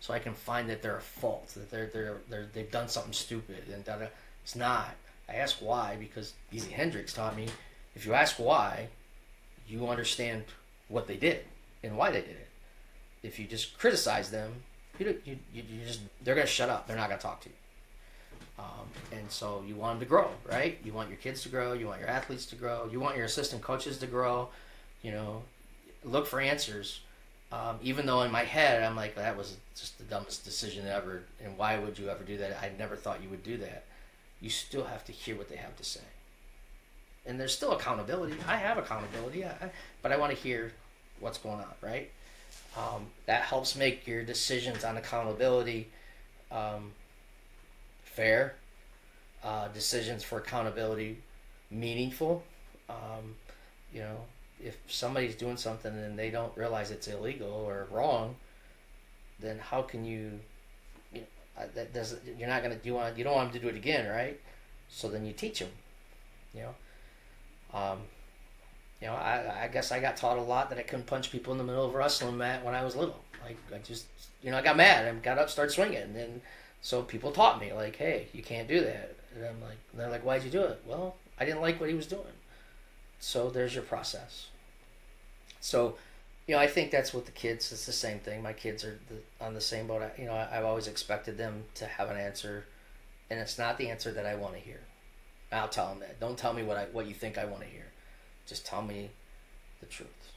So 0.00 0.12
I 0.12 0.18
can 0.18 0.34
find 0.34 0.68
that 0.68 0.82
they're 0.82 0.96
a 0.96 1.00
fault, 1.00 1.48
that 1.54 1.70
they're, 1.70 1.86
they're, 1.92 2.16
they're, 2.28 2.46
they've 2.52 2.70
done 2.70 2.88
something 2.88 3.12
stupid. 3.12 3.68
And 3.72 3.84
da, 3.84 3.96
da. 3.98 4.06
it's 4.42 4.56
not. 4.56 4.90
I 5.28 5.34
ask 5.34 5.58
why 5.58 5.96
because 5.98 6.34
Easy 6.50 6.72
Hendrix 6.72 7.12
taught 7.12 7.36
me 7.36 7.46
if 7.94 8.06
you 8.06 8.14
ask 8.14 8.36
why, 8.36 8.88
you 9.68 9.86
understand 9.88 10.44
what 10.88 11.06
they 11.06 11.16
did 11.16 11.44
and 11.82 11.96
why 11.96 12.10
they 12.10 12.20
did 12.20 12.30
it. 12.30 12.48
If 13.22 13.38
you 13.38 13.46
just 13.46 13.78
criticize 13.78 14.30
them, 14.30 14.52
you, 14.98 15.20
you, 15.24 15.38
you 15.54 15.84
just 15.86 16.00
they're 16.22 16.34
gonna 16.34 16.46
shut 16.46 16.68
up. 16.68 16.86
They're 16.86 16.96
not 16.96 17.08
gonna 17.08 17.20
talk 17.20 17.40
to 17.42 17.48
you. 17.48 17.54
Um, 18.62 18.86
and 19.10 19.30
so 19.30 19.64
you 19.66 19.74
want 19.74 19.98
them 19.98 20.06
to 20.06 20.08
grow, 20.08 20.30
right? 20.48 20.78
You 20.84 20.92
want 20.92 21.08
your 21.08 21.18
kids 21.18 21.42
to 21.42 21.48
grow. 21.48 21.72
You 21.72 21.86
want 21.86 22.00
your 22.00 22.08
athletes 22.08 22.46
to 22.46 22.56
grow. 22.56 22.88
You 22.90 23.00
want 23.00 23.16
your 23.16 23.26
assistant 23.26 23.62
coaches 23.62 23.98
to 23.98 24.06
grow. 24.06 24.48
You 25.02 25.10
know, 25.10 25.42
look 26.04 26.26
for 26.26 26.40
answers. 26.40 27.00
Um, 27.50 27.78
even 27.82 28.06
though 28.06 28.22
in 28.22 28.30
my 28.30 28.44
head 28.44 28.82
I'm 28.82 28.96
like 28.96 29.16
that 29.16 29.36
was 29.36 29.56
just 29.76 29.98
the 29.98 30.04
dumbest 30.04 30.44
decision 30.44 30.86
ever, 30.86 31.24
and 31.44 31.58
why 31.58 31.78
would 31.78 31.98
you 31.98 32.08
ever 32.08 32.24
do 32.24 32.38
that? 32.38 32.56
I 32.62 32.70
never 32.78 32.96
thought 32.96 33.22
you 33.22 33.28
would 33.28 33.42
do 33.42 33.58
that. 33.58 33.84
You 34.40 34.48
still 34.48 34.84
have 34.84 35.04
to 35.06 35.12
hear 35.12 35.36
what 35.36 35.48
they 35.50 35.56
have 35.56 35.76
to 35.76 35.84
say 35.84 36.00
and 37.26 37.38
there's 37.38 37.54
still 37.54 37.72
accountability. 37.72 38.34
I 38.46 38.56
have 38.56 38.78
accountability, 38.78 39.44
I, 39.44 39.70
but 40.02 40.12
I 40.12 40.16
want 40.16 40.34
to 40.34 40.38
hear 40.38 40.72
what's 41.20 41.38
going 41.38 41.60
on, 41.60 41.74
right? 41.80 42.10
Um, 42.76 43.06
that 43.26 43.42
helps 43.42 43.76
make 43.76 44.06
your 44.06 44.22
decisions 44.22 44.84
on 44.84 44.96
accountability 44.96 45.88
um, 46.50 46.92
fair. 48.12 48.56
Uh, 49.42 49.68
decisions 49.68 50.22
for 50.22 50.38
accountability 50.38 51.18
meaningful. 51.70 52.44
Um, 52.88 53.34
you 53.92 54.00
know, 54.00 54.18
if 54.62 54.76
somebody's 54.86 55.34
doing 55.34 55.56
something 55.56 55.92
and 55.92 56.18
they 56.18 56.30
don't 56.30 56.56
realize 56.56 56.90
it's 56.90 57.08
illegal 57.08 57.50
or 57.50 57.88
wrong, 57.90 58.36
then 59.40 59.58
how 59.58 59.82
can 59.82 60.04
you? 60.04 60.38
you 61.12 61.20
know, 61.20 61.26
uh, 61.58 61.66
that 61.74 61.92
doesn't. 61.92 62.22
You're 62.38 62.48
not 62.48 62.62
gonna. 62.62 62.78
You 62.84 62.94
want. 62.94 63.18
You 63.18 63.24
don't 63.24 63.34
want 63.34 63.52
them 63.52 63.60
to 63.60 63.66
do 63.66 63.74
it 63.74 63.76
again, 63.76 64.08
right? 64.08 64.40
So 64.88 65.08
then 65.08 65.26
you 65.26 65.32
teach 65.32 65.58
them. 65.58 65.70
You 66.54 66.62
know 66.62 66.74
um, 67.74 67.98
you 69.00 69.08
know, 69.08 69.14
I, 69.14 69.64
I 69.64 69.68
guess 69.68 69.90
I 69.90 70.00
got 70.00 70.16
taught 70.16 70.38
a 70.38 70.42
lot 70.42 70.70
that 70.70 70.78
I 70.78 70.82
couldn't 70.82 71.06
punch 71.06 71.32
people 71.32 71.52
in 71.52 71.58
the 71.58 71.64
middle 71.64 71.84
of 71.84 71.94
a 71.94 71.98
wrestling 71.98 72.36
mat 72.36 72.64
when 72.64 72.74
I 72.74 72.84
was 72.84 72.94
little. 72.94 73.20
Like 73.44 73.56
I 73.74 73.78
just, 73.78 74.06
you 74.42 74.50
know, 74.50 74.58
I 74.58 74.62
got 74.62 74.76
mad 74.76 75.06
and 75.06 75.22
got 75.22 75.38
up, 75.38 75.50
started 75.50 75.72
swinging, 75.72 76.16
and 76.16 76.40
so 76.82 77.02
people 77.02 77.30
taught 77.30 77.60
me 77.60 77.72
like, 77.72 77.96
hey, 77.96 78.26
you 78.32 78.42
can't 78.42 78.68
do 78.68 78.80
that. 78.80 79.14
And 79.34 79.46
I'm 79.46 79.60
like, 79.62 79.78
and 79.92 80.00
they're 80.00 80.10
like, 80.10 80.24
why'd 80.24 80.42
you 80.42 80.50
do 80.50 80.62
it? 80.62 80.82
Well, 80.84 81.14
I 81.38 81.44
didn't 81.44 81.62
like 81.62 81.80
what 81.80 81.88
he 81.88 81.94
was 81.94 82.06
doing. 82.06 82.22
So 83.20 83.48
there's 83.50 83.72
your 83.74 83.84
process. 83.84 84.48
So, 85.60 85.96
you 86.48 86.56
know, 86.56 86.60
I 86.60 86.66
think 86.66 86.90
that's 86.90 87.14
what 87.14 87.24
the 87.24 87.32
kids. 87.32 87.70
It's 87.70 87.86
the 87.86 87.92
same 87.92 88.18
thing. 88.18 88.42
My 88.42 88.52
kids 88.52 88.84
are 88.84 88.98
the, 89.08 89.44
on 89.44 89.54
the 89.54 89.60
same 89.60 89.86
boat. 89.86 90.02
I, 90.02 90.20
you 90.20 90.26
know, 90.26 90.34
I, 90.34 90.58
I've 90.58 90.64
always 90.64 90.88
expected 90.88 91.38
them 91.38 91.64
to 91.76 91.86
have 91.86 92.10
an 92.10 92.16
answer, 92.16 92.66
and 93.30 93.38
it's 93.38 93.58
not 93.58 93.78
the 93.78 93.88
answer 93.88 94.10
that 94.10 94.26
I 94.26 94.34
want 94.34 94.54
to 94.54 94.60
hear. 94.60 94.80
I'll 95.52 95.68
tell 95.68 95.88
them 95.88 96.00
that. 96.00 96.18
Don't 96.18 96.36
tell 96.36 96.52
me 96.52 96.64
what 96.64 96.76
I 96.76 96.86
what 96.86 97.06
you 97.06 97.14
think 97.14 97.38
I 97.38 97.44
want 97.44 97.60
to 97.60 97.68
hear. 97.68 97.86
Just 98.46 98.66
tell 98.66 98.82
me 98.82 99.10
the 99.80 99.86
truth, 99.86 100.32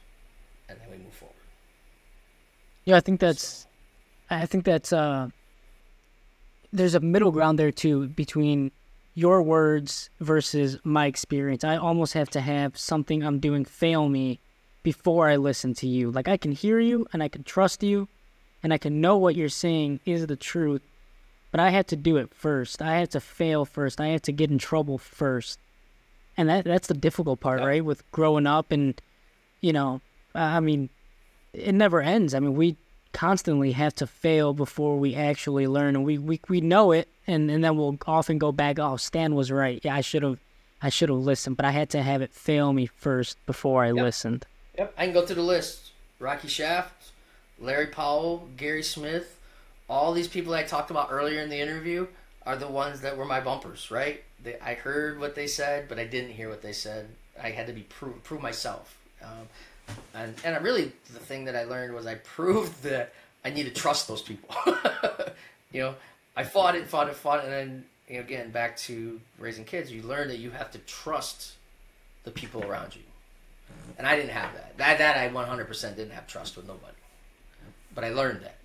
and 0.68 0.78
then 0.80 0.88
we 0.90 0.98
move 0.98 1.12
forward. 1.12 1.34
Yeah, 2.84 2.96
I 2.96 3.00
think 3.00 3.18
that's, 3.18 3.66
I 4.30 4.46
think 4.46 4.64
that's 4.64 4.92
uh. 4.92 5.30
There's 6.76 6.94
a 6.94 7.00
middle 7.00 7.30
mm-hmm. 7.30 7.38
ground 7.38 7.58
there 7.58 7.72
too 7.72 8.08
between 8.08 8.70
your 9.14 9.42
words 9.42 10.10
versus 10.20 10.78
my 10.84 11.06
experience. 11.06 11.64
I 11.64 11.76
almost 11.76 12.12
have 12.12 12.30
to 12.30 12.40
have 12.40 12.76
something 12.76 13.22
I'm 13.22 13.38
doing 13.38 13.64
fail 13.64 14.08
me 14.08 14.40
before 14.82 15.28
I 15.28 15.36
listen 15.36 15.74
to 15.74 15.86
you. 15.86 16.10
Like 16.10 16.28
I 16.28 16.36
can 16.36 16.52
hear 16.52 16.78
you 16.78 17.06
and 17.12 17.22
I 17.22 17.28
can 17.28 17.42
trust 17.42 17.82
you 17.82 18.08
and 18.62 18.72
I 18.72 18.78
can 18.78 19.00
know 19.00 19.16
what 19.16 19.34
you're 19.34 19.48
saying 19.48 20.00
is 20.04 20.26
the 20.26 20.36
truth 20.36 20.82
but 21.56 21.62
I 21.62 21.70
had 21.70 21.88
to 21.88 21.96
do 21.96 22.18
it 22.18 22.34
first. 22.34 22.82
I 22.82 22.98
had 22.98 23.10
to 23.12 23.20
fail 23.20 23.64
first. 23.64 23.98
I 23.98 24.08
had 24.08 24.22
to 24.24 24.32
get 24.32 24.50
in 24.50 24.58
trouble 24.58 24.98
first. 24.98 25.58
And 26.36 26.50
that 26.50 26.66
that's 26.66 26.88
the 26.88 26.92
difficult 26.92 27.40
part, 27.40 27.60
yeah. 27.60 27.66
right? 27.66 27.84
With 27.84 28.08
growing 28.10 28.46
up 28.46 28.70
and 28.70 29.00
you 29.62 29.72
know, 29.72 30.02
I 30.34 30.60
mean, 30.60 30.90
it 31.54 31.74
never 31.74 32.02
ends. 32.02 32.34
I 32.34 32.40
mean, 32.40 32.54
we 32.56 32.76
constantly 33.16 33.72
have 33.72 33.94
to 33.94 34.06
fail 34.06 34.52
before 34.52 34.98
we 34.98 35.14
actually 35.14 35.66
learn 35.66 35.96
and 35.96 36.04
we 36.04 36.18
we, 36.18 36.38
we 36.50 36.60
know 36.60 36.92
it 36.92 37.08
and, 37.26 37.50
and 37.50 37.64
then 37.64 37.76
we'll 37.76 37.96
often 38.06 38.36
go 38.36 38.52
back, 38.52 38.78
oh, 38.78 38.96
Stan 38.96 39.34
was 39.34 39.50
right. 39.50 39.80
Yeah, 39.82 39.94
I 39.94 40.02
should 40.02 40.22
have 40.22 40.38
I 40.82 40.90
should 40.90 41.08
have 41.08 41.18
listened, 41.18 41.56
but 41.56 41.64
I 41.64 41.70
had 41.70 41.88
to 41.90 42.02
have 42.02 42.20
it 42.20 42.30
fail 42.30 42.74
me 42.74 42.84
first 42.84 43.38
before 43.46 43.82
I 43.82 43.88
yep. 43.88 44.04
listened. 44.04 44.46
Yep, 44.76 44.94
I 44.98 45.04
can 45.06 45.14
go 45.14 45.24
through 45.24 45.36
the 45.36 45.42
list. 45.42 45.92
Rocky 46.18 46.48
Shaft, 46.48 47.12
Larry 47.58 47.86
Powell, 47.86 48.48
Gary 48.58 48.82
Smith, 48.82 49.38
all 49.88 50.12
these 50.12 50.28
people 50.28 50.52
I 50.52 50.64
talked 50.64 50.90
about 50.90 51.08
earlier 51.10 51.40
in 51.40 51.48
the 51.48 51.58
interview 51.58 52.06
are 52.44 52.56
the 52.56 52.68
ones 52.68 53.00
that 53.00 53.16
were 53.16 53.24
my 53.24 53.40
bumpers, 53.40 53.90
right? 53.90 54.22
They, 54.42 54.58
I 54.60 54.74
heard 54.74 55.18
what 55.18 55.34
they 55.34 55.46
said, 55.46 55.88
but 55.88 55.98
I 55.98 56.04
didn't 56.04 56.32
hear 56.32 56.50
what 56.50 56.62
they 56.62 56.72
said. 56.72 57.08
I 57.42 57.50
had 57.50 57.66
to 57.66 57.72
be 57.72 57.82
prove, 57.82 58.22
prove 58.22 58.42
myself. 58.42 58.98
Um, 59.22 59.48
and, 60.14 60.34
and 60.44 60.54
I 60.54 60.58
really, 60.58 60.92
the 61.12 61.18
thing 61.18 61.44
that 61.44 61.56
I 61.56 61.64
learned 61.64 61.94
was 61.94 62.06
I 62.06 62.16
proved 62.16 62.82
that 62.84 63.12
I 63.44 63.50
need 63.50 63.64
to 63.64 63.72
trust 63.72 64.08
those 64.08 64.22
people. 64.22 64.54
you 65.72 65.80
know, 65.80 65.94
I 66.36 66.44
fought 66.44 66.74
it, 66.74 66.86
fought 66.86 67.08
it, 67.08 67.14
fought 67.14 67.40
it, 67.40 67.44
and 67.44 67.52
then, 67.52 67.84
you 68.08 68.14
know, 68.16 68.20
again, 68.20 68.50
back 68.50 68.76
to 68.78 69.20
raising 69.38 69.64
kids, 69.64 69.92
you 69.92 70.02
learn 70.02 70.28
that 70.28 70.38
you 70.38 70.50
have 70.50 70.70
to 70.72 70.78
trust 70.78 71.54
the 72.24 72.30
people 72.30 72.62
around 72.64 72.94
you. 72.94 73.02
And 73.98 74.06
I 74.06 74.16
didn't 74.16 74.30
have 74.30 74.52
that. 74.54 74.76
That, 74.78 74.98
that 74.98 75.16
I 75.16 75.28
100% 75.28 75.96
didn't 75.96 76.12
have 76.12 76.26
trust 76.26 76.56
with 76.56 76.66
nobody. 76.66 76.92
But 77.94 78.04
I 78.04 78.10
learned 78.10 78.42
that. 78.42 78.56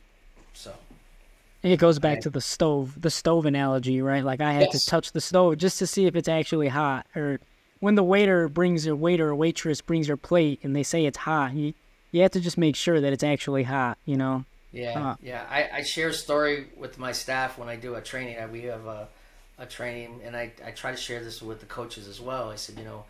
So. 0.53 0.74
It 1.63 1.78
goes 1.78 1.99
back 1.99 2.22
to 2.22 2.30
the 2.30 2.41
stove, 2.41 2.99
the 2.99 3.11
stove 3.11 3.45
analogy, 3.45 4.01
right? 4.01 4.24
Like 4.24 4.41
I 4.41 4.51
had 4.51 4.69
yes. 4.74 4.84
to 4.84 4.89
touch 4.89 5.11
the 5.11 5.22
stove 5.22 5.57
just 5.57 5.80
to 5.80 5.88
see 5.88 6.07
if 6.07 6.15
it's 6.15 6.28
actually 6.28 6.67
hot. 6.67 7.05
Or 7.15 7.39
when 7.82 7.95
the 7.95 8.03
waiter 8.03 8.47
brings 8.47 8.86
your 8.86 8.95
waiter 8.95 9.29
or 9.29 9.36
waitress 9.36 9.82
brings 9.82 10.07
your 10.07 10.15
plate 10.15 10.59
and 10.63 10.73
they 10.73 10.84
say 10.84 11.05
it's 11.05 11.17
hot, 11.17 11.53
you 11.53 11.73
you 12.11 12.21
have 12.21 12.32
to 12.32 12.39
just 12.39 12.57
make 12.57 12.75
sure 12.75 13.01
that 13.01 13.11
it's 13.11 13.23
actually 13.23 13.63
hot. 13.63 13.97
You 14.05 14.15
know. 14.15 14.45
Yeah, 14.71 15.09
uh, 15.09 15.15
yeah. 15.21 15.45
I, 15.49 15.69
I 15.79 15.84
share 15.84 16.07
a 16.07 16.13
story 16.13 16.67
with 16.77 16.97
my 16.97 17.11
staff 17.11 17.57
when 17.57 17.67
I 17.67 17.75
do 17.75 17.95
a 17.95 18.01
training. 18.01 18.38
We 18.53 18.61
have 18.63 18.86
a, 18.86 19.09
a 19.57 19.65
training, 19.65 20.21
and 20.23 20.34
I, 20.34 20.53
I 20.65 20.71
try 20.71 20.91
to 20.91 20.97
share 20.97 21.21
this 21.21 21.41
with 21.41 21.59
the 21.59 21.65
coaches 21.65 22.07
as 22.07 22.21
well. 22.21 22.49
I 22.49 22.55
said, 22.55 22.77
you 22.77 22.86
know, 22.86 23.03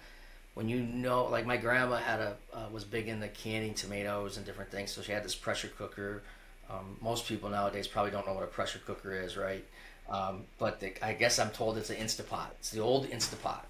when 0.56 0.68
you 0.68 0.82
know, 0.82 1.26
like 1.26 1.46
my 1.46 1.58
grandma 1.58 1.98
had 1.98 2.20
a 2.20 2.36
uh, 2.52 2.66
was 2.72 2.84
big 2.84 3.08
in 3.08 3.20
the 3.20 3.28
canning 3.28 3.76
tomatoes 3.76 4.38
and 4.38 4.46
different 4.46 4.72
things, 4.72 4.90
so 4.90 5.04
she 5.04 5.12
had 5.12 5.24
this 5.24 5.36
pressure 5.36 5.68
cooker 5.78 6.24
um, 6.72 6.98
most 7.02 7.28
people 7.28 7.50
nowadays 7.50 7.88
probably 7.88 8.12
don't 8.12 8.26
know 8.26 8.34
what 8.34 8.44
a 8.44 8.48
pressure 8.48 8.80
cooker 8.86 9.14
is, 9.14 9.36
right? 9.36 9.66
Um, 10.10 10.44
but 10.58 10.80
the, 10.80 10.94
I 11.06 11.14
guess 11.14 11.40
I'm 11.40 11.52
told 11.52 11.78
it's 11.78 11.90
an 11.90 11.98
Instapot. 11.98 12.48
It's 12.60 12.72
the 12.72 12.80
old 12.80 13.08
Instapot. 13.10 13.62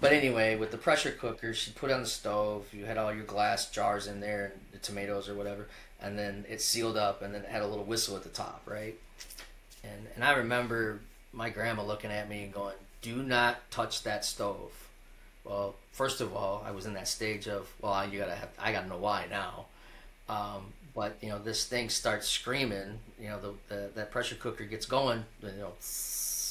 But 0.00 0.12
anyway, 0.12 0.56
with 0.56 0.70
the 0.70 0.78
pressure 0.78 1.10
cooker, 1.10 1.54
she 1.54 1.70
put 1.70 1.90
on 1.90 2.02
the 2.02 2.06
stove. 2.06 2.66
You 2.72 2.84
had 2.84 2.98
all 2.98 3.14
your 3.14 3.24
glass 3.24 3.70
jars 3.70 4.06
in 4.06 4.20
there, 4.20 4.52
and 4.52 4.60
the 4.72 4.78
tomatoes 4.78 5.28
or 5.28 5.34
whatever, 5.34 5.68
and 6.00 6.18
then 6.18 6.44
it 6.48 6.60
sealed 6.60 6.96
up, 6.96 7.22
and 7.22 7.34
then 7.34 7.42
it 7.42 7.48
had 7.48 7.62
a 7.62 7.66
little 7.66 7.84
whistle 7.84 8.16
at 8.16 8.22
the 8.22 8.28
top, 8.28 8.62
right? 8.66 8.94
And 9.82 10.06
and 10.14 10.24
I 10.24 10.32
remember 10.32 11.00
my 11.32 11.48
grandma 11.50 11.82
looking 11.82 12.10
at 12.10 12.28
me 12.28 12.44
and 12.44 12.52
going, 12.52 12.76
"Do 13.00 13.22
not 13.22 13.70
touch 13.70 14.02
that 14.02 14.24
stove." 14.24 14.72
Well, 15.44 15.76
first 15.92 16.20
of 16.20 16.34
all, 16.34 16.64
I 16.66 16.72
was 16.72 16.86
in 16.86 16.94
that 16.94 17.06
stage 17.06 17.46
of, 17.46 17.72
well, 17.80 18.08
you 18.08 18.18
gotta 18.18 18.34
have, 18.34 18.48
I 18.58 18.72
gotta 18.72 18.88
know 18.88 18.96
why 18.96 19.26
now. 19.30 19.66
Um, 20.28 20.72
but 20.94 21.16
you 21.20 21.28
know, 21.28 21.38
this 21.38 21.64
thing 21.66 21.88
starts 21.88 22.28
screaming. 22.28 22.98
You 23.20 23.28
know, 23.28 23.40
the, 23.40 23.74
the 23.74 23.90
that 23.94 24.10
pressure 24.10 24.34
cooker 24.34 24.64
gets 24.64 24.86
going. 24.86 25.24
You 25.42 25.52
know, 25.52 25.72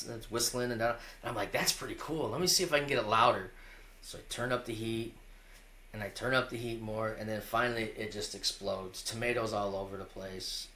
it's 0.07 0.31
whistling 0.31 0.71
and, 0.71 0.81
and 0.81 0.95
I'm 1.23 1.35
like, 1.35 1.51
that's 1.51 1.71
pretty 1.71 1.95
cool. 1.97 2.29
Let 2.29 2.41
me 2.41 2.47
see 2.47 2.63
if 2.63 2.73
I 2.73 2.79
can 2.79 2.87
get 2.87 2.97
it 2.97 3.07
louder. 3.07 3.51
So 4.01 4.19
I 4.19 4.21
turn 4.29 4.51
up 4.51 4.65
the 4.65 4.73
heat, 4.73 5.13
and 5.91 6.03
I 6.03 6.09
turn 6.09 6.33
up 6.33 6.49
the 6.49 6.57
heat 6.57 6.81
more, 6.81 7.15
and 7.17 7.27
then 7.27 7.41
finally 7.41 7.91
it 7.97 8.11
just 8.11 8.35
explodes. 8.35 9.01
Tomatoes 9.01 9.53
all 9.53 9.75
over 9.75 9.97
the 9.97 10.03
place. 10.03 10.67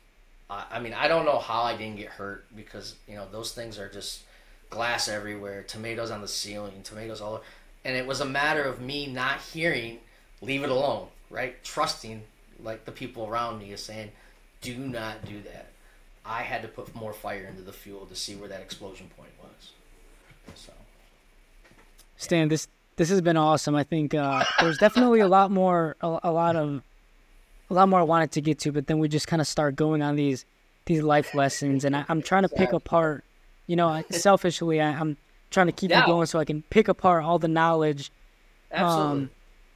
I, 0.49 0.65
I 0.71 0.79
mean, 0.79 0.93
I 0.93 1.07
don't 1.07 1.25
know 1.25 1.37
how 1.37 1.61
I 1.61 1.77
didn't 1.77 1.97
get 1.97 2.07
hurt 2.07 2.45
because 2.55 2.95
you 3.07 3.15
know 3.15 3.27
those 3.31 3.51
things 3.51 3.77
are 3.77 3.89
just 3.89 4.21
glass 4.69 5.07
everywhere, 5.07 5.63
tomatoes 5.63 6.09
on 6.09 6.21
the 6.21 6.27
ceiling, 6.27 6.81
tomatoes 6.83 7.21
all 7.21 7.33
over. 7.33 7.43
And 7.83 7.95
it 7.95 8.07
was 8.07 8.21
a 8.21 8.25
matter 8.25 8.63
of 8.63 8.81
me 8.81 9.07
not 9.07 9.41
hearing, 9.41 9.99
leave 10.41 10.63
it 10.63 10.69
alone, 10.69 11.07
right? 11.29 11.61
Trusting 11.63 12.23
like 12.63 12.85
the 12.85 12.91
people 12.91 13.27
around 13.27 13.59
me 13.59 13.71
is 13.71 13.83
saying, 13.83 14.11
do 14.61 14.77
not 14.77 15.25
do 15.25 15.41
that. 15.41 15.67
I 16.25 16.41
had 16.43 16.61
to 16.61 16.67
put 16.67 16.93
more 16.95 17.13
fire 17.13 17.45
into 17.45 17.61
the 17.61 17.73
fuel 17.73 18.05
to 18.05 18.15
see 18.15 18.35
where 18.35 18.49
that 18.49 18.61
explosion 18.61 19.09
point 19.17 19.31
was. 19.41 19.71
So, 20.55 20.73
Stan, 22.17 22.49
this 22.49 22.67
this 22.99 23.09
has 23.09 23.21
been 23.21 23.37
awesome. 23.37 23.75
I 23.75 23.83
think 23.83 24.13
uh, 24.13 24.43
there's 24.59 24.77
definitely 24.77 25.21
a 25.21 25.27
lot 25.27 25.51
more, 25.51 25.95
a, 26.01 26.19
a, 26.23 26.31
lot 26.31 26.57
of, 26.57 26.81
a 27.69 27.73
lot 27.73 27.87
more 27.87 28.01
I 28.01 28.03
wanted 28.03 28.33
to 28.33 28.41
get 28.41 28.59
to, 28.59 28.73
but 28.73 28.87
then 28.87 28.99
we 28.99 29.07
just 29.07 29.25
kind 29.25 29.41
of 29.41 29.47
start 29.47 29.77
going 29.77 30.01
on 30.01 30.15
these 30.15 30.45
these 30.85 31.01
life 31.01 31.33
lessons, 31.35 31.85
and 31.85 31.95
I, 31.95 32.03
am 32.09 32.21
trying 32.21 32.43
to 32.43 32.49
pick 32.49 32.73
apart. 32.73 33.23
You 33.67 33.75
know, 33.75 34.03
selfishly, 34.09 34.81
I, 34.81 34.89
am 34.89 35.15
trying 35.51 35.67
to 35.67 35.71
keep 35.71 35.91
yeah. 35.91 36.03
it 36.03 36.07
going 36.07 36.25
so 36.25 36.39
I 36.39 36.45
can 36.45 36.63
pick 36.63 36.87
apart 36.87 37.23
all 37.23 37.39
the 37.39 37.47
knowledge. 37.47 38.11
Absolutely. 38.71 39.23
Um, 39.23 39.29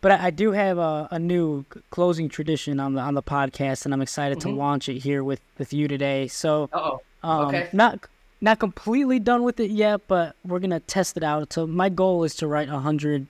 but 0.04 0.12
I, 0.12 0.26
I, 0.26 0.30
do 0.32 0.52
have 0.52 0.78
a, 0.78 1.08
a 1.12 1.18
new 1.18 1.66
closing 1.90 2.28
tradition 2.28 2.80
on 2.82 2.94
the 2.94 3.00
on 3.02 3.14
the 3.14 3.24
podcast, 3.24 3.86
and 3.86 3.94
I'm 3.94 4.02
excited 4.02 4.40
mm-hmm. 4.40 4.50
to 4.50 4.56
launch 4.56 4.90
it 4.90 5.00
here 5.00 5.24
with 5.24 5.40
with 5.58 5.72
you 5.72 5.88
today. 5.88 6.28
So, 6.28 6.70
oh, 6.74 7.02
um, 7.24 7.48
okay. 7.48 7.70
not 7.72 8.06
not 8.42 8.60
completely 8.60 9.18
done 9.18 9.44
with 9.44 9.62
it 9.62 9.72
yet, 9.72 10.02
but 10.10 10.36
we're 10.46 10.60
gonna 10.60 10.82
test 10.82 11.16
it 11.16 11.24
out. 11.24 11.54
So 11.54 11.66
my 11.66 11.88
goal 11.88 12.26
is 12.26 12.36
to 12.36 12.48
write 12.48 12.68
a 12.68 12.80
hundred, 12.80 13.28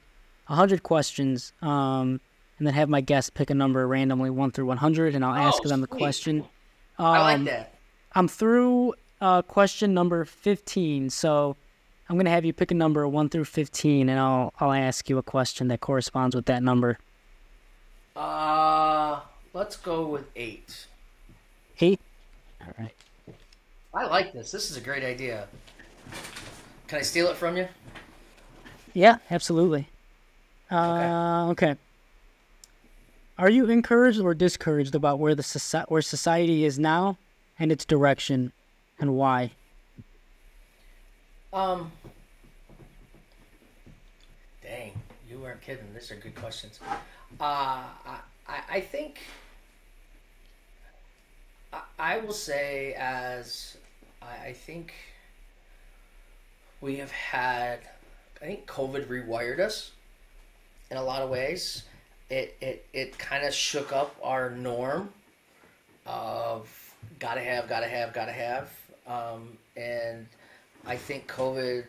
a 0.49 0.55
hundred 0.55 0.81
questions, 0.81 1.53
um, 1.61 2.19
and 2.57 2.65
then 2.65 2.73
have 2.73 2.89
my 2.89 3.01
guests 3.01 3.29
pick 3.29 3.51
a 3.51 3.55
number 3.55 3.87
randomly, 3.87 4.31
one 4.31 4.49
through 4.49 4.65
one 4.65 4.77
hundred, 4.77 5.13
and 5.13 5.23
I'll 5.23 5.35
ask 5.35 5.61
oh, 5.63 5.69
them 5.69 5.81
the 5.81 5.87
question. 5.87 6.43
Um, 6.97 7.05
I 7.05 7.21
like 7.21 7.35
um, 7.35 7.45
that. 7.45 7.75
I'm 8.13 8.27
through 8.27 8.95
uh, 9.21 9.43
question 9.43 9.93
number 9.93 10.25
fifteen, 10.25 11.11
so 11.11 11.55
I'm 12.09 12.17
gonna 12.17 12.29
have 12.29 12.45
you 12.45 12.53
pick 12.53 12.71
a 12.71 12.75
number 12.75 13.07
one 13.07 13.29
through 13.29 13.45
fifteen, 13.45 14.09
and 14.09 14.19
I'll 14.19 14.53
I'll 14.59 14.73
ask 14.73 15.09
you 15.09 15.17
a 15.17 15.23
question 15.23 15.69
that 15.69 15.79
corresponds 15.79 16.35
with 16.35 16.45
that 16.45 16.61
number. 16.61 16.99
Uh, 18.15 19.21
let's 19.53 19.75
go 19.75 20.07
with 20.07 20.25
eight. 20.35 20.87
Eight. 21.79 21.99
All 22.61 22.73
right. 22.77 22.93
I 23.93 24.05
like 24.05 24.33
this. 24.33 24.51
This 24.51 24.69
is 24.69 24.77
a 24.77 24.81
great 24.81 25.03
idea. 25.03 25.47
Can 26.87 26.99
I 26.99 27.01
steal 27.01 27.27
it 27.27 27.37
from 27.37 27.57
you? 27.57 27.67
Yeah, 28.93 29.17
absolutely. 29.31 29.87
Uh, 30.69 31.47
okay. 31.51 31.71
okay. 31.71 31.79
Are 33.37 33.49
you 33.49 33.65
encouraged 33.67 34.19
or 34.19 34.33
discouraged 34.33 34.93
about 34.93 35.19
where 35.19 35.33
the 35.35 35.85
where 35.87 36.01
society 36.01 36.65
is 36.65 36.77
now 36.77 37.17
and 37.57 37.71
its 37.71 37.85
direction, 37.85 38.51
and 38.99 39.15
why? 39.15 39.51
Um. 41.53 41.91
Dang, 44.63 44.93
you 45.29 45.37
weren't 45.37 45.61
kidding. 45.61 45.85
These 45.93 46.11
are 46.11 46.15
good 46.15 46.35
questions. 46.35 46.79
Uh, 47.39 47.83
I, 48.05 48.19
I 48.47 48.79
think 48.79 49.19
I, 51.71 51.81
I 51.99 52.17
will 52.19 52.33
say 52.33 52.95
as 52.97 53.77
I, 54.21 54.47
I 54.47 54.53
think 54.53 54.93
we 56.81 56.95
have 56.97 57.11
had 57.11 57.79
I 58.41 58.45
think 58.45 58.65
COVID 58.65 59.05
rewired 59.05 59.59
us 59.59 59.91
in 60.89 60.97
a 60.97 61.03
lot 61.03 61.21
of 61.21 61.29
ways. 61.29 61.83
It 62.29 62.57
it, 62.61 62.85
it 62.93 63.17
kind 63.19 63.45
of 63.45 63.53
shook 63.53 63.93
up 63.93 64.15
our 64.23 64.49
norm 64.49 65.09
of 66.05 66.95
gotta 67.19 67.41
have, 67.41 67.69
gotta 67.69 67.87
have, 67.87 68.13
gotta 68.13 68.31
have. 68.31 68.69
Um, 69.05 69.57
and 69.75 70.27
I 70.85 70.97
think 70.97 71.27
COVID 71.27 71.85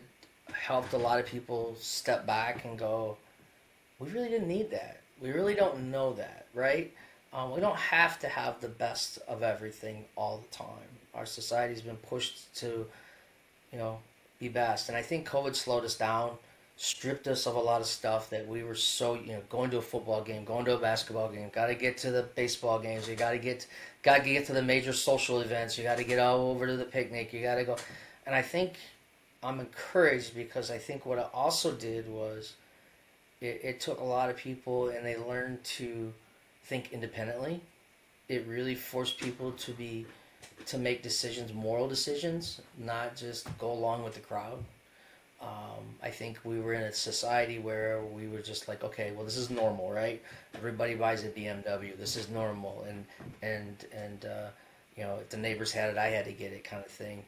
helped 0.53 0.93
a 0.93 0.97
lot 0.97 1.19
of 1.19 1.25
people 1.25 1.75
step 1.79 2.25
back 2.25 2.63
and 2.65 2.77
go, 2.77 3.17
we 3.99 4.09
really 4.09 4.29
didn't 4.29 4.47
need 4.47 4.71
that. 4.71 5.01
We 5.21 5.31
really 5.31 5.55
don't 5.55 5.91
know 5.91 6.13
that, 6.13 6.47
right? 6.53 6.93
Um, 7.33 7.51
we 7.51 7.59
don't 7.59 7.75
have 7.75 8.19
to 8.19 8.29
have 8.29 8.61
the 8.61 8.69
best 8.69 9.19
of 9.27 9.43
everything 9.43 10.05
all 10.15 10.37
the 10.37 10.55
time. 10.55 10.67
Our 11.13 11.25
society's 11.25 11.81
been 11.81 11.97
pushed 11.97 12.55
to, 12.57 12.85
you 13.71 13.77
know, 13.77 13.99
be 14.39 14.47
best. 14.47 14.89
And 14.89 14.97
I 14.97 15.01
think 15.01 15.27
COVID 15.27 15.55
slowed 15.55 15.83
us 15.83 15.95
down, 15.95 16.31
stripped 16.77 17.27
us 17.27 17.45
of 17.45 17.55
a 17.55 17.59
lot 17.59 17.81
of 17.81 17.87
stuff 17.87 18.29
that 18.29 18.47
we 18.47 18.63
were 18.63 18.75
so, 18.75 19.15
you 19.15 19.33
know, 19.33 19.41
going 19.49 19.69
to 19.71 19.77
a 19.77 19.81
football 19.81 20.21
game, 20.21 20.45
going 20.45 20.65
to 20.65 20.75
a 20.75 20.77
basketball 20.77 21.29
game, 21.29 21.49
got 21.53 21.67
to 21.67 21.75
get 21.75 21.97
to 21.99 22.11
the 22.11 22.23
baseball 22.35 22.79
games, 22.79 23.07
you 23.07 23.15
got 23.15 23.31
to 23.31 23.37
get, 23.37 23.67
got 24.03 24.23
to 24.23 24.29
get 24.29 24.45
to 24.45 24.53
the 24.53 24.61
major 24.61 24.93
social 24.93 25.41
events, 25.41 25.77
you 25.77 25.83
got 25.83 25.97
to 25.97 26.03
get 26.03 26.19
all 26.19 26.51
over 26.51 26.67
to 26.67 26.77
the 26.77 26.85
picnic, 26.85 27.33
you 27.33 27.41
got 27.41 27.55
to 27.55 27.65
go. 27.65 27.77
And 28.25 28.35
I 28.35 28.41
think 28.41 28.73
I'm 29.43 29.59
encouraged 29.59 30.35
because 30.35 30.71
I 30.71 30.77
think 30.77 31.05
what 31.05 31.19
it 31.19 31.27
also 31.33 31.73
did 31.73 32.09
was 32.09 32.53
it, 33.41 33.61
it 33.63 33.79
took 33.79 33.99
a 33.99 34.03
lot 34.03 34.29
of 34.29 34.37
people 34.37 34.89
and 34.89 35.05
they 35.05 35.17
learned 35.17 35.63
to 35.63 36.11
think 36.63 36.91
independently. 36.91 37.61
It 38.27 38.45
really 38.47 38.75
forced 38.75 39.19
people 39.19 39.51
to 39.51 39.71
be 39.71 40.05
to 40.67 40.77
make 40.77 41.03
decisions, 41.03 41.53
moral 41.53 41.87
decisions, 41.87 42.61
not 42.77 43.15
just 43.15 43.45
go 43.57 43.71
along 43.71 44.03
with 44.03 44.13
the 44.13 44.19
crowd. 44.19 44.63
Um, 45.41 45.83
I 46.01 46.09
think 46.09 46.39
we 46.43 46.59
were 46.59 46.73
in 46.73 46.81
a 46.81 46.93
society 46.93 47.59
where 47.59 48.01
we 48.01 48.27
were 48.27 48.41
just 48.41 48.67
like, 48.67 48.83
okay, 48.83 49.11
well, 49.11 49.25
this 49.25 49.37
is 49.37 49.49
normal, 49.49 49.91
right? 49.91 50.21
Everybody 50.55 50.95
buys 50.95 51.23
a 51.23 51.29
BMW. 51.29 51.97
This 51.97 52.15
is 52.15 52.29
normal, 52.29 52.85
and 52.87 53.05
and 53.41 53.85
and 53.93 54.25
uh, 54.25 54.47
you 54.95 55.03
know, 55.03 55.17
if 55.21 55.29
the 55.29 55.37
neighbors 55.37 55.71
had 55.71 55.89
it, 55.89 55.97
I 55.97 56.07
had 56.07 56.25
to 56.25 56.31
get 56.31 56.53
it, 56.53 56.63
kind 56.63 56.83
of 56.83 56.89
thing. 56.89 57.25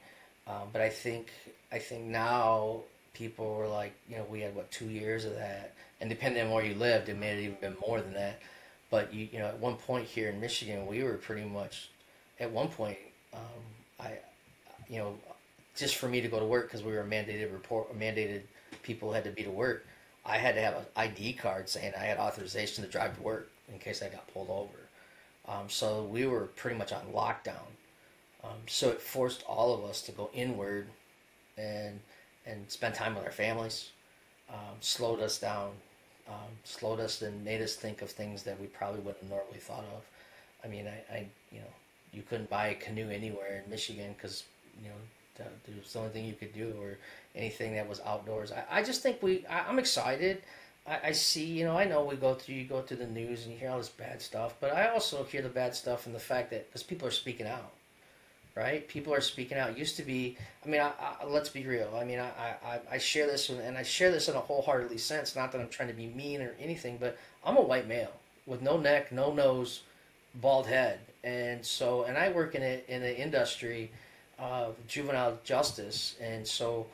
Um, 0.48 0.70
but 0.72 0.82
I 0.82 0.90
think 0.90 1.30
I 1.72 1.80
think 1.80 2.06
now 2.06 2.82
people 3.14 3.56
were 3.56 3.68
like, 3.68 3.94
you 4.10 4.16
know, 4.18 4.26
we 4.30 4.42
had 4.42 4.56
what 4.56 4.72
two 4.72 4.86
years 4.86 5.26
of 5.26 5.36
that, 5.36 5.74
and 6.00 6.10
depending 6.10 6.44
on 6.46 6.52
where 6.52 6.64
you 6.64 6.76
lived, 6.76 7.10
it 7.10 7.18
may 7.18 7.30
have 7.30 7.40
even 7.40 7.58
been 7.60 7.76
more 7.86 8.00
than 8.00 8.14
that. 8.14 8.40
But 8.90 9.14
you, 9.14 9.28
you 9.32 9.40
know, 9.40 9.48
at 9.48 9.60
one 9.60 9.76
point 9.76 10.06
here 10.06 10.30
in 10.30 10.40
Michigan, 10.40 10.88
we 10.88 11.04
were 11.04 11.16
pretty 11.16 11.48
much, 11.48 11.90
at 12.40 12.50
one 12.52 12.70
point, 12.70 12.98
um, 13.34 13.42
I, 14.00 14.14
you 14.90 15.00
know, 15.00 15.18
just 15.76 15.96
for 15.96 16.08
me 16.08 16.22
to 16.22 16.28
go 16.28 16.40
to 16.40 16.46
work 16.46 16.68
because 16.68 16.84
we 16.84 16.94
were 16.94 17.04
mandated 17.04 17.52
report, 17.52 17.98
mandated 18.00 18.44
people 18.84 19.12
had 19.12 19.26
to 19.26 19.32
be 19.32 19.44
to 19.44 19.52
work. 19.52 19.86
I 20.26 20.38
had 20.38 20.56
to 20.56 20.62
have 20.62 20.76
an 20.76 20.86
ID 20.96 21.34
card 21.34 21.70
saying 21.70 21.94
I 21.98 22.04
had 22.04 22.18
authorization 22.18 22.84
to 22.84 22.90
drive 22.90 23.16
to 23.18 23.22
work 23.22 23.50
in 23.72 23.80
case 23.80 24.02
I 24.02 24.10
got 24.10 24.32
pulled 24.34 24.50
over. 24.50 24.78
Um, 25.48 25.70
so 25.70 26.04
we 26.04 26.26
were 26.26 26.48
pretty 26.56 26.78
much 26.78 26.92
on 26.92 27.02
lockdown. 27.14 27.68
Um, 28.44 28.60
so 28.68 28.90
it 28.90 29.02
forced 29.02 29.44
all 29.44 29.74
of 29.74 29.90
us 29.90 30.02
to 30.04 30.12
go 30.12 30.30
inward 30.34 30.88
and 31.58 32.00
and 32.46 32.70
spend 32.70 32.96
time 32.96 33.16
with 33.16 33.26
our 33.26 33.32
families. 33.32 33.90
Um, 34.50 34.78
slowed 34.80 35.20
us 35.20 35.38
down 35.40 35.72
um, 36.30 36.52
slowed 36.64 37.00
us 37.00 37.22
and 37.22 37.44
made 37.44 37.62
us 37.62 37.76
think 37.76 38.02
of 38.02 38.10
things 38.10 38.44
that 38.44 38.60
we 38.60 38.68
probably 38.68 39.00
wouldn't 39.00 39.24
have 39.24 39.30
normally 39.30 39.60
thought 39.60 39.86
of. 39.96 40.04
I 40.64 40.68
mean, 40.68 40.88
I, 40.88 41.14
I 41.14 41.28
you 41.52 41.60
know, 41.60 41.74
you 42.12 42.22
couldn't 42.22 42.50
buy 42.50 42.68
a 42.68 42.76
canoe 42.76 43.10
anywhere 43.10 43.64
in 43.64 43.70
Michigan 43.70 44.14
because 44.18 44.44
you 44.82 44.90
know 44.90 44.96
that, 45.38 45.52
was 45.78 45.94
the 45.94 46.00
only 46.00 46.12
thing 46.12 46.26
you 46.26 46.34
could 46.34 46.54
do 46.54 46.74
or 46.82 46.98
anything 47.36 47.76
that 47.76 47.88
was 47.88 48.02
outdoors. 48.06 48.52
I, 48.52 48.80
I 48.80 48.84
just 48.84 49.02
think 49.02 49.22
we. 49.24 49.46
I, 49.48 49.70
am 49.70 49.80
excited. 49.80 50.42
I, 50.86 51.00
I 51.06 51.12
see. 51.14 51.46
You 51.46 51.66
know, 51.66 51.78
I 51.78 51.86
know 51.86 52.04
we 52.04 52.16
go 52.16 52.34
through. 52.34 52.56
You 52.56 52.66
go 52.66 52.82
through 52.82 52.98
the 52.98 53.08
news 53.08 53.44
and 53.44 53.54
you 53.54 53.60
hear 53.60 53.70
all 53.70 53.78
this 53.78 53.90
bad 53.90 54.22
stuff, 54.22 54.56
but 54.60 54.74
I 54.74 54.90
also 54.90 55.24
hear 55.24 55.42
the 55.42 55.50
bad 55.50 55.76
stuff 55.76 56.08
and 56.08 56.16
the 56.16 56.20
fact 56.20 56.52
that 56.52 56.68
because 56.68 56.84
people 56.84 57.08
are 57.08 57.12
speaking 57.12 57.48
out 57.48 57.72
right? 58.58 58.88
People 58.88 59.14
are 59.14 59.22
speaking 59.22 59.58
out. 59.58 59.70
It 59.70 59.78
used 59.78 59.98
to 59.98 60.04
be, 60.04 60.36
I 60.66 60.68
mean, 60.68 60.82
I, 60.82 60.92
I, 61.00 61.26
let's 61.26 61.50
be 61.50 61.66
real. 61.66 61.94
I 61.96 62.04
mean, 62.04 62.20
I, 62.20 62.56
I, 62.66 62.80
I 62.92 62.98
share 62.98 63.28
this 63.28 63.50
and 63.50 63.78
I 63.78 63.84
share 63.84 64.12
this 64.12 64.28
in 64.28 64.36
a 64.36 64.40
wholeheartedly 64.40 64.98
sense. 64.98 65.36
Not 65.36 65.52
that 65.52 65.62
I'm 65.62 65.70
trying 65.70 65.90
to 65.90 65.94
be 65.94 66.08
mean 66.08 66.42
or 66.42 66.56
anything, 66.60 66.98
but 67.00 67.18
I'm 67.46 67.58
a 67.58 67.62
white 67.62 67.88
male 67.88 68.14
with 68.48 68.62
no 68.64 68.78
neck, 68.78 69.12
no 69.12 69.32
nose, 69.32 69.84
bald 70.36 70.66
head, 70.66 71.00
and 71.24 71.64
so 71.64 72.04
and 72.04 72.18
I 72.18 72.30
work 72.32 72.56
in 72.56 72.64
a 72.64 72.84
in 72.88 73.02
the 73.02 73.18
industry 73.18 73.92
of 74.40 74.76
juvenile 74.88 75.38
justice, 75.44 76.16
and 76.20 76.48
so 76.48 76.88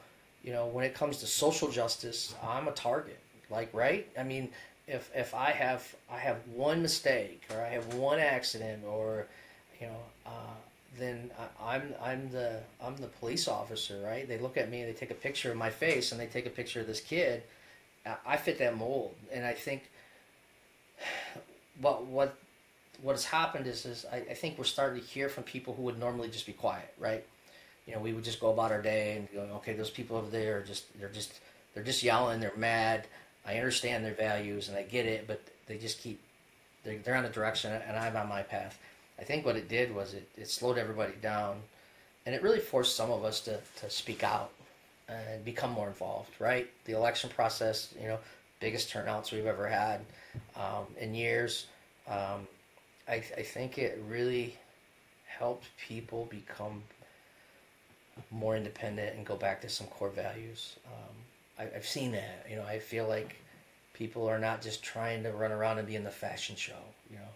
you 0.43 0.51
know 0.51 0.67
when 0.67 0.83
it 0.83 0.93
comes 0.93 1.17
to 1.19 1.27
social 1.27 1.69
justice, 1.69 2.35
I'm 2.43 2.67
a 2.67 2.71
target. 2.71 3.19
Like 3.49 3.69
right? 3.73 4.07
I 4.19 4.23
mean, 4.23 4.49
if 4.87 5.09
if 5.15 5.33
I 5.33 5.51
have 5.51 5.95
I 6.11 6.17
have 6.17 6.37
one 6.53 6.81
mistake 6.81 7.43
or 7.53 7.61
I 7.61 7.69
have 7.69 7.93
one 7.93 8.19
accident 8.19 8.83
or 8.85 9.27
you 9.79 9.87
know 9.87 9.99
uh, 10.25 10.55
then 10.97 11.31
I, 11.59 11.75
I'm 11.75 11.95
I'm 12.01 12.29
the 12.29 12.59
I'm 12.83 12.95
the 12.97 13.07
police 13.07 13.47
officer 13.47 14.01
right? 14.05 14.27
They 14.27 14.37
look 14.37 14.57
at 14.57 14.69
me 14.69 14.81
and 14.81 14.89
they 14.89 14.93
take 14.93 15.11
a 15.11 15.15
picture 15.15 15.51
of 15.51 15.57
my 15.57 15.69
face 15.69 16.11
and 16.11 16.19
they 16.19 16.27
take 16.27 16.45
a 16.45 16.51
picture 16.51 16.81
of 16.81 16.87
this 16.87 17.01
kid. 17.01 17.43
I 18.25 18.37
fit 18.37 18.59
that 18.59 18.77
mold 18.77 19.15
and 19.31 19.45
I 19.45 19.53
think 19.53 19.89
what 21.81 22.05
what 22.05 22.35
what 23.01 23.13
has 23.13 23.25
happened 23.25 23.67
is 23.67 23.85
is 23.85 24.05
I, 24.11 24.17
I 24.17 24.33
think 24.33 24.57
we're 24.57 24.65
starting 24.65 25.01
to 25.01 25.07
hear 25.07 25.29
from 25.29 25.43
people 25.43 25.73
who 25.73 25.83
would 25.83 25.99
normally 25.99 26.29
just 26.29 26.45
be 26.45 26.53
quiet 26.53 26.93
right? 26.99 27.25
You 27.87 27.95
know 27.95 27.99
we 27.99 28.13
would 28.13 28.23
just 28.23 28.39
go 28.39 28.51
about 28.51 28.71
our 28.71 28.81
day 28.81 29.17
and 29.17 29.31
go 29.33 29.55
okay 29.57 29.73
those 29.73 29.89
people 29.89 30.17
over 30.17 30.29
there 30.29 30.59
are 30.59 30.63
just 30.63 30.85
they're 30.99 31.09
just 31.09 31.33
they're 31.73 31.83
just 31.83 32.03
yelling 32.03 32.39
they're 32.39 32.53
mad. 32.55 33.07
I 33.45 33.55
understand 33.55 34.05
their 34.05 34.13
values 34.13 34.69
and 34.69 34.77
I 34.77 34.83
get 34.83 35.05
it, 35.05 35.27
but 35.27 35.41
they 35.67 35.77
just 35.77 36.01
keep 36.01 36.21
they're, 36.83 36.97
they're 36.99 37.15
on 37.15 37.25
a 37.25 37.29
direction 37.29 37.71
and 37.71 37.97
I'm 37.97 38.15
on 38.15 38.27
my 38.29 38.43
path. 38.43 38.77
I 39.19 39.23
think 39.23 39.45
what 39.45 39.55
it 39.55 39.69
did 39.69 39.93
was 39.93 40.13
it, 40.13 40.29
it 40.35 40.49
slowed 40.49 40.77
everybody 40.77 41.13
down 41.21 41.61
and 42.25 42.33
it 42.33 42.41
really 42.41 42.59
forced 42.59 42.95
some 42.95 43.11
of 43.11 43.23
us 43.23 43.41
to, 43.41 43.59
to 43.81 43.89
speak 43.89 44.23
out 44.23 44.51
and 45.09 45.43
become 45.43 45.71
more 45.71 45.87
involved, 45.87 46.31
right? 46.39 46.69
The 46.85 46.93
election 46.93 47.29
process, 47.29 47.93
you 47.99 48.07
know, 48.07 48.19
biggest 48.59 48.89
turnouts 48.89 49.31
we've 49.31 49.45
ever 49.45 49.67
had 49.67 50.01
um, 50.55 50.85
in 50.99 51.13
years. 51.13 51.67
Um, 52.07 52.47
I, 53.07 53.15
I 53.15 53.43
think 53.43 53.77
it 53.77 54.01
really 54.07 54.57
helped 55.25 55.67
people 55.77 56.25
become 56.29 56.83
more 58.31 58.55
independent 58.55 59.15
and 59.15 59.25
go 59.25 59.35
back 59.35 59.61
to 59.61 59.69
some 59.69 59.87
core 59.87 60.09
values. 60.09 60.77
Um, 60.85 61.65
I, 61.67 61.73
have 61.73 61.85
seen 61.85 62.11
that. 62.13 62.45
You 62.49 62.55
know, 62.55 62.63
I 62.63 62.79
feel 62.79 63.07
like 63.07 63.35
people 63.93 64.27
are 64.27 64.39
not 64.39 64.61
just 64.61 64.83
trying 64.83 65.23
to 65.23 65.31
run 65.31 65.51
around 65.51 65.79
and 65.79 65.87
be 65.87 65.95
in 65.95 66.03
the 66.03 66.11
fashion 66.11 66.55
show. 66.55 66.81
You 67.09 67.17
know, 67.17 67.31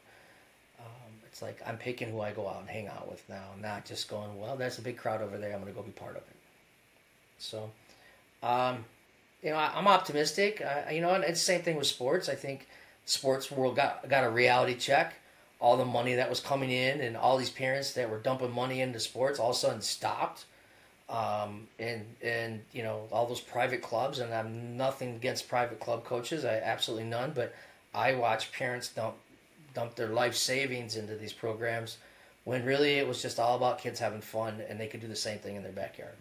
it's 1.38 1.43
like 1.43 1.61
I'm 1.68 1.77
picking 1.77 2.09
who 2.09 2.19
I 2.19 2.31
go 2.31 2.47
out 2.47 2.61
and 2.61 2.68
hang 2.68 2.88
out 2.88 3.07
with 3.07 3.22
now, 3.30 3.43
not 3.61 3.85
just 3.85 4.09
going, 4.09 4.39
well, 4.39 4.55
that's 4.55 4.80
a 4.80 4.81
big 4.81 4.97
crowd 4.97 5.22
over 5.22 5.38
there. 5.38 5.53
I'm 5.53 5.61
going 5.61 5.72
to 5.72 5.80
go 5.80 5.84
be 5.84 5.91
part 5.91 6.15
of 6.15 6.23
it. 6.23 6.35
So, 7.38 7.69
um, 8.41 8.85
you 9.43 9.51
know, 9.51 9.57
I, 9.57 9.77
am 9.77 9.88
optimistic. 9.88 10.64
I, 10.64 10.93
you 10.93 11.01
know, 11.01 11.14
and 11.14 11.23
it's 11.23 11.39
the 11.39 11.45
same 11.45 11.61
thing 11.61 11.76
with 11.76 11.85
sports. 11.85 12.27
I 12.27 12.34
think 12.34 12.68
sports 13.05 13.51
world 13.51 13.76
got 13.76 14.09
got 14.09 14.23
a 14.23 14.31
reality 14.31 14.73
check. 14.73 15.14
All 15.59 15.77
the 15.77 15.85
money 15.85 16.15
that 16.15 16.27
was 16.27 16.39
coming 16.39 16.72
in 16.72 17.01
and 17.01 17.15
all 17.15 17.38
these 17.38 17.51
parents 17.51 17.93
that 17.93 18.09
were 18.09 18.18
dumping 18.18 18.51
money 18.51 18.81
into 18.81 18.99
sports 18.99 19.38
all 19.38 19.51
of 19.51 19.55
a 19.55 19.59
sudden 19.59 19.81
stopped 19.81 20.45
um, 21.07 21.68
and 21.77 22.03
and 22.23 22.61
you 22.73 22.81
know 22.81 23.07
all 23.11 23.27
those 23.27 23.41
private 23.41 23.84
clubs, 23.84 24.18
and 24.18 24.34
I'm 24.34 24.76
nothing 24.76 25.15
against 25.15 25.47
private 25.47 25.80
club 25.80 26.03
coaches. 26.03 26.45
I 26.45 26.55
absolutely 26.55 27.05
none, 27.05 27.34
but 27.35 27.53
I 27.93 28.15
watch 28.15 28.51
parents 28.51 28.89
dump 28.89 29.18
dump 29.73 29.95
their 29.95 30.10
life 30.10 30.35
savings 30.35 30.95
into 30.95 31.15
these 31.15 31.34
programs 31.34 31.98
when 32.48 32.64
really 32.64 32.94
it 32.94 33.06
was 33.06 33.22
just 33.22 33.39
all 33.39 33.57
about 33.57 33.77
kids 33.77 33.99
having 33.99 34.22
fun, 34.22 34.61
and 34.69 34.80
they 34.80 34.88
could 34.88 35.02
do 35.02 35.07
the 35.07 35.15
same 35.18 35.38
thing 35.38 35.57
in 35.57 35.64
their 35.64 35.73
backyard. 35.73 36.15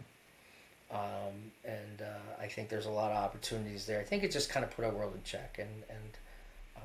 Um, 0.90 1.52
and 1.64 2.02
uh, 2.02 2.42
I 2.42 2.48
think 2.48 2.68
there's 2.68 2.86
a 2.86 2.90
lot 2.90 3.12
of 3.12 3.16
opportunities 3.16 3.86
there. 3.86 4.00
I 4.00 4.02
think 4.02 4.24
it 4.24 4.32
just 4.32 4.50
kind 4.50 4.64
of 4.64 4.72
put 4.72 4.84
our 4.84 4.90
world 4.90 5.14
in 5.14 5.22
check, 5.22 5.56
and 5.60 5.84
and 5.88 6.18
um, 6.76 6.82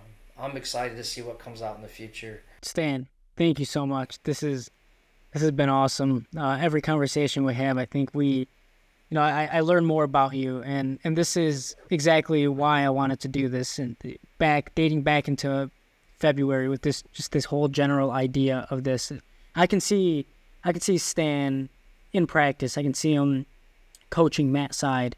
I'm 0.52 0.58
excited 0.58 0.96
to 0.96 1.04
see 1.04 1.24
what 1.24 1.40
comes 1.40 1.64
out 1.64 1.76
in 1.76 1.82
the 1.82 1.88
future. 1.88 2.44
Stan, 2.62 3.08
thank 3.36 3.58
you 3.58 3.66
so 3.66 3.88
much. 3.88 4.22
This 4.24 4.44
is 4.44 4.70
this 5.34 5.42
has 5.42 5.52
been 5.52 5.70
awesome. 5.70 6.28
Uh, 6.38 6.60
every 6.62 6.82
conversation 6.82 7.44
we 7.44 7.56
have, 7.56 7.80
I 7.80 7.86
think 7.86 8.12
we, 8.14 8.48
you 9.10 9.16
know, 9.16 9.22
I, 9.22 9.50
I 9.54 9.60
learn 9.62 9.86
more 9.86 10.04
about 10.04 10.36
you, 10.36 10.62
and 10.62 11.00
and 11.04 11.18
this 11.18 11.36
is 11.36 11.76
exactly 11.90 12.48
why 12.48 12.84
I 12.84 12.90
wanted 12.90 13.20
to 13.22 13.28
do 13.28 13.50
this. 13.50 13.80
And 13.80 13.96
back 14.38 14.76
dating 14.76 15.02
back 15.02 15.28
into 15.28 15.72
February 16.22 16.70
with 16.70 16.84
this, 16.84 17.04
just 17.12 17.32
this 17.32 17.46
whole 17.46 17.68
general 17.68 18.12
idea 18.12 18.68
of 18.70 18.84
this, 18.84 19.12
I 19.56 19.68
can 19.68 19.82
see, 19.82 20.26
I 20.64 20.72
can 20.72 20.82
see 20.82 20.98
Stan 20.98 21.70
in 22.14 22.28
practice. 22.28 22.78
I 22.78 22.84
can 22.84 22.94
see 22.94 23.14
him 23.14 23.46
coaching 24.10 24.52
mat 24.52 24.74
side, 24.74 25.16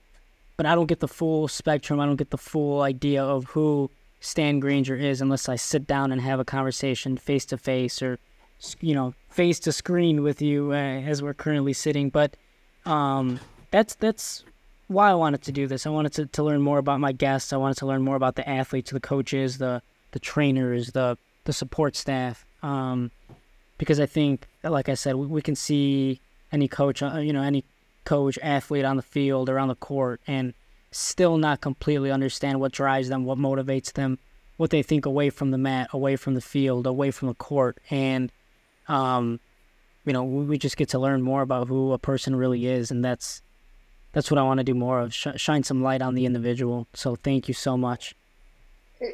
but 0.57 0.65
I 0.65 0.75
don't 0.75 0.87
get 0.87 0.99
the 1.01 1.07
full 1.07 1.47
spectrum. 1.47 1.99
I 1.99 2.05
don't 2.05 2.15
get 2.15 2.31
the 2.31 2.37
full 2.37 2.81
idea 2.81 3.23
of 3.23 3.45
who 3.45 3.91
Stan 4.19 4.59
Granger 4.59 4.95
is 4.95 5.21
unless 5.21 5.49
I 5.49 5.57
sit 5.57 5.85
down 5.85 6.11
and 6.11 6.21
have 6.21 6.39
a 6.39 6.45
conversation 6.45 7.17
face 7.17 7.45
to 7.47 7.57
face 7.57 8.01
or 8.01 8.17
you 8.79 8.95
know, 8.95 9.13
face 9.29 9.59
to 9.59 9.71
screen 9.71 10.23
with 10.23 10.41
you 10.41 10.71
uh, 10.71 10.75
as 10.75 11.21
we're 11.21 11.33
currently 11.33 11.73
sitting. 11.73 12.09
But 12.09 12.35
um, 12.85 13.39
that's 13.71 13.95
that's 13.95 14.43
why 14.87 15.09
I 15.09 15.15
wanted 15.15 15.41
to 15.43 15.51
do 15.51 15.67
this. 15.67 15.85
I 15.85 15.89
wanted 15.89 16.13
to, 16.13 16.25
to 16.27 16.43
learn 16.43 16.61
more 16.61 16.77
about 16.77 16.99
my 16.99 17.11
guests. 17.11 17.53
I 17.53 17.57
wanted 17.57 17.77
to 17.77 17.85
learn 17.85 18.03
more 18.03 18.15
about 18.15 18.35
the 18.35 18.47
athletes, 18.47 18.91
the 18.91 18.99
coaches, 18.99 19.57
the 19.57 19.81
the 20.13 20.19
trainers, 20.19 20.91
the 20.91 21.17
the 21.43 21.53
support 21.53 21.95
staff. 21.95 22.45
Um, 22.63 23.11
because 23.77 23.99
I 23.99 24.05
think, 24.05 24.47
like 24.63 24.87
I 24.87 24.93
said, 24.93 25.15
we, 25.15 25.27
we 25.27 25.41
can 25.41 25.55
see 25.55 26.21
any 26.51 26.69
coach, 26.69 27.03
uh, 27.03 27.17
you 27.17 27.33
know, 27.33 27.41
any 27.41 27.65
coach, 28.05 28.39
athlete 28.41 28.85
on 28.85 28.95
the 28.95 29.03
field 29.03 29.49
or 29.49 29.59
on 29.59 29.67
the 29.67 29.75
court, 29.75 30.21
and 30.25 30.53
still 30.91 31.37
not 31.37 31.59
completely 31.59 32.11
understand 32.11 32.59
what 32.59 32.71
drives 32.71 33.09
them, 33.09 33.25
what 33.25 33.37
motivates 33.37 33.91
them, 33.91 34.19
what 34.57 34.69
they 34.69 34.83
think 34.83 35.05
away 35.05 35.29
from 35.29 35.51
the 35.51 35.57
mat, 35.57 35.89
away 35.91 36.15
from 36.15 36.35
the 36.35 36.41
field, 36.41 36.87
away 36.87 37.11
from 37.11 37.27
the 37.27 37.33
court, 37.33 37.77
and 37.89 38.31
um, 38.87 39.39
you 40.05 40.13
know, 40.13 40.23
we 40.23 40.57
just 40.57 40.77
get 40.77 40.89
to 40.89 40.99
learn 40.99 41.21
more 41.21 41.41
about 41.41 41.67
who 41.67 41.93
a 41.93 41.97
person 41.97 42.35
really 42.35 42.67
is, 42.67 42.91
and 42.91 43.03
that's 43.03 43.41
that's 44.11 44.29
what 44.29 44.37
I 44.37 44.43
want 44.43 44.59
to 44.59 44.63
do 44.63 44.75
more 44.75 44.99
of. 45.01 45.13
Sh- 45.13 45.27
shine 45.37 45.63
some 45.63 45.81
light 45.81 46.01
on 46.01 46.13
the 46.13 46.25
individual. 46.25 46.87
So 46.93 47.15
thank 47.15 47.47
you 47.47 47.53
so 47.53 47.77
much. 47.77 48.15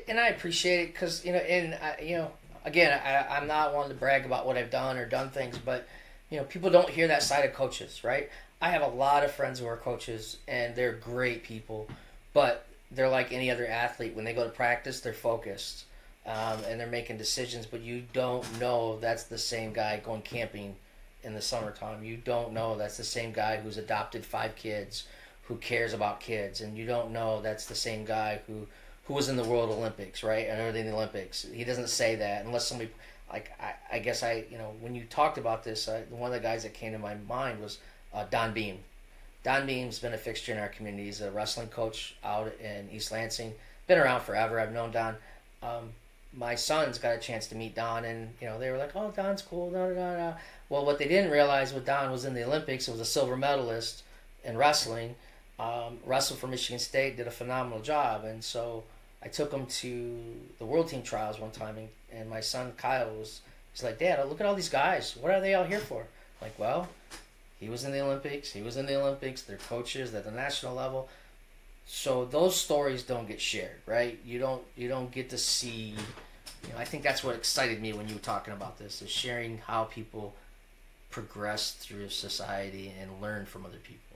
And 0.08 0.20
I 0.20 0.28
appreciate 0.28 0.82
it 0.82 0.94
because 0.94 1.26
you 1.26 1.34
know, 1.34 1.40
and 1.40 1.76
I, 1.76 2.02
you 2.02 2.18
know, 2.18 2.32
again, 2.66 3.00
I, 3.04 3.38
I'm 3.38 3.48
not 3.48 3.74
one 3.74 3.90
to 3.90 3.96
brag 3.96 4.26
about 4.26 4.46
what 4.46 4.58
I've 4.58 4.72
done 4.72 4.98
or 4.98 5.06
done 5.06 5.30
things, 5.30 5.58
but 5.58 5.88
you 6.30 6.38
know, 6.38 6.44
people 6.44 6.70
don't 6.70 6.90
hear 6.90 7.08
that 7.08 7.24
side 7.24 7.46
of 7.46 7.54
coaches, 7.54 8.04
right? 8.04 8.30
I 8.62 8.70
have 8.70 8.82
a 8.82 8.88
lot 8.88 9.24
of 9.24 9.32
friends 9.32 9.60
who 9.60 9.66
are 9.66 9.78
coaches, 9.78 10.38
and 10.48 10.76
they're 10.76 10.94
great 10.94 11.44
people, 11.44 11.88
but 12.34 12.66
they're 12.92 13.10
like 13.10 13.32
any 13.32 13.50
other 13.50 13.66
athlete. 13.66 14.16
When 14.16 14.26
they 14.26 14.34
go 14.34 14.44
to 14.44 14.50
practice, 14.50 15.00
they're 15.00 15.14
focused 15.14 15.86
um, 16.26 16.60
and 16.68 16.80
they're 16.80 16.88
making 16.88 17.18
decisions, 17.18 17.66
but 17.66 17.82
you 17.82 18.04
don't 18.14 18.60
know 18.60 19.00
that's 19.00 19.24
the 19.24 19.38
same 19.38 19.74
guy 19.74 20.02
going 20.04 20.22
camping 20.22 20.76
in 21.24 21.34
the 21.34 21.42
summertime. 21.42 22.04
You 22.04 22.18
don't 22.18 22.54
know 22.54 22.78
that's 22.78 22.98
the 22.98 23.04
same 23.04 23.32
guy 23.32 23.58
who's 23.58 23.78
adopted 23.78 24.26
five 24.26 24.56
kids, 24.56 25.08
who 25.44 25.56
cares 25.56 25.94
about 25.94 26.20
kids, 26.20 26.62
and 26.62 26.78
you 26.78 26.86
don't 26.86 27.12
know 27.12 27.42
that's 27.42 27.66
the 27.66 27.76
same 27.76 28.06
guy 28.06 28.42
who 28.46 28.68
who 29.10 29.16
was 29.16 29.28
in 29.28 29.36
the 29.36 29.44
World 29.44 29.72
Olympics, 29.72 30.22
right? 30.22 30.48
And 30.48 30.78
in 30.78 30.86
the 30.86 30.94
Olympics. 30.94 31.44
He 31.52 31.64
doesn't 31.64 31.90
say 31.90 32.16
that 32.18 32.46
unless 32.46 32.68
somebody 32.68 32.92
like 33.34 33.52
I, 33.60 33.96
I 33.96 34.00
guess 34.00 34.22
I 34.22 34.46
you 34.52 34.58
know 34.60 34.72
when 34.82 34.94
you 34.94 35.04
talked 35.06 35.40
about 35.40 35.64
this, 35.64 35.88
uh, 35.88 36.04
one 36.12 36.32
of 36.32 36.40
the 36.40 36.48
guys 36.48 36.62
that 36.62 36.76
came 36.76 36.94
to 36.94 37.00
my 37.00 37.16
mind 37.28 37.60
was 37.60 37.80
uh, 38.14 38.26
Don 38.30 38.54
Behm. 38.54 38.78
Don 39.44 39.68
Behm's 39.68 39.98
been 39.98 40.14
a 40.14 40.18
fixture 40.18 40.52
in 40.52 40.60
our 40.60 40.68
community. 40.68 41.06
He's 41.06 41.22
a 41.22 41.32
wrestling 41.32 41.70
coach 41.70 42.16
out 42.24 42.54
in 42.62 42.88
East 42.92 43.12
Lansing. 43.12 43.56
Been 43.88 43.98
around 43.98 44.22
forever. 44.22 44.60
I've 44.60 44.74
known 44.74 44.92
Don. 44.92 45.16
Um, 45.64 45.90
my 46.32 46.54
sons 46.54 47.00
got 47.00 47.16
a 47.16 47.20
chance 47.20 47.48
to 47.48 47.56
meet 47.56 47.74
Don, 47.74 48.06
and 48.06 48.30
you 48.40 48.48
know 48.48 48.60
they 48.60 48.70
were 48.70 48.78
like, 48.78 48.96
"Oh, 48.96 49.12
Don's 49.16 49.42
cool." 49.42 49.72
Da, 49.72 49.88
da, 49.88 50.18
da. 50.18 50.34
Well, 50.70 50.86
what 50.86 51.00
they 51.00 51.08
didn't 51.08 51.32
realize 51.32 51.74
was 51.74 51.84
Don 51.84 52.12
was 52.12 52.26
in 52.26 52.36
the 52.36 52.44
Olympics. 52.44 52.88
It 52.88 52.92
was 52.92 53.02
a 53.02 53.06
silver 53.06 53.36
medalist 53.36 54.04
in 54.44 54.56
wrestling. 54.56 55.16
Um, 55.58 55.98
wrestled 56.06 56.40
for 56.40 56.48
Michigan 56.48 56.80
State, 56.80 57.18
did 57.18 57.26
a 57.26 57.32
phenomenal 57.32 57.82
job, 57.82 58.24
and 58.24 58.42
so 58.42 58.84
I 59.24 59.28
took 59.28 59.52
him 59.52 59.66
to 59.66 60.20
the 60.60 60.66
World 60.66 60.88
Team 60.88 61.04
trials 61.04 61.40
one 61.40 61.52
time, 61.52 61.78
and, 61.78 61.90
and 62.12 62.30
my 62.30 62.40
son 62.40 62.74
Kyle 62.78 63.10
was 63.16 63.42
he's 63.74 63.84
like, 63.84 64.00
"Dad, 64.00 64.28
look 64.28 64.40
at 64.40 64.48
all 64.48 64.56
these 64.56 64.70
guys. 64.70 65.16
What 65.20 65.32
are 65.32 65.42
they 65.42 65.54
all 65.54 65.66
here 65.66 65.80
for?" 65.80 66.02
I'm 66.02 66.48
like, 66.48 66.58
well, 66.58 66.88
he 67.60 67.70
was 67.70 67.84
in 67.84 67.92
the 67.92 68.00
Olympics. 68.00 68.52
He 68.52 68.62
was 68.62 68.78
in 68.78 68.86
the 68.86 69.00
Olympics. 69.00 69.42
They're 69.42 69.58
coaches 69.58 70.14
at 70.14 70.24
the 70.24 70.32
national 70.32 70.76
level 70.76 71.10
so 71.92 72.24
those 72.26 72.56
stories 72.56 73.02
don't 73.02 73.28
get 73.28 73.42
shared 73.42 73.82
right 73.88 74.20
you 74.24 74.38
don't 74.38 74.62
you 74.78 74.88
don't 74.88 75.12
get 75.12 75.32
to 75.32 75.40
see 75.40 75.96
you 76.64 76.74
know 76.74 76.78
i 76.78 76.86
think 76.86 77.02
that's 77.02 77.24
what 77.24 77.36
excited 77.36 77.82
me 77.82 77.92
when 77.94 78.08
you 78.08 78.14
were 78.14 78.20
talking 78.20 78.54
about 78.54 78.78
this 78.78 79.02
is 79.02 79.10
sharing 79.10 79.58
how 79.58 79.86
people 79.86 80.36
progress 81.10 81.72
through 81.72 82.08
society 82.08 82.94
and 83.02 83.10
learn 83.20 83.44
from 83.44 83.66
other 83.66 83.80
people 83.84 84.09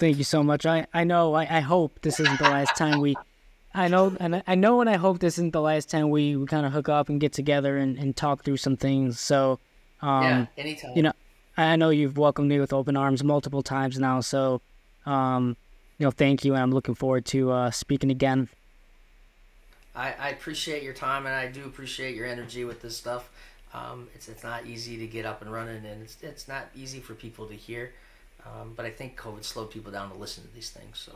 thank 0.00 0.18
you 0.18 0.24
so 0.24 0.42
much 0.42 0.66
i 0.66 0.86
i 0.92 1.04
know 1.04 1.34
i, 1.34 1.42
I 1.42 1.60
hope 1.60 2.00
this 2.02 2.18
isn't 2.18 2.38
the 2.38 2.50
last 2.50 2.76
time 2.76 3.00
we 3.00 3.16
I 3.72 3.86
know, 3.86 4.16
and 4.18 4.42
I 4.46 4.56
know, 4.56 4.80
and 4.80 4.90
I 4.90 4.96
hope 4.96 5.20
this 5.20 5.34
isn't 5.34 5.52
the 5.52 5.60
last 5.60 5.88
time 5.88 6.10
we, 6.10 6.34
we 6.34 6.44
kind 6.46 6.66
of 6.66 6.72
hook 6.72 6.88
up 6.88 7.08
and 7.08 7.20
get 7.20 7.32
together 7.32 7.76
and, 7.76 7.96
and 7.98 8.16
talk 8.16 8.42
through 8.42 8.56
some 8.56 8.76
things. 8.76 9.20
So, 9.20 9.60
um, 10.02 10.24
yeah, 10.24 10.46
anytime. 10.56 10.96
You 10.96 11.02
know, 11.02 11.12
I 11.56 11.76
know 11.76 11.90
you've 11.90 12.18
welcomed 12.18 12.48
me 12.48 12.58
with 12.58 12.72
open 12.72 12.96
arms 12.96 13.22
multiple 13.22 13.62
times 13.62 13.98
now. 13.98 14.20
So, 14.20 14.60
um, 15.06 15.56
you 15.98 16.06
know, 16.06 16.10
thank 16.10 16.44
you, 16.44 16.54
and 16.54 16.62
I'm 16.62 16.72
looking 16.72 16.96
forward 16.96 17.26
to 17.26 17.52
uh, 17.52 17.70
speaking 17.70 18.10
again. 18.10 18.48
I, 19.94 20.14
I 20.18 20.28
appreciate 20.30 20.82
your 20.82 20.94
time, 20.94 21.26
and 21.26 21.34
I 21.34 21.46
do 21.46 21.64
appreciate 21.64 22.16
your 22.16 22.26
energy 22.26 22.64
with 22.64 22.82
this 22.82 22.96
stuff. 22.96 23.30
Um, 23.72 24.08
it's 24.14 24.28
it's 24.28 24.42
not 24.42 24.66
easy 24.66 24.96
to 24.98 25.06
get 25.06 25.24
up 25.24 25.42
and 25.42 25.52
running, 25.52 25.84
and 25.84 26.02
it's 26.02 26.16
it's 26.22 26.48
not 26.48 26.66
easy 26.74 26.98
for 26.98 27.14
people 27.14 27.46
to 27.46 27.54
hear. 27.54 27.92
Um, 28.46 28.72
but 28.74 28.86
I 28.86 28.90
think 28.90 29.18
COVID 29.18 29.44
slowed 29.44 29.70
people 29.70 29.92
down 29.92 30.10
to 30.10 30.16
listen 30.16 30.44
to 30.44 30.54
these 30.54 30.70
things. 30.70 30.98
So 30.98 31.12